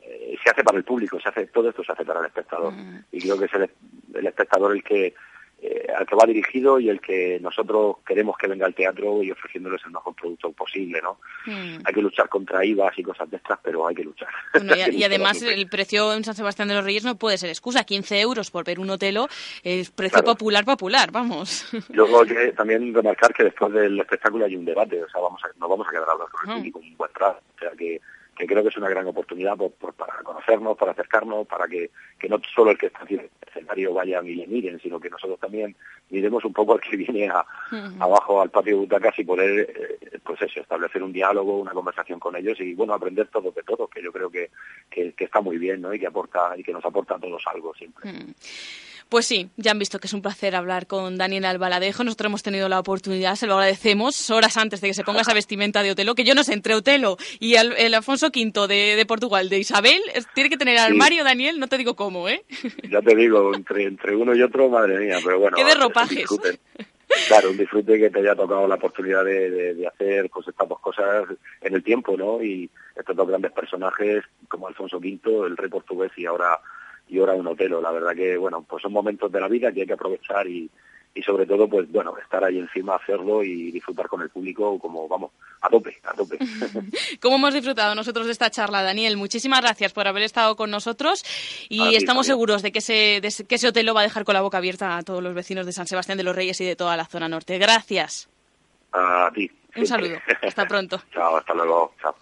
eh, 0.08 0.36
se 0.42 0.50
hace 0.50 0.62
para 0.64 0.78
el 0.78 0.84
público, 0.84 1.18
se 1.20 1.28
hace 1.28 1.46
todo 1.48 1.68
esto 1.68 1.82
se 1.84 1.92
hace 1.92 2.04
para 2.04 2.20
el 2.20 2.26
espectador 2.26 2.72
y 3.12 3.20
creo 3.20 3.38
que 3.38 3.46
es 3.46 3.54
el, 3.54 3.70
el 4.14 4.26
espectador 4.26 4.72
el 4.76 4.82
que 4.84 5.14
eh, 5.62 5.86
al 5.96 6.06
que 6.06 6.14
va 6.14 6.26
dirigido 6.26 6.78
y 6.78 6.90
el 6.90 7.00
que 7.00 7.38
nosotros 7.40 7.96
queremos 8.06 8.36
que 8.36 8.46
venga 8.46 8.66
al 8.66 8.74
teatro 8.74 9.22
y 9.22 9.30
ofreciéndoles 9.30 9.80
el 9.86 9.90
mejor 9.92 10.14
producto 10.14 10.52
posible, 10.52 11.00
¿no? 11.00 11.18
Mm. 11.46 11.78
Hay 11.82 11.94
que 11.94 12.02
luchar 12.02 12.28
contra 12.28 12.62
IVAs 12.62 12.98
y 12.98 13.02
cosas 13.02 13.30
de 13.30 13.38
estas, 13.38 13.58
pero 13.62 13.86
hay 13.88 13.94
que 13.94 14.04
luchar. 14.04 14.28
Bueno, 14.52 14.74
Hay 14.74 14.80
y, 14.82 14.84
que 14.84 14.90
y 14.90 14.92
luchar 14.96 15.10
además 15.12 15.40
el 15.42 15.66
precio 15.70 16.12
en 16.12 16.24
San 16.24 16.34
Sebastián 16.34 16.68
de 16.68 16.74
los 16.74 16.84
Reyes 16.84 17.04
no 17.04 17.16
puede 17.16 17.38
ser 17.38 17.48
excusa. 17.48 17.84
15 17.84 18.20
euros 18.20 18.50
por 18.50 18.64
ver 18.66 18.78
un 18.78 18.90
hotelo 18.90 19.28
es 19.64 19.90
precio 19.90 20.18
Claro. 20.20 20.34
popular, 20.36 20.66
popular, 20.66 21.10
vamos. 21.10 21.66
Luego 21.88 22.20
hay 22.20 22.28
que 22.28 22.52
también 22.52 22.92
remarcar 22.92 23.32
que 23.32 23.44
después 23.44 23.72
del 23.72 23.98
espectáculo 23.98 24.44
hay 24.44 24.56
un 24.56 24.66
debate, 24.66 25.02
o 25.02 25.08
sea, 25.08 25.22
vamos 25.22 25.40
a, 25.42 25.48
nos 25.58 25.70
vamos 25.70 25.86
a 25.88 25.90
quedar 25.90 26.04
hablando 26.10 26.28
con 26.32 26.50
el 26.50 26.52
Ah. 26.52 26.56
público 26.58 26.78
un 26.80 26.96
buen 26.98 27.10
rato, 27.14 27.40
o 27.56 27.58
sea, 27.58 27.70
que, 27.70 27.98
que 28.36 28.46
creo 28.46 28.62
que 28.62 28.68
es 28.68 28.76
una 28.76 28.88
gran 28.88 29.06
oportunidad 29.06 29.56
por- 29.56 29.72
por- 29.72 29.94
para 29.94 30.14
conocernos, 30.22 30.76
para 30.76 30.92
acercarnos, 30.92 31.46
para 31.46 31.66
que, 31.66 31.90
que 32.18 32.28
no 32.28 32.40
solo 32.54 32.70
el 32.72 32.78
que 32.78 32.86
está 32.86 33.00
haciendo 33.00 33.24
el 33.24 33.48
escenario 33.48 33.94
vayan 33.94 34.26
y 34.26 34.34
le 34.34 34.46
miren, 34.46 34.78
sino 34.80 35.00
que 35.00 35.10
nosotros 35.10 35.40
también 35.40 35.74
miremos 36.10 36.44
un 36.44 36.52
poco 36.52 36.74
al 36.74 36.80
que 36.80 36.96
viene 36.96 37.28
a, 37.28 37.44
abajo 38.00 38.40
al 38.42 38.50
patio 38.50 38.74
de 38.74 38.80
butacas 38.80 39.18
y 39.18 39.24
poder, 39.24 39.70
eh, 40.10 40.18
pues 40.24 40.40
eso, 40.42 40.60
establecer 40.60 41.02
un 41.02 41.12
diálogo, 41.12 41.58
una 41.58 41.72
conversación 41.72 42.20
con 42.20 42.36
ellos 42.36 42.60
y, 42.60 42.74
bueno, 42.74 42.94
aprender 42.94 43.28
todo 43.28 43.50
de 43.50 43.62
todo, 43.62 43.88
que 43.88 44.02
yo 44.02 44.12
creo 44.12 44.30
que, 44.30 44.50
que, 44.90 45.12
que 45.12 45.24
está 45.24 45.40
muy 45.40 45.58
bien, 45.58 45.80
¿no? 45.80 45.92
Y 45.94 45.98
que 45.98 46.06
aporta, 46.06 46.54
y 46.56 46.62
que 46.62 46.72
nos 46.72 46.84
aporta 46.84 47.14
a 47.16 47.18
todos 47.18 47.42
algo 47.52 47.74
siempre. 47.74 48.10
Pues 49.08 49.24
sí, 49.24 49.48
ya 49.56 49.70
han 49.70 49.78
visto 49.78 50.00
que 50.00 50.08
es 50.08 50.12
un 50.12 50.20
placer 50.20 50.56
hablar 50.56 50.88
con 50.88 51.16
Daniel 51.16 51.44
Albaladejo. 51.44 52.02
Nosotros 52.02 52.26
hemos 52.28 52.42
tenido 52.42 52.68
la 52.68 52.80
oportunidad, 52.80 53.36
se 53.36 53.46
lo 53.46 53.54
agradecemos, 53.54 54.30
horas 54.30 54.56
antes 54.56 54.80
de 54.80 54.88
que 54.88 54.94
se 54.94 55.04
ponga 55.04 55.20
esa 55.20 55.32
vestimenta 55.32 55.82
de 55.84 55.92
Otelo, 55.92 56.16
que 56.16 56.24
yo 56.24 56.34
no 56.34 56.42
sé, 56.42 56.54
entre 56.54 56.74
Otelo 56.74 57.16
y 57.38 57.54
el, 57.54 57.72
el 57.78 57.94
Alfonso 57.94 58.26
V 58.34 58.66
de, 58.66 58.96
de 58.96 59.06
Portugal, 59.06 59.48
de 59.48 59.58
Isabel, 59.60 60.00
tiene 60.34 60.50
que 60.50 60.56
tener 60.56 60.76
armario, 60.78 61.22
Daniel, 61.22 61.60
no 61.60 61.68
te 61.68 61.78
digo 61.78 61.94
cómo, 61.94 62.28
¿eh? 62.28 62.44
Ya 62.90 63.00
te 63.00 63.14
digo, 63.14 63.54
entre, 63.54 63.84
entre 63.84 64.16
uno 64.16 64.34
y 64.34 64.42
otro, 64.42 64.68
madre 64.68 64.98
mía, 64.98 65.18
pero 65.24 65.38
bueno. 65.38 65.56
Qué 65.56 65.64
de 65.64 65.70
es 65.70 65.76
un 65.76 65.82
ropajes. 65.82 66.16
disfrute. 66.18 66.58
Claro, 67.28 67.50
un 67.50 67.56
disfrute 67.56 67.98
que 68.00 68.10
te 68.10 68.18
haya 68.18 68.34
tocado 68.34 68.66
la 68.66 68.74
oportunidad 68.74 69.24
de, 69.24 69.48
de- 69.50 69.74
de 69.74 69.86
hacer 69.86 70.28
pues 70.28 70.48
estas 70.48 70.68
dos 70.68 70.80
cosas 70.80 71.26
en 71.60 71.74
el 71.74 71.84
tiempo, 71.84 72.16
¿no? 72.16 72.42
Y 72.42 72.68
estos 72.96 73.14
dos 73.14 73.28
grandes 73.28 73.52
personajes 73.52 74.24
como 74.48 74.66
Alfonso 74.66 74.96
V, 74.98 75.46
el 75.46 75.56
rey 75.56 75.70
portugués 75.70 76.10
y 76.16 76.26
ahora 76.26 76.58
y 77.08 77.18
ahora 77.18 77.34
un 77.34 77.46
Otelo. 77.46 77.80
La 77.80 77.92
verdad 77.92 78.14
que, 78.14 78.36
bueno, 78.36 78.64
pues 78.68 78.82
son 78.82 78.92
momentos 78.92 79.30
de 79.30 79.40
la 79.40 79.48
vida 79.48 79.72
que 79.72 79.82
hay 79.82 79.86
que 79.86 79.92
aprovechar 79.92 80.46
y, 80.46 80.70
y 81.16 81.22
sobre 81.22 81.46
todo, 81.46 81.66
pues 81.66 81.90
bueno, 81.90 82.14
estar 82.18 82.44
ahí 82.44 82.58
encima, 82.58 82.96
hacerlo 82.96 83.42
y 83.42 83.70
disfrutar 83.70 84.06
con 84.06 84.20
el 84.20 84.28
público 84.28 84.78
como, 84.78 85.08
vamos, 85.08 85.30
a 85.62 85.70
tope, 85.70 85.96
a 86.04 86.12
tope. 86.12 86.38
¿Cómo 87.22 87.36
hemos 87.36 87.54
disfrutado 87.54 87.94
nosotros 87.94 88.26
de 88.26 88.32
esta 88.32 88.50
charla, 88.50 88.82
Daniel? 88.82 89.16
Muchísimas 89.16 89.62
gracias 89.62 89.94
por 89.94 90.06
haber 90.06 90.24
estado 90.24 90.56
con 90.56 90.70
nosotros 90.70 91.24
y 91.70 91.88
ti, 91.88 91.96
estamos 91.96 92.26
seguros 92.26 92.60
de 92.60 92.70
que, 92.70 92.80
ese, 92.80 93.20
de 93.22 93.32
que 93.48 93.54
ese 93.54 93.68
hotel 93.68 93.86
lo 93.86 93.94
va 93.94 94.00
a 94.00 94.04
dejar 94.04 94.24
con 94.24 94.34
la 94.34 94.42
boca 94.42 94.58
abierta 94.58 94.98
a 94.98 95.02
todos 95.02 95.22
los 95.22 95.34
vecinos 95.34 95.64
de 95.64 95.72
San 95.72 95.86
Sebastián 95.86 96.18
de 96.18 96.24
los 96.24 96.36
Reyes 96.36 96.60
y 96.60 96.66
de 96.66 96.76
toda 96.76 96.98
la 96.98 97.06
zona 97.06 97.28
norte. 97.28 97.56
Gracias. 97.56 98.28
A 98.92 99.30
ti. 99.34 99.50
Un 99.74 99.86
saludo. 99.86 100.18
Hasta 100.42 100.66
pronto. 100.66 101.00
Chao, 101.14 101.38
hasta 101.38 101.54
luego. 101.54 101.94
Chao. 102.00 102.14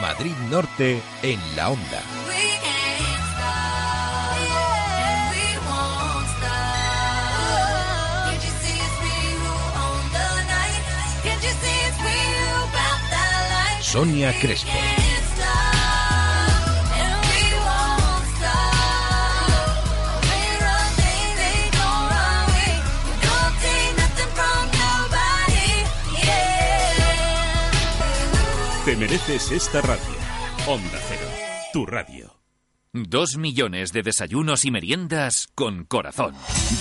Madrid 0.00 0.34
Norte 0.50 1.00
en 1.22 1.38
la 1.56 1.70
onda. 1.70 2.02
Sonia 13.94 14.36
Crespo. 14.40 14.72
Te 28.84 28.96
mereces 28.96 29.52
esta 29.52 29.80
radio. 29.80 30.02
Onda 30.66 30.98
Cero, 31.08 31.30
tu 31.72 31.86
radio. 31.86 32.43
Dos 32.96 33.38
millones 33.38 33.92
de 33.92 34.04
desayunos 34.04 34.64
y 34.64 34.70
meriendas 34.70 35.48
con 35.56 35.82
corazón. 35.82 36.32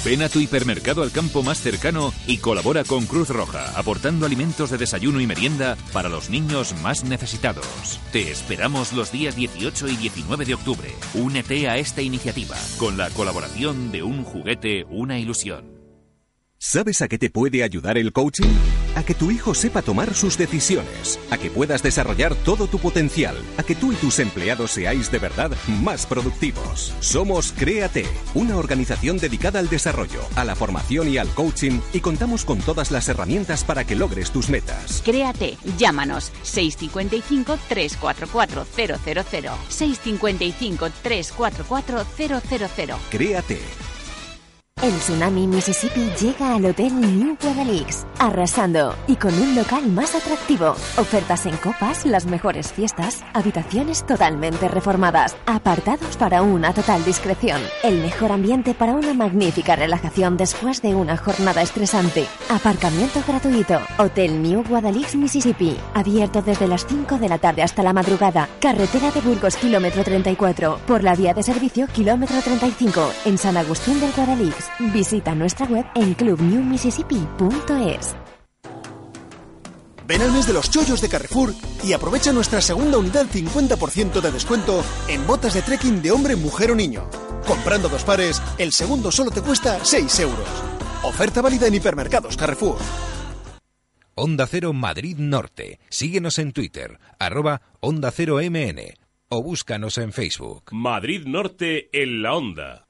Ven 0.06 0.22
a 0.22 0.30
tu 0.30 0.40
hipermercado 0.40 1.02
al 1.02 1.12
campo 1.12 1.42
más 1.42 1.58
cercano 1.58 2.14
y 2.28 2.38
colabora 2.38 2.84
con 2.84 3.08
Cruz 3.08 3.30
Roja, 3.30 3.76
aportando 3.76 4.28
alimentos 4.28 4.70
de 4.70 4.78
desayuno 4.78 5.20
y 5.22 5.26
merienda 5.26 5.76
para 5.92 6.10
los 6.10 6.30
niños 6.30 6.76
más 6.84 7.04
necesitados. 7.04 8.00
Te 8.12 8.30
esperamos 8.30 8.94
los 8.94 9.12
días 9.12 9.36
18 9.36 9.88
y 9.88 9.96
19 9.96 10.46
de 10.46 10.54
octubre. 10.54 10.92
Únete 11.16 11.68
a 11.68 11.78
esta 11.78 12.04
iniciativa 12.04 12.58
con 12.78 12.96
la 12.96 13.10
colaboración 13.10 13.92
de 13.92 14.04
Un 14.04 14.24
Juguete, 14.24 14.86
una 14.92 15.18
ilusión. 15.18 15.73
¿Sabes 16.66 17.02
a 17.02 17.10
qué 17.10 17.18
te 17.18 17.30
puede 17.30 17.62
ayudar 17.62 17.98
el 17.98 18.14
coaching? 18.14 18.48
A 18.96 19.04
que 19.04 19.14
tu 19.14 19.32
hijo 19.32 19.54
sepa 19.54 19.82
tomar 19.82 20.14
sus 20.14 20.38
decisiones, 20.38 21.20
a 21.30 21.38
que 21.38 21.50
puedas 21.50 21.84
desarrollar 21.84 22.36
todo 22.36 22.68
tu 22.68 22.80
potencial, 22.80 23.36
a 23.58 23.64
que 23.64 23.76
tú 23.76 23.92
y 23.92 23.96
tus 23.96 24.20
empleados 24.20 24.72
seáis 24.72 25.12
de 25.12 25.20
verdad 25.20 25.52
más 25.68 26.06
productivos. 26.06 26.94
Somos 27.02 27.52
Créate, 27.52 28.06
una 28.34 28.56
organización 28.56 29.18
dedicada 29.18 29.60
al 29.60 29.68
desarrollo, 29.68 30.22
a 30.38 30.46
la 30.46 30.56
formación 30.56 31.10
y 31.10 31.18
al 31.18 31.28
coaching 31.36 31.82
y 31.92 32.00
contamos 32.00 32.46
con 32.46 32.60
todas 32.60 32.92
las 32.92 33.10
herramientas 33.10 33.66
para 33.66 33.84
que 33.84 33.98
logres 33.98 34.32
tus 34.32 34.48
metas. 34.48 35.02
Créate, 35.04 35.58
llámanos 35.78 36.32
655 36.44 37.58
344 37.68 38.66
000 38.74 38.98
655 39.68 40.90
344 41.04 42.06
000 42.18 42.98
Créate. 43.12 43.60
El 44.84 44.92
tsunami 45.00 45.48
Mississippi 45.48 46.12
llega 46.20 46.56
al 46.56 46.66
Hotel 46.66 46.94
New 47.00 47.38
Guadalix, 47.42 48.06
arrasando 48.20 48.94
y 49.08 49.16
con 49.16 49.34
un 49.34 49.56
local 49.56 49.88
más 49.88 50.14
atractivo. 50.14 50.72
Ofertas 50.98 51.46
en 51.46 51.56
copas, 51.56 52.06
las 52.06 52.26
mejores 52.26 52.74
fiestas, 52.74 53.24
habitaciones 53.34 54.06
totalmente 54.06 54.68
reformadas, 54.68 55.38
apartados 55.46 56.18
para 56.18 56.42
una 56.42 56.74
total 56.74 57.06
discreción, 57.06 57.62
el 57.82 58.02
mejor 58.02 58.34
ambiente 58.34 58.74
para 58.74 58.92
una 58.92 59.14
magnífica 59.14 59.78
relajación 59.78 60.36
después 60.36 60.82
de 60.82 60.94
una 60.96 61.16
jornada 61.16 61.62
estresante, 61.62 62.28
aparcamiento 62.50 63.24
gratuito. 63.26 63.80
Hotel 63.98 64.44
New 64.44 64.66
Guadalix, 64.68 65.16
Mississippi, 65.16 65.78
abierto 65.94 66.42
desde 66.42 66.68
las 66.68 66.86
5 66.86 67.20
de 67.20 67.30
la 67.30 67.38
tarde 67.38 67.62
hasta 67.62 67.84
la 67.84 67.94
madrugada. 67.94 68.50
Carretera 68.60 69.12
de 69.12 69.22
Burgos, 69.22 69.56
kilómetro 69.56 70.04
34, 70.04 70.80
por 70.86 71.04
la 71.04 71.16
vía 71.16 71.34
de 71.34 71.42
servicio, 71.42 71.88
kilómetro 71.88 72.42
35, 72.42 73.14
en 73.24 73.38
San 73.38 73.56
Agustín 73.56 74.02
del 74.02 74.12
Guadalix. 74.12 74.63
Visita 74.94 75.36
nuestra 75.36 75.66
web 75.66 75.86
en 75.96 76.14
clubnewmississippi.es. 76.14 78.16
Ven 80.06 80.22
al 80.22 80.32
mes 80.32 80.46
de 80.46 80.54
los 80.54 80.70
chollos 80.70 81.02
de 81.02 81.10
Carrefour 81.10 81.54
y 81.84 81.94
aprovecha 81.94 82.34
nuestra 82.34 82.62
segunda 82.62 82.98
unidad 82.98 83.26
50% 83.26 84.22
de 84.22 84.32
descuento 84.32 84.84
en 85.08 85.26
botas 85.26 85.54
de 85.54 85.62
trekking 85.62 86.02
de 86.02 86.12
hombre, 86.12 86.36
mujer 86.36 86.72
o 86.72 86.76
niño. 86.76 87.10
Comprando 87.48 87.90
dos 87.90 88.04
pares, 88.04 88.42
el 88.58 88.74
segundo 88.74 89.12
solo 89.12 89.32
te 89.32 89.42
cuesta 89.42 89.84
6 89.84 90.20
euros. 90.20 90.48
Oferta 91.04 91.42
válida 91.42 91.68
en 91.68 91.76
hipermercados 91.76 92.38
Carrefour. 92.38 92.78
Onda 94.16 94.46
Cero 94.46 94.74
Madrid 94.74 95.18
Norte. 95.18 95.80
Síguenos 95.90 96.38
en 96.38 96.52
Twitter, 96.52 97.00
arroba 97.18 97.62
Onda 97.80 98.12
Cero 98.12 98.38
MN 98.42 98.94
o 99.34 99.42
búscanos 99.42 99.98
en 99.98 100.14
Facebook. 100.14 100.66
Madrid 100.72 101.26
Norte 101.26 101.90
en 101.92 102.22
la 102.22 102.36
Onda. 102.36 102.86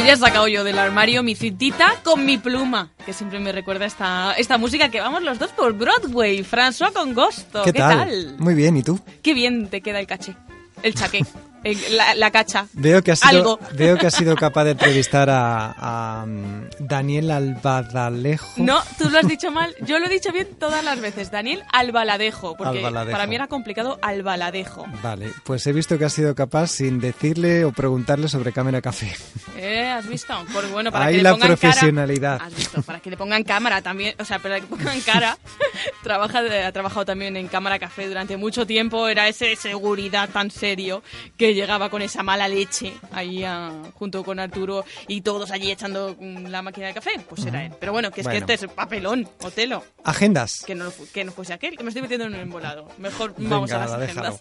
Pues 0.00 0.08
ya 0.08 0.14
he 0.14 0.16
sacado 0.16 0.48
yo 0.48 0.64
del 0.64 0.78
armario 0.78 1.22
mi 1.22 1.34
cintita 1.34 2.00
con 2.02 2.24
mi 2.24 2.38
pluma, 2.38 2.88
que 3.04 3.12
siempre 3.12 3.38
me 3.38 3.52
recuerda 3.52 3.84
esta, 3.84 4.32
esta 4.32 4.56
música 4.56 4.88
que 4.88 4.98
vamos 4.98 5.22
los 5.22 5.38
dos 5.38 5.50
por 5.50 5.74
Broadway. 5.74 6.42
François 6.42 6.90
con 6.90 7.12
Gosto. 7.12 7.62
¿Qué, 7.64 7.74
tal? 7.74 8.34
Muy 8.38 8.54
bien, 8.54 8.78
¿y 8.78 8.82
tú? 8.82 8.98
Qué 9.22 9.34
bien 9.34 9.68
te 9.68 9.82
queda 9.82 10.00
el 10.00 10.06
caché. 10.06 10.36
El 10.82 10.94
chaqué. 10.94 11.20
la, 11.90 12.14
la 12.14 12.30
cacha. 12.30 12.66
Veo 12.72 13.02
que 13.02 13.12
has 13.12 13.20
sido, 13.20 13.30
Algo. 13.30 13.60
veo 13.74 13.96
que 13.98 14.06
has 14.06 14.14
sido 14.14 14.34
capaz 14.40 14.64
de 14.64 14.70
entrevistar 14.72 15.28
a, 15.30 15.74
a, 16.22 16.26
mm, 16.26 16.66
Daniel 16.80 17.30
Albadalejo. 17.30 18.48
No, 18.56 18.82
tú 18.98 19.10
lo 19.10 19.18
has 19.18 19.28
dicho 19.28 19.50
mal. 19.50 19.74
Yo 19.82 19.98
lo 19.98 20.06
he 20.06 20.08
dicho 20.08 20.32
bien 20.32 20.48
todas 20.58 20.84
las 20.84 21.00
veces. 21.00 21.30
Daniel 21.30 21.62
Albaladejo, 21.72 22.56
porque 22.56 22.78
Albaladejo. 22.78 23.12
para 23.12 23.26
mí 23.26 23.34
era 23.34 23.46
complicado 23.46 23.98
Albaladejo. 24.02 24.86
Vale, 25.02 25.32
pues 25.44 25.66
he 25.66 25.72
visto 25.72 25.98
que 25.98 26.04
has 26.04 26.12
sido 26.12 26.34
capaz 26.34 26.68
sin 26.68 27.00
decirle 27.00 27.64
o 27.64 27.72
preguntarle 27.72 28.28
sobre 28.28 28.52
Cámara 28.52 28.80
Café. 28.80 29.14
¿Eh? 29.56 29.88
¿Has 29.88 30.06
visto? 30.08 30.34
Porque 30.52 30.70
bueno, 30.70 30.90
para 30.90 31.06
Ahí 31.06 31.12
que 31.14 31.18
le 31.18 31.22
la 31.24 31.32
pongan 31.32 31.48
profesionalidad. 31.48 32.38
Cara, 32.38 32.46
¿Has 32.48 32.56
visto? 32.56 32.82
Para 32.82 33.00
que 33.00 33.10
le 33.10 33.16
pongan 33.16 33.42
cámara 33.44 33.82
también, 33.82 34.14
o 34.18 34.24
sea, 34.24 34.38
para 34.38 34.60
que 34.60 34.66
pongan 34.66 35.00
cara. 35.00 35.38
trabaja, 36.02 36.40
ha 36.66 36.72
trabajado 36.72 37.04
también 37.04 37.36
en 37.36 37.48
Cámara 37.48 37.78
Café 37.78 38.08
durante 38.08 38.36
mucho 38.36 38.66
tiempo. 38.66 39.08
Era 39.08 39.28
ese 39.28 39.56
seguridad 39.56 40.28
tan 40.30 40.50
serio 40.50 41.02
que 41.36 41.49
llegaba 41.54 41.90
con 41.90 42.02
esa 42.02 42.22
mala 42.22 42.48
leche 42.48 42.92
ahí 43.12 43.44
a- 43.44 43.72
junto 43.94 44.22
con 44.24 44.38
Arturo 44.38 44.84
y 45.08 45.20
todos 45.22 45.50
allí 45.50 45.70
echando 45.70 46.16
mm, 46.18 46.46
la 46.46 46.62
máquina 46.62 46.86
de 46.88 46.94
café. 46.94 47.10
Pues 47.28 47.44
era 47.46 47.64
él. 47.66 47.72
Pero 47.78 47.92
bueno, 47.92 48.10
que 48.10 48.20
es 48.22 48.26
Bueno. 48.26 48.46
que 48.46 48.52
este 48.54 48.66
es 48.66 48.72
papelón, 48.72 49.28
Otelo. 49.42 49.84
Agendas. 50.04 50.64
Que 50.66 50.74
no, 50.74 50.92
que 51.12 51.24
no 51.24 51.32
fuese 51.32 51.52
aquel, 51.52 51.76
que 51.76 51.82
me 51.84 51.90
estoy 51.90 52.02
metiendo 52.02 52.26
en 52.26 52.34
un 52.34 52.40
embolado. 52.40 52.88
Mejor 52.98 53.34
Venga, 53.36 53.50
vamos 53.56 53.72
a 53.72 53.78
las 53.78 53.92
agendas. 53.92 54.14
déjalo. 54.16 54.40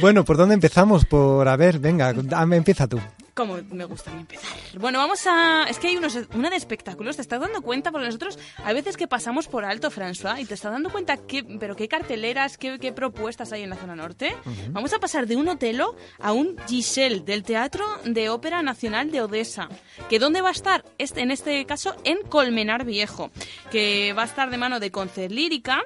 Bueno, 0.00 0.24
¿por 0.24 0.36
dónde 0.36 0.54
empezamos? 0.54 1.04
Por, 1.04 1.48
a 1.48 1.56
ver, 1.56 1.78
venga, 1.78 2.12
dame, 2.12 2.56
empieza 2.56 2.86
tú. 2.86 3.00
Como 3.36 3.58
me 3.70 3.84
gusta 3.84 4.10
a 4.10 4.14
empezar. 4.18 4.56
Bueno, 4.80 4.98
vamos 4.98 5.26
a... 5.26 5.66
Es 5.68 5.78
que 5.78 5.88
hay 5.88 5.96
unos, 5.98 6.18
una 6.34 6.48
de 6.48 6.56
espectáculos, 6.56 7.16
¿te 7.16 7.22
estás 7.22 7.38
dando 7.38 7.60
cuenta? 7.60 7.92
Porque 7.92 8.06
nosotros 8.06 8.38
hay 8.64 8.72
veces 8.72 8.96
que 8.96 9.06
pasamos 9.06 9.46
por 9.46 9.66
alto, 9.66 9.90
François, 9.90 10.40
y 10.40 10.46
te 10.46 10.54
estás 10.54 10.72
dando 10.72 10.88
cuenta 10.88 11.18
qué, 11.18 11.44
pero 11.44 11.76
qué 11.76 11.86
carteleras, 11.86 12.56
qué, 12.56 12.78
qué 12.78 12.92
propuestas 12.94 13.52
hay 13.52 13.62
en 13.62 13.68
la 13.68 13.76
zona 13.76 13.94
norte. 13.94 14.34
Vamos 14.70 14.94
a 14.94 15.00
pasar 15.00 15.26
de 15.26 15.36
un 15.36 15.48
Otelo 15.48 15.96
a 16.18 16.32
un 16.32 16.56
Giselle, 16.66 17.20
del 17.20 17.42
Teatro 17.42 17.84
de 18.06 18.30
Ópera 18.30 18.62
Nacional 18.62 19.10
de 19.10 19.20
Odessa. 19.20 19.68
¿Que 20.08 20.18
dónde 20.18 20.40
va 20.40 20.48
a 20.48 20.52
estar? 20.52 20.86
Este, 20.96 21.20
en 21.20 21.30
este 21.30 21.66
caso, 21.66 21.94
en 22.04 22.22
Colmenar 22.22 22.86
Viejo. 22.86 23.30
Que 23.70 24.14
va 24.14 24.22
a 24.22 24.26
estar 24.26 24.48
de 24.48 24.56
mano 24.56 24.80
de 24.80 24.90
Concert 24.90 25.30
Lírica. 25.30 25.82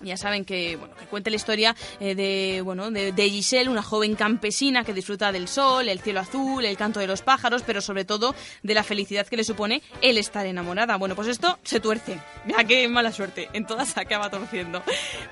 Ya 0.00 0.16
saben 0.16 0.44
que, 0.44 0.76
bueno, 0.76 0.94
que 0.94 1.06
cuenta 1.06 1.30
la 1.30 1.36
historia 1.36 1.74
eh, 2.00 2.14
de, 2.14 2.60
bueno, 2.62 2.90
de, 2.90 3.12
de 3.12 3.30
Giselle, 3.30 3.70
una 3.70 3.82
joven 3.82 4.14
campesina 4.14 4.84
que 4.84 4.92
disfruta 4.92 5.32
del 5.32 5.48
sol, 5.48 5.88
el 5.88 6.00
cielo 6.00 6.20
azul, 6.20 6.64
el 6.64 6.76
canto 6.76 7.00
de 7.00 7.06
los 7.06 7.22
pájaros, 7.22 7.62
pero 7.62 7.80
sobre 7.80 8.04
todo 8.04 8.34
de 8.62 8.74
la 8.74 8.82
felicidad 8.82 9.26
que 9.26 9.36
le 9.36 9.44
supone 9.44 9.82
el 10.02 10.18
estar 10.18 10.46
enamorada. 10.46 10.96
Bueno, 10.96 11.14
pues 11.14 11.28
esto 11.28 11.58
se 11.62 11.80
tuerce. 11.80 12.20
Mira 12.44 12.64
qué 12.64 12.88
mala 12.88 13.12
suerte. 13.12 13.48
En 13.52 13.66
todas 13.66 13.96
acaba 13.96 14.30
torciendo. 14.30 14.82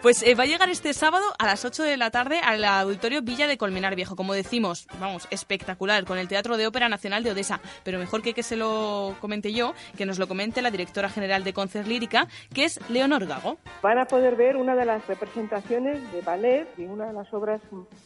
Pues 0.03 0.23
eh, 0.23 0.35
va 0.35 0.45
a 0.45 0.47
llegar 0.47 0.71
este 0.71 0.93
sábado 0.95 1.25
a 1.39 1.47
las 1.47 1.65
8 1.65 1.83
de 1.83 1.97
la 1.97 2.11
tarde 2.11 2.41
al 2.41 2.65
Auditorio 2.65 3.23
Villa 3.23 3.47
de 3.47 3.59
Colmenar 3.59 3.95
Viejo. 3.97 4.17
Como 4.17 4.35
decimos, 4.35 4.87
vamos, 4.99 5.29
espectacular, 5.31 6.05
con 6.05 6.19
el 6.19 6.29
Teatro 6.29 6.57
de 6.57 6.67
Ópera 6.67 6.89
Nacional 6.89 7.23
de 7.23 7.31
Odessa. 7.31 7.61
Pero 7.85 7.99
mejor 7.99 8.23
que 8.23 8.35
que 8.35 8.43
se 8.43 8.57
lo 8.57 9.17
comente 9.21 9.53
yo, 9.53 9.75
que 9.97 10.07
nos 10.07 10.19
lo 10.19 10.29
comente 10.29 10.61
la 10.61 10.71
directora 10.71 11.09
general 11.09 11.45
de 11.45 11.53
Concert 11.53 11.87
Lírica, 11.87 12.29
que 12.53 12.65
es 12.65 12.81
Leonor 12.89 13.27
Gago. 13.27 13.59
Van 13.83 13.99
a 13.99 14.05
poder 14.07 14.37
ver 14.37 14.54
una 14.57 14.75
de 14.75 14.85
las 14.85 15.07
representaciones 15.07 16.13
de 16.13 16.21
ballet 16.23 16.67
y 16.79 16.85
una 16.85 17.07
de 17.07 17.13
las 17.13 17.33
obras 17.35 17.61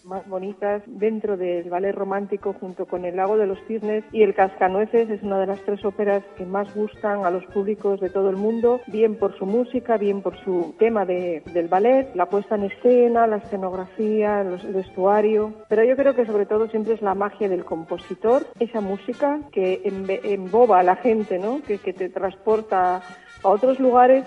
más 0.04 0.26
bonitas 0.28 0.82
dentro 0.86 1.36
del 1.36 1.68
ballet 1.70 1.92
romántico 1.94 2.54
junto 2.58 2.86
con 2.86 3.04
El 3.04 3.16
lago 3.16 3.36
de 3.36 3.46
los 3.46 3.58
cisnes 3.66 4.04
y 4.12 4.22
El 4.22 4.34
cascanueces 4.34 5.10
es 5.10 5.22
una 5.22 5.38
de 5.38 5.46
las 5.46 5.60
tres 5.62 5.84
óperas 5.84 6.22
que 6.36 6.44
más 6.44 6.74
gustan 6.74 7.24
a 7.24 7.30
los 7.30 7.44
públicos 7.46 8.00
de 8.00 8.10
todo 8.10 8.30
el 8.30 8.36
mundo, 8.36 8.80
bien 8.86 9.16
por 9.16 9.36
su 9.38 9.46
música, 9.46 9.96
bien 9.96 10.22
por 10.22 10.36
su 10.44 10.74
tema 10.78 11.04
de- 11.04 11.42
del 11.52 11.68
ballet, 11.68 12.14
la 12.14 12.26
puesta 12.26 12.54
en 12.56 12.64
escena, 12.64 13.26
la 13.26 13.36
escenografía, 13.36 14.42
los- 14.44 14.64
el 14.64 14.74
vestuario, 14.74 15.52
pero 15.68 15.84
yo 15.84 15.96
creo 15.96 16.14
que 16.14 16.26
sobre 16.26 16.46
todo 16.46 16.68
siempre 16.68 16.94
es 16.94 17.02
la 17.02 17.14
magia 17.14 17.48
del 17.48 17.64
compositor, 17.64 18.46
esa 18.58 18.80
música 18.80 19.40
que 19.52 19.80
emboba 19.84 20.80
a 20.80 20.82
la 20.82 20.96
gente, 20.96 21.38
¿no? 21.38 21.60
que, 21.66 21.78
que 21.78 21.92
te 21.92 22.08
transporta 22.08 22.96
a 23.42 23.48
otros 23.48 23.78
lugares 23.78 24.24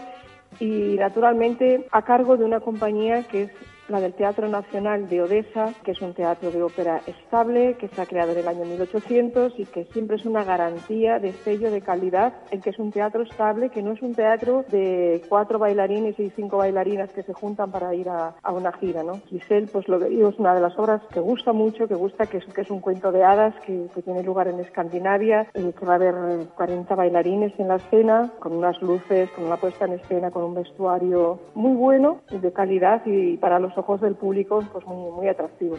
y 0.59 0.95
naturalmente 0.97 1.87
a 1.91 2.01
cargo 2.03 2.37
de 2.37 2.45
una 2.45 2.59
compañía 2.59 3.27
que 3.27 3.43
es 3.43 3.51
la 3.91 3.99
del 3.99 4.13
Teatro 4.13 4.47
Nacional 4.47 5.09
de 5.09 5.21
Odessa, 5.21 5.73
que 5.83 5.91
es 5.91 6.01
un 6.01 6.13
teatro 6.13 6.49
de 6.49 6.63
ópera 6.63 7.01
estable, 7.05 7.75
que 7.75 7.89
se 7.89 8.01
ha 8.01 8.05
creado 8.05 8.31
en 8.31 8.39
el 8.39 8.47
año 8.47 8.65
1800 8.65 9.59
y 9.59 9.65
que 9.65 9.85
siempre 9.85 10.15
es 10.15 10.25
una 10.25 10.43
garantía 10.43 11.19
de 11.19 11.33
sello 11.33 11.69
de 11.69 11.81
calidad 11.81 12.33
en 12.51 12.61
que 12.61 12.69
es 12.69 12.79
un 12.79 12.91
teatro 12.91 13.23
estable, 13.23 13.69
que 13.69 13.83
no 13.83 13.91
es 13.91 14.01
un 14.01 14.15
teatro 14.15 14.63
de 14.69 15.21
cuatro 15.27 15.59
bailarines 15.59 16.17
y 16.19 16.29
cinco 16.29 16.57
bailarinas 16.57 17.11
que 17.11 17.23
se 17.23 17.33
juntan 17.33 17.71
para 17.71 17.93
ir 17.93 18.07
a, 18.09 18.33
una 18.51 18.71
gira, 18.73 19.03
¿no? 19.03 19.19
Giselle, 19.27 19.67
pues 19.67 19.87
lo 19.87 19.99
que 19.99 20.05
digo, 20.05 20.29
es 20.29 20.39
una 20.39 20.53
de 20.55 20.61
las 20.61 20.77
obras 20.77 21.01
que 21.13 21.19
gusta 21.19 21.53
mucho, 21.53 21.87
que 21.87 21.95
gusta, 21.95 22.25
que 22.25 22.37
es, 22.37 22.45
que 22.45 22.61
es 22.61 22.69
un 22.69 22.79
cuento 22.79 23.11
de 23.11 23.23
hadas 23.23 23.53
que, 23.65 23.89
tiene 24.03 24.23
lugar 24.23 24.47
en 24.47 24.59
Escandinavia, 24.59 25.47
eh, 25.53 25.73
que 25.77 25.85
va 25.85 25.93
a 25.93 25.95
haber 25.95 26.15
40 26.55 26.95
bailarines 26.95 27.53
en 27.59 27.67
la 27.67 27.75
escena, 27.75 28.31
con 28.39 28.53
unas 28.53 28.81
luces, 28.81 29.29
con 29.31 29.45
una 29.45 29.57
puesta 29.57 29.85
en 29.85 29.93
escena, 29.93 30.31
con 30.31 30.43
un 30.43 30.55
vestuario 30.55 31.39
muy 31.53 31.75
bueno, 31.75 32.21
de 32.31 32.51
calidad 32.51 33.01
y 33.05 33.37
para 33.37 33.59
los 33.59 33.77
ojos 33.81 34.01
del 34.01 34.15
público, 34.15 34.63
pues 34.71 34.85
muy, 34.85 35.11
muy 35.11 35.27
atractivo. 35.27 35.77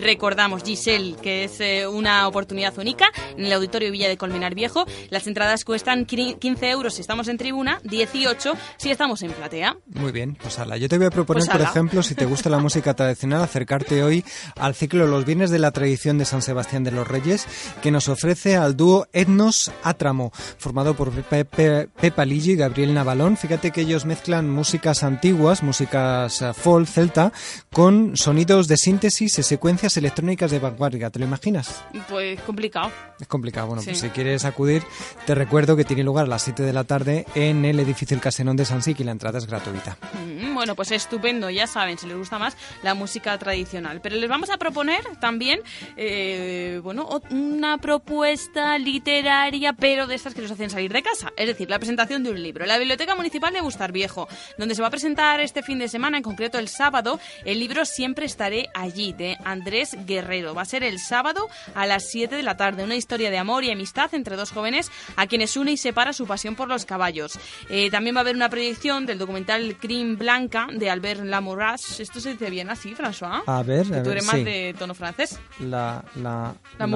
Recordamos, 0.00 0.62
Giselle, 0.62 1.14
que 1.22 1.44
es 1.44 1.60
eh, 1.60 1.86
una 1.86 2.26
oportunidad 2.26 2.76
única 2.78 3.10
en 3.36 3.44
el 3.44 3.52
Auditorio 3.52 3.90
Villa 3.92 4.08
de 4.08 4.16
Colmenar 4.16 4.54
Viejo. 4.54 4.86
Las 5.10 5.26
entradas 5.26 5.64
cuestan 5.64 6.06
15 6.06 6.70
euros 6.70 6.94
si 6.94 7.02
estamos 7.02 7.28
en 7.28 7.36
tribuna, 7.36 7.80
18 7.84 8.54
si 8.78 8.90
estamos 8.90 9.22
en 9.22 9.32
platea. 9.32 9.76
Muy 9.86 10.12
bien, 10.12 10.36
pues 10.40 10.58
ala. 10.58 10.76
Yo 10.76 10.88
te 10.88 10.96
voy 10.96 11.06
a 11.06 11.10
proponer, 11.10 11.44
pues 11.44 11.50
por 11.50 11.60
ejemplo, 11.60 12.02
si 12.02 12.14
te 12.14 12.24
gusta 12.24 12.48
la 12.48 12.58
música 12.60 12.94
tradicional, 12.94 13.42
acercarte 13.42 14.02
hoy 14.02 14.24
al 14.56 14.74
ciclo 14.74 15.06
Los 15.06 15.24
Bienes 15.24 15.50
de 15.50 15.58
la 15.58 15.70
Tradición 15.70 16.18
de 16.18 16.24
San 16.24 16.42
Sebastián 16.42 16.84
de 16.84 16.92
los 16.92 17.06
Reyes, 17.06 17.46
que 17.82 17.90
nos 17.90 18.08
ofrece 18.08 18.56
al 18.56 18.76
dúo 18.76 19.06
Etnos 19.12 19.70
Atramo, 19.82 20.32
formado 20.58 20.94
por 20.94 21.10
Pepa 21.10 22.24
Ligi 22.24 22.52
y 22.52 22.56
Gabriel 22.56 22.94
Navalón. 22.94 23.36
Fíjate 23.36 23.70
que 23.70 23.82
ellos 23.82 24.06
mezclan 24.06 24.48
músicas 24.48 25.02
antiguas, 25.02 25.62
músicas 25.62 26.42
eh, 26.42 26.52
folk, 26.54 26.88
celta, 26.88 27.32
con 27.72 28.16
sonidos 28.16 28.68
de 28.68 28.76
síntesis 28.76 29.38
y 29.38 29.42
secuencias 29.42 29.89
electrónicas 29.96 30.50
de 30.50 30.58
vanguardia. 30.58 31.10
¿Te 31.10 31.18
lo 31.18 31.24
imaginas? 31.24 31.82
Pues 32.08 32.40
complicado. 32.40 32.90
Es 33.20 33.26
complicado. 33.26 33.68
Bueno, 33.68 33.82
pues 33.84 33.98
si 33.98 34.08
quieres 34.10 34.44
acudir, 34.44 34.82
te 35.26 35.34
recuerdo 35.34 35.76
que 35.76 35.84
tiene 35.84 36.02
lugar 36.02 36.26
a 36.26 36.28
las 36.28 36.42
7 36.42 36.62
de 36.62 36.72
la 36.72 36.84
tarde 36.84 37.26
en 37.34 37.64
el 37.64 37.78
edificio 37.80 38.14
El 38.14 38.20
Casenón 38.20 38.56
de 38.56 38.64
Sansic 38.64 39.00
y 39.00 39.04
la 39.04 39.12
entrada 39.12 39.38
es 39.38 39.46
gratuita. 39.46 39.96
Mm, 40.12 40.54
bueno, 40.54 40.74
pues 40.74 40.90
estupendo. 40.92 41.50
Ya 41.50 41.66
saben, 41.66 41.98
si 41.98 42.06
les 42.06 42.16
gusta 42.16 42.38
más 42.38 42.56
la 42.82 42.94
música 42.94 43.36
tradicional. 43.38 44.00
Pero 44.00 44.16
les 44.16 44.28
vamos 44.28 44.50
a 44.50 44.58
proponer 44.58 45.02
también, 45.20 45.60
eh, 45.96 46.80
bueno, 46.82 47.20
una 47.30 47.78
propuesta 47.78 48.78
literaria, 48.78 49.72
pero 49.72 50.06
de 50.06 50.14
estas 50.14 50.34
que 50.34 50.42
nos 50.42 50.50
hacen 50.50 50.70
salir 50.70 50.92
de 50.92 51.02
casa. 51.02 51.32
Es 51.36 51.46
decir, 51.46 51.68
la 51.68 51.78
presentación 51.78 52.22
de 52.22 52.30
un 52.30 52.42
libro. 52.42 52.66
La 52.66 52.78
Biblioteca 52.78 53.14
Municipal 53.14 53.52
de 53.52 53.60
Bustar 53.60 53.92
Viejo, 53.92 54.28
donde 54.58 54.74
se 54.74 54.82
va 54.82 54.88
a 54.88 54.90
presentar 54.90 55.40
este 55.40 55.62
fin 55.62 55.78
de 55.78 55.88
semana, 55.88 56.16
en 56.16 56.22
concreto 56.22 56.58
el 56.58 56.68
sábado, 56.68 57.18
el 57.44 57.58
libro 57.58 57.84
Siempre 57.84 58.26
estaré 58.26 58.68
allí, 58.74 59.12
de 59.12 59.36
Andrés 59.44 59.79
Guerrero. 60.06 60.54
Va 60.54 60.62
a 60.62 60.66
ser 60.66 60.84
el 60.84 60.98
sábado 60.98 61.48
a 61.74 61.86
las 61.86 62.08
7 62.10 62.34
de 62.34 62.42
la 62.42 62.56
tarde. 62.56 62.84
Una 62.84 62.96
historia 62.96 63.30
de 63.30 63.38
amor 63.38 63.64
y 63.64 63.70
amistad 63.70 64.14
entre 64.14 64.36
dos 64.36 64.50
jóvenes 64.52 64.90
a 65.16 65.26
quienes 65.26 65.56
une 65.56 65.72
y 65.72 65.76
separa 65.76 66.12
su 66.12 66.26
pasión 66.26 66.56
por 66.56 66.68
los 66.68 66.84
caballos. 66.84 67.38
Eh, 67.68 67.90
también 67.90 68.14
va 68.14 68.20
a 68.20 68.22
haber 68.22 68.36
una 68.36 68.48
proyección 68.48 69.06
del 69.06 69.18
documental 69.18 69.76
Cream 69.80 70.16
Blanca 70.16 70.68
de 70.72 70.90
Albert 70.90 71.24
Lamouras. 71.24 72.00
¿Esto 72.00 72.20
se 72.20 72.32
dice 72.32 72.50
bien 72.50 72.70
así, 72.70 72.94
François? 72.94 73.42
A 73.46 73.62
ver, 73.62 73.86
que 73.86 74.00
tú 74.00 74.10
eres 74.10 74.24
más 74.24 74.44
de 74.44 74.74
tono 74.78 74.94
francés. 74.94 75.38
La, 75.60 76.04
la, 76.16 76.54
la, 76.78 76.86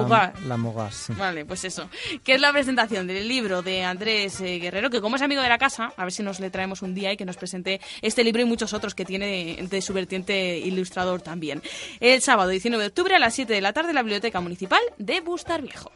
la, 0.45 0.57
Vale, 1.17 1.45
pues 1.45 1.63
eso. 1.65 1.89
Que 2.23 2.35
es 2.35 2.41
la 2.41 2.51
presentación 2.51 3.07
del 3.07 3.27
libro 3.27 3.61
de 3.61 3.83
Andrés 3.83 4.39
eh, 4.41 4.59
Guerrero, 4.59 4.89
que 4.89 5.01
como 5.01 5.15
es 5.15 5.21
amigo 5.21 5.41
de 5.41 5.49
la 5.49 5.57
casa, 5.57 5.91
a 5.95 6.03
ver 6.03 6.11
si 6.11 6.23
nos 6.23 6.39
le 6.39 6.49
traemos 6.49 6.81
un 6.81 6.93
día 6.93 7.11
y 7.11 7.17
que 7.17 7.25
nos 7.25 7.37
presente 7.37 7.81
este 8.01 8.23
libro 8.23 8.41
y 8.41 8.45
muchos 8.45 8.73
otros 8.73 8.95
que 8.95 9.05
tiene 9.05 9.57
de, 9.59 9.67
de 9.67 9.81
su 9.81 9.93
vertiente 9.93 10.57
ilustrador 10.57 11.21
también. 11.21 11.61
El 11.99 12.21
sábado 12.21 12.49
19 12.49 12.74
de 12.77 12.87
octubre 12.87 13.15
a 13.15 13.19
las 13.19 13.33
7 13.33 13.53
de 13.53 13.61
la 13.61 13.73
tarde 13.73 13.89
en 13.89 13.95
la 13.95 14.03
Biblioteca 14.03 14.39
Municipal 14.41 14.79
de 14.97 15.21
Bustar 15.21 15.61
Viejo. 15.61 15.91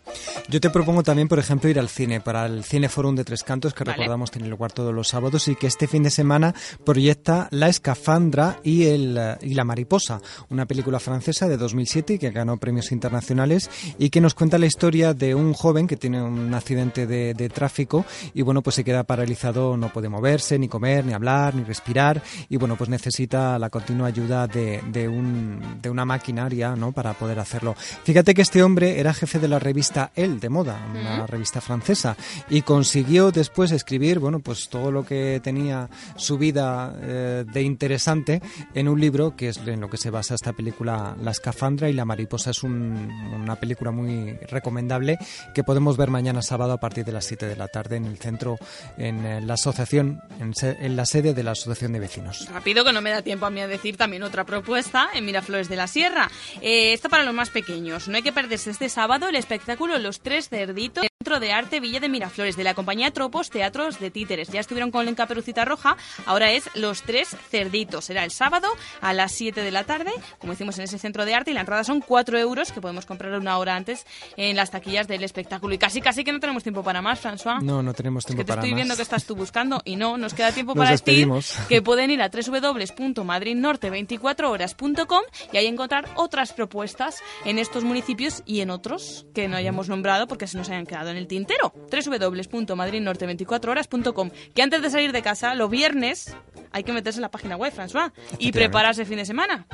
Yo 0.47 0.59
te 0.59 0.69
propongo 0.69 1.03
también, 1.03 1.27
por 1.27 1.39
ejemplo, 1.39 1.69
ir 1.69 1.79
al 1.79 1.89
cine, 1.89 2.21
para 2.21 2.45
el 2.45 2.63
Cine 2.63 2.89
Forum 2.89 3.15
de 3.15 3.23
Tres 3.23 3.43
Cantos, 3.43 3.73
que 3.73 3.83
recordamos 3.83 4.31
tiene 4.31 4.47
lugar 4.47 4.71
todos 4.71 4.93
los 4.93 5.07
sábados 5.07 5.47
y 5.47 5.55
que 5.55 5.67
este 5.67 5.87
fin 5.87 6.03
de 6.03 6.09
semana 6.09 6.53
proyecta 6.85 7.47
La 7.51 7.67
Escafandra 7.67 8.59
y, 8.63 8.85
el, 8.85 9.19
y 9.41 9.53
la 9.53 9.63
Mariposa, 9.63 10.21
una 10.49 10.65
película 10.65 10.99
francesa 10.99 11.47
de 11.47 11.57
2007 11.57 12.19
que 12.19 12.31
ganó 12.31 12.57
premios 12.57 12.91
internacionales 12.91 13.69
y 13.97 14.09
que 14.09 14.21
nos 14.21 14.33
cuenta 14.33 14.57
la 14.57 14.65
historia 14.65 15.13
de 15.13 15.35
un 15.35 15.53
joven 15.53 15.87
que 15.87 15.97
tiene 15.97 16.21
un 16.21 16.53
accidente 16.53 17.07
de, 17.07 17.49
tráfico 17.49 18.05
y 18.33 18.41
bueno, 18.43 18.61
pues 18.61 18.75
se 18.75 18.83
queda 18.83 19.03
paralizado, 19.03 19.75
no 19.75 19.91
puede 19.91 20.07
moverse, 20.07 20.59
ni 20.59 20.67
comer, 20.67 21.05
ni 21.05 21.13
hablar, 21.13 21.55
ni 21.55 21.63
respirar 21.63 22.21
y 22.47 22.57
bueno, 22.57 22.75
pues 22.75 22.89
necesita 22.89 23.57
la 23.57 23.69
continua 23.69 24.07
ayuda 24.07 24.47
de, 24.47 24.81
de, 24.91 25.07
un, 25.07 25.79
de 25.81 25.89
una 25.89 26.05
maquinaria 26.05 26.58
¿no? 26.59 26.91
para 26.91 27.13
poder 27.13 27.39
hacerlo. 27.39 27.75
Fíjate 28.03 28.33
que 28.33 28.41
este 28.41 28.63
hombre 28.63 28.99
era 28.99 29.13
jefe 29.13 29.39
de 29.39 29.47
la 29.47 29.59
revista 29.59 30.11
El 30.15 30.39
de 30.39 30.49
moda, 30.49 30.79
una 30.91 31.25
revista 31.27 31.61
francesa, 31.61 32.15
y 32.49 32.61
consiguió 32.61 33.31
después 33.31 33.71
escribir, 33.71 34.19
bueno, 34.19 34.39
pues 34.39 34.69
todo 34.69 34.91
lo 34.91 35.05
que 35.05 35.39
tenía 35.43 35.89
su 36.15 36.37
vida 36.37 36.93
eh, 37.01 37.45
de 37.51 37.61
interesante 37.61 38.41
en 38.73 38.87
un 38.87 38.99
libro 38.99 39.35
que 39.35 39.49
es 39.49 39.57
en 39.57 39.81
lo 39.81 39.89
que 39.89 39.97
se 39.97 40.09
basa 40.09 40.35
esta 40.35 40.53
película 40.53 41.15
La 41.21 41.31
escafandra 41.31 41.89
y 41.89 41.93
la 41.93 42.05
mariposa. 42.05 42.51
Es 42.51 42.63
una 42.63 43.55
película 43.55 43.91
muy 43.91 44.33
recomendable 44.49 45.17
que 45.53 45.63
podemos 45.63 45.97
ver 45.97 46.09
mañana 46.09 46.41
sábado 46.41 46.73
a 46.73 46.79
partir 46.79 47.05
de 47.05 47.11
las 47.11 47.25
7 47.25 47.45
de 47.45 47.55
la 47.55 47.67
tarde 47.67 47.97
en 47.97 48.05
el 48.05 48.17
centro, 48.17 48.57
en 48.97 49.25
eh, 49.25 49.41
la 49.41 49.53
asociación, 49.53 50.21
en, 50.39 50.95
la 50.95 51.05
sede 51.05 51.33
de 51.33 51.43
la 51.43 51.51
asociación 51.51 51.93
de 51.93 51.99
vecinos. 51.99 52.47
Rápido 52.51 52.83
que 52.83 52.93
no 52.93 53.01
me 53.01 53.11
da 53.11 53.21
tiempo 53.21 53.45
a 53.45 53.49
mí 53.49 53.61
a 53.61 53.67
decir 53.67 53.97
también 53.97 54.23
otra 54.23 54.45
propuesta 54.45 55.09
en 55.13 55.25
Miraflores 55.25 55.69
de 55.69 55.75
la 55.75 55.87
Sierra. 55.87 56.29
Eh, 56.61 56.93
esto 56.93 57.09
para 57.09 57.23
los 57.23 57.33
más 57.33 57.49
pequeños. 57.49 58.07
No 58.07 58.17
hay 58.17 58.23
que 58.23 58.33
perderse 58.33 58.71
este 58.71 58.89
sábado 58.89 59.29
el 59.29 59.35
espectáculo 59.35 59.97
Los 59.97 60.21
Tres 60.21 60.49
Cerditos. 60.49 61.05
Centro 61.21 61.41
de 61.41 61.51
Arte 61.51 61.81
Villa 61.81 61.99
de 61.99 62.07
Miraflores, 62.07 62.55
de 62.55 62.63
la 62.63 62.73
compañía 62.73 63.11
Tropos 63.11 63.49
Teatros 63.49 63.99
de 63.99 64.09
Títeres. 64.09 64.47
Ya 64.47 64.61
estuvieron 64.61 64.89
con 64.89 65.13
Caperucita 65.15 65.65
Roja, 65.65 65.97
ahora 66.25 66.51
es 66.51 66.69
Los 66.75 67.01
Tres 67.01 67.35
Cerditos. 67.51 68.05
Será 68.05 68.23
el 68.23 68.31
sábado 68.31 68.69
a 69.01 69.11
las 69.11 69.33
7 69.33 69.61
de 69.61 69.69
la 69.69 69.83
tarde, 69.83 70.11
como 70.37 70.53
hicimos 70.53 70.77
en 70.77 70.85
ese 70.85 70.97
centro 70.97 71.25
de 71.25 71.35
arte, 71.35 71.51
y 71.51 71.55
la 71.55 71.59
entrada 71.59 71.83
son 71.83 71.99
4 71.99 72.37
euros, 72.37 72.71
que 72.71 72.79
podemos 72.79 73.05
comprar 73.05 73.37
una 73.37 73.57
hora 73.57 73.75
antes 73.75 74.05
en 74.37 74.55
las 74.55 74.71
taquillas 74.71 75.09
del 75.09 75.25
espectáculo. 75.25 75.73
Y 75.73 75.77
casi, 75.77 75.99
casi 75.99 76.23
que 76.23 76.31
no 76.31 76.39
tenemos 76.39 76.63
tiempo 76.63 76.83
para 76.83 77.01
más, 77.01 77.21
François. 77.21 77.61
No, 77.61 77.83
no 77.83 77.93
tenemos 77.93 78.25
tiempo 78.25 78.45
para 78.45 78.61
más. 78.61 78.63
estoy 78.63 78.75
viendo 78.75 78.95
que 78.95 79.01
estás 79.01 79.25
tú 79.25 79.35
buscando 79.35 79.81
y 79.83 79.97
no, 79.97 80.17
nos 80.17 80.33
queda 80.33 80.53
tiempo 80.53 80.73
para 80.75 80.91
decir 80.91 81.27
que 81.67 81.81
pueden 81.81 82.11
ir 82.11 82.21
a 82.21 82.29
www.madridnorte24horas.com 82.29 85.21
y 85.51 85.57
ahí 85.57 85.67
encontrar 85.67 86.07
otras 86.15 86.53
propuestas 86.53 87.17
en 87.43 87.59
estos 87.59 87.83
municipios 87.83 88.41
y 88.45 88.61
en 88.61 88.69
otros 88.69 89.25
que 89.33 89.49
no 89.49 89.57
hayamos 89.57 89.89
nombrado 89.89 90.25
porque 90.25 90.47
se 90.47 90.57
nos 90.57 90.69
hayan 90.69 90.85
quedado 91.09 91.11
en 91.11 91.17
el 91.17 91.27
tintero. 91.27 91.73
www.madridnorte24horas.com. 91.73 94.31
Que 94.53 94.61
antes 94.61 94.81
de 94.81 94.89
salir 94.89 95.11
de 95.11 95.21
casa, 95.21 95.53
los 95.55 95.69
viernes, 95.69 96.33
hay 96.71 96.83
que 96.83 96.93
meterse 96.93 97.19
en 97.19 97.23
la 97.23 97.31
página 97.31 97.57
web, 97.57 97.73
François, 97.73 98.13
y 98.37 98.51
prepararse 98.51 99.01
el 99.01 99.07
fin 99.07 99.17
de 99.17 99.25
semana. 99.25 99.65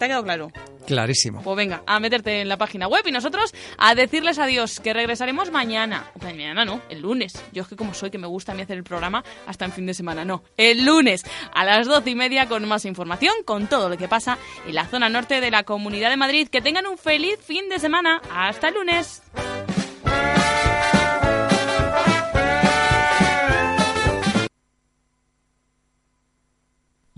¿Te 0.00 0.06
ha 0.06 0.08
quedado 0.08 0.24
claro? 0.24 0.50
Clarísimo. 0.86 1.42
Pues 1.42 1.56
venga, 1.58 1.82
a 1.86 2.00
meterte 2.00 2.40
en 2.40 2.48
la 2.48 2.56
página 2.56 2.88
web 2.88 3.06
y 3.06 3.12
nosotros 3.12 3.54
a 3.76 3.94
decirles 3.94 4.38
adiós, 4.38 4.80
que 4.80 4.94
regresaremos 4.94 5.50
mañana. 5.50 6.10
mañana 6.22 6.64
no, 6.64 6.80
el 6.88 7.02
lunes. 7.02 7.34
Yo 7.52 7.64
es 7.64 7.68
que 7.68 7.76
como 7.76 7.92
soy 7.92 8.10
que 8.10 8.16
me 8.16 8.26
gusta 8.26 8.52
a 8.52 8.54
mí 8.54 8.62
hacer 8.62 8.78
el 8.78 8.82
programa 8.82 9.22
hasta 9.46 9.66
en 9.66 9.72
fin 9.72 9.84
de 9.84 9.92
semana, 9.92 10.24
no. 10.24 10.42
El 10.56 10.86
lunes 10.86 11.22
a 11.52 11.66
las 11.66 11.86
doce 11.86 12.08
y 12.08 12.14
media 12.14 12.48
con 12.48 12.66
más 12.66 12.86
información, 12.86 13.34
con 13.44 13.66
todo 13.66 13.90
lo 13.90 13.98
que 13.98 14.08
pasa 14.08 14.38
en 14.66 14.74
la 14.74 14.86
zona 14.86 15.10
norte 15.10 15.42
de 15.42 15.50
la 15.50 15.64
Comunidad 15.64 16.08
de 16.08 16.16
Madrid. 16.16 16.48
Que 16.48 16.62
tengan 16.62 16.86
un 16.86 16.96
feliz 16.96 17.38
fin 17.38 17.68
de 17.68 17.78
semana. 17.78 18.22
Hasta 18.34 18.68
el 18.68 18.76
lunes. 18.76 19.20